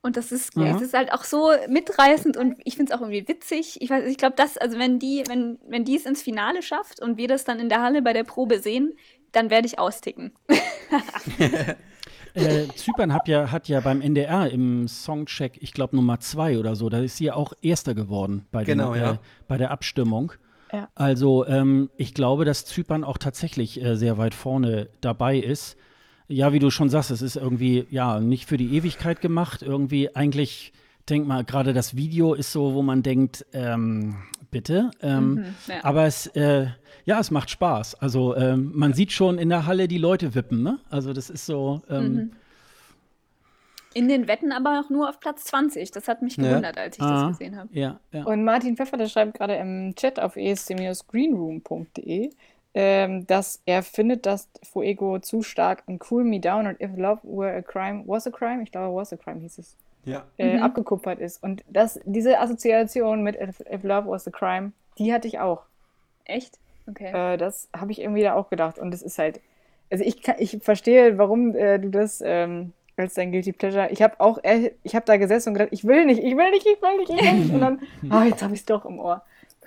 [0.01, 0.73] Und das ist, Ja.
[0.73, 3.81] das ist halt auch so mitreißend und ich finde es auch irgendwie witzig.
[3.83, 7.01] Ich weiß, ich glaube, das, also wenn die, wenn, wenn die es ins Finale schafft
[7.03, 8.97] und wir das dann in der Halle bei der Probe sehen,
[9.31, 10.33] dann werde ich austicken.
[12.34, 16.76] Äh, Zypern hat ja, hat ja beim NDR im Songcheck, ich glaube Nummer zwei oder
[16.76, 19.12] so, da ist sie ja auch Erster geworden bei, den, Genau, ja.
[19.12, 19.18] äh,
[19.48, 20.32] bei der Abstimmung.
[20.72, 20.88] Ja.
[20.94, 25.76] Also ähm, ich glaube, dass Zypern auch tatsächlich äh, sehr weit vorne dabei ist.
[26.28, 29.60] Ja, wie du schon sagst, es ist irgendwie ja nicht für die Ewigkeit gemacht.
[29.60, 30.72] Irgendwie eigentlich,
[31.10, 34.16] denk mal, gerade das Video ist so, wo man denkt, ähm,
[34.53, 34.93] bitte.
[35.03, 35.83] Ähm, Mhm, ja.
[35.83, 36.66] Aber es, äh,
[37.05, 37.97] ja, es macht Spaß.
[37.97, 40.79] Also ähm, man sieht schon in der Halle die Leute wippen, ne?
[40.89, 41.83] Also das ist so.
[41.91, 42.33] Ähm, Mhm.
[43.95, 45.91] In den Wetten aber auch nur auf Platz 20.
[45.91, 46.45] Das hat mich Ja.
[46.49, 47.69] gewundert, als ich Ah, das gesehen habe.
[47.73, 48.24] Ja, ja.
[48.24, 52.31] Und Martin Pfeffer, der schreibt gerade im Chat auf esc-greenroom.de,
[52.74, 57.20] ähm, dass er findet, dass Fuego zu stark an Cool Me Down und If Love
[57.24, 60.24] Were a Crime, Was a Crime, ich glaube, Was a Crime hieß es, Ja.
[60.39, 60.62] äh, Mhm.
[60.62, 61.43] abgekupfert ist.
[61.43, 65.62] Und das, diese Assoziation mit If, If Love Was a Crime, die hatte ich auch.
[66.24, 66.59] Echt?
[66.89, 67.35] Okay.
[67.35, 68.79] Äh, das habe ich irgendwie da auch gedacht.
[68.79, 69.41] Und es ist halt,
[69.91, 73.89] also ich, kann, ich verstehe, warum äh, du das ähm, als dein Guilty Pleasure.
[73.91, 76.51] Ich habe auch, äh, ich habe da gesessen und gedacht, ich will nicht, ich will
[76.51, 77.51] nicht, ich will nicht, ich will nicht.
[77.55, 77.81] Und dann,
[78.11, 79.24] ah, jetzt habe ich es doch im Ohr.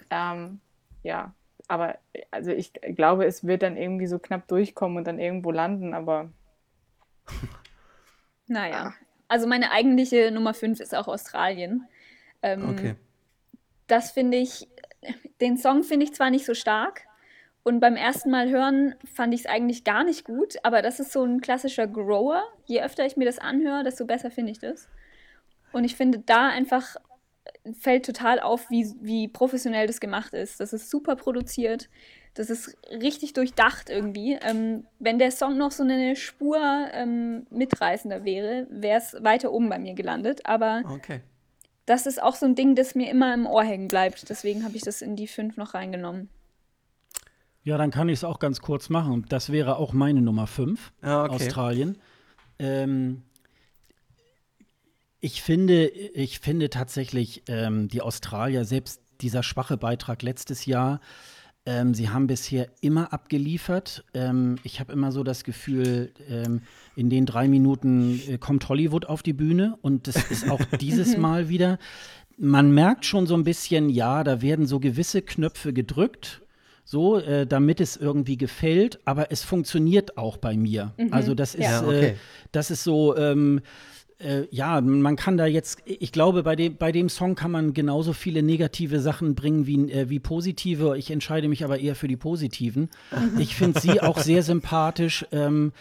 [0.10, 0.60] Ähm,
[1.04, 1.34] ja,
[1.68, 1.96] aber
[2.32, 6.30] also ich glaube, es wird dann irgendwie so knapp durchkommen und dann irgendwo landen, aber
[8.48, 8.94] Naja.
[9.36, 11.90] Also meine eigentliche Nummer 5 ist auch Australien.
[12.42, 12.96] Ähm, Okay.
[13.88, 14.70] Das finde ich,
[15.42, 17.02] den Song finde ich zwar nicht so stark
[17.64, 21.12] und beim ersten Mal hören fand ich es eigentlich gar nicht gut, aber das ist
[21.12, 22.44] so ein klassischer Grower.
[22.64, 24.88] Je öfter ich mir das anhöre, desto besser finde ich das.
[25.74, 26.96] Und ich finde da einfach
[27.78, 30.62] fällt total auf, wie, wie professionell das gemacht ist.
[30.62, 31.90] Das ist super produziert.
[32.36, 34.34] Das ist richtig durchdacht irgendwie.
[34.42, 36.60] Ähm, wenn der Song noch so eine Spur
[36.92, 40.46] ähm, mitreißender wäre, wäre es weiter oben bei mir gelandet.
[40.46, 41.22] Aber Okay.
[41.86, 44.30] das ist auch so ein Ding, das mir immer im Ohr hängen bleibt.
[44.30, 46.30] Deswegen habe ich das in die fünf noch reingenommen.
[47.64, 49.26] Ja, dann kann ich es auch ganz kurz machen.
[49.30, 51.34] Das wäre auch meine Nummer 5, Ah, okay.
[51.36, 51.98] Australien.
[52.60, 53.24] Ähm,
[55.20, 61.00] ich, finde, ich finde tatsächlich, ähm, die Australier, selbst dieser schwache Beitrag letztes Jahr,
[61.66, 64.04] ähm, sie haben bisher immer abgeliefert.
[64.14, 66.62] Ähm, ich habe immer so das Gefühl, ähm,
[66.96, 71.18] in den drei Minuten äh, kommt Hollywood auf die Bühne und das ist auch dieses
[71.18, 71.80] Mal wieder.
[72.38, 76.42] Man merkt schon so ein bisschen, ja, da werden so gewisse Knöpfe gedrückt,
[76.84, 80.94] so, äh, damit es irgendwie gefällt, aber es funktioniert auch bei mir.
[81.10, 82.10] Also das ist, Ja, okay.
[82.10, 82.16] äh,
[82.52, 83.62] das ist so, ähm,
[84.20, 87.74] äh, ja, man kann da jetzt, ich glaube, bei dem, bei dem Song kann man
[87.74, 90.98] genauso viele negative Sachen bringen wie, äh, wie positive.
[90.98, 92.90] Ich entscheide mich aber eher für die positiven.
[93.38, 95.26] Ich finde sie auch sehr sympathisch.
[95.32, 95.74] Ähm,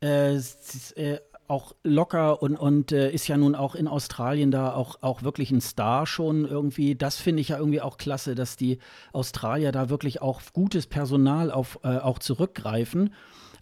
[0.00, 1.18] äh, äh,
[1.48, 5.50] auch locker und, und äh, ist ja nun auch in Australien da auch, auch wirklich
[5.50, 6.94] ein Star schon irgendwie.
[6.94, 8.78] Das finde ich ja irgendwie auch klasse, dass die
[9.12, 13.12] Australier da wirklich auch gutes Personal auf, äh, auch zurückgreifen.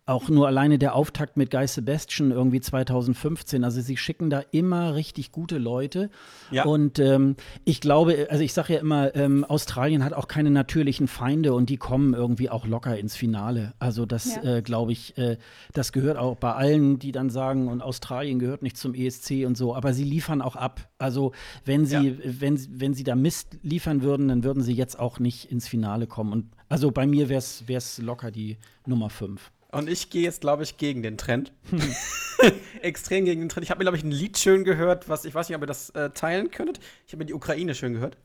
[0.08, 3.62] Auch nur alleine der Auftakt mit Guy Sebastian irgendwie 2015.
[3.62, 6.08] Also sie schicken da immer richtig gute Leute.
[6.50, 6.64] Ja.
[6.64, 7.36] Und ähm,
[7.66, 11.68] ich glaube, also ich sage ja immer, ähm, Australien hat auch keine natürlichen Feinde und
[11.68, 13.74] die kommen irgendwie auch locker ins Finale.
[13.80, 14.56] Also das Ja.
[14.56, 15.36] äh, glaube ich, äh,
[15.74, 19.58] das gehört auch bei allen, die dann sagen, und Australien gehört nicht zum ESC und
[19.58, 20.88] so, aber sie liefern auch ab.
[20.96, 21.32] Also
[21.66, 22.14] wenn sie, Ja.
[22.24, 26.06] wenn, wenn sie da Mist liefern würden, dann würden sie jetzt auch nicht ins Finale
[26.06, 26.32] kommen.
[26.32, 28.56] Und also bei mir wäre es locker die
[28.86, 29.52] Nummer 5.
[29.70, 31.52] Und ich gehe jetzt, glaube ich, gegen den Trend.
[32.80, 33.64] Extrem gegen den Trend.
[33.64, 35.66] Ich habe mir, glaube ich, ein Lied schön gehört, was ich weiß nicht, ob ihr
[35.66, 36.80] das äh, teilen könntet.
[37.06, 38.16] Ich habe mir die Ukraine schön gehört.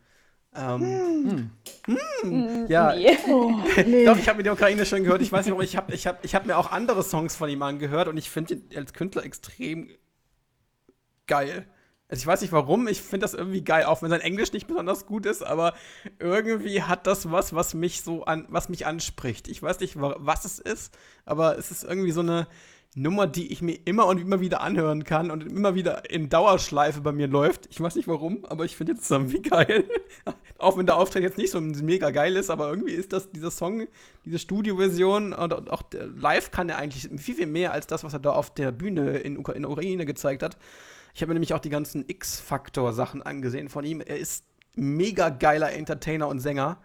[0.56, 1.52] Ähm,
[1.86, 1.98] hm.
[2.22, 3.18] Hm, ja, nee.
[3.28, 3.52] Oh,
[3.86, 4.06] nee.
[4.06, 5.22] doch, ich habe mir die Ukraine schon gehört.
[5.22, 5.64] Ich weiß nicht, warum.
[5.64, 8.30] Ich habe ich hab, ich hab mir auch andere Songs von ihm angehört und ich
[8.30, 9.90] finde ihn als Künstler extrem
[11.28, 11.66] geil.
[12.14, 14.68] Also ich weiß nicht warum, ich finde das irgendwie geil, auch wenn sein Englisch nicht
[14.68, 15.74] besonders gut ist, aber
[16.20, 19.48] irgendwie hat das was, was mich so an, was mich anspricht.
[19.48, 20.96] Ich weiß nicht, was es ist,
[21.26, 22.46] aber es ist irgendwie so eine
[22.94, 27.02] Nummer, die ich mir immer und immer wieder anhören kann und immer wieder in Dauerschleife
[27.02, 27.66] bei mir läuft.
[27.72, 29.86] Ich weiß nicht warum, aber ich finde jetzt irgendwie geil.
[30.60, 33.50] auch wenn der Auftritt jetzt nicht so mega geil ist, aber irgendwie ist das dieser
[33.50, 33.88] Song,
[34.24, 35.82] diese Studioversion und auch
[36.16, 39.18] live kann er eigentlich viel, viel mehr als das, was er da auf der Bühne
[39.18, 40.58] in, Ukra in Ukraine gezeigt hat.
[41.14, 44.02] Ich habe mir nämlich auch die ganzen X-Factor-Sachen angesehen von ihm.
[44.02, 44.46] Er ist
[44.76, 46.80] mega geiler Entertainer und Sänger.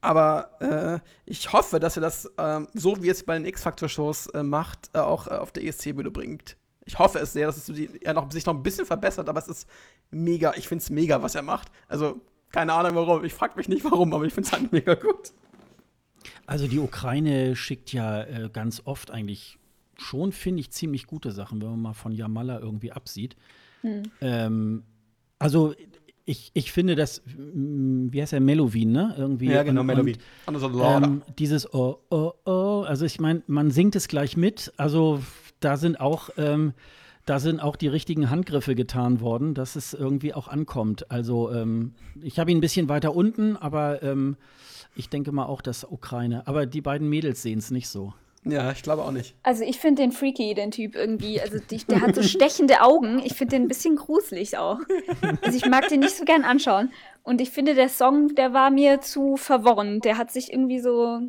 [0.00, 4.42] Aber äh, ich hoffe, dass er das, äh, so wie es bei den X-Factor-Shows äh,
[4.42, 6.56] macht, äh, auch äh, auf der ESC-Bühne bringt.
[6.86, 9.48] Ich hoffe es sehr, dass es er noch, sich noch ein bisschen verbessert, aber es
[9.48, 9.68] ist
[10.10, 11.68] mega, ich finde es mega, was er macht.
[11.86, 12.20] Also,
[12.50, 15.32] keine Ahnung warum, ich frage mich nicht warum, aber ich finde es halt mega gut.
[16.46, 19.59] Also die Ukraine schickt ja äh, ganz oft eigentlich
[20.00, 23.36] schon, finde ich, ziemlich gute Sachen, wenn man mal von Jamala irgendwie absieht.
[23.82, 24.02] Hm.
[24.20, 24.82] Ähm,
[25.38, 25.74] also
[26.24, 29.14] ich, ich finde das, wie heißt er, Melowin, ne?
[29.18, 29.46] Irgendwie.
[29.46, 30.16] Ja, genau, Melowin.
[30.46, 34.72] Ähm, dieses Oh, oh, oh, also ich meine, man singt es gleich mit.
[34.76, 35.20] Also
[35.58, 36.72] da sind auch, ähm,
[37.26, 41.10] da sind auch die richtigen Handgriffe getan worden, dass es irgendwie auch ankommt.
[41.10, 44.36] Also ähm, ich habe ihn ein bisschen weiter unten, aber ähm,
[44.94, 46.46] ich denke mal auch, dass Ukraine.
[46.46, 48.14] Aber die beiden Mädels sehen es nicht so.
[48.44, 49.34] Ja, ich glaube auch nicht.
[49.42, 51.40] Also ich finde den freaky, den Typ irgendwie.
[51.40, 53.20] Also die, der hat so stechende Augen.
[53.22, 54.78] Ich finde den ein bisschen gruselig auch.
[55.42, 56.90] Also ich mag den nicht so gern anschauen.
[57.22, 60.00] Und ich finde, der Song, der war mir zu verworren.
[60.00, 61.20] Der hat sich irgendwie so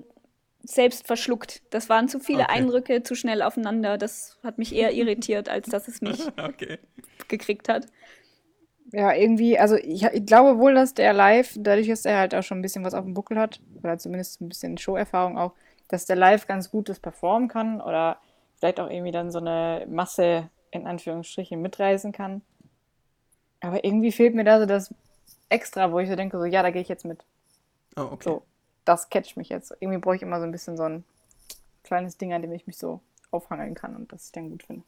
[0.64, 1.62] selbst verschluckt.
[1.70, 2.54] Das waren zu viele okay.
[2.54, 3.98] Eindrücke, zu schnell aufeinander.
[3.98, 6.80] Das hat mich eher irritiert, als dass es mich okay.
[7.28, 7.88] gekriegt hat.
[8.94, 12.44] Ja, irgendwie, also ich, ich, glaube wohl, dass der live, dadurch, dass er halt auch
[12.44, 15.54] schon ein bisschen was auf dem Buckel hat, oder zumindest ein bisschen Show-Erfahrung auch,
[15.92, 18.18] dass der live ganz gut das performen kann oder
[18.58, 22.42] vielleicht auch irgendwie dann so eine Masse in Anführungsstrichen mitreisen kann.
[23.60, 24.94] Aber irgendwie fehlt mir da so das
[25.50, 27.26] Extra, wo ich so denke, so ja, da gehe ich jetzt mit.
[27.98, 28.24] Oh, okay.
[28.24, 28.42] So,
[28.86, 29.76] das catcht mich jetzt.
[29.80, 31.04] Irgendwie brauche ich immer so ein bisschen so ein
[31.84, 33.02] kleines Ding, an dem ich mich so
[33.32, 34.84] aufhangeln kann und das ich dann gut finde.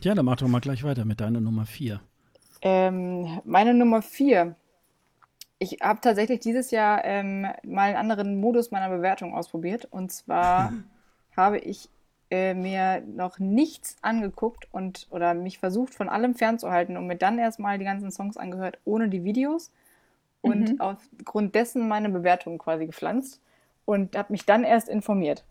[0.00, 2.00] Ja, dann mach doch mal gleich weiter mit deiner Nummer 4.
[2.62, 4.54] Ähm, meine Nummer 4
[5.58, 9.86] ich habe tatsächlich dieses Jahr ähm, mal einen anderen Modus meiner Bewertung ausprobiert.
[9.90, 10.72] Und zwar
[11.36, 11.88] habe ich
[12.30, 17.38] äh, mir noch nichts angeguckt und oder mich versucht von allem fernzuhalten und mir dann
[17.38, 19.72] erstmal die ganzen Songs angehört ohne die Videos
[20.42, 20.80] und mhm.
[20.80, 23.40] aufgrund dessen meine Bewertung quasi gepflanzt
[23.84, 25.42] und habe mich dann erst informiert.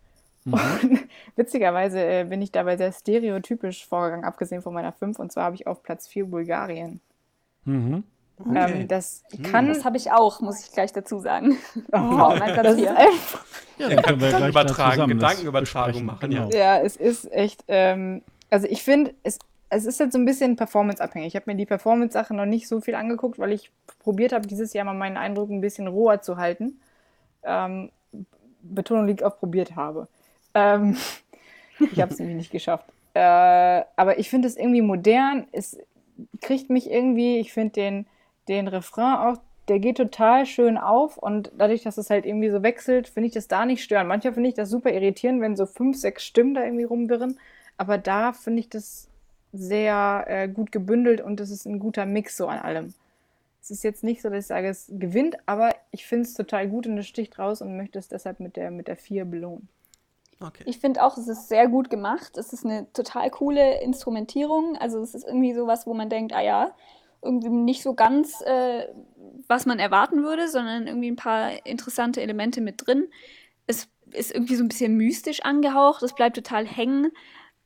[0.45, 0.53] Mhm.
[0.53, 5.19] Und witzigerweise äh, bin ich dabei sehr stereotypisch vorgegangen, abgesehen von meiner 5.
[5.19, 7.01] Und zwar habe ich auf Platz 4 Bulgarien.
[7.65, 8.03] Mhm.
[8.39, 8.81] Okay.
[8.81, 9.43] Ähm, das hm.
[9.43, 9.67] kann.
[9.67, 11.57] Das habe ich auch, muss ich gleich dazu sagen.
[11.91, 13.45] Oh, oh mein Gott, das ist einfach.
[13.77, 16.29] Ja, dann können wir gleich übertragen, Gedankenübertragung machen.
[16.29, 16.49] Genau.
[16.49, 17.63] Ja, es ist echt.
[17.67, 19.39] Ähm, also ich finde, es,
[19.69, 21.27] es ist jetzt so ein bisschen performanceabhängig.
[21.29, 24.73] Ich habe mir die Performance-Sache noch nicht so viel angeguckt, weil ich probiert habe, dieses
[24.73, 26.79] Jahr mal meinen Eindruck ein bisschen roher zu halten.
[27.43, 27.91] Ähm,
[28.61, 30.07] Betonung liegt auf probiert habe.
[30.53, 30.97] Ähm,
[31.79, 32.85] ich habe es nämlich nicht geschafft.
[33.13, 33.19] Äh,
[33.95, 35.47] aber ich finde es irgendwie modern.
[35.51, 35.77] Es
[36.41, 38.05] kriegt mich irgendwie, ich finde den
[38.47, 39.37] den Refrain auch,
[39.67, 43.33] der geht total schön auf und dadurch, dass es halt irgendwie so wechselt, finde ich
[43.33, 44.07] das da nicht stören.
[44.07, 47.37] Manchmal finde ich das super irritierend, wenn so fünf, sechs Stimmen da irgendwie rumwirren,
[47.77, 49.09] aber da finde ich das
[49.53, 52.93] sehr äh, gut gebündelt und es ist ein guter Mix so an allem.
[53.61, 56.69] Es ist jetzt nicht so, dass ich sage, es gewinnt, aber ich finde es total
[56.69, 59.67] gut und es sticht raus und möchte es deshalb mit der, mit der 4 belohnen.
[60.39, 60.63] Okay.
[60.67, 62.37] Ich finde auch, es ist sehr gut gemacht.
[62.37, 64.77] Es ist eine total coole Instrumentierung.
[64.77, 66.71] Also es ist irgendwie sowas, wo man denkt, ah ja,
[67.27, 68.87] irgendwie nicht so ganz, äh,
[69.47, 73.07] was man erwarten würde, sondern irgendwie ein paar interessante Elemente mit drin.
[73.67, 77.11] Es ist irgendwie so ein bisschen mystisch angehaucht, es bleibt total hängen.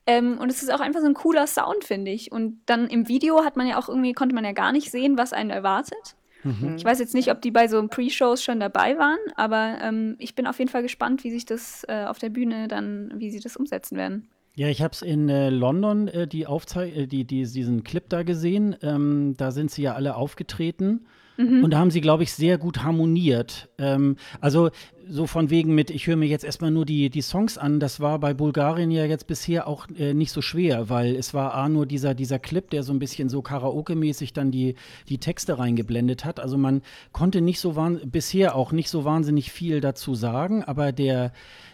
[0.08, 2.32] Ähm, und es ist auch einfach so ein cooler Sound, finde ich.
[2.32, 5.18] Und dann im Video hat man ja auch irgendwie, konnte man ja gar nicht sehen,
[5.18, 6.16] was einen erwartet.
[6.44, 6.76] Mhm.
[6.76, 10.34] Ich weiß jetzt nicht, ob die bei so Pre-Shows schon dabei waren, aber ähm, ich
[10.34, 13.40] bin auf jeden Fall gespannt, wie sich das äh, auf der Bühne dann, wie sie
[13.40, 14.30] das umsetzen werden.
[14.56, 18.08] Ja, ich habe es in äh, London, äh, die Aufzei äh, die, die, diesen Clip
[18.10, 18.76] da gesehen.
[18.82, 21.06] Ähm, da sind sie ja alle aufgetreten.
[21.38, 21.64] Mhm.
[21.64, 23.70] Und da haben sie, glaube ich, sehr gut harmoniert.
[23.78, 24.70] Ähm, also
[25.08, 28.00] so von wegen mit, ich höre mir jetzt erstmal nur die, die Songs an, das
[28.00, 31.68] war bei Bulgarien ja jetzt bisher auch äh, nicht so schwer, weil es war A
[31.70, 34.76] nur dieser, dieser Clip, der so ein bisschen so Karaoke-mäßig dann die,
[35.10, 36.40] die Texte reingeblendet hat.
[36.40, 37.76] Also man konnte nicht so
[38.06, 41.32] bisher auch nicht so wahnsinnig viel dazu sagen, aber der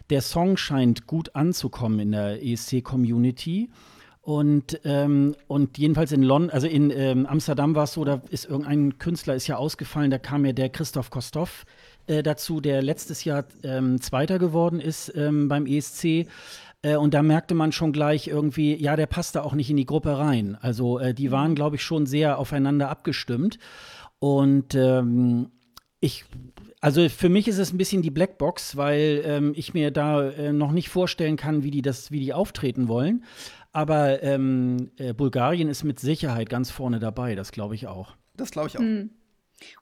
[0.09, 3.69] der Song scheint gut anzukommen in der ESC-Community.
[4.21, 8.43] Und, ähm, und jedenfalls in London, also in ähm, Amsterdam war es so, da ist
[8.43, 11.65] irgendein Künstler ist ja ausgefallen, da kam ja der Christoph Kostov
[12.07, 16.27] äh, dazu, der letztes Jahr ähm, Zweiter geworden ist ähm, beim ESC.
[16.81, 19.77] Äh, und da merkte man schon gleich irgendwie, ja, der passt da auch nicht in
[19.77, 20.57] die Gruppe rein.
[20.59, 23.59] Also äh, die waren, glaube ich, schon sehr aufeinander abgestimmt.
[24.19, 25.51] Und ähm,
[25.99, 26.25] ich,
[26.79, 30.53] also für mich ist es ein bisschen die Blackbox, weil ähm, ich mir da äh,
[30.53, 33.23] noch nicht vorstellen kann, wie die das, wie die auftreten wollen.
[33.71, 38.15] Aber ähm, äh, Bulgarien ist mit Sicherheit ganz vorne dabei, das glaube ich auch.
[38.35, 38.81] Das glaube ich auch.
[38.81, 39.11] Mhm.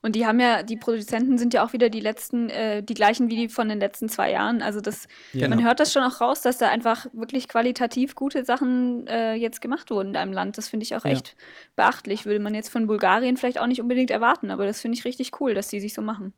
[0.01, 3.29] Und die haben ja, die Produzenten sind ja auch wieder die letzten, äh, die gleichen
[3.29, 4.61] wie die von den letzten zwei Jahren.
[4.61, 5.49] Also das, ja.
[5.49, 9.61] man hört das schon auch raus, dass da einfach wirklich qualitativ gute Sachen äh, jetzt
[9.61, 10.57] gemacht wurden in deinem Land.
[10.57, 11.11] Das finde ich auch ja.
[11.11, 11.35] echt
[11.75, 12.25] beachtlich.
[12.25, 15.41] Würde man jetzt von Bulgarien vielleicht auch nicht unbedingt erwarten, aber das finde ich richtig
[15.41, 16.33] cool, dass die sich so machen.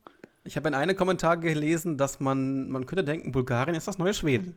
[0.48, 4.14] Ich habe in einem Kommentar gelesen, dass man, man könnte denken, Bulgarien ist das neue
[4.14, 4.56] Schweden.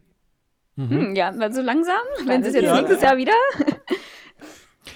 [0.77, 0.91] Mhm.
[0.91, 3.33] Hm, ja, so langsam, wenn sie es jetzt ja, nächstes Jahr wieder.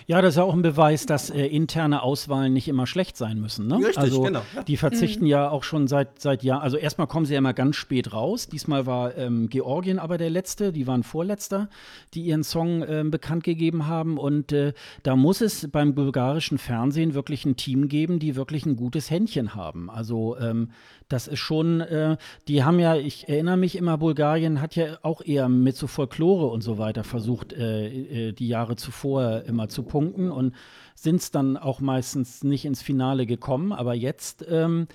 [0.06, 3.40] Ja, das ist ja auch ein Beweis, dass äh, interne Auswahlen nicht immer schlecht sein
[3.40, 3.66] müssen.
[3.66, 3.76] Ne?
[3.76, 4.42] Richtig, also, genau.
[4.54, 4.62] Ja.
[4.62, 5.30] Die verzichten mhm.
[5.30, 6.62] ja auch schon seit, seit Jahren.
[6.62, 8.48] Also erstmal kommen sie ja immer ganz spät raus.
[8.48, 11.68] Diesmal war ähm, Georgien aber der Letzte, die waren Vorletzter,
[12.14, 14.18] die ihren Song äh, bekannt gegeben haben.
[14.18, 18.76] Und äh, da muss es beim bulgarischen Fernsehen wirklich ein Team geben, die wirklich ein
[18.76, 19.90] gutes Händchen haben.
[19.90, 20.70] Also ähm,
[21.08, 22.16] das ist schon, äh,
[22.48, 26.46] die haben ja, ich erinnere mich immer, Bulgarien hat ja auch eher mit so Folklore
[26.46, 30.54] und so weiter versucht, äh, äh, die Jahre zuvor immer zu punkten und
[30.94, 33.72] sind es dann auch meistens nicht ins Finale gekommen.
[33.72, 34.86] Aber jetzt ähm,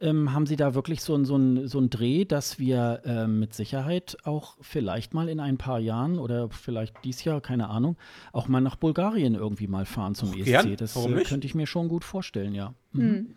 [0.00, 3.54] ähm, haben sie da wirklich so, so, ein, so einen Dreh, dass wir äh, mit
[3.54, 7.96] Sicherheit auch vielleicht mal in ein paar Jahren oder vielleicht dieses Jahr, keine Ahnung,
[8.32, 10.44] auch mal nach Bulgarien irgendwie mal fahren zum ESC.
[10.44, 10.76] Gern.
[10.76, 12.74] Das äh, könnte ich mir schon gut vorstellen, ja.
[12.92, 13.02] Mhm.
[13.02, 13.34] Mhm.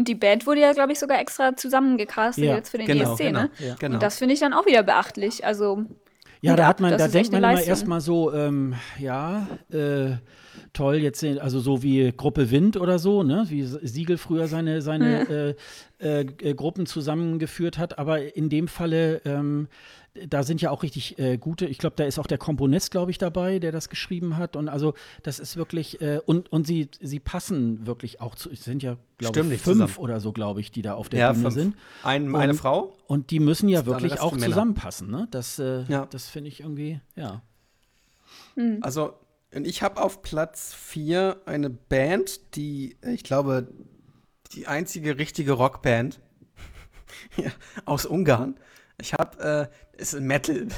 [0.00, 3.12] Und die Band wurde ja, glaube ich, sogar extra zusammengecastet ja, jetzt für den genau,
[3.12, 3.50] ESC, genau, ne?
[3.58, 3.74] Ja.
[3.78, 3.94] Genau.
[3.96, 5.44] Und das finde ich dann auch wieder beachtlich.
[5.44, 5.84] Also.
[6.40, 10.12] Ja, da hat man, da denkt man immer erstmal so, ähm, ja, äh,
[10.72, 15.54] toll, jetzt, also so wie Gruppe Wind oder so, ne, wie Siegel früher seine, seine
[16.00, 16.08] ja.
[16.08, 19.68] äh, äh, Gruppen zusammengeführt hat, aber in dem Falle ähm,
[20.28, 23.10] da sind ja auch richtig äh, gute, ich glaube, da ist auch der Komponist, glaube
[23.10, 24.56] ich, dabei, der das geschrieben hat.
[24.56, 28.64] Und also das ist wirklich, äh, und, und sie, sie passen wirklich auch zu, es
[28.64, 29.96] sind ja, glaube ich, fünf zusammen.
[29.98, 31.54] oder so, glaube ich, die da auf der ja, Bühne fünf.
[31.54, 31.76] sind.
[32.02, 32.96] Ein, und, eine Frau.
[33.06, 35.28] Und die müssen ja wirklich auch zusammenpassen, ne?
[35.30, 36.06] Das, äh, ja.
[36.06, 37.42] das finde ich irgendwie, ja.
[38.54, 38.78] Hm.
[38.82, 39.14] Also,
[39.52, 43.68] ich habe auf Platz vier eine Band, die, ich glaube,
[44.52, 46.20] die einzige richtige Rockband
[47.36, 47.50] ja,
[47.84, 48.56] aus Ungarn.
[49.00, 50.68] Ich habe, äh, ist Metal.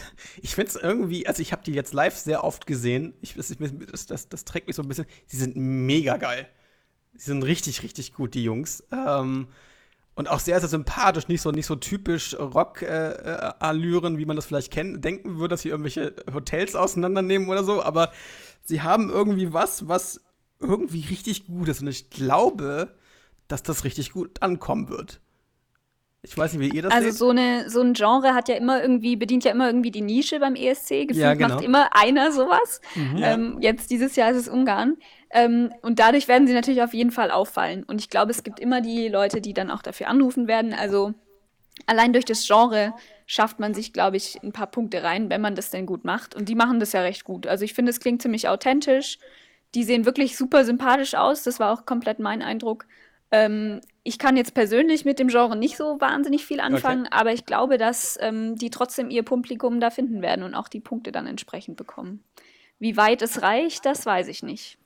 [0.40, 3.14] Ich finde es irgendwie, also ich habe die jetzt live sehr oft gesehen.
[3.20, 5.06] Ich, das, das, das, trägt mich so ein bisschen.
[5.26, 6.48] Sie sind mega geil.
[7.14, 8.84] Sie sind richtig, richtig gut, die Jungs.
[8.92, 9.48] Ähm,
[10.14, 14.44] und auch sehr, sehr sympathisch, nicht so, nicht so typisch Rock-Allüren, äh, wie man das
[14.44, 18.12] vielleicht kennen, denken würde, dass sie irgendwelche Hotels auseinandernehmen oder so, aber
[18.62, 20.20] sie haben irgendwie was, was
[20.60, 21.80] irgendwie richtig gut ist.
[21.80, 22.94] Und ich glaube,
[23.48, 25.20] dass das richtig gut ankommen wird.
[26.24, 27.18] Ich weiß nicht, wie ihr das Also seht.
[27.18, 30.38] so, eine, so ein Genre hat ja immer irgendwie, bedient ja immer irgendwie die Nische
[30.38, 31.08] beim ESC.
[31.08, 31.56] Gefühlt ja, genau.
[31.56, 32.80] macht immer einer sowas.
[32.94, 33.20] Mhm.
[33.22, 34.96] Ähm, jetzt dieses Jahr ist es Ungarn.
[35.30, 37.82] Ähm, und dadurch werden sie natürlich auf jeden Fall auffallen.
[37.82, 40.74] Und ich glaube, es gibt immer die Leute, die dann auch dafür anrufen werden.
[40.74, 41.12] Also
[41.86, 42.94] allein durch das Genre
[43.26, 46.36] schafft man sich, glaube ich, ein paar Punkte rein, wenn man das denn gut macht.
[46.36, 47.48] Und die machen das ja recht gut.
[47.48, 49.18] Also ich finde, es klingt ziemlich authentisch.
[49.74, 51.42] Die sehen wirklich super sympathisch aus.
[51.42, 52.86] Das war auch komplett mein Eindruck.
[53.32, 57.16] Ähm, ich kann jetzt persönlich mit dem Genre nicht so wahnsinnig viel anfangen, okay.
[57.16, 60.80] aber ich glaube, dass ähm, die trotzdem ihr Publikum da finden werden und auch die
[60.80, 62.22] Punkte dann entsprechend bekommen.
[62.78, 64.78] Wie weit es reicht, das weiß ich nicht.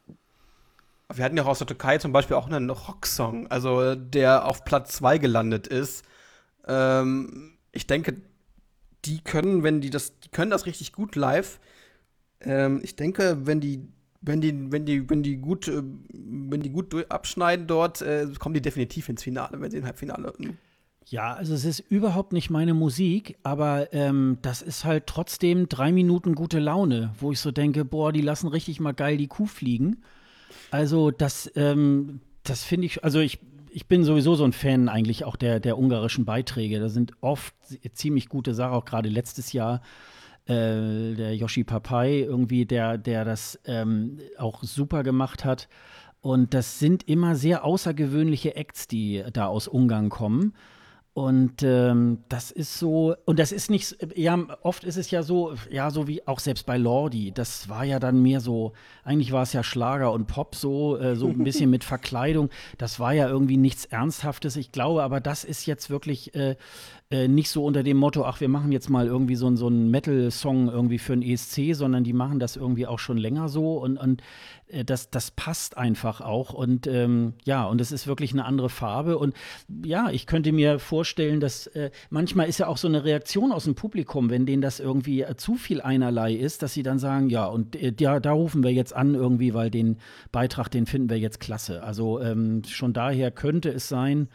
[1.15, 4.65] Wir hatten ja auch aus der Türkei zum Beispiel auch einen Rocksong, also der auf
[4.65, 6.05] Platz 2 gelandet ist.
[6.67, 8.21] Ähm, ich denke,
[9.05, 11.61] die können, wenn die das, die können das richtig gut live.
[12.41, 13.89] Ähm, ich denke, wenn die
[14.21, 15.83] wenn die, wenn die, wenn die gut, äh,
[16.13, 20.33] wenn die gut abschneiden dort, äh, kommen die definitiv ins Finale, wenn sie im Halbfinale.
[21.09, 25.93] Ja, also es ist überhaupt nicht meine Musik, aber ähm, das ist halt trotzdem drei
[25.93, 29.47] Minuten gute Laune, wo ich so denke, boah, die lassen richtig mal geil die Kuh
[29.47, 30.03] fliegen.
[30.73, 33.39] Also das, ähm, das finde ich, also ich,
[33.71, 36.81] ich bin sowieso so ein Fan eigentlich auch der, der ungarischen Beiträge.
[36.81, 37.55] Da sind oft
[37.93, 39.83] ziemlich gute Sachen, auch gerade letztes Jahr
[40.47, 45.69] äh, der Yoshi Papai irgendwie, der, der das ähm, auch super gemacht hat.
[46.21, 50.55] Und das sind immer sehr außergewöhnliche Acts, die da aus Ungarn kommen.
[51.17, 55.55] Und ähm, das ist so, und das ist nicht, ja, oft ist es ja so,
[55.71, 59.43] ja, so wie auch selbst bei Lordi, das war ja dann mehr so, eigentlich war
[59.43, 62.51] es ja Schlager und Pop so, äh, so ein bisschen mit Verkleidung.
[62.77, 64.57] Das war ja irgendwie nichts Ernsthaftes.
[64.57, 66.57] Ich glaube, aber das ist jetzt wirklich, äh,
[67.11, 69.91] äh, nicht so unter dem Motto, ach, wir machen jetzt mal irgendwie so, so einen
[69.93, 73.97] Metal-Song irgendwie für einen ESC, sondern die machen das irgendwie auch schon länger so und,
[73.97, 74.23] und
[74.67, 76.53] äh, das, das passt einfach auch.
[76.53, 79.19] Und ähm, ja, und es ist wirklich eine andere Farbe.
[79.19, 79.35] Und
[79.85, 83.65] ja, ich könnte mir vorstellen, dass äh, manchmal ist ja auch so eine Reaktion aus
[83.65, 87.29] dem Publikum, wenn denen das irgendwie äh, zu viel einerlei ist, dass sie dann sagen,
[87.31, 89.99] ja, und äh, ja, da rufen wir jetzt an irgendwie, weil den
[90.33, 91.85] Beitrag, den finden wir jetzt klasse.
[91.85, 94.29] Also ähm, schon daher könnte es sein,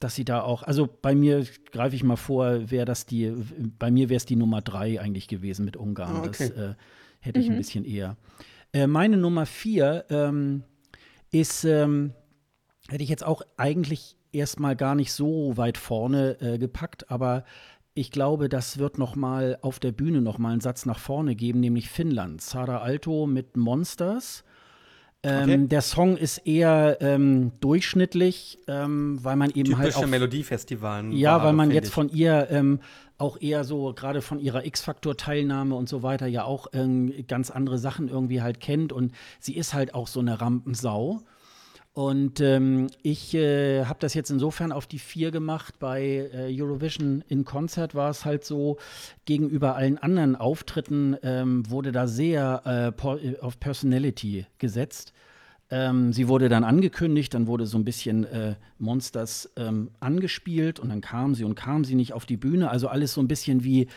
[0.00, 3.32] dass sie da auch, also bei mir greife ich mal vor, wäre das die,
[3.78, 6.16] bei mir wäre es die Nummer drei eigentlich gewesen mit Ungarn.
[6.16, 6.48] Ah, okay.
[6.48, 6.74] Das äh,
[7.20, 7.52] hätte ich mhm.
[7.52, 8.16] ein bisschen eher.
[8.72, 10.64] Äh, meine Nummer vier ähm,
[11.30, 12.14] ist, ähm,
[12.88, 17.44] hätte ich jetzt auch eigentlich erstmal gar nicht so weit vorne äh, gepackt, aber
[17.92, 21.34] ich glaube, das wird noch mal auf der Bühne noch mal einen Satz nach vorne
[21.34, 22.40] geben, nämlich Finnland.
[22.40, 24.44] Sara Alto mit Monsters.
[25.22, 25.66] Ähm, okay.
[25.68, 31.12] Der Song ist eher ähm, durchschnittlich, ähm, weil man eben Typische halt auch Melodiefestivalen.
[31.12, 31.94] Ja, weil man jetzt ich.
[31.94, 32.80] von ihr ähm,
[33.18, 37.76] auch eher so gerade von ihrer X-Faktor-Teilnahme und so weiter ja auch ähm, ganz andere
[37.76, 41.20] Sachen irgendwie halt kennt und sie ist halt auch so eine Rampensau.
[41.92, 45.80] Und ähm, ich äh, habe das jetzt insofern auf die vier gemacht.
[45.80, 48.78] Bei äh, Eurovision in Konzert war es halt so,
[49.24, 55.12] gegenüber allen anderen Auftritten ähm, wurde da sehr äh, auf Personality gesetzt.
[55.68, 60.90] Ähm, sie wurde dann angekündigt, dann wurde so ein bisschen äh, Monsters ähm, angespielt und
[60.90, 62.70] dann kam sie und kam sie nicht auf die Bühne.
[62.70, 63.88] Also alles so ein bisschen wie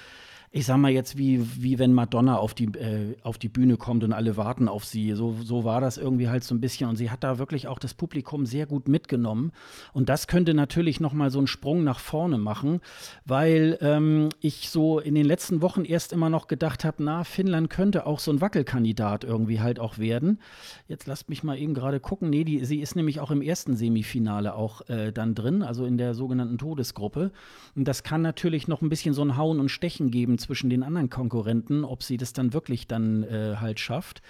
[0.55, 4.03] ich sag mal jetzt, wie, wie wenn Madonna auf die, äh, auf die Bühne kommt
[4.03, 5.13] und alle warten auf sie.
[5.13, 6.87] So, so war das irgendwie halt so ein bisschen.
[6.87, 9.51] Und sie hat da wirklich auch das Publikum sehr gut mitgenommen.
[9.93, 12.81] Und das könnte natürlich noch mal so einen Sprung nach vorne machen,
[13.25, 17.71] weil ähm, ich so in den letzten Wochen erst immer noch gedacht habe, na, Finnland
[17.71, 20.39] könnte auch so ein Wackelkandidat irgendwie halt auch werden.
[20.87, 22.29] Jetzt lasst mich mal eben gerade gucken.
[22.29, 25.97] Nee, die, sie ist nämlich auch im ersten Semifinale auch äh, dann drin, also in
[25.97, 27.31] der sogenannten Todesgruppe.
[27.75, 30.83] Und das kann natürlich noch ein bisschen so ein Hauen und Stechen geben zwischen den
[30.83, 34.21] anderen Konkurrenten, ob sie das dann wirklich dann äh, halt schafft.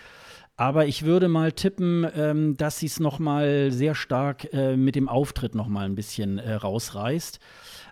[0.55, 4.95] Aber ich würde mal tippen, ähm, dass sie es noch mal sehr stark äh, mit
[4.95, 7.39] dem Auftritt noch mal ein bisschen äh, rausreißt.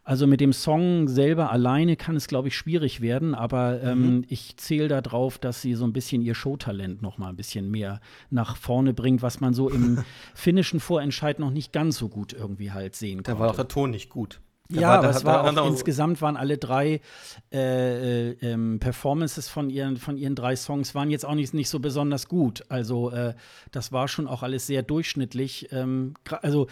[0.03, 4.26] Also mit dem Song selber alleine kann es, glaube ich, schwierig werden, aber ähm, mhm.
[4.27, 7.99] ich zähle darauf, dass sie so ein bisschen ihr Showtalent noch mal ein bisschen mehr
[8.31, 10.03] nach vorne bringt, was man so im
[10.34, 13.35] finnischen Vorentscheid noch nicht ganz so gut irgendwie halt sehen kann.
[13.35, 14.39] Da war auch der Ton nicht gut.
[14.80, 17.02] Ja, war, aber es war auch, insgesamt waren alle drei
[17.52, 21.69] äh, äh, ähm, Performances von ihren, von ihren drei Songs waren jetzt auch nicht, nicht
[21.69, 22.64] so besonders gut.
[22.69, 23.34] Also äh,
[23.72, 25.72] das war schon auch alles sehr durchschnittlich.
[25.72, 26.68] Ähm, also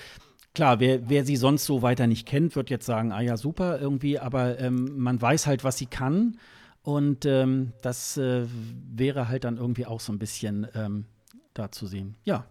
[0.55, 3.80] klar, wer, wer sie sonst so weiter nicht kennt, wird jetzt sagen, ah ja, super
[3.80, 6.38] irgendwie, aber ähm, man weiß halt, was sie kann.
[6.81, 8.45] Und ähm, das äh,
[8.91, 11.05] wäre halt dann irgendwie auch so ein bisschen ähm,
[11.53, 12.15] da zu sehen.
[12.23, 12.45] Ja,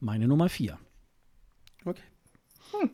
[0.00, 0.78] meine Nummer vier.
[1.84, 2.02] Okay.
[2.72, 2.90] Hm.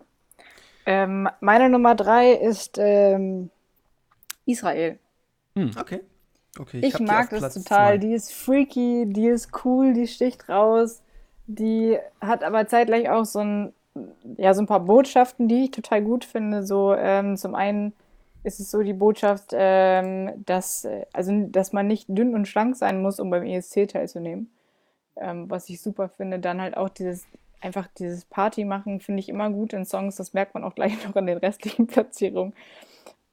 [0.87, 3.51] Ähm, meine Nummer drei ist ähm,
[4.47, 4.99] Israel.
[5.57, 5.71] Hm.
[5.79, 6.01] Okay.
[6.59, 6.79] okay.
[6.79, 7.95] Ich, ich mag das total.
[7.95, 7.99] Zwei.
[7.99, 11.03] Die ist freaky, die ist cool, die sticht raus.
[11.47, 13.73] Die hat aber zeitgleich auch so ein,
[14.37, 16.65] ja, so ein paar Botschaften, die ich total gut finde.
[16.65, 17.93] So ähm, zum einen
[18.43, 22.77] ist es so die Botschaft, ähm, dass, äh, also, dass man nicht dünn und schlank
[22.77, 24.51] sein muss, um beim ESC teilzunehmen.
[25.17, 26.39] Ähm, was ich super finde.
[26.39, 27.27] Dann halt auch dieses
[27.61, 30.17] einfach dieses Party machen finde ich immer gut in Songs.
[30.17, 32.55] Das merkt man auch gleich noch an den restlichen Platzierungen.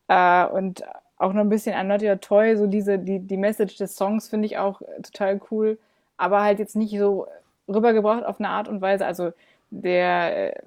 [0.07, 0.83] Äh, und
[1.17, 4.27] auch noch ein bisschen an Not Your Toy, so diese, die, die Message des Songs
[4.29, 5.79] finde ich auch total cool,
[6.15, 7.27] aber halt jetzt nicht so
[7.67, 9.05] rübergebracht auf eine Art und Weise.
[9.05, 9.31] Also
[9.71, 10.61] der,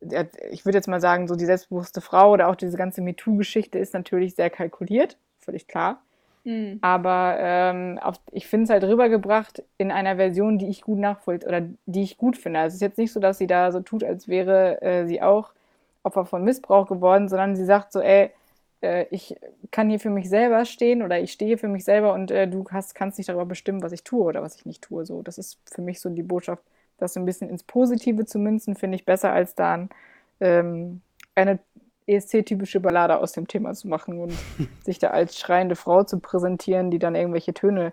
[0.00, 3.78] der ich würde jetzt mal sagen, so die selbstbewusste Frau oder auch diese ganze MeToo-Geschichte
[3.78, 6.02] ist natürlich sehr kalkuliert, völlig klar.
[6.46, 6.78] Mhm.
[6.80, 11.48] Aber ähm, auf, ich finde es halt rübergebracht in einer Version, die ich gut nachvollziehe
[11.48, 12.60] oder die ich gut finde.
[12.60, 15.20] Also es ist jetzt nicht so, dass sie da so tut, als wäre äh, sie
[15.20, 15.50] auch
[16.04, 18.30] Opfer von Missbrauch geworden, sondern sie sagt so, ey,
[18.80, 19.36] äh, ich
[19.72, 22.64] kann hier für mich selber stehen oder ich stehe für mich selber und äh, du
[22.70, 25.04] hast, kannst nicht darüber bestimmen, was ich tue oder was ich nicht tue.
[25.04, 26.62] So, das ist für mich so die Botschaft,
[26.98, 29.88] das so ein bisschen ins Positive zu münzen, finde ich besser als dann
[30.40, 31.00] ähm,
[31.34, 31.58] eine
[32.06, 34.32] ESC-typische Ballade aus dem Thema zu machen und
[34.84, 37.92] sich da als schreiende Frau zu präsentieren, die dann irgendwelche Töne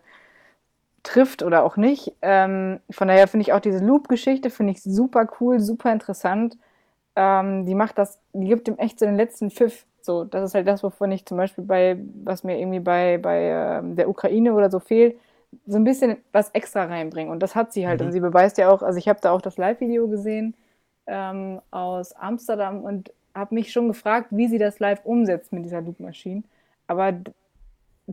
[1.04, 2.14] trifft oder auch nicht.
[2.22, 6.58] Ähm, von daher finde ich auch diese Loop-Geschichte finde ich super cool, super interessant.
[7.16, 9.86] Ähm, die macht das, die gibt dem echt so den letzten Pfiff.
[10.02, 13.50] So, das ist halt das, wovon ich zum Beispiel bei, was mir irgendwie bei, bei
[13.50, 15.18] äh, der Ukraine oder so fehlt,
[15.68, 17.32] so ein bisschen was extra reinbringen.
[17.32, 18.00] Und das hat sie halt.
[18.00, 18.08] Mhm.
[18.08, 20.56] Und sie beweist ja auch, also ich habe da auch das Live-Video gesehen
[21.08, 25.82] ähm, aus Amsterdam und habe mich schon gefragt, wie sie das live umsetzt mit dieser
[25.82, 26.44] Loop-Maschine.
[26.88, 27.14] Aber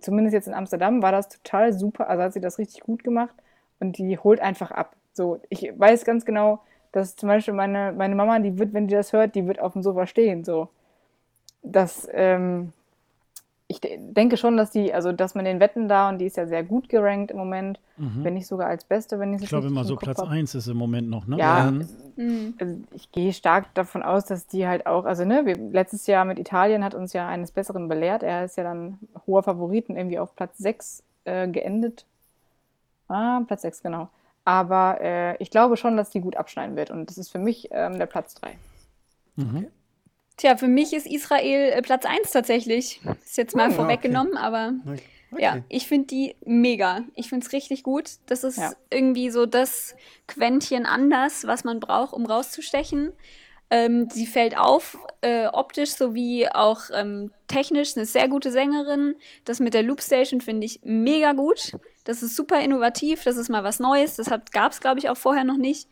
[0.01, 2.09] zumindest jetzt in Amsterdam war das total super.
[2.09, 3.35] Also hat sie das richtig gut gemacht
[3.81, 4.97] und die holt einfach ab.
[5.13, 6.61] So, ich weiß ganz genau,
[6.93, 9.75] dass zum Beispiel meine, meine Mama, die wird, wenn die das hört, die wird auf
[9.75, 10.45] dem Sofa stehen.
[10.45, 10.69] So.
[11.63, 12.73] das, ähm,
[13.71, 16.47] ich denke schon, dass die, also dass man den Wetten da, und die ist ja
[16.49, 18.25] sehr gut gerankt im Moment, mhm.
[18.25, 20.77] wenn nicht sogar als Beste, wenn ich Ich glaube immer so Platz 1 ist im
[20.77, 21.39] Moment noch, ne?
[21.39, 21.71] Ja,
[22.17, 22.55] mhm.
[22.59, 26.25] also ich gehe stark davon aus, dass die halt auch, also ne, wir, letztes Jahr
[26.25, 28.25] mit Italien hat uns ja eines Besseren belehrt.
[28.25, 32.07] Er ist ja dann hoher Favoriten irgendwie auf Platz 6 äh, geendet.
[33.07, 34.09] Ah, Platz 6, genau.
[34.45, 36.91] Aber äh, ich glaube schon, dass die gut abschneiden wird.
[36.91, 38.57] Und das ist für mich ähm, der Platz 3.
[39.37, 39.67] Mhm.
[40.41, 43.03] Tja, für mich ist Israel äh, Platz 1 tatsächlich.
[43.23, 44.43] Ist jetzt mal oh, vorweggenommen, okay.
[44.43, 45.43] aber okay.
[45.43, 47.03] ja, ich finde die mega.
[47.15, 48.13] Ich finde es richtig gut.
[48.25, 48.73] Das ist ja.
[48.89, 49.95] irgendwie so das
[50.27, 53.13] Quäntchen anders, was man braucht, um rauszustechen.
[53.69, 59.17] Ähm, sie fällt auf, äh, optisch sowie auch ähm, technisch, eine sehr gute Sängerin.
[59.45, 61.77] Das mit der Loopstation finde ich mega gut.
[62.05, 64.17] Das ist super innovativ, das ist mal was Neues.
[64.17, 65.87] Das gab es, glaube ich, auch vorher noch nicht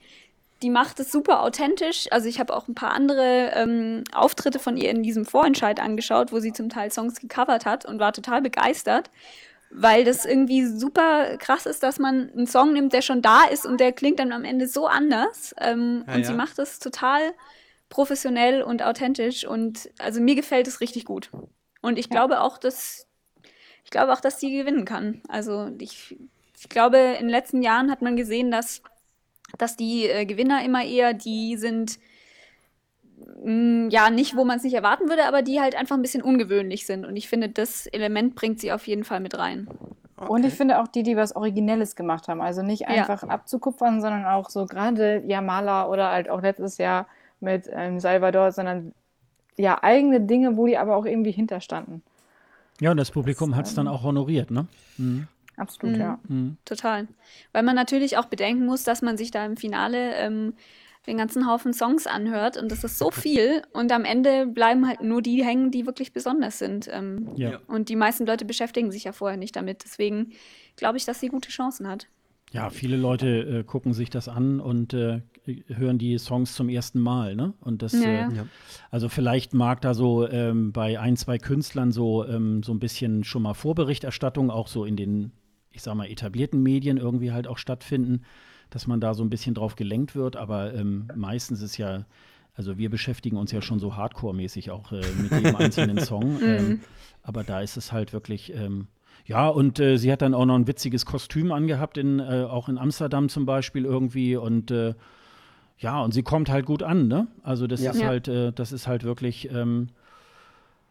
[0.63, 2.07] die macht es super authentisch.
[2.11, 6.33] Also ich habe auch ein paar andere ähm, Auftritte von ihr in diesem Vorentscheid angeschaut,
[6.33, 9.11] wo sie zum Teil Songs gecovert hat und war total begeistert,
[9.71, 13.67] weil das irgendwie super krass ist, dass man einen Song nimmt, der schon da ist
[13.67, 15.55] und der klingt dann am Ende so anders.
[15.61, 16.27] Ähm, ja, und ja.
[16.27, 17.21] sie macht es total
[17.89, 21.31] professionell und authentisch und also mir gefällt es richtig gut.
[21.81, 22.11] Und ich ja.
[22.11, 23.07] glaube auch, dass
[23.85, 25.23] ich glaube auch, dass sie gewinnen kann.
[25.29, 26.19] Also ich,
[26.59, 28.83] ich glaube, in den letzten Jahren hat man gesehen, dass
[29.57, 31.99] dass die äh, Gewinner immer eher die sind,
[33.43, 36.03] mh, mm, ja, nicht, wo man es nicht erwarten würde, aber die halt einfach ein
[36.03, 37.07] bisschen ungewöhnlich sind.
[37.07, 39.69] Und ich finde, das Element bringt sie auf jeden Fall mit rein.
[40.17, 40.33] Okay.
[40.33, 42.41] Und ich finde auch die, die was Originelles gemacht haben.
[42.41, 43.29] Also nicht einfach ja.
[43.29, 47.07] abzukupfern, sondern auch so gerade Yamala oder halt auch letztes Jahr
[47.41, 48.93] mit ähm, Salvador, sondern
[49.57, 52.03] ja, eigene Dinge, wo die aber auch irgendwie hinterstanden.
[52.81, 54.67] Ja, und das Publikum hat es dann ähm, auch honoriert, ne?
[54.99, 55.27] Mhm.
[55.59, 56.01] Absolut, mhm.
[56.01, 56.19] ja.
[56.29, 56.57] Mhm.
[56.65, 57.09] Total.
[57.53, 60.55] Weil man natürlich auch bedenken muss, dass man sich da im Finale ähm,
[61.07, 65.01] den ganzen Haufen Songs anhört und das ist so viel und am Ende bleiben halt
[65.01, 66.89] nur die hängen, die wirklich besonders sind.
[66.93, 67.59] Ähm, ja.
[67.67, 69.85] Und die meisten Leute beschäftigen sich ja vorher nicht damit.
[69.85, 70.33] Deswegen
[70.77, 72.09] glaube ich, dass sie gute Chancen hat.
[72.53, 75.21] Ja, viele Leute äh, gucken sich das an und äh,
[75.67, 77.53] hören die Songs zum ersten Mal, ne?
[77.61, 78.47] Und das, ja, äh, ja.
[78.91, 83.25] also vielleicht mag da so ähm, bei ein, zwei Künstlern so, ähm, so ein bisschen
[83.25, 85.33] schon mal Vorberichterstattung auch so in den
[85.79, 88.23] ich sag mal, etablierten Medien irgendwie halt auch stattfinden,
[88.69, 90.37] dass man da so ein bisschen drauf gelenkt wird.
[90.37, 92.05] Aber ähm, meistens ist ja,
[92.55, 96.35] also wir beschäftigen uns ja schon so hardcore-mäßig auch äh, mit jedem einzelnen Song.
[96.39, 96.43] Mhm.
[96.43, 96.81] Ähm,
[97.23, 98.89] aber da ist es halt wirklich, ähm,
[99.25, 102.69] ja, und äh, sie hat dann auch noch ein witziges Kostüm angehabt, in, äh, auch
[102.69, 104.35] in Amsterdam zum Beispiel irgendwie.
[104.35, 104.95] Und äh,
[105.79, 107.29] ja, und sie kommt halt gut an, ne?
[107.45, 107.93] Also das ja.
[107.93, 109.91] ist halt, äh, das ist halt wirklich, ähm,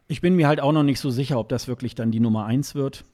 [0.06, 2.46] ich bin mir halt auch noch nicht so sicher, ob das wirklich dann die Nummer
[2.46, 3.04] eins wird.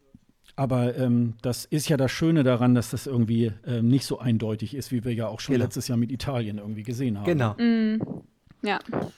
[0.56, 4.74] Aber ähm, das ist ja das Schöne daran, dass das irgendwie ähm, nicht so eindeutig
[4.74, 5.64] ist, wie wir ja auch schon genau.
[5.64, 7.26] letztes Jahr mit Italien irgendwie gesehen haben.
[7.26, 7.54] Genau.
[7.54, 8.22] Mm,
[8.62, 8.78] ja.
[8.88, 9.12] Gut,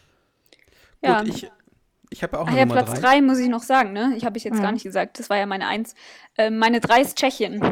[1.02, 1.22] ja.
[1.24, 1.50] ich,
[2.08, 3.00] ich habe auch Ach ja, Platz drei.
[3.00, 4.14] drei muss ich noch sagen, ne?
[4.16, 4.62] Ich habe ich jetzt mhm.
[4.62, 5.18] gar nicht gesagt.
[5.18, 5.94] Das war ja meine Eins.
[6.38, 7.62] Ähm, meine drei ist Tschechien.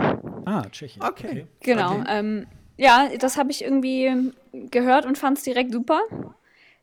[0.44, 1.02] Ah, Tschechien.
[1.02, 1.26] Okay.
[1.28, 1.46] okay.
[1.60, 2.00] Genau.
[2.00, 2.04] Okay.
[2.08, 2.46] Ähm,
[2.76, 6.00] ja, das habe ich irgendwie gehört und fand es direkt super.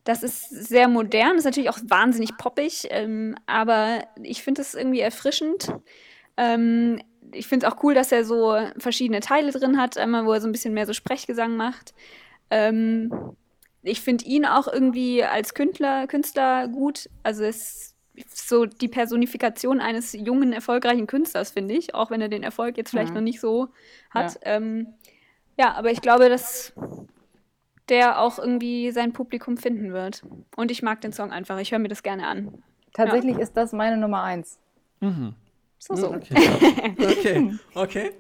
[0.04, 5.02] Das ist sehr modern, ist natürlich auch wahnsinnig poppig, ähm, aber ich finde es irgendwie
[5.02, 5.72] erfrischend.
[6.38, 7.02] Ähm,
[7.34, 10.42] ich finde es auch cool, dass er so verschiedene Teile drin hat, einmal wo er
[10.42, 11.94] so ein bisschen mehr so Sprechgesang macht.
[12.50, 13.14] Ähm,
[13.84, 17.10] ich finde ihn auch irgendwie als Künstler, Künstler gut.
[17.24, 22.30] Also es ist so die Personifikation eines jungen, erfolgreichen Künstlers, finde ich, auch wenn er
[22.30, 23.16] den Erfolg jetzt vielleicht mhm.
[23.16, 23.70] noch nicht so
[24.10, 24.36] hat.
[24.36, 24.56] Ja.
[24.56, 24.88] Ähm,
[25.58, 26.74] ja, aber ich glaube, dass
[27.90, 30.24] der auch irgendwie sein Publikum finden wird.
[30.56, 31.60] Und ich mag den Song einfach.
[31.60, 32.64] Ich höre mir das gerne an.
[32.94, 33.42] Tatsächlich ja.
[33.42, 34.60] ist das meine Nummer eins.
[35.00, 35.36] Mhm.
[35.82, 36.14] So, so.
[36.14, 36.36] Okay,
[37.00, 37.54] okay.
[37.74, 38.12] okay.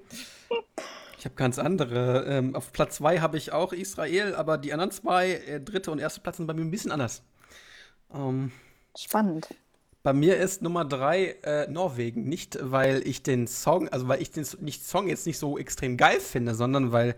[1.19, 2.25] Ich habe ganz andere.
[2.25, 5.99] Ähm, auf Platz 2 habe ich auch Israel, aber die anderen zwei, äh, dritte und
[5.99, 7.21] erste Platz, sind bei mir ein bisschen anders.
[8.11, 8.51] Ähm,
[8.97, 9.47] Spannend.
[10.01, 12.23] Bei mir ist Nummer 3 äh, Norwegen.
[12.23, 15.97] Nicht, weil ich den Song, also weil ich den nicht, Song jetzt nicht so extrem
[15.97, 17.15] geil finde, sondern weil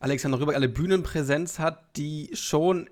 [0.00, 2.90] Alexander Rüberg eine Bühnenpräsenz hat, die schon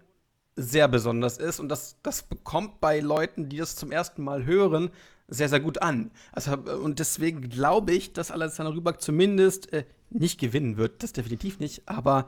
[0.55, 1.59] sehr besonders ist.
[1.59, 4.91] Und das, das bekommt bei Leuten, die das zum ersten Mal hören,
[5.29, 6.11] sehr, sehr gut an.
[6.33, 11.03] Also, und deswegen glaube ich, dass Alexander Rüback zumindest äh, nicht gewinnen wird.
[11.03, 11.89] Das definitiv nicht.
[11.89, 12.27] Aber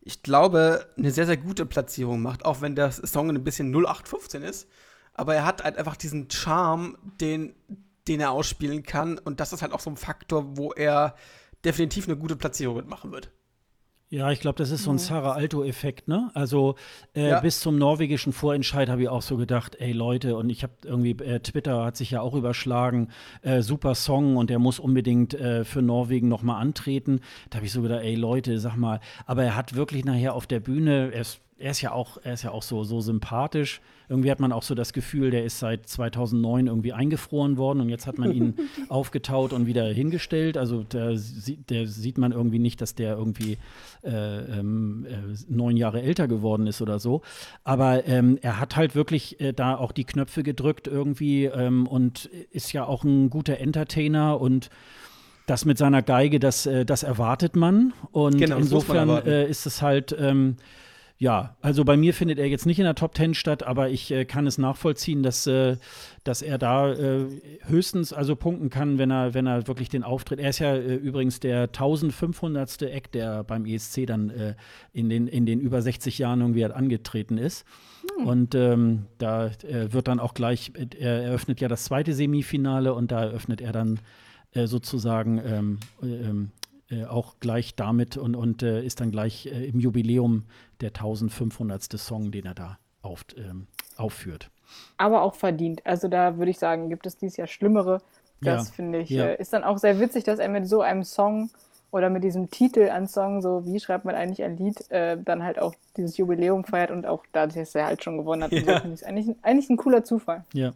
[0.00, 4.42] ich glaube, eine sehr, sehr gute Platzierung macht, auch wenn der Song ein bisschen 0815
[4.42, 4.68] ist.
[5.14, 7.54] Aber er hat halt einfach diesen Charme, den,
[8.06, 9.18] den er ausspielen kann.
[9.18, 11.14] Und das ist halt auch so ein Faktor, wo er
[11.64, 13.30] definitiv eine gute Platzierung mitmachen wird.
[14.10, 16.30] Ja, ich glaube, das ist so ein Sarah Alto-Effekt, ne?
[16.32, 16.76] Also
[17.14, 17.40] äh, ja.
[17.40, 21.10] bis zum norwegischen Vorentscheid habe ich auch so gedacht, ey Leute, und ich habe irgendwie,
[21.22, 23.10] äh, Twitter hat sich ja auch überschlagen,
[23.42, 27.20] äh, super Song und der muss unbedingt äh, für Norwegen nochmal antreten.
[27.50, 30.46] Da habe ich so gedacht, ey Leute, sag mal, aber er hat wirklich nachher auf
[30.46, 33.80] der Bühne, er ist er ist ja auch, er ist ja auch so, so sympathisch.
[34.08, 37.88] Irgendwie hat man auch so das Gefühl, der ist seit 2009 irgendwie eingefroren worden und
[37.88, 38.54] jetzt hat man ihn
[38.88, 40.56] aufgetaut und wieder hingestellt.
[40.56, 41.14] Also da,
[41.68, 43.58] der sieht man irgendwie nicht, dass der irgendwie
[44.04, 47.22] äh, ähm, äh, neun Jahre älter geworden ist oder so.
[47.64, 52.26] Aber ähm, er hat halt wirklich äh, da auch die Knöpfe gedrückt irgendwie ähm, und
[52.52, 54.70] ist ja auch ein guter Entertainer und
[55.46, 57.92] das mit seiner Geige, das, äh, das erwartet man.
[58.12, 60.56] Und genau, insofern äh, ist es halt ähm,
[61.20, 64.12] ja, also bei mir findet er jetzt nicht in der Top Ten statt, aber ich
[64.12, 65.76] äh, kann es nachvollziehen, dass, äh,
[66.22, 67.26] dass er da äh,
[67.66, 70.38] höchstens also punkten kann, wenn er, wenn er wirklich den Auftritt.
[70.38, 72.82] Er ist ja äh, übrigens der 1500.
[72.82, 74.54] Eck, der beim ESC dann äh,
[74.92, 77.66] in, den, in den über 60 Jahren irgendwie halt angetreten ist.
[78.16, 78.26] Hm.
[78.26, 80.70] Und ähm, da äh, wird dann auch gleich,
[81.00, 83.98] er eröffnet ja das zweite Semifinale und da eröffnet er dann
[84.54, 86.52] sozusagen ähm, ähm,
[86.90, 90.44] äh, auch gleich damit und, und äh, ist dann gleich äh, im Jubiläum
[90.80, 91.82] der 1500.
[91.98, 93.66] Song, den er da auf, ähm,
[93.96, 94.50] aufführt.
[94.96, 95.84] Aber auch verdient.
[95.84, 98.00] Also da würde ich sagen, gibt es dieses Jahr schlimmere.
[98.40, 98.74] Das ja.
[98.74, 99.26] finde ich, ja.
[99.26, 101.50] Äh, ist dann auch sehr witzig, dass er mit so einem Song
[101.90, 105.42] oder mit diesem Titel an Song, so wie schreibt man eigentlich ein Lied, äh, dann
[105.42, 108.52] halt auch dieses Jubiläum feiert und auch dadurch, dass er halt schon gewonnen hat.
[108.52, 108.82] Ja.
[108.82, 110.44] So, ist eigentlich, eigentlich ein cooler Zufall.
[110.52, 110.72] Ja.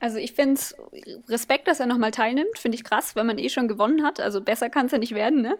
[0.00, 0.74] Also ich finde es
[1.28, 4.18] Respekt, dass er nochmal teilnimmt, finde ich krass, wenn man eh schon gewonnen hat.
[4.18, 5.58] Also besser kann es ja nicht werden, ne?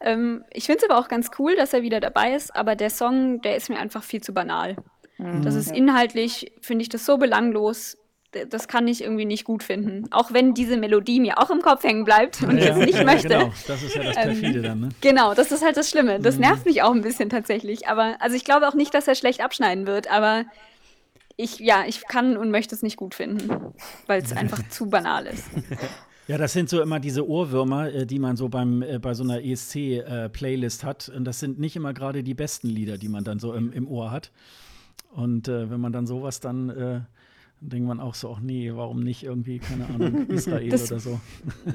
[0.00, 2.90] Ähm, ich finde es aber auch ganz cool, dass er wieder dabei ist, aber der
[2.90, 4.76] Song, der ist mir einfach viel zu banal.
[5.18, 5.42] Mhm.
[5.42, 7.96] Das ist inhaltlich, finde ich das so belanglos.
[8.50, 10.08] Das kann ich irgendwie nicht gut finden.
[10.10, 12.98] Auch wenn diese Melodie mir auch im Kopf hängen bleibt und ja, ich es nicht
[12.98, 13.28] ja, möchte.
[13.28, 14.88] Genau, das ist ja das Perfide ähm, dann, ne?
[15.00, 16.20] Genau, das ist halt das Schlimme.
[16.20, 16.42] Das mhm.
[16.42, 17.88] nervt mich auch ein bisschen tatsächlich.
[17.88, 20.44] Aber, also ich glaube auch nicht, dass er schlecht abschneiden wird, aber
[21.36, 23.74] ich, ja, ich kann und möchte es nicht gut finden,
[24.06, 25.44] weil es einfach zu banal ist.
[26.28, 29.22] Ja, das sind so immer diese Ohrwürmer, äh, die man so beim, äh, bei so
[29.22, 31.08] einer ESC-Playlist äh, hat.
[31.08, 33.86] Und das sind nicht immer gerade die besten Lieder, die man dann so im, im
[33.86, 34.32] Ohr hat.
[35.14, 37.00] Und äh, wenn man dann sowas dann, äh,
[37.60, 41.20] denkt man auch so, ach nee, warum nicht irgendwie, keine Ahnung, Israel das, oder so.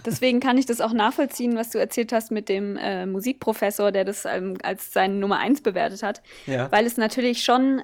[0.06, 4.04] Deswegen kann ich das auch nachvollziehen, was du erzählt hast mit dem äh, Musikprofessor, der
[4.04, 6.22] das ähm, als seine Nummer eins bewertet hat.
[6.46, 6.70] Ja.
[6.72, 7.82] Weil es natürlich schon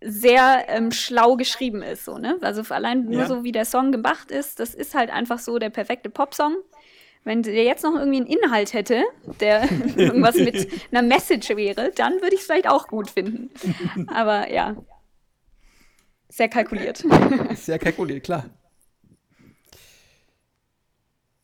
[0.00, 2.04] sehr ähm, schlau geschrieben ist.
[2.04, 2.38] So, ne?
[2.40, 3.26] Also allein nur ja.
[3.26, 6.56] so, wie der Song gemacht ist, das ist halt einfach so der perfekte Popsong.
[7.24, 9.02] Wenn der jetzt noch irgendwie einen Inhalt hätte,
[9.40, 13.50] der irgendwas mit einer Message wäre, dann würde ich es vielleicht auch gut finden.
[14.08, 14.76] Aber ja,
[16.28, 16.98] sehr kalkuliert.
[17.54, 18.44] Sehr kalkuliert, klar.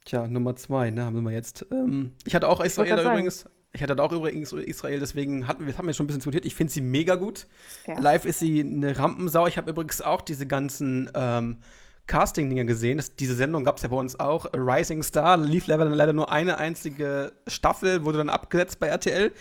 [0.04, 1.64] Tja, Nummer zwei, ne, haben wir jetzt.
[1.70, 5.86] Ähm, ich hatte auch Israel übrigens ich hatte auch übrigens Israel, deswegen hatten wir, haben
[5.86, 6.44] wir schon ein bisschen diskutiert.
[6.44, 7.46] Ich finde sie mega gut.
[7.86, 7.98] Ja.
[7.98, 9.46] Live ist sie eine Rampensau.
[9.46, 11.58] Ich habe übrigens auch diese ganzen ähm,
[12.06, 12.98] Casting-Dinge gesehen.
[12.98, 14.46] Das, diese Sendung gab es ja bei uns auch.
[14.52, 19.32] Rising Star lief leider, leider nur eine einzige Staffel, wurde dann abgesetzt bei RTL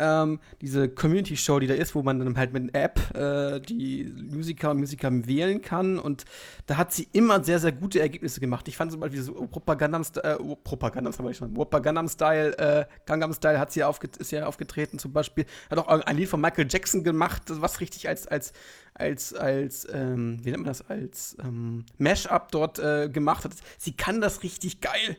[0.00, 4.12] ähm, diese Community-Show, die da ist, wo man dann halt mit einer App äh, die
[4.30, 5.98] Musiker und Musiker wählen kann.
[5.98, 6.24] Und
[6.66, 8.66] da hat sie immer sehr, sehr gute Ergebnisse gemacht.
[8.68, 14.46] Ich fand zum Beispiel so Propagandam-Style, äh, Propagandam-Style, äh, Gangnam-Style hat sie aufge ist ja
[14.46, 15.44] aufgetreten zum Beispiel.
[15.70, 18.52] Hat auch ein Lied von Michael Jackson gemacht, was richtig als, als,
[18.94, 23.52] als, als, ähm, wie nennt man das, als ähm, Mash-up dort äh, gemacht hat.
[23.78, 25.16] Sie kann das richtig geil.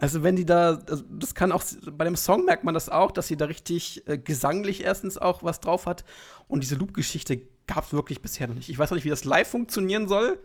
[0.00, 3.10] Also wenn die da, also das kann auch, bei dem Song merkt man das auch,
[3.10, 6.04] dass sie da richtig äh, gesanglich erstens auch was drauf hat.
[6.46, 8.68] Und diese Loop-Geschichte gab es wirklich bisher noch nicht.
[8.68, 10.38] Ich weiß noch nicht, wie das live funktionieren soll.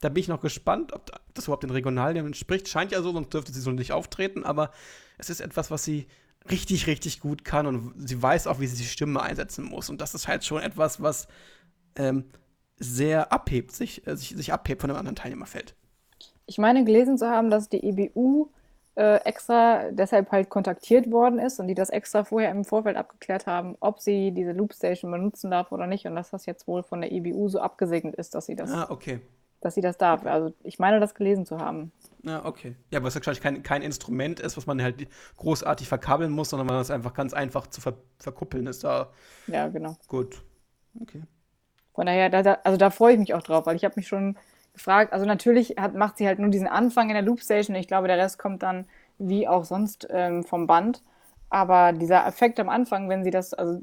[0.00, 2.68] Da bin ich noch gespannt, ob das überhaupt den Regionalien entspricht.
[2.68, 4.44] Scheint ja so, sonst dürfte sie so nicht auftreten.
[4.44, 4.72] Aber
[5.18, 6.08] es ist etwas, was sie
[6.50, 7.66] richtig, richtig gut kann.
[7.68, 9.88] Und sie weiß auch, wie sie die Stimme einsetzen muss.
[9.88, 11.28] Und das ist halt schon etwas, was
[11.94, 12.24] ähm,
[12.76, 15.76] sehr abhebt, sich, äh, sich, sich abhebt von einem anderen Teilnehmerfeld.
[16.46, 18.50] Ich meine gelesen zu haben, dass die EBU
[18.96, 23.46] äh, extra deshalb halt kontaktiert worden ist und die das extra vorher im Vorfeld abgeklärt
[23.46, 27.02] haben, ob sie diese Loopstation benutzen darf oder nicht und dass das jetzt wohl von
[27.02, 29.20] der EBU so abgesegnet ist, dass sie das, ah, okay.
[29.60, 30.24] dass sie das darf.
[30.24, 31.92] Also ich meine, das gelesen zu haben.
[32.22, 32.74] Ja, okay.
[32.90, 35.06] Ja, weil es wahrscheinlich kein, kein Instrument ist, was man halt
[35.36, 38.82] großartig verkabeln muss, sondern man es einfach ganz einfach zu ver verkuppeln ist.
[38.82, 39.10] Da
[39.46, 39.96] ja, genau.
[40.08, 40.42] Gut.
[41.02, 41.22] Okay.
[41.94, 44.36] Von daher, da, also da freue ich mich auch drauf, weil ich habe mich schon
[44.76, 45.12] gefragt.
[45.12, 47.74] Also natürlich hat, macht sie halt nur diesen Anfang in der Loopstation.
[47.74, 48.86] Ich glaube, der Rest kommt dann
[49.18, 51.02] wie auch sonst ähm, vom Band.
[51.48, 53.82] Aber dieser Effekt am Anfang, wenn sie das, also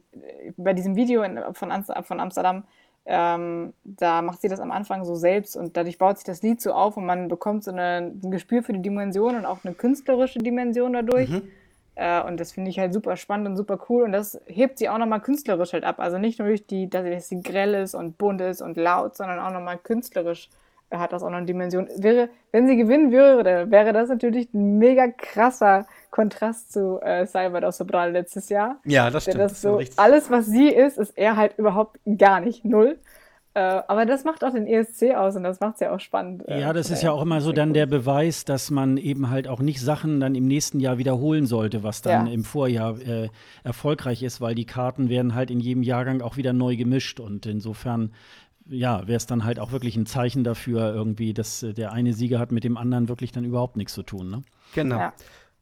[0.57, 1.72] bei diesem Video in, von,
[2.03, 2.64] von Amsterdam,
[3.06, 6.61] ähm, da macht sie das am Anfang so selbst und dadurch baut sich das Lied
[6.61, 9.74] so auf und man bekommt so eine, ein Gespür für die Dimension und auch eine
[9.74, 11.30] künstlerische Dimension dadurch.
[11.30, 11.49] Mhm.
[11.95, 14.88] Äh, und das finde ich halt super spannend und super cool und das hebt sie
[14.88, 15.99] auch nochmal künstlerisch halt ab.
[15.99, 19.40] Also nicht nur durch die, dass sie grell ist und bunt ist und laut, sondern
[19.40, 20.49] auch nochmal künstlerisch
[20.99, 21.88] hat das auch noch eine Dimension.
[21.98, 27.72] Wäre, wenn sie gewinnen würde, wäre das natürlich ein mega krasser Kontrast zu äh, Salvador
[27.72, 28.78] Sobral letztes Jahr.
[28.86, 29.40] Ja, das stimmt.
[29.40, 32.65] Das so, alles, was sie ist, ist er halt überhaupt gar nicht.
[32.65, 32.99] Null.
[33.56, 36.48] Äh, aber das macht auch den ESC aus und das macht es ja auch spannend.
[36.48, 39.48] Äh, ja, das ist ja auch immer so dann der Beweis, dass man eben halt
[39.48, 42.34] auch nicht Sachen dann im nächsten Jahr wiederholen sollte, was dann ja.
[42.34, 43.30] im Vorjahr äh,
[43.64, 47.45] erfolgreich ist, weil die Karten werden halt in jedem Jahrgang auch wieder neu gemischt und
[47.45, 48.11] insofern
[48.68, 52.14] ja, wäre es dann halt auch wirklich ein Zeichen dafür, irgendwie, dass äh, der eine
[52.14, 54.41] Sieger hat mit dem anderen wirklich dann überhaupt nichts zu tun, ne?
[54.73, 54.98] Genau.
[54.98, 55.14] Ja.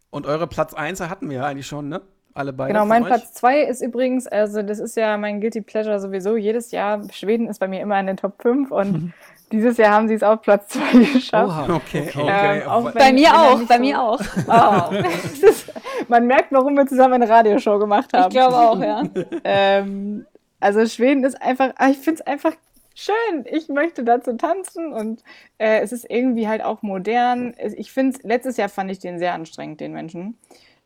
[0.10, 2.02] Und eure Platz 1 hatten wir ja eigentlich schon, ne?
[2.34, 2.74] Alle beide.
[2.74, 6.38] Genau, mein Platz 2 ist übrigens, also das ist ja mein Guilty Pleasure sowieso.
[6.38, 9.14] Jedes Jahr, Schweden ist bei mir immer in den Top 5 und
[9.52, 11.50] dieses Jahr haben sie es auf Platz 2 geschafft.
[11.50, 12.62] Oha, okay, okay.
[12.62, 12.92] Ähm, okay.
[12.98, 14.22] bei mir auch, bei so mir auch.
[14.48, 14.96] Oh.
[15.46, 15.74] ist,
[16.08, 18.30] man merkt, warum wir zusammen eine Radioshow gemacht haben.
[18.30, 19.04] Ich glaube auch, ja.
[19.44, 20.26] ähm,
[20.62, 22.54] also Schweden ist einfach, ah, ich finde es einfach
[22.96, 25.24] schön, ich möchte dazu tanzen und
[25.58, 27.54] äh, es ist irgendwie halt auch modern.
[27.76, 30.38] Ich finde, letztes Jahr fand ich den sehr anstrengend, den Menschen.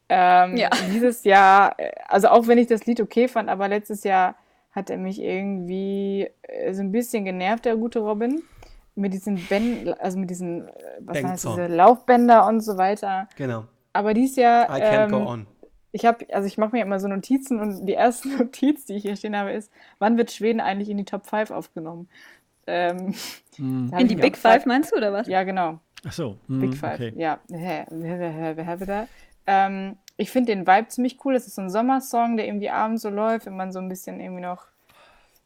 [0.10, 0.70] Ähm, ja.
[0.94, 4.36] Dieses Jahr, äh, also auch wenn ich das Lied okay fand, aber letztes Jahr
[4.72, 8.44] hat er mich irgendwie äh, so ein bisschen genervt, der gute Robin.
[8.98, 10.72] Mit diesen Bänden, also mit diesen, äh,
[11.02, 13.28] was heißt diese Laufbänder und so weiter.
[13.36, 13.66] Genau.
[13.92, 14.70] Aber dieses Jahr.
[14.70, 15.48] I can't ähm, go on.
[15.96, 19.04] Ich habe, also ich mache mir immer so Notizen und die erste Notiz, die ich
[19.04, 22.10] hier stehen habe, ist, wann wird Schweden eigentlich in die Top 5 aufgenommen?
[22.68, 23.14] Ähm,
[23.56, 23.94] hm.
[23.98, 25.28] In die Big Five meinst du, oder was?
[25.28, 25.80] Ja, genau.
[26.06, 26.38] Ach so.
[26.48, 27.14] Hm, Big Five, okay.
[27.16, 27.40] ja.
[29.48, 31.34] Ähm, ich finde den Vibe ziemlich cool.
[31.34, 34.20] Das ist so ein Sommersong, der irgendwie abends so läuft, wenn man so ein bisschen
[34.20, 34.68] irgendwie noch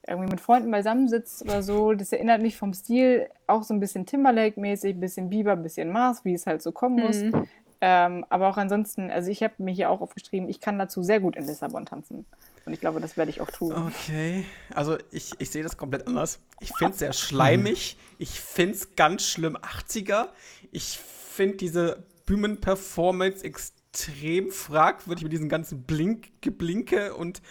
[0.08, 1.94] irgendwie mit Freunden beisammensitzt oder so.
[1.94, 5.92] Das erinnert mich vom Stil auch so ein bisschen Timberlake-mäßig, ein bisschen Bieber, ein bisschen
[5.92, 7.22] Mars, wie es halt so kommen muss.
[7.22, 7.46] Mhm.
[7.82, 11.20] Ähm, aber auch ansonsten, also ich habe mir hier auch aufgeschrieben, ich kann dazu sehr
[11.20, 12.26] gut in Lissabon tanzen.
[12.66, 13.74] Und ich glaube, das werde ich auch tun.
[13.74, 16.40] Okay, also ich, ich sehe das komplett anders.
[16.60, 17.98] Ich finde es sehr schleimig.
[18.18, 20.28] Ich finde es ganz schlimm 80er.
[20.72, 27.42] Ich finde diese Bühnenperformance extrem fragwürdig mit diesen ganzen Blink, Geblinke und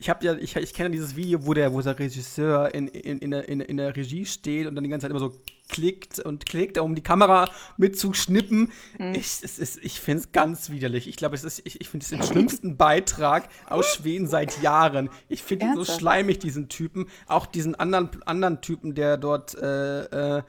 [0.00, 3.18] ich habe ja, ich, ich kenne dieses Video, wo der, wo der Regisseur in, in,
[3.18, 5.34] in, der, in, in der Regie steht und dann die ganze Zeit immer so
[5.68, 8.70] klickt und klickt, um die Kamera mitzuschnippen.
[8.98, 9.14] Mhm.
[9.14, 11.08] Ich, ich finde es ganz widerlich.
[11.08, 15.10] Ich glaube, ich, ich finde es den schlimmsten Beitrag aus Schweden seit Jahren.
[15.28, 17.06] Ich finde ihn so schleimig, diesen Typen.
[17.26, 20.42] Auch diesen anderen, anderen Typen, der dort äh, äh,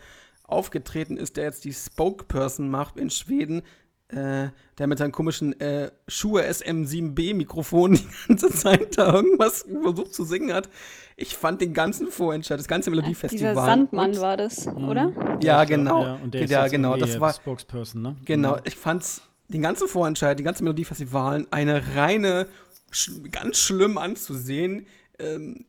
[0.43, 3.63] aufgetreten ist, der jetzt die Spokesperson macht in Schweden
[4.09, 10.23] äh, der mit seinem komischen äh, Schuhe SM7B-Mikrofon die ganze Zeit da irgendwas versucht zu
[10.23, 10.69] singen hat.
[11.15, 13.53] Ich fand den ganzen Vorentscheid, das ganze Melodiefestival.
[13.53, 14.89] Dieser Sandmann war das, mhm.
[14.89, 15.39] oder?
[15.41, 16.03] Ja, genau.
[16.03, 18.15] Ja, und der ist ja, genau, das war Spokesperson, ne?
[18.25, 18.61] Genau, mhm.
[18.63, 22.47] ich fand's den ganzen Vorentscheid, die ganze Melodiefestivalen eine reine,
[22.91, 24.87] sch ganz schlimm anzusehen.
[25.19, 25.65] Ähm,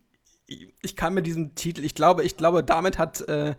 [0.46, 3.54] ich, ich kann mit diesem Titel, ich glaube, ich glaube, damit hat äh,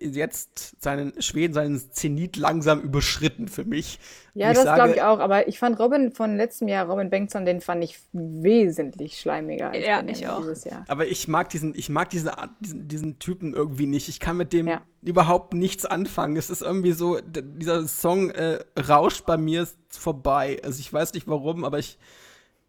[0.00, 3.98] jetzt seinen Schweden seinen Zenit langsam überschritten für mich.
[4.34, 5.18] Ja, das glaube ich auch.
[5.18, 9.70] Aber ich fand Robin von letztem Jahr, Robin Bengtson, den fand ich wesentlich schleimiger.
[9.70, 10.44] Als ja, ich auch.
[10.88, 14.08] Aber ich mag diesen, ich mag diese, diesen, diesen Typen irgendwie nicht.
[14.08, 14.82] Ich kann mit dem ja.
[15.02, 16.36] überhaupt nichts anfangen.
[16.36, 20.60] Es ist irgendwie so, dieser Song äh, rauscht bei mir vorbei.
[20.64, 21.98] Also ich weiß nicht warum, aber ich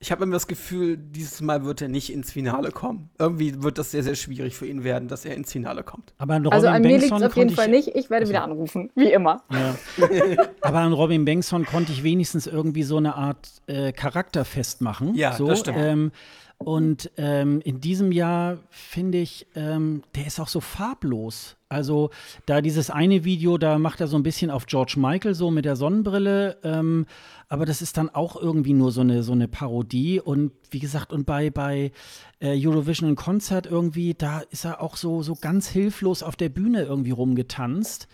[0.03, 3.09] ich habe immer das Gefühl, dieses Mal wird er nicht ins Finale kommen.
[3.19, 6.13] Irgendwie wird das sehr, sehr schwierig für ihn werden, dass er ins Finale kommt.
[6.17, 7.87] Aber an also an mir liegt es auf jeden Fall nicht.
[7.95, 8.31] Ich werde also.
[8.31, 9.43] wieder anrufen, wie immer.
[9.49, 9.75] Ja.
[10.61, 15.15] Aber an Robin Bengtson konnte ich wenigstens irgendwie so eine Art äh, Charakter festmachen.
[15.15, 15.77] Ja, so, das stimmt.
[15.79, 16.11] Ähm,
[16.57, 21.57] und ähm, in diesem Jahr finde ich, ähm, der ist auch so farblos.
[21.67, 22.11] Also
[22.45, 25.65] da dieses eine Video, da macht er so ein bisschen auf George Michael so mit
[25.65, 27.05] der Sonnenbrille, ähm,
[27.49, 30.21] aber das ist dann auch irgendwie nur so eine, so eine Parodie.
[30.21, 31.91] Und wie gesagt, und bei, bei
[32.39, 36.83] äh, Eurovision Konzert irgendwie, da ist er auch so, so ganz hilflos auf der Bühne
[36.83, 38.07] irgendwie rumgetanzt.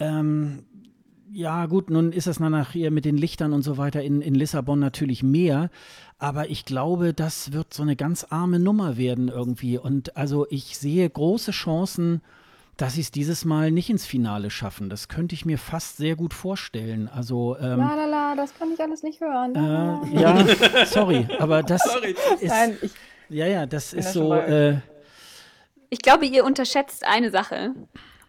[0.00, 0.64] Ähm,
[1.32, 4.78] ja, gut, nun ist das nachher mit den Lichtern und so weiter in, in Lissabon
[4.78, 5.70] natürlich mehr.
[6.18, 9.78] Aber ich glaube, das wird so eine ganz arme Nummer werden irgendwie.
[9.78, 12.22] Und also ich sehe große Chancen,
[12.76, 14.88] dass sie es dieses Mal nicht ins Finale schaffen.
[14.88, 17.08] Das könnte ich mir fast sehr gut vorstellen.
[17.08, 19.54] Also, ähm, la, la, la, das kann ich alles nicht hören.
[19.54, 20.44] Äh, ja,
[20.86, 22.14] sorry, aber das sorry.
[22.40, 22.48] ist.
[22.48, 22.92] Nein, ich,
[23.28, 24.34] ja, ja, das ist so.
[24.34, 24.78] Äh,
[25.88, 27.74] ich glaube, ihr unterschätzt eine Sache.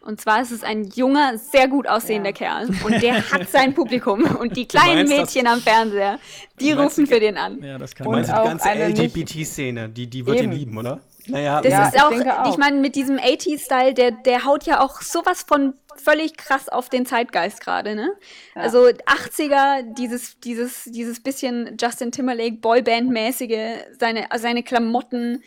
[0.02, 2.36] Und zwar ist es ein junger, sehr gut aussehender ja.
[2.36, 2.70] Kerl.
[2.86, 4.24] Und der hat sein Publikum.
[4.24, 6.20] Und die kleinen Mädchen am Fernseher,
[6.60, 7.62] die rufen für den an.
[7.62, 11.02] Ja, das kann und die ganze LGBT-Szene, die, die wird ihn lieben, oder?
[11.28, 12.50] Naja, das ja, ist auch, ich, auch.
[12.50, 16.90] ich meine, mit diesem 80s-Style, der, der haut ja auch sowas von völlig krass auf
[16.90, 18.12] den Zeitgeist gerade, ne?
[18.56, 18.62] Ja.
[18.62, 25.44] Also 80er, dieses, dieses, dieses bisschen Justin Timberlake Boyband-mäßige, seine, seine Klamotten,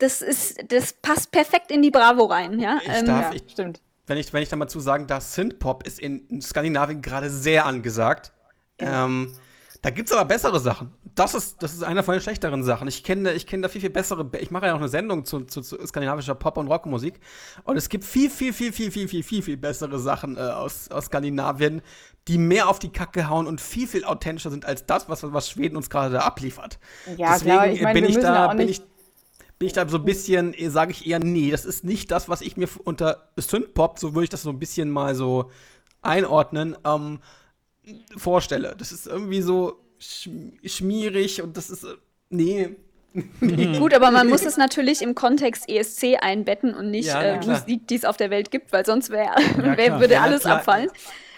[0.00, 2.78] das ist, das passt perfekt in die Bravo rein, ja.
[2.82, 3.80] Ich ähm, darf, ja, stimmt.
[4.06, 7.66] wenn ich, wenn ich da mal zu sagen darf, Synthpop ist in Skandinavien gerade sehr
[7.66, 8.32] angesagt.
[8.80, 9.04] Ja.
[9.04, 9.32] Ähm,
[9.82, 10.92] da gibt es aber bessere Sachen.
[11.14, 12.86] Das ist, das ist einer von den schlechteren Sachen.
[12.86, 14.28] Ich kenne ich kenn da viel, viel bessere.
[14.38, 17.18] Ich mache ja auch eine Sendung zu, zu, zu, skandinavischer Pop- und Rockmusik.
[17.64, 20.90] Und es gibt viel, viel, viel, viel, viel, viel, viel, viel bessere Sachen äh, aus,
[20.90, 21.80] aus Skandinavien,
[22.28, 25.48] die mehr auf die Kacke hauen und viel, viel authentischer sind als das, was, was
[25.50, 26.78] Schweden uns gerade da abliefert.
[27.16, 28.82] Ja, Deswegen klar, ich mein, bin, ich da, bin, ich,
[29.60, 32.30] bin ich da so ein bisschen, äh, sage ich eher, nee, das ist nicht das,
[32.30, 35.50] was ich mir unter Synthpop, so würde ich das so ein bisschen mal so
[36.00, 37.20] einordnen, ähm,
[38.16, 38.74] vorstelle.
[38.78, 41.94] Das ist irgendwie so schmierig und das ist, äh,
[42.30, 42.70] nee,
[43.40, 47.88] Gut, aber man muss es natürlich im Kontext ESC einbetten und nicht ja, äh, Musik,
[47.88, 50.58] die es auf der Welt gibt, weil sonst wär, ja, wär, würde ja, alles klar.
[50.58, 50.90] abfallen.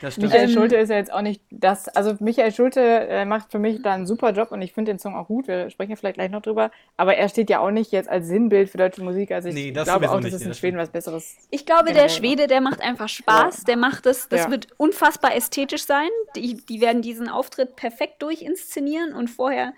[0.02, 3.82] Michael Schulte ist ja jetzt auch nicht das, also Michael Schulte äh, macht für mich
[3.82, 6.16] da einen super Job und ich finde den Song auch gut, wir sprechen ja vielleicht
[6.16, 9.32] gleich noch drüber, aber er steht ja auch nicht jetzt als Sinnbild für deutsche Musik,
[9.32, 11.36] also ich nee, glaube auch, dass es in Schweden was Besseres.
[11.50, 15.34] Ich glaube, der Schwede, der macht einfach Spaß, der macht es, das, das wird unfassbar
[15.34, 19.72] ästhetisch sein, die, die werden diesen Auftritt perfekt durchinszenieren und vorher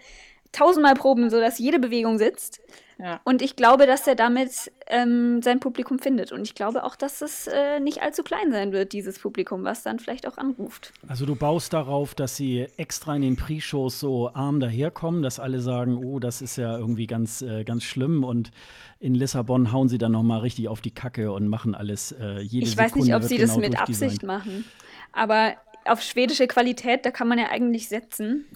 [0.52, 2.60] tausendmal proben, sodass jede Bewegung sitzt.
[2.98, 3.20] Ja.
[3.24, 6.32] Und ich glaube, dass er damit ähm, sein Publikum findet.
[6.32, 9.82] Und ich glaube auch, dass es äh, nicht allzu klein sein wird, dieses Publikum, was
[9.82, 10.92] dann vielleicht auch anruft.
[11.08, 15.60] Also du baust darauf, dass sie extra in den Pre-Shows so arm daherkommen, dass alle
[15.60, 18.22] sagen, oh, das ist ja irgendwie ganz, äh, ganz schlimm.
[18.22, 18.50] Und
[19.00, 22.40] in Lissabon hauen sie dann noch mal richtig auf die Kacke und machen alles äh,
[22.40, 24.64] jede Ich weiß Sekunde nicht, ob sie genau das mit Absicht machen.
[25.12, 25.54] Aber
[25.84, 28.46] auf schwedische Qualität, da kann man ja eigentlich setzen.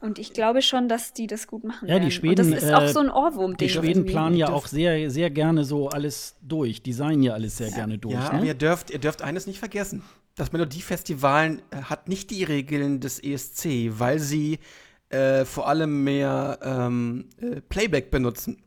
[0.00, 1.88] Und ich glaube schon, dass die das gut machen.
[1.88, 2.04] Ja, werden.
[2.04, 2.46] die Schweden.
[2.46, 3.66] Und das ist auch so ein Ohrwurm-Ding.
[3.66, 7.70] Die Schweden planen ja auch sehr, sehr gerne so alles durch, designen ja alles sehr
[7.70, 7.74] ja.
[7.74, 8.14] gerne durch.
[8.14, 8.30] Ja, ne?
[8.30, 10.02] aber ihr dürft, ihr dürft eines nicht vergessen.
[10.36, 14.60] Das Melodiefestival äh, hat nicht die Regeln des ESC, weil sie
[15.08, 18.62] äh, vor allem mehr ähm, äh, Playback benutzen.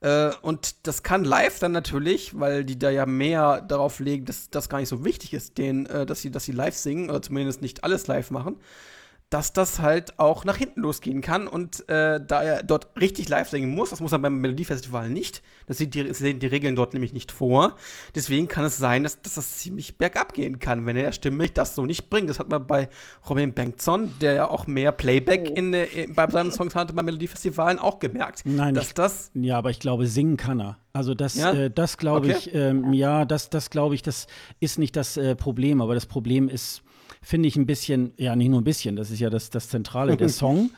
[0.00, 4.50] Äh, und das kann live dann natürlich, weil die da ja mehr darauf legen, dass
[4.50, 7.22] das gar nicht so wichtig ist, denen, äh, dass, sie, dass sie live singen, oder
[7.22, 8.56] zumindest nicht alles live machen
[9.34, 11.48] dass das halt auch nach hinten losgehen kann.
[11.48, 15.42] Und äh, da er dort richtig live singen muss, das muss er beim Melodiefestival nicht,
[15.66, 17.74] das sehen die, die Regeln dort nämlich nicht vor.
[18.14, 21.74] Deswegen kann es sein, dass, dass das ziemlich bergab gehen kann, wenn er stimmlich das
[21.74, 22.30] so nicht bringt.
[22.30, 22.88] Das hat man bei
[23.28, 25.54] Robin Bengtson, der ja auch mehr Playback oh.
[25.54, 28.42] in, in, bei seinen Songs hatte, beim Melodiefestivalen auch gemerkt.
[28.44, 29.32] Nein, dass ich, das.
[29.34, 30.78] Ja, aber ich glaube, singen kann er.
[30.92, 31.52] Also das, ja?
[31.52, 32.36] äh, das glaube okay.
[32.38, 34.28] ich, ähm, ja, das, das glaube ich, das
[34.60, 36.83] ist nicht das äh, Problem, aber das Problem ist,
[37.24, 40.16] finde ich ein bisschen, ja, nicht nur ein bisschen, das ist ja das, das Zentrale
[40.16, 40.70] der Song.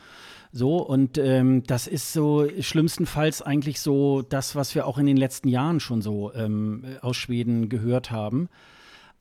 [0.51, 5.17] So, und ähm, das ist so schlimmstenfalls eigentlich so das, was wir auch in den
[5.17, 8.49] letzten Jahren schon so ähm, aus Schweden gehört haben.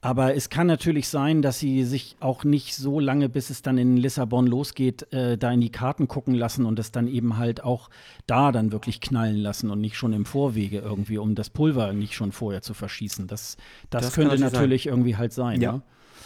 [0.02, 3.76] Aber es kann natürlich sein, dass sie sich auch nicht so lange, bis es dann
[3.76, 7.64] in Lissabon losgeht, äh, da in die Karten gucken lassen und es dann eben halt
[7.64, 7.88] auch
[8.26, 12.14] da dann wirklich knallen lassen und nicht schon im Vorwege irgendwie, um das Pulver nicht
[12.14, 13.26] schon vorher zu verschießen.
[13.26, 13.56] Das,
[13.90, 14.92] das, das könnte natürlich sein.
[14.92, 15.60] irgendwie halt sein.
[15.60, 15.72] Ja.
[15.72, 15.82] Ne?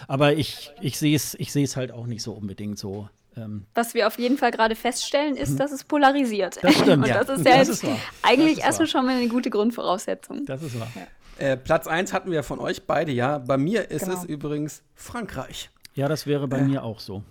[0.08, 3.08] Aber ich, ich sehe es ich halt auch nicht so unbedingt so.
[3.36, 3.66] Ähm.
[3.74, 5.56] Was wir auf jeden Fall gerade feststellen, ist, mhm.
[5.58, 6.58] dass es polarisiert.
[6.62, 6.88] Das stimmt.
[7.04, 7.22] Und ja.
[7.22, 7.90] das ist ja das jetzt ist
[8.22, 10.44] eigentlich erstmal schon mal eine gute Grundvoraussetzung.
[10.46, 10.90] Das ist wahr.
[10.94, 11.06] Ja.
[11.40, 13.38] Äh, Platz 1 hatten wir von euch beide, ja.
[13.38, 14.18] Bei mir ist genau.
[14.18, 15.70] es übrigens Frankreich.
[15.94, 17.22] Ja, das wäre bei äh, mir auch so.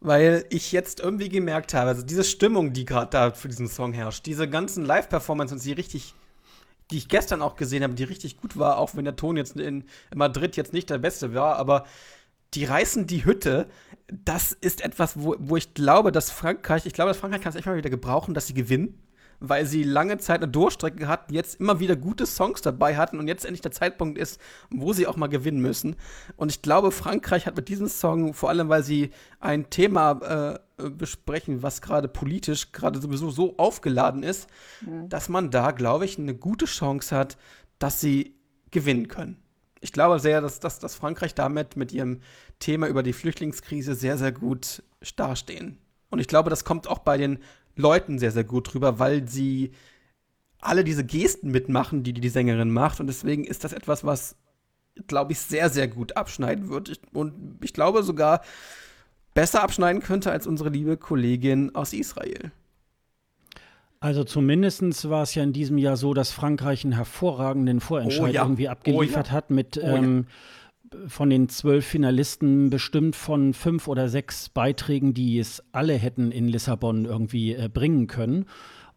[0.00, 3.92] Weil ich jetzt irgendwie gemerkt habe, also diese Stimmung, die gerade da für diesen Song
[3.92, 6.14] herrscht, diese ganzen Live-Performances, die richtig
[6.90, 9.56] die ich gestern auch gesehen habe, die richtig gut war, auch wenn der Ton jetzt
[9.56, 9.84] in
[10.14, 11.84] Madrid jetzt nicht der beste war, aber
[12.54, 13.68] die reißen die Hütte.
[14.08, 17.56] Das ist etwas, wo, wo ich glaube, dass Frankreich, ich glaube, dass Frankreich kann es
[17.56, 19.02] echt mal wieder gebrauchen, dass sie gewinnen
[19.40, 23.28] weil sie lange Zeit eine Durchstrecke hatten, jetzt immer wieder gute Songs dabei hatten und
[23.28, 24.40] jetzt endlich der Zeitpunkt ist,
[24.70, 25.96] wo sie auch mal gewinnen müssen.
[26.36, 29.10] Und ich glaube, Frankreich hat mit diesem Song, vor allem weil sie
[29.40, 34.48] ein Thema äh, besprechen, was gerade politisch gerade sowieso so aufgeladen ist,
[34.82, 35.08] mhm.
[35.08, 37.38] dass man da, glaube ich, eine gute Chance hat,
[37.78, 38.34] dass sie
[38.70, 39.38] gewinnen können.
[39.80, 42.20] Ich glaube sehr, dass, dass, dass Frankreich damit mit ihrem
[42.58, 44.82] Thema über die Flüchtlingskrise sehr, sehr gut
[45.16, 45.78] dastehen.
[46.10, 47.38] Und ich glaube, das kommt auch bei den
[47.74, 49.72] Leuten sehr, sehr gut drüber, weil sie
[50.60, 53.00] alle diese Gesten mitmachen, die die Sängerin macht.
[53.00, 54.36] Und deswegen ist das etwas, was,
[55.06, 57.00] glaube ich, sehr, sehr gut abschneiden wird.
[57.12, 58.42] Und ich glaube sogar
[59.36, 62.50] besser abschneiden könnte als unsere liebe Kollegin aus Israel.
[64.00, 68.34] Also zumindest war es ja in diesem Jahr so, dass Frankreich einen hervorragenden Vorentscheid oh
[68.34, 68.42] ja.
[68.42, 69.32] irgendwie abgeliefert oh ja.
[69.32, 70.26] hat mit oh ähm,
[71.06, 76.48] von den zwölf Finalisten bestimmt von fünf oder sechs Beiträgen, die es alle hätten in
[76.48, 78.46] Lissabon irgendwie äh, bringen können.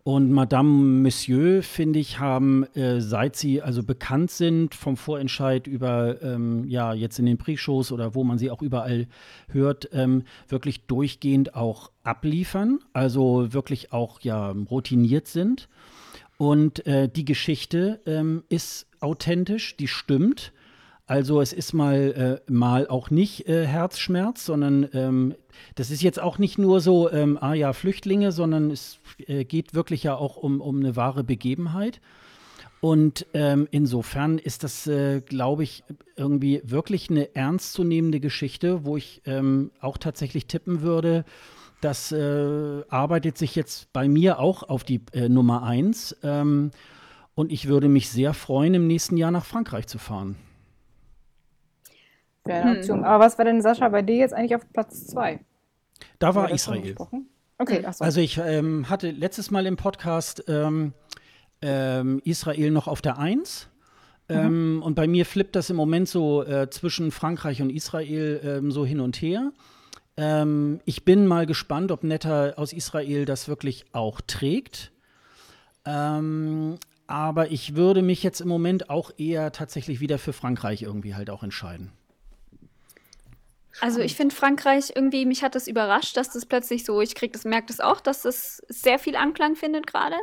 [0.03, 6.21] Und Madame Monsieur, finde ich, haben, äh, seit sie also bekannt sind vom Vorentscheid über,
[6.21, 9.07] ähm, ja, jetzt in den Pre-Shows oder wo man sie auch überall
[9.49, 15.67] hört, ähm, wirklich durchgehend auch abliefern, also wirklich auch, ja, routiniert sind.
[16.37, 20.53] Und äh, die Geschichte ähm, ist authentisch, die stimmt.
[21.09, 25.33] Also es ist mal, äh, mal auch nicht äh, Herzschmerz, sondern ähm,
[25.73, 29.73] das ist jetzt auch nicht nur so, ähm, ah ja, Flüchtlinge, sondern es äh, geht
[29.73, 31.99] wirklich ja auch um, um eine wahre Begebenheit.
[32.79, 35.83] Und ähm, insofern ist das, äh, glaube ich,
[36.15, 41.25] irgendwie wirklich eine ernstzunehmende Geschichte, wo ich ähm, auch tatsächlich tippen würde,
[41.81, 46.15] das äh, arbeitet sich jetzt bei mir auch auf die äh, Nummer eins.
[46.21, 46.69] Ähm,
[47.33, 50.35] und ich würde mich sehr freuen, im nächsten Jahr nach Frankreich zu fahren.
[52.49, 53.03] Wäre eine Option.
[53.03, 55.39] Aber was war denn, Sascha, bei dir jetzt eigentlich auf Platz zwei?
[56.17, 56.95] Da war Israel.
[57.59, 58.03] Okay, achso.
[58.03, 60.93] Also ich ähm, hatte letztes Mal im Podcast ähm,
[61.61, 63.69] ähm, Israel noch auf der Eins.
[64.29, 68.71] Ähm, und bei mir flippt das im Moment so äh, zwischen Frankreich und Israel ähm,
[68.71, 69.51] so hin und her.
[70.17, 74.91] Ähm, ich bin mal gespannt, ob Netta aus Israel das wirklich auch trägt.
[75.85, 81.15] Ähm, aber ich würde mich jetzt im Moment auch eher tatsächlich wieder für Frankreich irgendwie
[81.15, 81.91] halt auch entscheiden.
[83.81, 87.33] Also ich finde Frankreich irgendwie, mich hat das überrascht, dass das plötzlich so, ich krieg
[87.33, 90.17] das, merke das auch, dass das sehr viel Anklang findet gerade.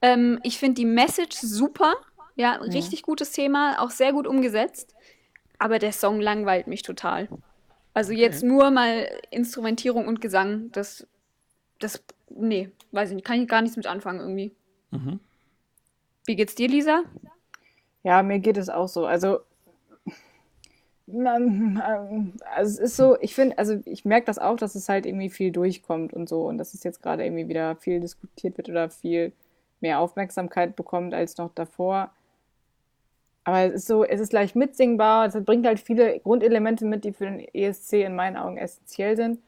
[0.00, 1.94] Ähm, ich finde die Message super,
[2.34, 4.94] ja, richtig gutes Thema, auch sehr gut umgesetzt.
[5.58, 7.28] Aber der Song langweilt mich total.
[7.94, 11.06] Also jetzt nur mal Instrumentierung und Gesang, das,
[11.78, 14.52] das, nee, weiß ich nicht, kann ich gar nichts mit anfangen irgendwie.
[14.90, 15.20] Mhm.
[16.24, 17.02] Wie geht's dir, Lisa?
[18.02, 19.06] Ja, mir geht es auch so.
[19.06, 19.40] Also,
[21.08, 25.30] also es ist so, ich finde, also ich merke das auch, dass es halt irgendwie
[25.30, 28.88] viel durchkommt und so und dass es jetzt gerade irgendwie wieder viel diskutiert wird oder
[28.88, 29.32] viel
[29.80, 32.12] mehr Aufmerksamkeit bekommt als noch davor.
[33.44, 37.12] Aber es ist so, es ist leicht mitsingbar, es bringt halt viele Grundelemente mit, die
[37.12, 39.40] für den ESC in meinen Augen essentiell sind.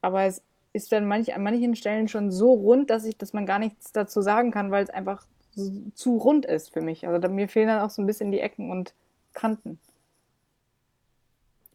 [0.00, 0.42] Aber es
[0.72, 3.92] ist dann manch, an manchen Stellen schon so rund, dass ich, dass man gar nichts
[3.92, 7.06] dazu sagen kann, weil es einfach so, zu rund ist für mich.
[7.06, 8.94] Also da, mir fehlen dann auch so ein bisschen die Ecken und
[9.34, 9.78] Kanten.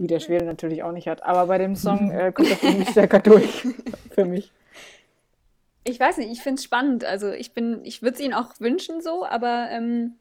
[0.02, 1.22] Die der Schwede natürlich auch nicht hat.
[1.22, 3.68] Aber bei dem Song äh, kommt das mich stärker durch.
[4.16, 4.52] für mich.
[5.84, 7.06] Ich weiß nicht, ich finde es spannend.
[7.06, 10.16] Also ich bin, ich würde es ihnen auch wünschen so, aber ähm,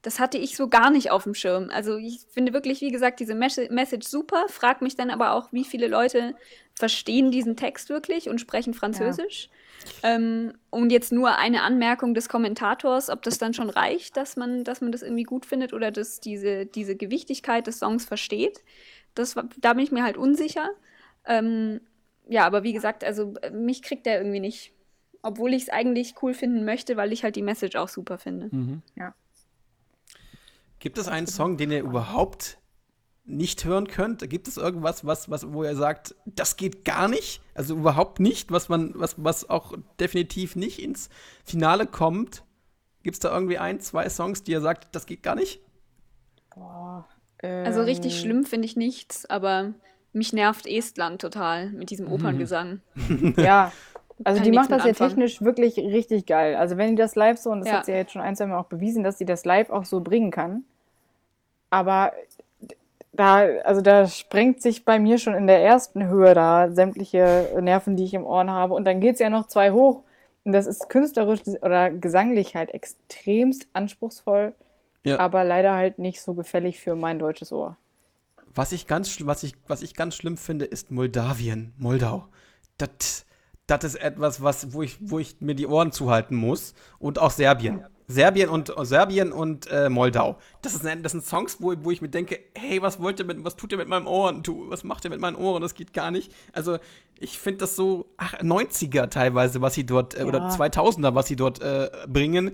[0.00, 1.68] das hatte ich so gar nicht auf dem Schirm.
[1.70, 5.52] Also ich finde wirklich, wie gesagt, diese Mes Message super, frag mich dann aber auch,
[5.52, 6.34] wie viele Leute
[6.74, 9.50] verstehen diesen Text wirklich und sprechen Französisch.
[10.02, 14.64] Ähm, und jetzt nur eine Anmerkung des Kommentators, ob das dann schon reicht, dass man,
[14.64, 18.62] dass man das irgendwie gut findet oder dass diese, diese Gewichtigkeit des Songs versteht.
[19.14, 20.70] Das, war- da bin ich mir halt unsicher.
[21.26, 21.80] Ähm,
[22.28, 24.72] ja, aber wie gesagt, also äh, mich kriegt der irgendwie nicht.
[25.22, 28.50] Obwohl ich es eigentlich cool finden möchte, weil ich halt die Message auch super finde.
[30.78, 32.58] Gibt es einen Song, den ihr überhaupt
[33.24, 34.28] nicht hören könnt?
[34.30, 37.42] Gibt es irgendwas, was, was, wo ihr sagt, das geht gar nicht?
[37.54, 41.08] Also überhaupt nicht, was man, was, was auch definitiv nicht ins
[41.44, 42.44] Finale kommt?
[43.02, 45.60] Gibt es da irgendwie ein, zwei Songs, die ihr sagt, das geht gar nicht?
[46.54, 47.08] Boah,
[47.42, 49.72] Also richtig ähm, schlimm finde ich nichts, aber
[50.12, 52.80] mich nervt Estland total mit diesem Operngesang.
[53.36, 53.72] Ja,
[54.24, 55.10] also die macht das ja anfangen.
[55.10, 56.56] technisch wirklich richtig geil.
[56.56, 57.78] Also wenn die das live so, und das Ja.
[57.78, 59.84] hat sie ja jetzt schon ein, zwei Mal auch bewiesen, dass sie das live auch
[59.84, 60.64] so bringen kann.
[61.70, 62.12] Aber
[63.12, 67.96] da, also da sprengt sich bei mir schon in der ersten Höhe da sämtliche Nerven,
[67.96, 68.74] die ich im Ohren habe.
[68.74, 70.02] Und dann geht es ja noch zwei hoch.
[70.44, 74.54] Und das ist künstlerisch oder gesanglich halt extremst anspruchsvoll,
[75.08, 75.18] Ja.
[75.20, 77.76] aber leider halt nicht so gefällig für mein deutsches Ohr.
[78.54, 82.26] Was ich ganz, was ich, was ich ganz schlimm finde, ist Moldawien, Moldau.
[82.78, 83.26] Das,
[83.66, 86.74] das ist etwas, was, wo ich, wo ich mir die Ohren zuhalten muss.
[86.98, 87.84] Und auch Serbien.
[88.10, 90.38] Serbien und Serbien und äh, Moldau.
[90.62, 93.26] Das, ist, ein- das sind Songs, wo, wo ich mir denke, hey, was wollt ihr
[93.26, 94.42] mit, was tut ihr mit meinem Ohren?
[94.42, 95.60] Tu, was macht ihr mit meinen Ohren?
[95.60, 96.32] Das geht gar nicht.
[96.54, 96.78] Also
[97.20, 100.48] ich finde das so ach, 90er teilweise, was sie dort, äh, oder Ja.
[100.48, 102.52] 2000er, was sie dort äh, bringen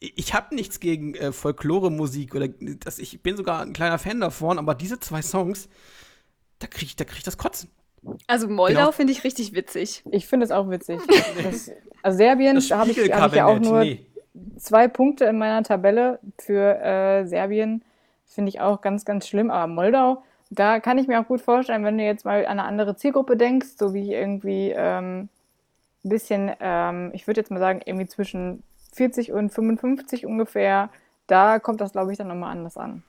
[0.00, 4.58] ich habe nichts gegen äh, Folklore-Musik oder das, ich bin sogar ein kleiner Fan davon,
[4.58, 5.68] aber diese zwei Songs,
[6.58, 7.70] da krieg ich, da krieg ich das Kotzen.
[8.26, 8.92] Also Moldau Genau.
[8.92, 10.02] finde ich richtig witzig.
[10.10, 11.00] Ich finde es auch witzig.
[11.42, 11.70] Das,
[12.02, 14.06] also Serbien, habe ich, hab ich ja auch nur nee.
[14.58, 17.82] zwei Punkte in meiner Tabelle für äh, Serbien.
[18.26, 19.50] Finde ich auch ganz, ganz schlimm.
[19.50, 22.64] Aber Moldau, da kann ich mir auch gut vorstellen, wenn du jetzt mal an eine
[22.64, 25.28] andere Zielgruppe denkst, so wie irgendwie ähm,
[26.04, 28.62] ein bisschen, ähm, ich würde jetzt mal sagen, irgendwie zwischen
[28.96, 30.90] 40 und 55 ungefähr,
[31.26, 33.02] da kommt das, glaube ich, dann nochmal anders an.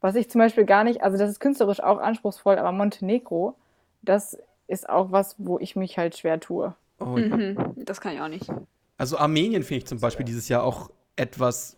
[0.00, 3.54] Was ich zum Beispiel gar nicht, also das ist künstlerisch auch anspruchsvoll, aber Montenegro,
[4.02, 4.36] das
[4.66, 6.74] ist auch was, wo ich mich halt schwer tue.
[6.98, 8.50] Oh, ich hab, Mhm, das kann ich auch nicht.
[8.96, 11.76] also Armenien finde ich zum Beispiel dieses Jahr auch etwas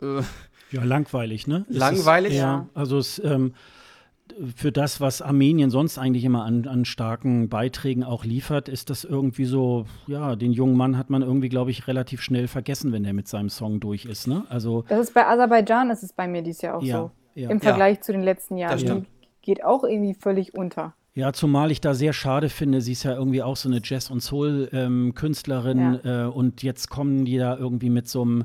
[0.00, 0.22] äh,
[0.70, 1.64] Ja, langweilig, ne?
[1.68, 2.34] Langweilig?
[2.34, 2.66] Ist, ja, Ja.
[2.74, 3.54] also es, ähm,
[4.54, 9.04] für das, was Armenien sonst eigentlich immer an, an starken Beiträgen auch liefert, ist das
[9.04, 13.02] irgendwie so, ja, den jungen Mann hat man irgendwie, glaube ich, relativ schnell vergessen, wenn
[13.02, 14.44] der mit seinem Song durch ist, ne?
[14.48, 17.10] Also, Das ist bei Aserbaidschan, ist es bei mir dieses Jahr auch ja, so.
[17.34, 17.50] ja.
[17.50, 18.02] im Vergleich ja.
[18.02, 18.78] zu den letzten Jahren.
[18.78, 19.02] Die
[19.42, 20.94] geht auch irgendwie völlig unter.
[21.14, 24.10] Ja, zumal ich da sehr schade finde, sie ist ja irgendwie auch so eine Jazz-
[24.10, 28.44] und Soul-Künstlerin ähm, äh, und jetzt kommen die da irgendwie mit so einem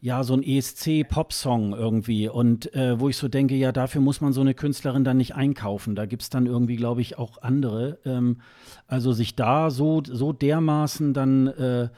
[0.00, 2.28] ja, so ein ESC-Pop-Song irgendwie.
[2.28, 5.34] Und äh, wo ich so denke, ja, dafür muss man so eine Künstlerin dann nicht
[5.34, 5.96] einkaufen.
[5.96, 7.98] Da gibt es dann irgendwie, glaube ich, auch andere.
[8.04, 8.40] Ähm,
[8.86, 11.88] also sich da so, so dermaßen dann äh,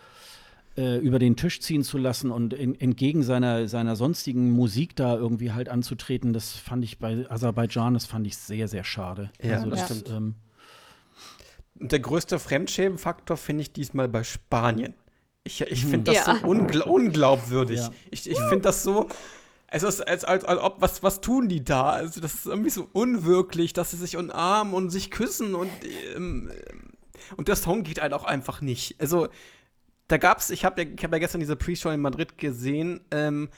[0.76, 5.16] äh, über den Tisch ziehen zu lassen und in, entgegen seiner, seiner sonstigen Musik da
[5.16, 9.30] irgendwie halt anzutreten, das fand ich bei Aserbaidschan, das fand ich sehr, sehr schade.
[9.42, 10.08] Ja, also das, stimmt.
[10.08, 10.34] Ähm,
[11.78, 14.94] und der größte Fremdschämenfaktor finde ich diesmal bei Spanien.
[15.44, 16.36] Ich, ich finde das ja.
[16.36, 17.78] so ungl unglaubwürdig.
[17.78, 17.90] Ja.
[18.10, 19.08] Ich, ich finde das so.
[19.72, 21.90] Es ist als, als, als ob, was, was tun die da?
[21.90, 25.70] Also, das ist irgendwie so unwirklich, dass sie sich umarmen und sich küssen und,
[26.16, 26.50] ähm,
[27.36, 29.00] und der Song geht halt auch einfach nicht.
[29.00, 29.28] Also,
[30.08, 33.48] da gab's, ich habe ja, hab ja gestern diese Pre-Show in Madrid gesehen, ähm,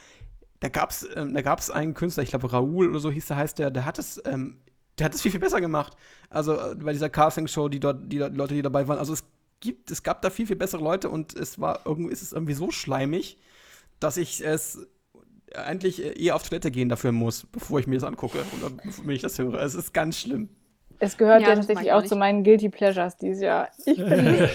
[0.60, 3.58] da gab's, ähm, da gab's einen Künstler, ich glaube Raoul oder so hieß der, heißt
[3.58, 4.58] der, der hat es, ähm,
[4.98, 5.96] der hat es viel, viel besser gemacht.
[6.28, 8.98] Also äh, bei dieser Casting-Show, die dort, die, die Leute, die dabei waren.
[8.98, 9.24] Also es
[9.62, 12.52] gibt, es gab da viel, viel bessere Leute und es war irgendwie, ist es irgendwie
[12.52, 13.38] so schleimig,
[13.98, 14.86] dass ich es
[15.54, 19.22] eigentlich eher auf Toilette gehen dafür muss, bevor ich mir das angucke oder bevor ich
[19.22, 19.54] das höre.
[19.54, 20.50] Es ist ganz schlimm.
[20.98, 23.68] Es gehört ja, ja tatsächlich auch zu meinen Guilty Pleasures dieses Jahr.
[23.86, 24.48] Ich bin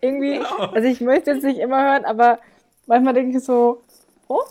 [0.00, 0.70] irgendwie, genau.
[0.70, 2.38] also ich möchte jetzt nicht immer hören, aber
[2.86, 3.82] manchmal denke ich so,
[4.28, 4.42] oh,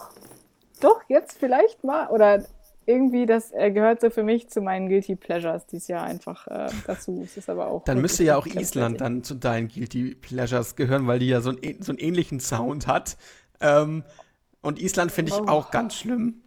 [0.80, 2.07] doch, jetzt vielleicht mal.
[2.10, 2.44] Oder
[2.90, 6.70] irgendwie, das äh, gehört so für mich zu meinen Guilty Pleasures dieses Jahr einfach äh,
[6.88, 7.22] dazu.
[7.24, 7.84] Es ist aber auch.
[7.84, 11.52] Dann müsste ja auch Island dann zu deinen Guilty Pleasures gehören, weil die ja so,
[11.52, 13.18] ein, so einen ähnlichen Sound hat.
[13.61, 14.03] Ähm,
[14.61, 15.48] und Island finde ich oh.
[15.48, 16.41] auch ganz schlimm.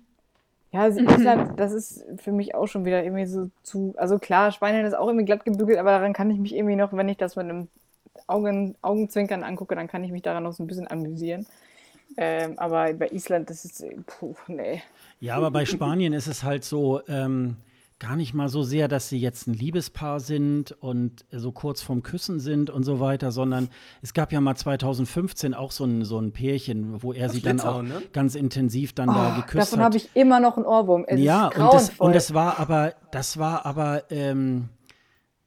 [0.72, 3.94] Ja, also Island, das ist für mich auch schon wieder irgendwie so zu.
[3.96, 6.92] Also klar, Spanien ist auch irgendwie glatt gebügelt, aber daran kann ich mich irgendwie noch,
[6.92, 7.68] wenn ich das mit einem
[8.26, 11.46] Augen, Augenzwinkern angucke, dann kann ich mich daran noch so ein bisschen amüsieren.
[12.16, 14.82] Ähm, aber bei Island, das ist, puh, nee.
[15.20, 17.56] Ja, aber bei Spanien ist es halt so, ähm,
[18.02, 22.02] gar nicht mal so sehr, dass sie jetzt ein Liebespaar sind und so kurz vorm
[22.02, 23.68] Küssen sind und so weiter, sondern
[24.02, 27.42] es gab ja mal 2015 auch so ein, so ein Pärchen, wo er das sie
[27.42, 28.02] dann auch ne?
[28.12, 29.62] ganz intensiv dann oh, da geküsst davon hat.
[29.62, 31.04] Davon habe ich immer noch einen Ohrwurm.
[31.06, 34.68] Es ja, und das, und das war aber, das war aber, ähm,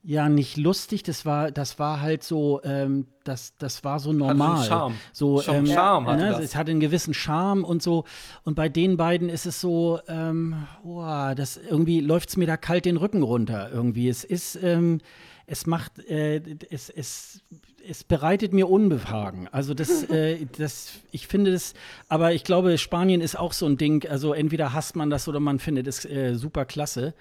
[0.08, 4.58] ja, nicht lustig, das war, das war halt so, ähm, das, das war so normal.
[4.60, 4.96] Hatte Charme.
[5.12, 6.42] So, ähm, Charme hatte ne, das.
[6.42, 8.06] Es hat einen gewissen Charme und so.
[8.44, 12.56] Und bei den beiden ist es so, ähm, oh, das irgendwie läuft es mir da
[12.56, 13.72] kalt den Rücken runter.
[13.74, 14.08] Irgendwie.
[14.08, 15.00] Es ist, ähm,
[15.48, 17.42] es macht, äh, es, es,
[17.90, 19.48] es bereitet mir Unbehagen.
[19.52, 21.74] Also das, äh, das, ich finde es,
[22.10, 24.08] aber ich glaube, Spanien ist auch so ein Ding.
[24.08, 27.16] Also entweder hasst man das oder man findet es äh, super klasse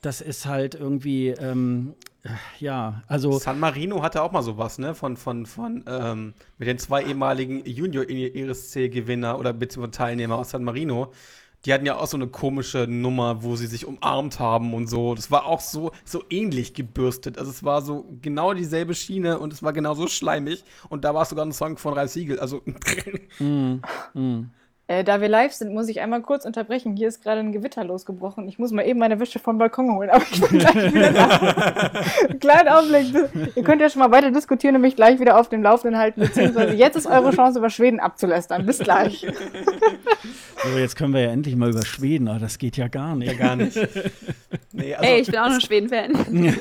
[0.00, 1.94] das ist halt irgendwie, ähm,
[2.58, 3.38] ja, also.
[3.38, 4.94] San Marino hatte auch mal sowas, ne?
[4.94, 11.12] Von, von, von, ähm, mit den zwei ehemaligen Junior-ESC-Gewinner oder beziehungsweise Teilnehmer aus San Marino.
[11.66, 15.14] Die hatten ja auch so eine komische Nummer, wo sie sich umarmt haben und so.
[15.14, 17.36] Das war auch so, so ähnlich gebürstet.
[17.36, 20.64] Also es war so genau dieselbe Schiene und es war genau so schleimig.
[20.88, 22.40] Und da war es sogar ein Song von Ralf Siegel.
[22.40, 22.62] Also.
[23.38, 23.80] mm,
[24.14, 24.50] mm.
[24.90, 26.96] Äh, da wir live sind, muss ich einmal kurz unterbrechen.
[26.96, 28.48] Hier ist gerade ein Gewitter losgebrochen.
[28.48, 31.90] Ich muss mal eben meine Wäsche vom Balkon holen, aber ich bin gleich wieder da.
[32.40, 33.54] Kleinen Augenblick.
[33.54, 36.22] Ihr könnt ja schon mal weiter diskutieren und mich gleich wieder auf dem Laufenden halten,
[36.22, 38.66] beziehungsweise jetzt ist eure Chance, über Schweden abzulästern.
[38.66, 39.24] Bis gleich.
[40.62, 43.32] So, jetzt können wir ja endlich mal über Schweden, aber das geht ja gar nicht.
[43.32, 43.78] Ja, gar nicht.
[44.72, 46.12] Nee, also Ey, ich bin auch noch Schweden-Fan.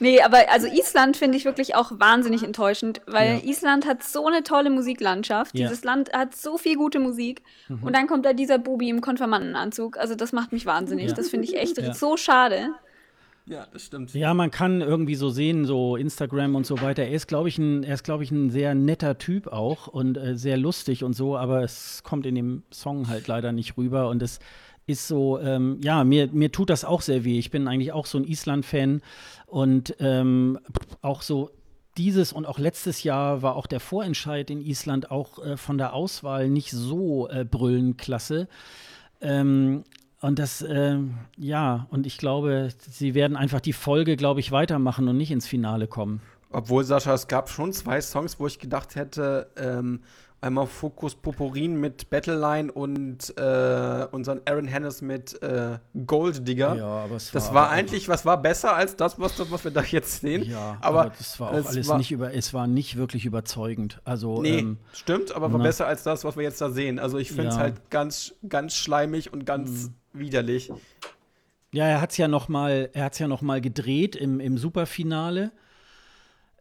[0.00, 3.50] Nee, aber also Island finde ich wirklich auch wahnsinnig enttäuschend, weil ja.
[3.50, 5.58] Island hat so eine tolle Musiklandschaft.
[5.58, 5.66] Ja.
[5.66, 7.42] Dieses Land hat so viel gute Musik.
[7.68, 7.82] Mhm.
[7.82, 9.98] Und dann kommt da dieser Bubi im Konfirmandenanzug.
[9.98, 11.08] Also das macht mich wahnsinnig.
[11.08, 11.14] Ja.
[11.14, 12.70] Das finde ich echt so schade.
[13.48, 14.12] Ja, das stimmt.
[14.12, 17.04] Ja, man kann irgendwie so sehen, so Instagram und so weiter.
[17.04, 20.18] Er ist, glaube ich, ein, er ist, glaube ich, ein sehr netter Typ auch und
[20.18, 24.10] äh, sehr lustig und so, aber es kommt in dem Song halt leider nicht rüber
[24.10, 24.38] und es
[24.88, 27.38] ist so, ähm, ja, mir, mir tut das auch sehr weh.
[27.38, 29.02] Ich bin eigentlich auch so ein Island-Fan
[29.46, 30.58] und ähm,
[31.02, 31.50] auch so
[31.98, 35.92] dieses und auch letztes Jahr war auch der Vorentscheid in Island auch äh, von der
[35.92, 38.48] Auswahl nicht so äh, brüllend klasse.
[39.20, 39.84] Ähm,
[40.20, 40.98] und das, äh,
[41.36, 45.46] ja, und ich glaube, sie werden einfach die Folge, glaube ich, weitermachen und nicht ins
[45.46, 46.22] Finale kommen.
[46.50, 50.00] Obwohl, Sascha, es gab schon zwei Songs, wo ich gedacht hätte, ähm,
[50.40, 56.76] einmal Fokus Poporin mit Battleline und äh, unseren Aaron Hennes mit äh, Gold Digger.
[56.76, 59.70] Ja, aber es war, das war eigentlich, was war besser als das, was, was wir
[59.70, 60.44] da jetzt sehen.
[60.44, 64.00] Ja, aber, aber das war auch alles war, nicht über, es war nicht wirklich überzeugend.
[64.04, 66.98] Also, nee, ähm, stimmt, aber war na, besser als das, was wir jetzt da sehen.
[66.98, 67.62] Also ich finde es ja.
[67.62, 70.20] halt ganz, ganz schleimig und ganz mhm.
[70.20, 70.70] widerlich.
[71.72, 74.56] Ja, er hat es ja noch mal, er hat's ja noch mal gedreht im, im
[74.56, 75.52] Superfinale.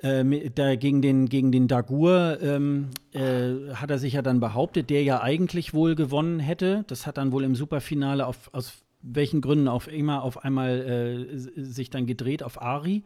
[0.02, 4.90] Äh, da gegen den, gegen den Dagur ähm, äh, hat er sich ja dann behauptet,
[4.90, 6.84] der ja eigentlich wohl gewonnen hätte.
[6.88, 11.38] Das hat dann wohl im Superfinale auf, aus welchen Gründen auch immer auf einmal äh,
[11.38, 13.03] sich dann gedreht auf Ari.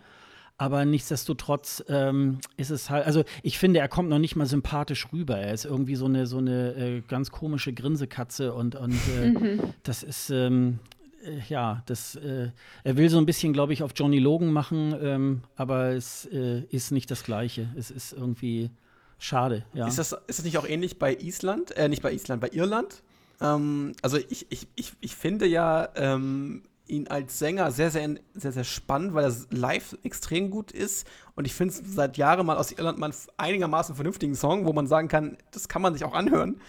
[0.57, 5.07] Aber nichtsdestotrotz ähm, ist es halt, also ich finde, er kommt noch nicht mal sympathisch
[5.11, 5.37] rüber.
[5.37, 9.59] Er ist irgendwie so eine, so eine äh, ganz komische Grinsekatze und, und äh, mhm.
[9.81, 11.00] das ist, ähm, äh,
[11.49, 12.49] ja, das, äh,
[12.83, 16.61] er will so ein bisschen, glaube ich, auf Johnny Logan machen, ähm, aber es äh,
[16.69, 17.69] ist nicht das Gleiche.
[17.75, 18.71] Es ist irgendwie
[19.19, 19.87] schade, ja.
[19.87, 23.03] Ist das, ist das nicht auch ähnlich bei Island, äh, nicht bei Island, bei Irland?
[23.39, 28.51] Ähm, also ich, ich, ich, ich finde ja ähm, ihn als Sänger sehr, sehr, sehr,
[28.51, 31.07] sehr spannend, weil er live extrem gut ist.
[31.35, 34.87] Und ich finde es seit Jahren mal aus Irland mal einigermaßen vernünftigen Song, wo man
[34.87, 36.59] sagen kann, das kann man sich auch anhören.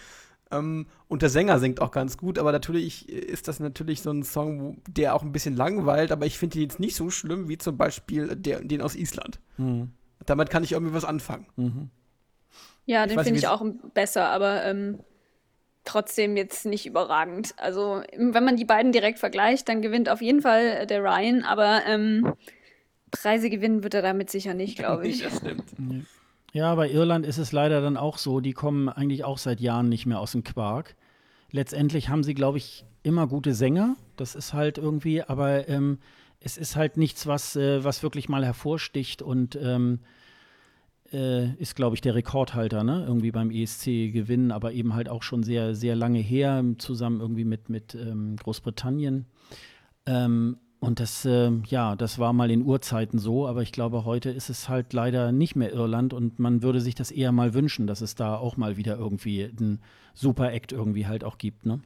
[0.53, 4.23] Ähm, und der Sänger singt auch ganz gut, aber natürlich ist das natürlich so ein
[4.23, 7.49] Song, wo, der auch ein bisschen langweilt, aber ich finde ihn jetzt nicht so schlimm
[7.49, 9.39] wie zum Beispiel der, den aus Island.
[9.57, 9.91] Mhm.
[10.25, 11.47] Damit kann ich irgendwie was anfangen.
[11.55, 11.89] Mhm.
[12.85, 14.99] Ja, den finde ich auch besser, aber ähm,
[15.85, 17.53] trotzdem jetzt nicht überragend.
[17.57, 21.81] Also, wenn man die beiden direkt vergleicht, dann gewinnt auf jeden Fall der Ryan, aber
[21.87, 22.33] ähm,
[23.11, 25.23] Preise gewinnen wird er damit sicher nicht, glaube ich.
[25.23, 25.65] das stimmt.
[26.53, 29.89] Ja, bei Irland ist es leider dann auch so, die kommen eigentlich auch seit Jahren
[29.89, 30.95] nicht mehr aus dem Quark.
[31.49, 33.97] Letztendlich haben sie, glaube ich, immer gute Sänger.
[34.17, 35.97] Das ist halt irgendwie, aber ähm,
[36.39, 40.01] es ist halt nichts, was, äh, was wirklich mal hervorsticht und ähm,
[41.11, 43.03] äh, ist, glaube ich, der Rekordhalter, ne?
[43.07, 47.45] Irgendwie beim ESC gewinnen, aber eben halt auch schon sehr, sehr lange her, zusammen irgendwie
[47.45, 49.25] mit, mit ähm, Großbritannien.
[50.05, 54.29] Ähm, und das, äh, ja, das war mal in Urzeiten so, aber ich glaube, heute
[54.29, 57.87] ist es halt leider nicht mehr Irland und man würde sich das eher mal wünschen,
[57.87, 59.81] dass es da auch mal wieder irgendwie einen
[60.13, 61.79] Super-Act irgendwie halt auch gibt, ne?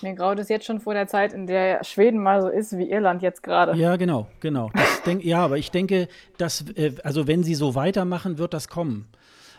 [0.00, 2.88] Mir graut es jetzt schon vor der Zeit, in der Schweden mal so ist wie
[2.88, 3.76] Irland jetzt gerade.
[3.76, 4.70] Ja, genau, genau.
[5.06, 6.06] Denk, ja, aber ich denke,
[6.36, 9.08] dass, äh, also wenn sie so weitermachen, wird das kommen.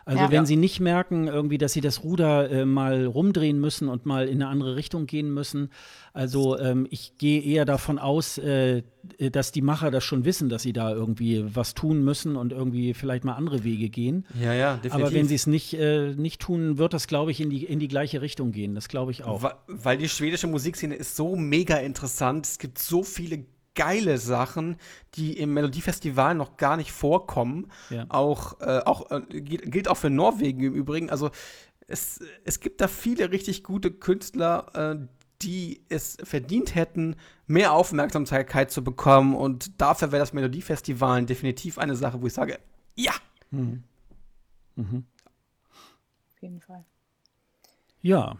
[0.05, 0.45] Also ja, wenn ja.
[0.45, 4.41] sie nicht merken, irgendwie, dass sie das Ruder äh, mal rumdrehen müssen und mal in
[4.41, 5.69] eine andere Richtung gehen müssen.
[6.13, 8.83] Also ähm, ich gehe eher davon aus, äh,
[9.17, 12.93] dass die Macher das schon wissen, dass sie da irgendwie was tun müssen und irgendwie
[12.93, 14.25] vielleicht mal andere Wege gehen.
[14.41, 14.93] Ja, ja, definitiv.
[14.93, 17.79] Aber wenn sie es nicht, äh, nicht tun, wird das, glaube ich, in die, in
[17.79, 18.75] die gleiche Richtung gehen.
[18.75, 19.41] Das glaube ich auch.
[19.41, 22.45] Weil, weil die schwedische Musikszene ist so mega interessant.
[22.45, 24.77] Es gibt so viele geile Sachen,
[25.15, 27.71] die im Melodiefestival noch gar nicht vorkommen.
[27.89, 28.05] Ja.
[28.09, 31.09] Auch, äh, auch äh, gilt auch für Norwegen im Übrigen.
[31.09, 31.31] Also
[31.87, 35.07] es, es gibt da viele richtig gute Künstler, äh,
[35.41, 37.15] die es verdient hätten,
[37.47, 39.35] mehr Aufmerksamkeit zu bekommen.
[39.35, 42.59] Und dafür wäre das Melodiefestival definitiv eine Sache, wo ich sage,
[42.95, 43.13] ja.
[43.51, 43.83] Mhm.
[44.75, 45.05] Mhm.
[46.29, 46.85] Auf jeden Fall.
[48.01, 48.37] Ja,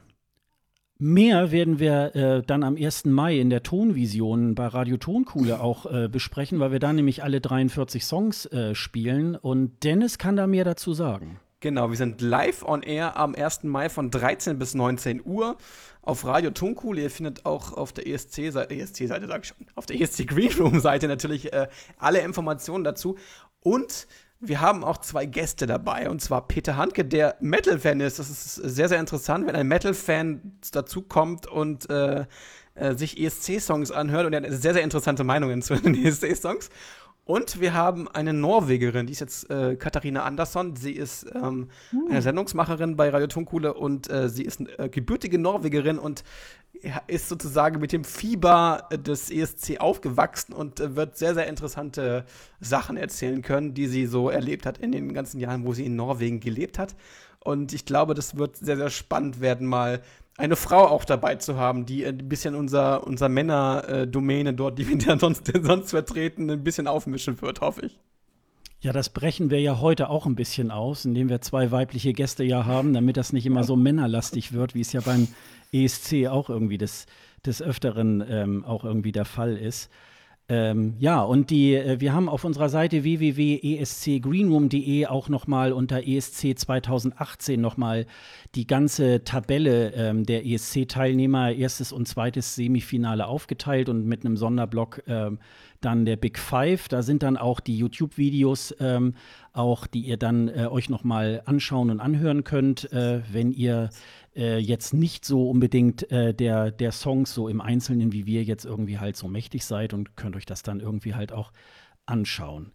[1.05, 3.03] Mehr werden wir äh, dann am 1.
[3.07, 7.41] Mai in der Tonvision bei Radio Tonkuhle auch äh, besprechen, weil wir da nämlich alle
[7.41, 9.35] 43 Songs äh, spielen.
[9.35, 11.41] Und Dennis kann da mehr dazu sagen.
[11.59, 13.63] Genau, wir sind live on air am 1.
[13.63, 15.57] Mai von 13 bis 19 Uhr
[16.03, 17.01] auf Radio Tonkuhle.
[17.01, 21.09] Ihr findet auch auf der ESC-Seite, ESC-Seite sag ich schon, auf der ESC Green Room-Seite
[21.09, 21.67] natürlich äh,
[21.97, 23.17] alle Informationen dazu.
[23.59, 24.07] Und
[24.45, 28.20] wir haben auch zwei Gäste dabei, und zwar Peter Handke, der Metal-Fan ist.
[28.20, 32.26] Das ist sehr, sehr interessant, wenn ein Metal-Fan dazu kommt und äh,
[32.76, 34.26] äh, sich ESC-Songs anhört.
[34.26, 36.70] Und er hat sehr, sehr interessante Meinungen zu den ESC-Songs.
[37.26, 40.76] Und wir haben eine Norwegerin, die ist jetzt äh, Katharina Andersson.
[40.76, 42.07] Sie ist ähm, hm.
[42.10, 46.26] eine Sendungsmacherin bei Radio Tonkuhle und äh, sie ist eine äh, gebürtige Norwegerin und
[47.07, 52.26] ist sozusagen mit dem Fieber des ESC aufgewachsen und äh, wird sehr, sehr interessante
[52.60, 55.95] Sachen erzählen können, die sie so erlebt hat in den ganzen Jahren, wo sie in
[55.95, 56.95] Norwegen gelebt hat.
[57.39, 60.01] Und ich glaube, das wird sehr, sehr spannend werden, mal
[60.38, 65.19] eine Frau auch dabei zu haben, die ein bisschen unser, unser Männerdomäne dort, die wir
[65.19, 67.99] sonst, sonst vertreten, ein bisschen aufmischen wird, hoffe ich.
[68.84, 72.43] Ja, das brechen wir ja heute auch ein bisschen aus, indem wir zwei weibliche Gäste
[72.43, 75.30] ja haben, damit das nicht immer so männerlastig wird, wie es ja beim
[75.74, 77.06] ESC auch irgendwie des,
[77.45, 79.90] des Öfteren ähm, auch irgendwie der Fall ist.
[80.50, 86.60] Ähm, ja, und die, äh, wir haben auf unserer Seite www.escgreenroom.de auch nochmal unter ESC
[86.60, 88.06] 2018 nochmal
[88.54, 95.04] die ganze Tabelle ähm, der ESC-Teilnehmer, erstes und zweites Semifinale aufgeteilt und mit einem Sonderblock
[95.08, 95.40] ähm,
[95.85, 96.88] dann der Big Five.
[96.88, 99.15] Da sind dann auch die YouTube-Videos, ähm,
[99.53, 103.89] auch die ihr dann äh, euch nochmal anschauen und anhören könnt, äh, wenn ihr
[104.35, 108.65] äh, jetzt nicht so unbedingt äh, der, der Songs so im Einzelnen, wie wir jetzt
[108.65, 111.51] irgendwie halt so mächtig seid und könnt euch das dann irgendwie halt auch
[112.05, 112.72] anschauen.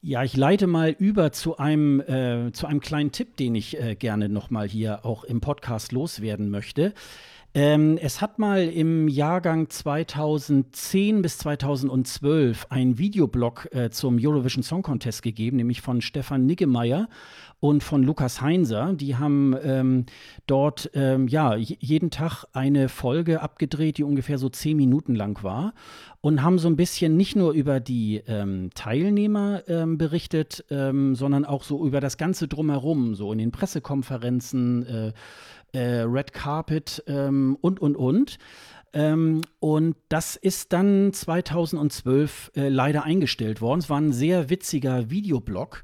[0.00, 3.96] Ja, ich leite mal über zu einem, äh, zu einem kleinen Tipp, den ich äh,
[3.96, 6.94] gerne nochmal hier auch im Podcast loswerden möchte.
[7.54, 14.82] Ähm, es hat mal im Jahrgang 2010 bis 2012 einen Videoblog äh, zum Eurovision Song
[14.82, 17.08] Contest gegeben, nämlich von Stefan Niggemeier
[17.60, 18.92] und von Lukas Heinser.
[18.92, 20.06] Die haben ähm,
[20.46, 25.72] dort ähm, ja, jeden Tag eine Folge abgedreht, die ungefähr so zehn Minuten lang war
[26.20, 31.46] und haben so ein bisschen nicht nur über die ähm, Teilnehmer ähm, berichtet, ähm, sondern
[31.46, 34.86] auch so über das Ganze drumherum, so in den Pressekonferenzen.
[34.86, 35.12] Äh,
[35.72, 38.38] äh, Red Carpet ähm, und, und, und.
[38.92, 43.80] Ähm, und das ist dann 2012 äh, leider eingestellt worden.
[43.80, 45.82] Es war ein sehr witziger Videoblog.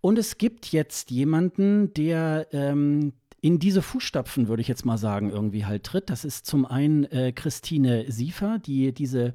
[0.00, 5.30] Und es gibt jetzt jemanden, der ähm, in diese Fußstapfen, würde ich jetzt mal sagen,
[5.30, 6.10] irgendwie halt tritt.
[6.10, 9.34] Das ist zum einen äh, Christine Siefer, die diese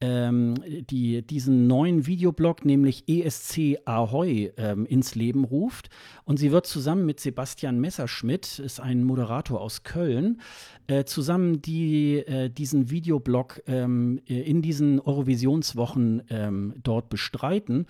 [0.00, 0.54] ähm,
[0.90, 5.90] die diesen neuen Videoblog, nämlich ESC Ahoy, ähm, ins Leben ruft.
[6.24, 10.40] Und sie wird zusammen mit Sebastian Messerschmidt, ist ein Moderator aus Köln,
[10.86, 17.86] äh, zusammen die, äh, diesen Videoblog ähm, in diesen Eurovisionswochen ähm, dort bestreiten.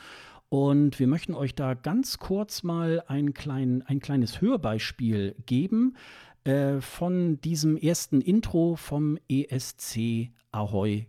[0.49, 5.95] Und wir möchten euch da ganz kurz mal ein, klein, ein kleines Hörbeispiel geben
[6.43, 10.31] äh, von diesem ersten Intro vom escahoy.com.
[10.53, 11.07] Ahoi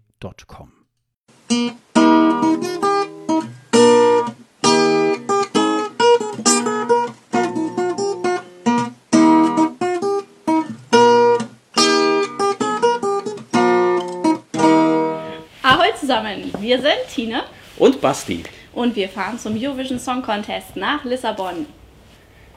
[16.12, 17.44] zusammen, wir sind Tine
[17.78, 18.44] und Basti.
[18.74, 21.66] und wir fahren zum Eurovision Song Contest nach Lissabon.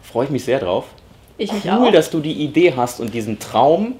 [0.03, 0.87] Freue ich mich sehr drauf.
[1.39, 1.93] Ich mich cool, auch.
[1.93, 3.95] dass du die Idee hast und diesen Traum,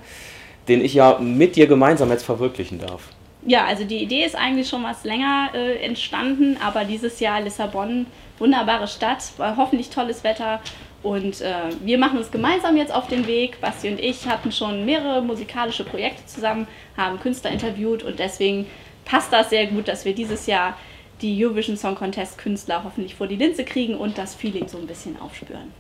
[0.67, 3.09] den ich ja mit dir gemeinsam jetzt verwirklichen darf.
[3.47, 8.07] Ja, also die Idee ist eigentlich schon was länger äh, entstanden, aber dieses Jahr Lissabon,
[8.39, 10.61] wunderbare Stadt, hoffentlich tolles Wetter
[11.05, 11.55] und äh,
[11.85, 13.61] wir machen uns gemeinsam jetzt auf den Weg.
[13.61, 16.67] Basti und ich hatten schon mehrere musikalische Projekte zusammen,
[16.97, 18.67] haben Künstler interviewt und deswegen
[19.05, 20.79] passt das sehr gut, dass wir dieses Jahr
[21.21, 24.87] die Eurovision Song Contest Künstler hoffentlich vor die Linse kriegen und das Feeling so ein
[24.87, 25.73] bisschen aufspüren.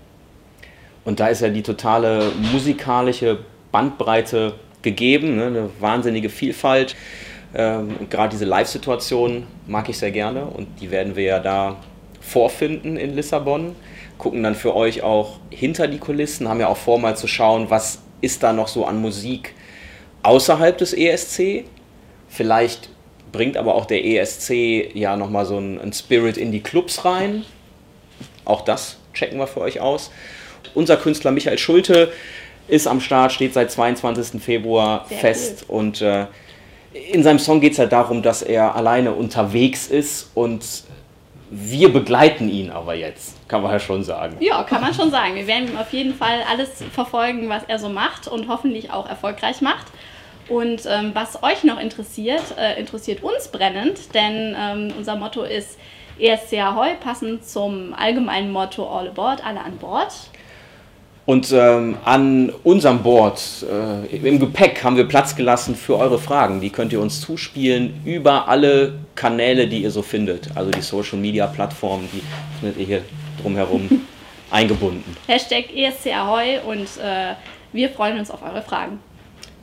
[1.06, 3.38] Und da ist ja die totale musikalische
[3.72, 5.46] Bandbreite gegeben, ne?
[5.46, 6.96] eine wahnsinnige Vielfalt.
[7.54, 11.76] Ähm, und Gerade diese Live-Situation mag ich sehr gerne und die werden wir ja da
[12.20, 13.76] vorfinden in Lissabon.
[14.18, 17.70] Gucken dann für euch auch hinter die Kulissen, haben ja auch vor, mal zu schauen,
[17.70, 19.54] was ist da noch so an Musik
[20.22, 21.64] außerhalb des ESC.
[22.28, 22.88] Vielleicht
[23.30, 27.44] bringt aber auch der ESC ja nochmal so einen, Spirit in die Clubs rein.
[28.44, 30.10] Auch das checken wir für euch aus.
[30.74, 32.12] Unser Künstler Michael Schulte
[32.66, 34.40] ist am Start, steht seit 22.
[34.42, 36.26] Februar Sehr fest und äh,
[36.94, 40.84] in seinem Song geht es ja darum, dass er alleine unterwegs ist und
[41.50, 44.36] wir begleiten ihn aber jetzt, kann man ja schon sagen.
[44.40, 45.34] Ja, kann man schon sagen.
[45.34, 49.60] Wir werden auf jeden Fall alles verfolgen, was er so macht und hoffentlich auch erfolgreich
[49.60, 49.86] macht.
[50.48, 55.78] Und ähm, was euch noch interessiert, äh, interessiert uns brennend, denn ähm, unser Motto ist
[56.18, 60.12] ESC Ahoy, passend zum allgemeinen Motto All Aboard, alle an Bord.
[61.26, 66.60] Und ähm, an unserem Board, äh, im Gepäck, haben wir Platz gelassen für eure Fragen.
[66.60, 70.54] Die könnt ihr uns zuspielen über alle Kanäle, die ihr so findet.
[70.54, 72.22] Also die Social Media Plattformen, die
[72.60, 73.02] findet ihr hier
[73.42, 74.06] drumherum
[74.50, 75.16] eingebunden.
[75.26, 77.34] Hashtag ESC Ahoy und äh,
[77.72, 79.00] wir freuen uns auf eure Fragen.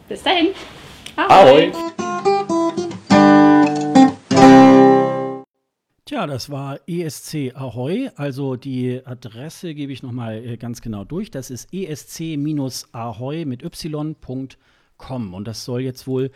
[0.09, 0.48] Bis dahin.
[1.15, 1.72] Ahoi!
[6.11, 8.09] Tja, das war ESC Ahoy.
[8.17, 11.31] Also die Adresse gebe ich nochmal äh, ganz genau durch.
[11.31, 15.33] Das ist esc-ahoy mit y.com.
[15.33, 16.31] Und das soll jetzt wohl,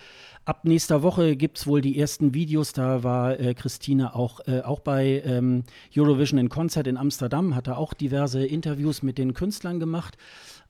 [0.45, 2.71] ab nächster Woche gibt es wohl die ersten Videos.
[2.71, 5.63] Da war äh, Christine auch, äh, auch bei ähm,
[5.93, 10.15] Eurovision in Concert in Amsterdam, hat da auch diverse Interviews mit den Künstlern gemacht.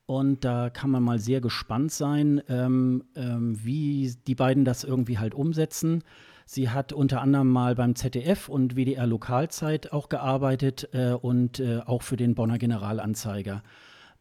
[0.08, 5.19] Und da kann man mal sehr gespannt sein, ähm, ähm, wie die beiden das irgendwie
[5.19, 6.03] halt umsetzen.
[6.45, 11.80] Sie hat unter anderem mal beim ZDF und WDR Lokalzeit auch gearbeitet äh, und äh,
[11.85, 13.64] auch für den Bonner Generalanzeiger.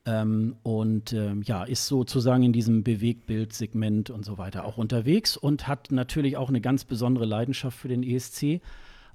[0.06, 5.68] Ähm, und ähm, ja, ist sozusagen in diesem Bewegtbildsegment und so weiter auch unterwegs und
[5.68, 8.60] hat natürlich auch eine ganz besondere Leidenschaft für den ESC.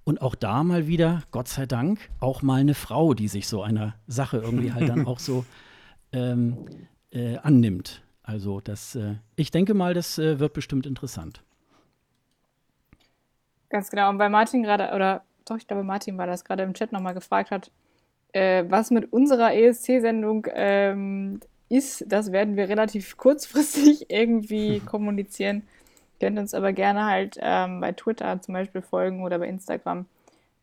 [0.03, 3.61] Und auch da mal wieder, Gott sei Dank, auch mal eine Frau, die sich so
[3.61, 5.45] einer Sache irgendwie halt dann auch so
[6.11, 6.57] ähm,
[7.11, 8.03] äh, annimmt.
[8.23, 11.43] Also das, äh, ich denke mal, das äh, wird bestimmt interessant.
[13.69, 14.09] Ganz genau.
[14.09, 17.13] Und bei Martin gerade, oder doch, ich glaube, Martin war das gerade im Chat nochmal
[17.13, 17.71] gefragt hat,
[18.33, 21.39] äh, was mit unserer ESC-Sendung ähm,
[21.69, 25.63] ist, das werden wir relativ kurzfristig irgendwie kommunizieren.
[26.19, 30.05] Könnt uns aber gerne halt ähm, bei Twitter zum Beispiel folgen oder bei Instagram.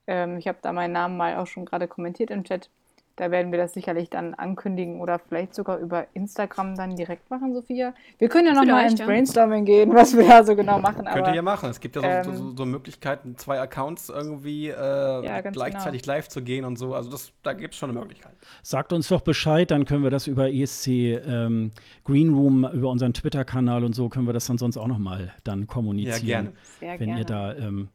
[0.07, 2.69] Ähm, ich habe da meinen Namen mal auch schon gerade kommentiert im Chat.
[3.17, 7.55] Da werden wir das sicherlich dann ankündigen oder vielleicht sogar über Instagram dann direkt machen,
[7.55, 7.95] Sophia.
[8.19, 9.07] Wir können ja noch mal ins ja.
[9.07, 11.07] Brainstorming gehen, was wir da so genau machen.
[11.07, 11.71] Könnt aber, ihr ja machen.
[11.71, 16.05] Es gibt ja so, ähm, so, so, Möglichkeiten, zwei Accounts irgendwie äh, Ja, ganz gleichzeitig
[16.05, 16.95] live zu gehen und so.
[16.95, 18.33] Also das, da gibt es schon eine Möglichkeit.
[18.63, 21.71] Sagt uns doch Bescheid, dann können wir das über ESC ähm,
[22.05, 25.33] Green Room, über unseren Twitter-Kanal und so, können wir das dann sonst auch noch mal
[25.43, 26.27] dann kommunizieren.
[26.27, 26.53] Ja, gerne.
[26.81, 27.21] Sehr wenn gerne.
[27.21, 27.89] ihr da, ähm,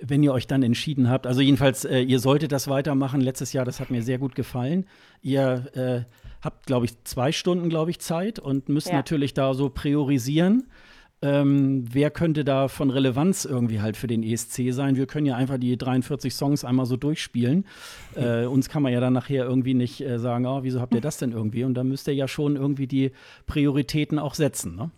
[0.00, 1.26] wenn ihr euch dann entschieden habt.
[1.26, 3.20] Also jedenfalls, äh, ihr solltet das weitermachen.
[3.20, 4.86] Letztes Jahr, das hat mir sehr gut gefallen.
[5.22, 6.12] Ihr äh,
[6.42, 8.94] habt, glaube ich, zwei Stunden, glaube ich, Zeit und müsst Ja.
[8.94, 10.68] natürlich da so priorisieren.
[11.20, 14.94] Ähm, wer könnte da von Relevanz irgendwie halt für den ESC sein?
[14.94, 17.64] Wir können ja einfach die 43 Songs einmal so durchspielen.
[18.14, 21.00] Äh, uns kann man ja dann nachher irgendwie nicht äh, sagen, oh, wieso habt ihr
[21.00, 21.64] das denn irgendwie?
[21.64, 23.10] Und da müsst ihr ja schon irgendwie die
[23.46, 24.76] Prioritäten auch setzen.
[24.76, 24.90] Ne?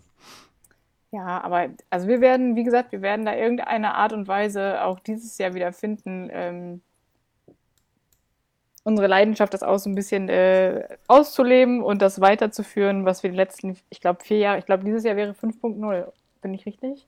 [1.11, 4.99] Ja, aber also wir werden, wie gesagt, wir werden da irgendeine Art und Weise auch
[4.99, 6.81] dieses Jahr wieder finden, ähm,
[8.83, 13.35] unsere Leidenschaft, das auch so ein bisschen äh, auszuleben und das weiterzuführen, was wir die
[13.35, 16.11] letzten, ich glaube, vier Jahre, ich glaube, dieses Jahr wäre 5.0.
[16.41, 17.07] Bin ich richtig?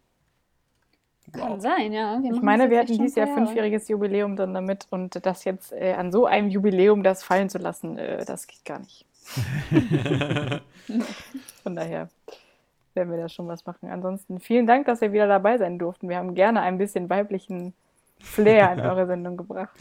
[1.32, 2.22] Kann sein, ja.
[2.22, 5.94] Wir Ich meine, wir hatten dieses Jahr fünfjähriges Jubiläum dann damit und das jetzt äh,
[5.94, 9.06] an so einem Jubiläum das fallen zu lassen, äh, das geht gar nicht.
[11.64, 12.10] Von daher
[12.96, 13.90] werden wir da schon was machen.
[13.90, 16.10] Ansonsten vielen Dank, dass wir wieder dabei sein durften.
[16.10, 17.74] Wir haben gerne ein bisschen weiblichen
[18.20, 19.78] Flair in eure Sendung gebracht.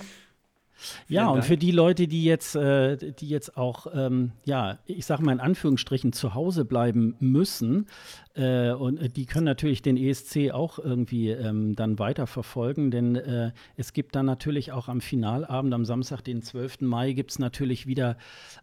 [1.08, 1.44] Ja, Vielen und Dank.
[1.46, 5.40] für die Leute, die jetzt, äh, die jetzt auch, ähm, ja, ich sage mal in
[5.40, 7.86] Anführungsstrichen zu Hause bleiben müssen,
[8.34, 13.52] äh, und äh, die können natürlich den ESC auch irgendwie ähm, dann weiterverfolgen, denn äh,
[13.76, 16.80] es gibt dann natürlich auch am Finalabend, am Samstag, den 12.
[16.80, 18.16] Mai, gibt es natürlich wieder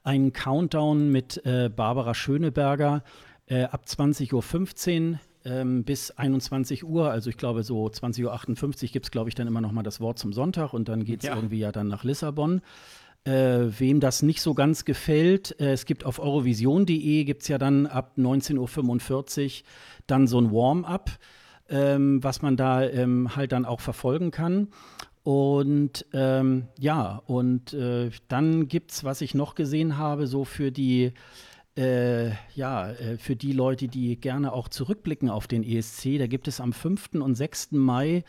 [0.03, 3.03] einen Countdown mit äh, Barbara Schöneberger
[3.49, 9.05] äh, ab 20.15 Uhr ähm, bis 21 Uhr, also ich glaube so 20.58 Uhr gibt
[9.05, 11.27] es, glaube ich, dann immer noch mal das Wort zum Sonntag und dann geht es
[11.27, 11.35] Ja.
[11.35, 12.61] irgendwie ja dann nach Lissabon.
[13.25, 17.57] Äh, wem das nicht so ganz gefällt, äh, es gibt auf eurovision.de gibt es ja
[17.57, 19.65] dann ab 19.45 Uhr
[20.07, 21.11] dann so ein Warm-up,
[21.69, 24.69] ähm, was man da ähm, halt dann auch verfolgen kann.
[25.23, 30.71] Und ähm, ja, und äh, dann gibt es, was ich noch gesehen habe, so für
[30.71, 31.11] die
[31.79, 36.47] äh, ja, äh, für die Leute, die gerne auch zurückblicken auf den ESC, da gibt
[36.47, 37.15] es am 5.
[37.21, 37.71] und 6.
[37.71, 38.23] Mai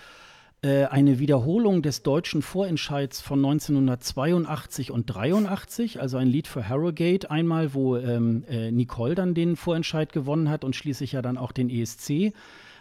[0.62, 7.30] äh, eine Wiederholung des deutschen Vorentscheids von 1982 und 83, also ein Lied für Harrogate
[7.30, 11.52] einmal, wo ähm, äh, Nicole dann den Vorentscheid gewonnen hat und schließlich ja dann auch
[11.52, 12.32] den ESC.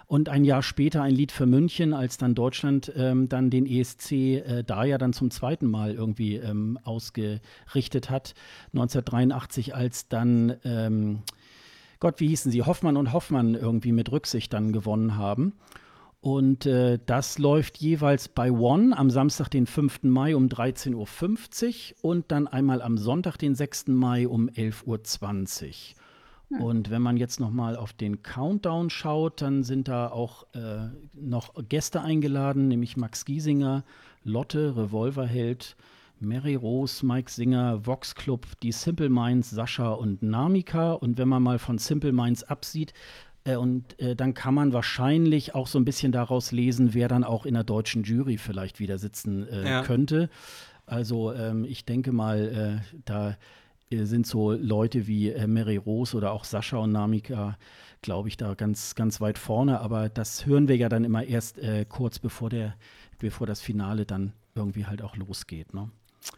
[0.10, 4.12] Und ein Jahr später ein Lied für München, als dann Deutschland ähm, dann den ESC
[4.12, 8.34] äh, da ja dann zum zweiten Mal irgendwie ähm, ausgerichtet hat.
[8.74, 11.20] 1983, als dann, ähm,
[12.00, 15.54] Gott, wie hießen sie, Hoffmann und Hoffmann irgendwie mit Rücksicht dann gewonnen haben.
[16.22, 20.06] Und äh, das läuft jeweils bei One am Samstag, den 5.
[20.06, 20.96] Mai um 13.50
[22.02, 23.90] Uhr und dann einmal am Sonntag, den 6.
[23.90, 26.00] Mai um 11.20 Uhr.
[26.50, 30.88] Und wenn man jetzt noch mal auf den Countdown schaut, dann sind da auch äh,
[31.14, 33.84] noch Gäste eingeladen, nämlich Max Giesinger,
[34.24, 35.76] Lotte, Revolverheld,
[36.20, 40.94] Mary Rose, Mike Singer, Vox Club, die Simple Minds, Sascha und Namika.
[40.94, 42.94] Und wenn man mal von Simple Minds absieht,
[43.44, 47.24] äh, und äh, dann kann man wahrscheinlich auch so ein bisschen daraus lesen, wer dann
[47.24, 49.82] auch in der deutschen Jury vielleicht wieder sitzen äh, Ja.
[49.84, 50.30] könnte.
[50.86, 53.38] Also ähm, ich denke mal, äh, da
[53.92, 57.58] sind so Leute wie äh, Mary Rose oder auch Sascha und Namika,
[58.02, 59.80] glaube ich, da ganz, ganz weit vorne.
[59.82, 62.76] Aber das hören wir ja dann immer erst äh, kurz bevor, der,
[63.18, 65.74] bevor das Finale dann irgendwie halt auch losgeht.
[65.74, 65.90] Ne?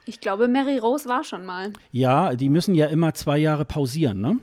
[0.05, 1.73] Ich glaube, Mary Rose war schon mal.
[1.91, 4.39] Ja, die müssen ja immer zwei Jahre pausieren, ne?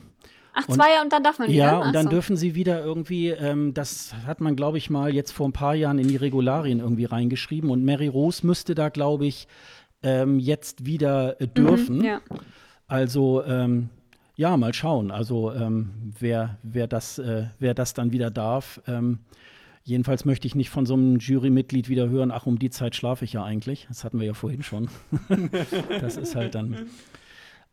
[0.53, 1.57] Ach, zwei Jahre und dann darf man wieder?
[1.57, 2.11] Ja, Ach und dann so.
[2.11, 5.75] dürfen sie wieder irgendwie, ähm, das hat man, glaube ich, mal jetzt vor ein paar
[5.75, 7.71] Jahren in die Regularien irgendwie reingeschrieben.
[7.71, 9.47] Und Mary Rose müsste da, glaube ich,
[10.03, 11.99] ähm, jetzt wieder äh, dürfen.
[11.99, 12.21] Mhm, ja.
[12.89, 13.91] Also, ähm,
[14.35, 15.11] ja, mal schauen.
[15.11, 18.81] Also, ähm, wer, wer, das, äh, wer das dann wieder darf.
[18.87, 19.21] Ähm,
[19.85, 23.25] jedenfalls möchte ich nicht von so einem Jurymitglied wieder hören, ach, um die Zeit schlafe
[23.25, 23.87] ich ja eigentlich.
[23.89, 24.89] Das hatten wir ja vorhin schon.
[26.01, 26.89] das ist halt dann.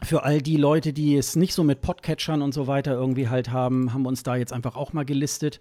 [0.00, 3.50] Für all die Leute, die es nicht so mit Podcatchern und so weiter irgendwie halt
[3.50, 5.58] haben, haben wir uns da jetzt einfach auch mal gelistet.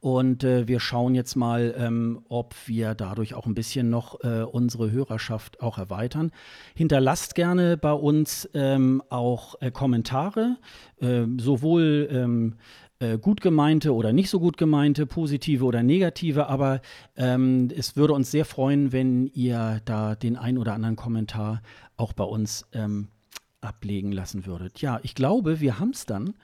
[0.00, 4.42] Und äh, wir schauen jetzt mal, ähm, ob wir dadurch auch ein bisschen noch äh,
[4.42, 6.32] unsere Hörerschaft auch erweitern.
[6.74, 10.56] Hinterlasst gerne bei uns ähm, auch äh, Kommentare,
[11.00, 12.54] äh, sowohl ähm,
[12.98, 16.80] äh, gut gemeinte oder nicht so gut gemeinte, positive oder negative, aber
[17.16, 21.60] ähm, es würde uns sehr freuen, wenn ihr da den ein oder anderen Kommentar
[21.98, 23.08] auch bei uns ähm,
[23.60, 24.80] ablegen lassen würdet.
[24.80, 26.34] Ja, ich glaube, wir haben es dann.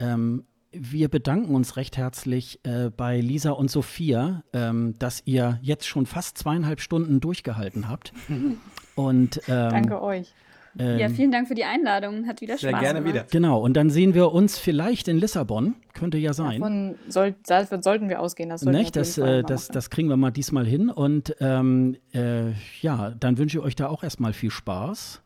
[0.00, 0.44] Ähm,
[0.80, 6.06] wir bedanken uns recht herzlich äh, bei Lisa und Sophia, ähm, dass ihr jetzt schon
[6.06, 8.12] fast zweieinhalb Stunden durchgehalten habt.
[8.94, 10.32] Und, ähm, Danke euch.
[10.78, 12.26] Ähm, ja, vielen Dank für die Einladung.
[12.26, 13.14] Hat wieder Spaß Sehr gerne gemacht.
[13.14, 13.26] wieder.
[13.30, 15.74] Genau, und dann sehen wir uns vielleicht in Lissabon.
[15.94, 16.60] Könnte ja sein.
[16.60, 18.50] Davon, soll, davon sollten wir ausgehen.
[18.50, 18.96] Das, Nicht?
[18.96, 19.74] Das, äh, das, machen.
[19.74, 20.90] das kriegen wir mal diesmal hin.
[20.90, 22.50] Und ähm, äh,
[22.82, 25.22] ja, dann wünsche ich euch da auch erstmal viel Spaß.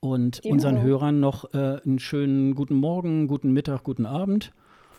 [0.00, 0.52] Und Ebenso.
[0.68, 4.52] unseren Hörern noch äh, einen schönen guten Morgen, guten Mittag, guten Abend.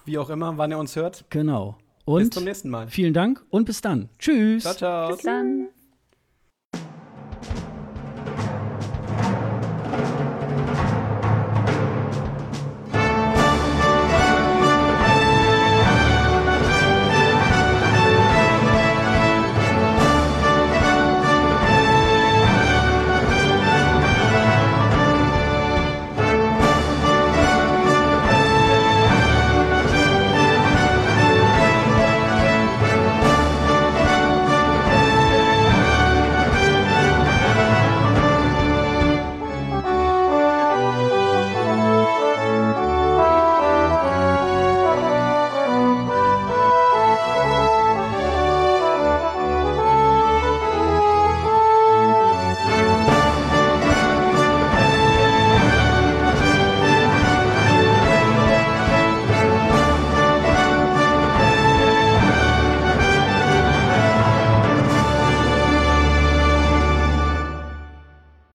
[0.06, 1.26] Wie auch immer, wann ihr uns hört.
[1.30, 1.78] Genau.
[2.06, 2.88] Bis Und zum nächsten Mal.
[2.88, 4.10] vielen Dank und bis dann.
[4.18, 4.64] Tschüss.
[4.64, 5.10] Ciao, ciao.
[5.10, 5.70] Bis dann.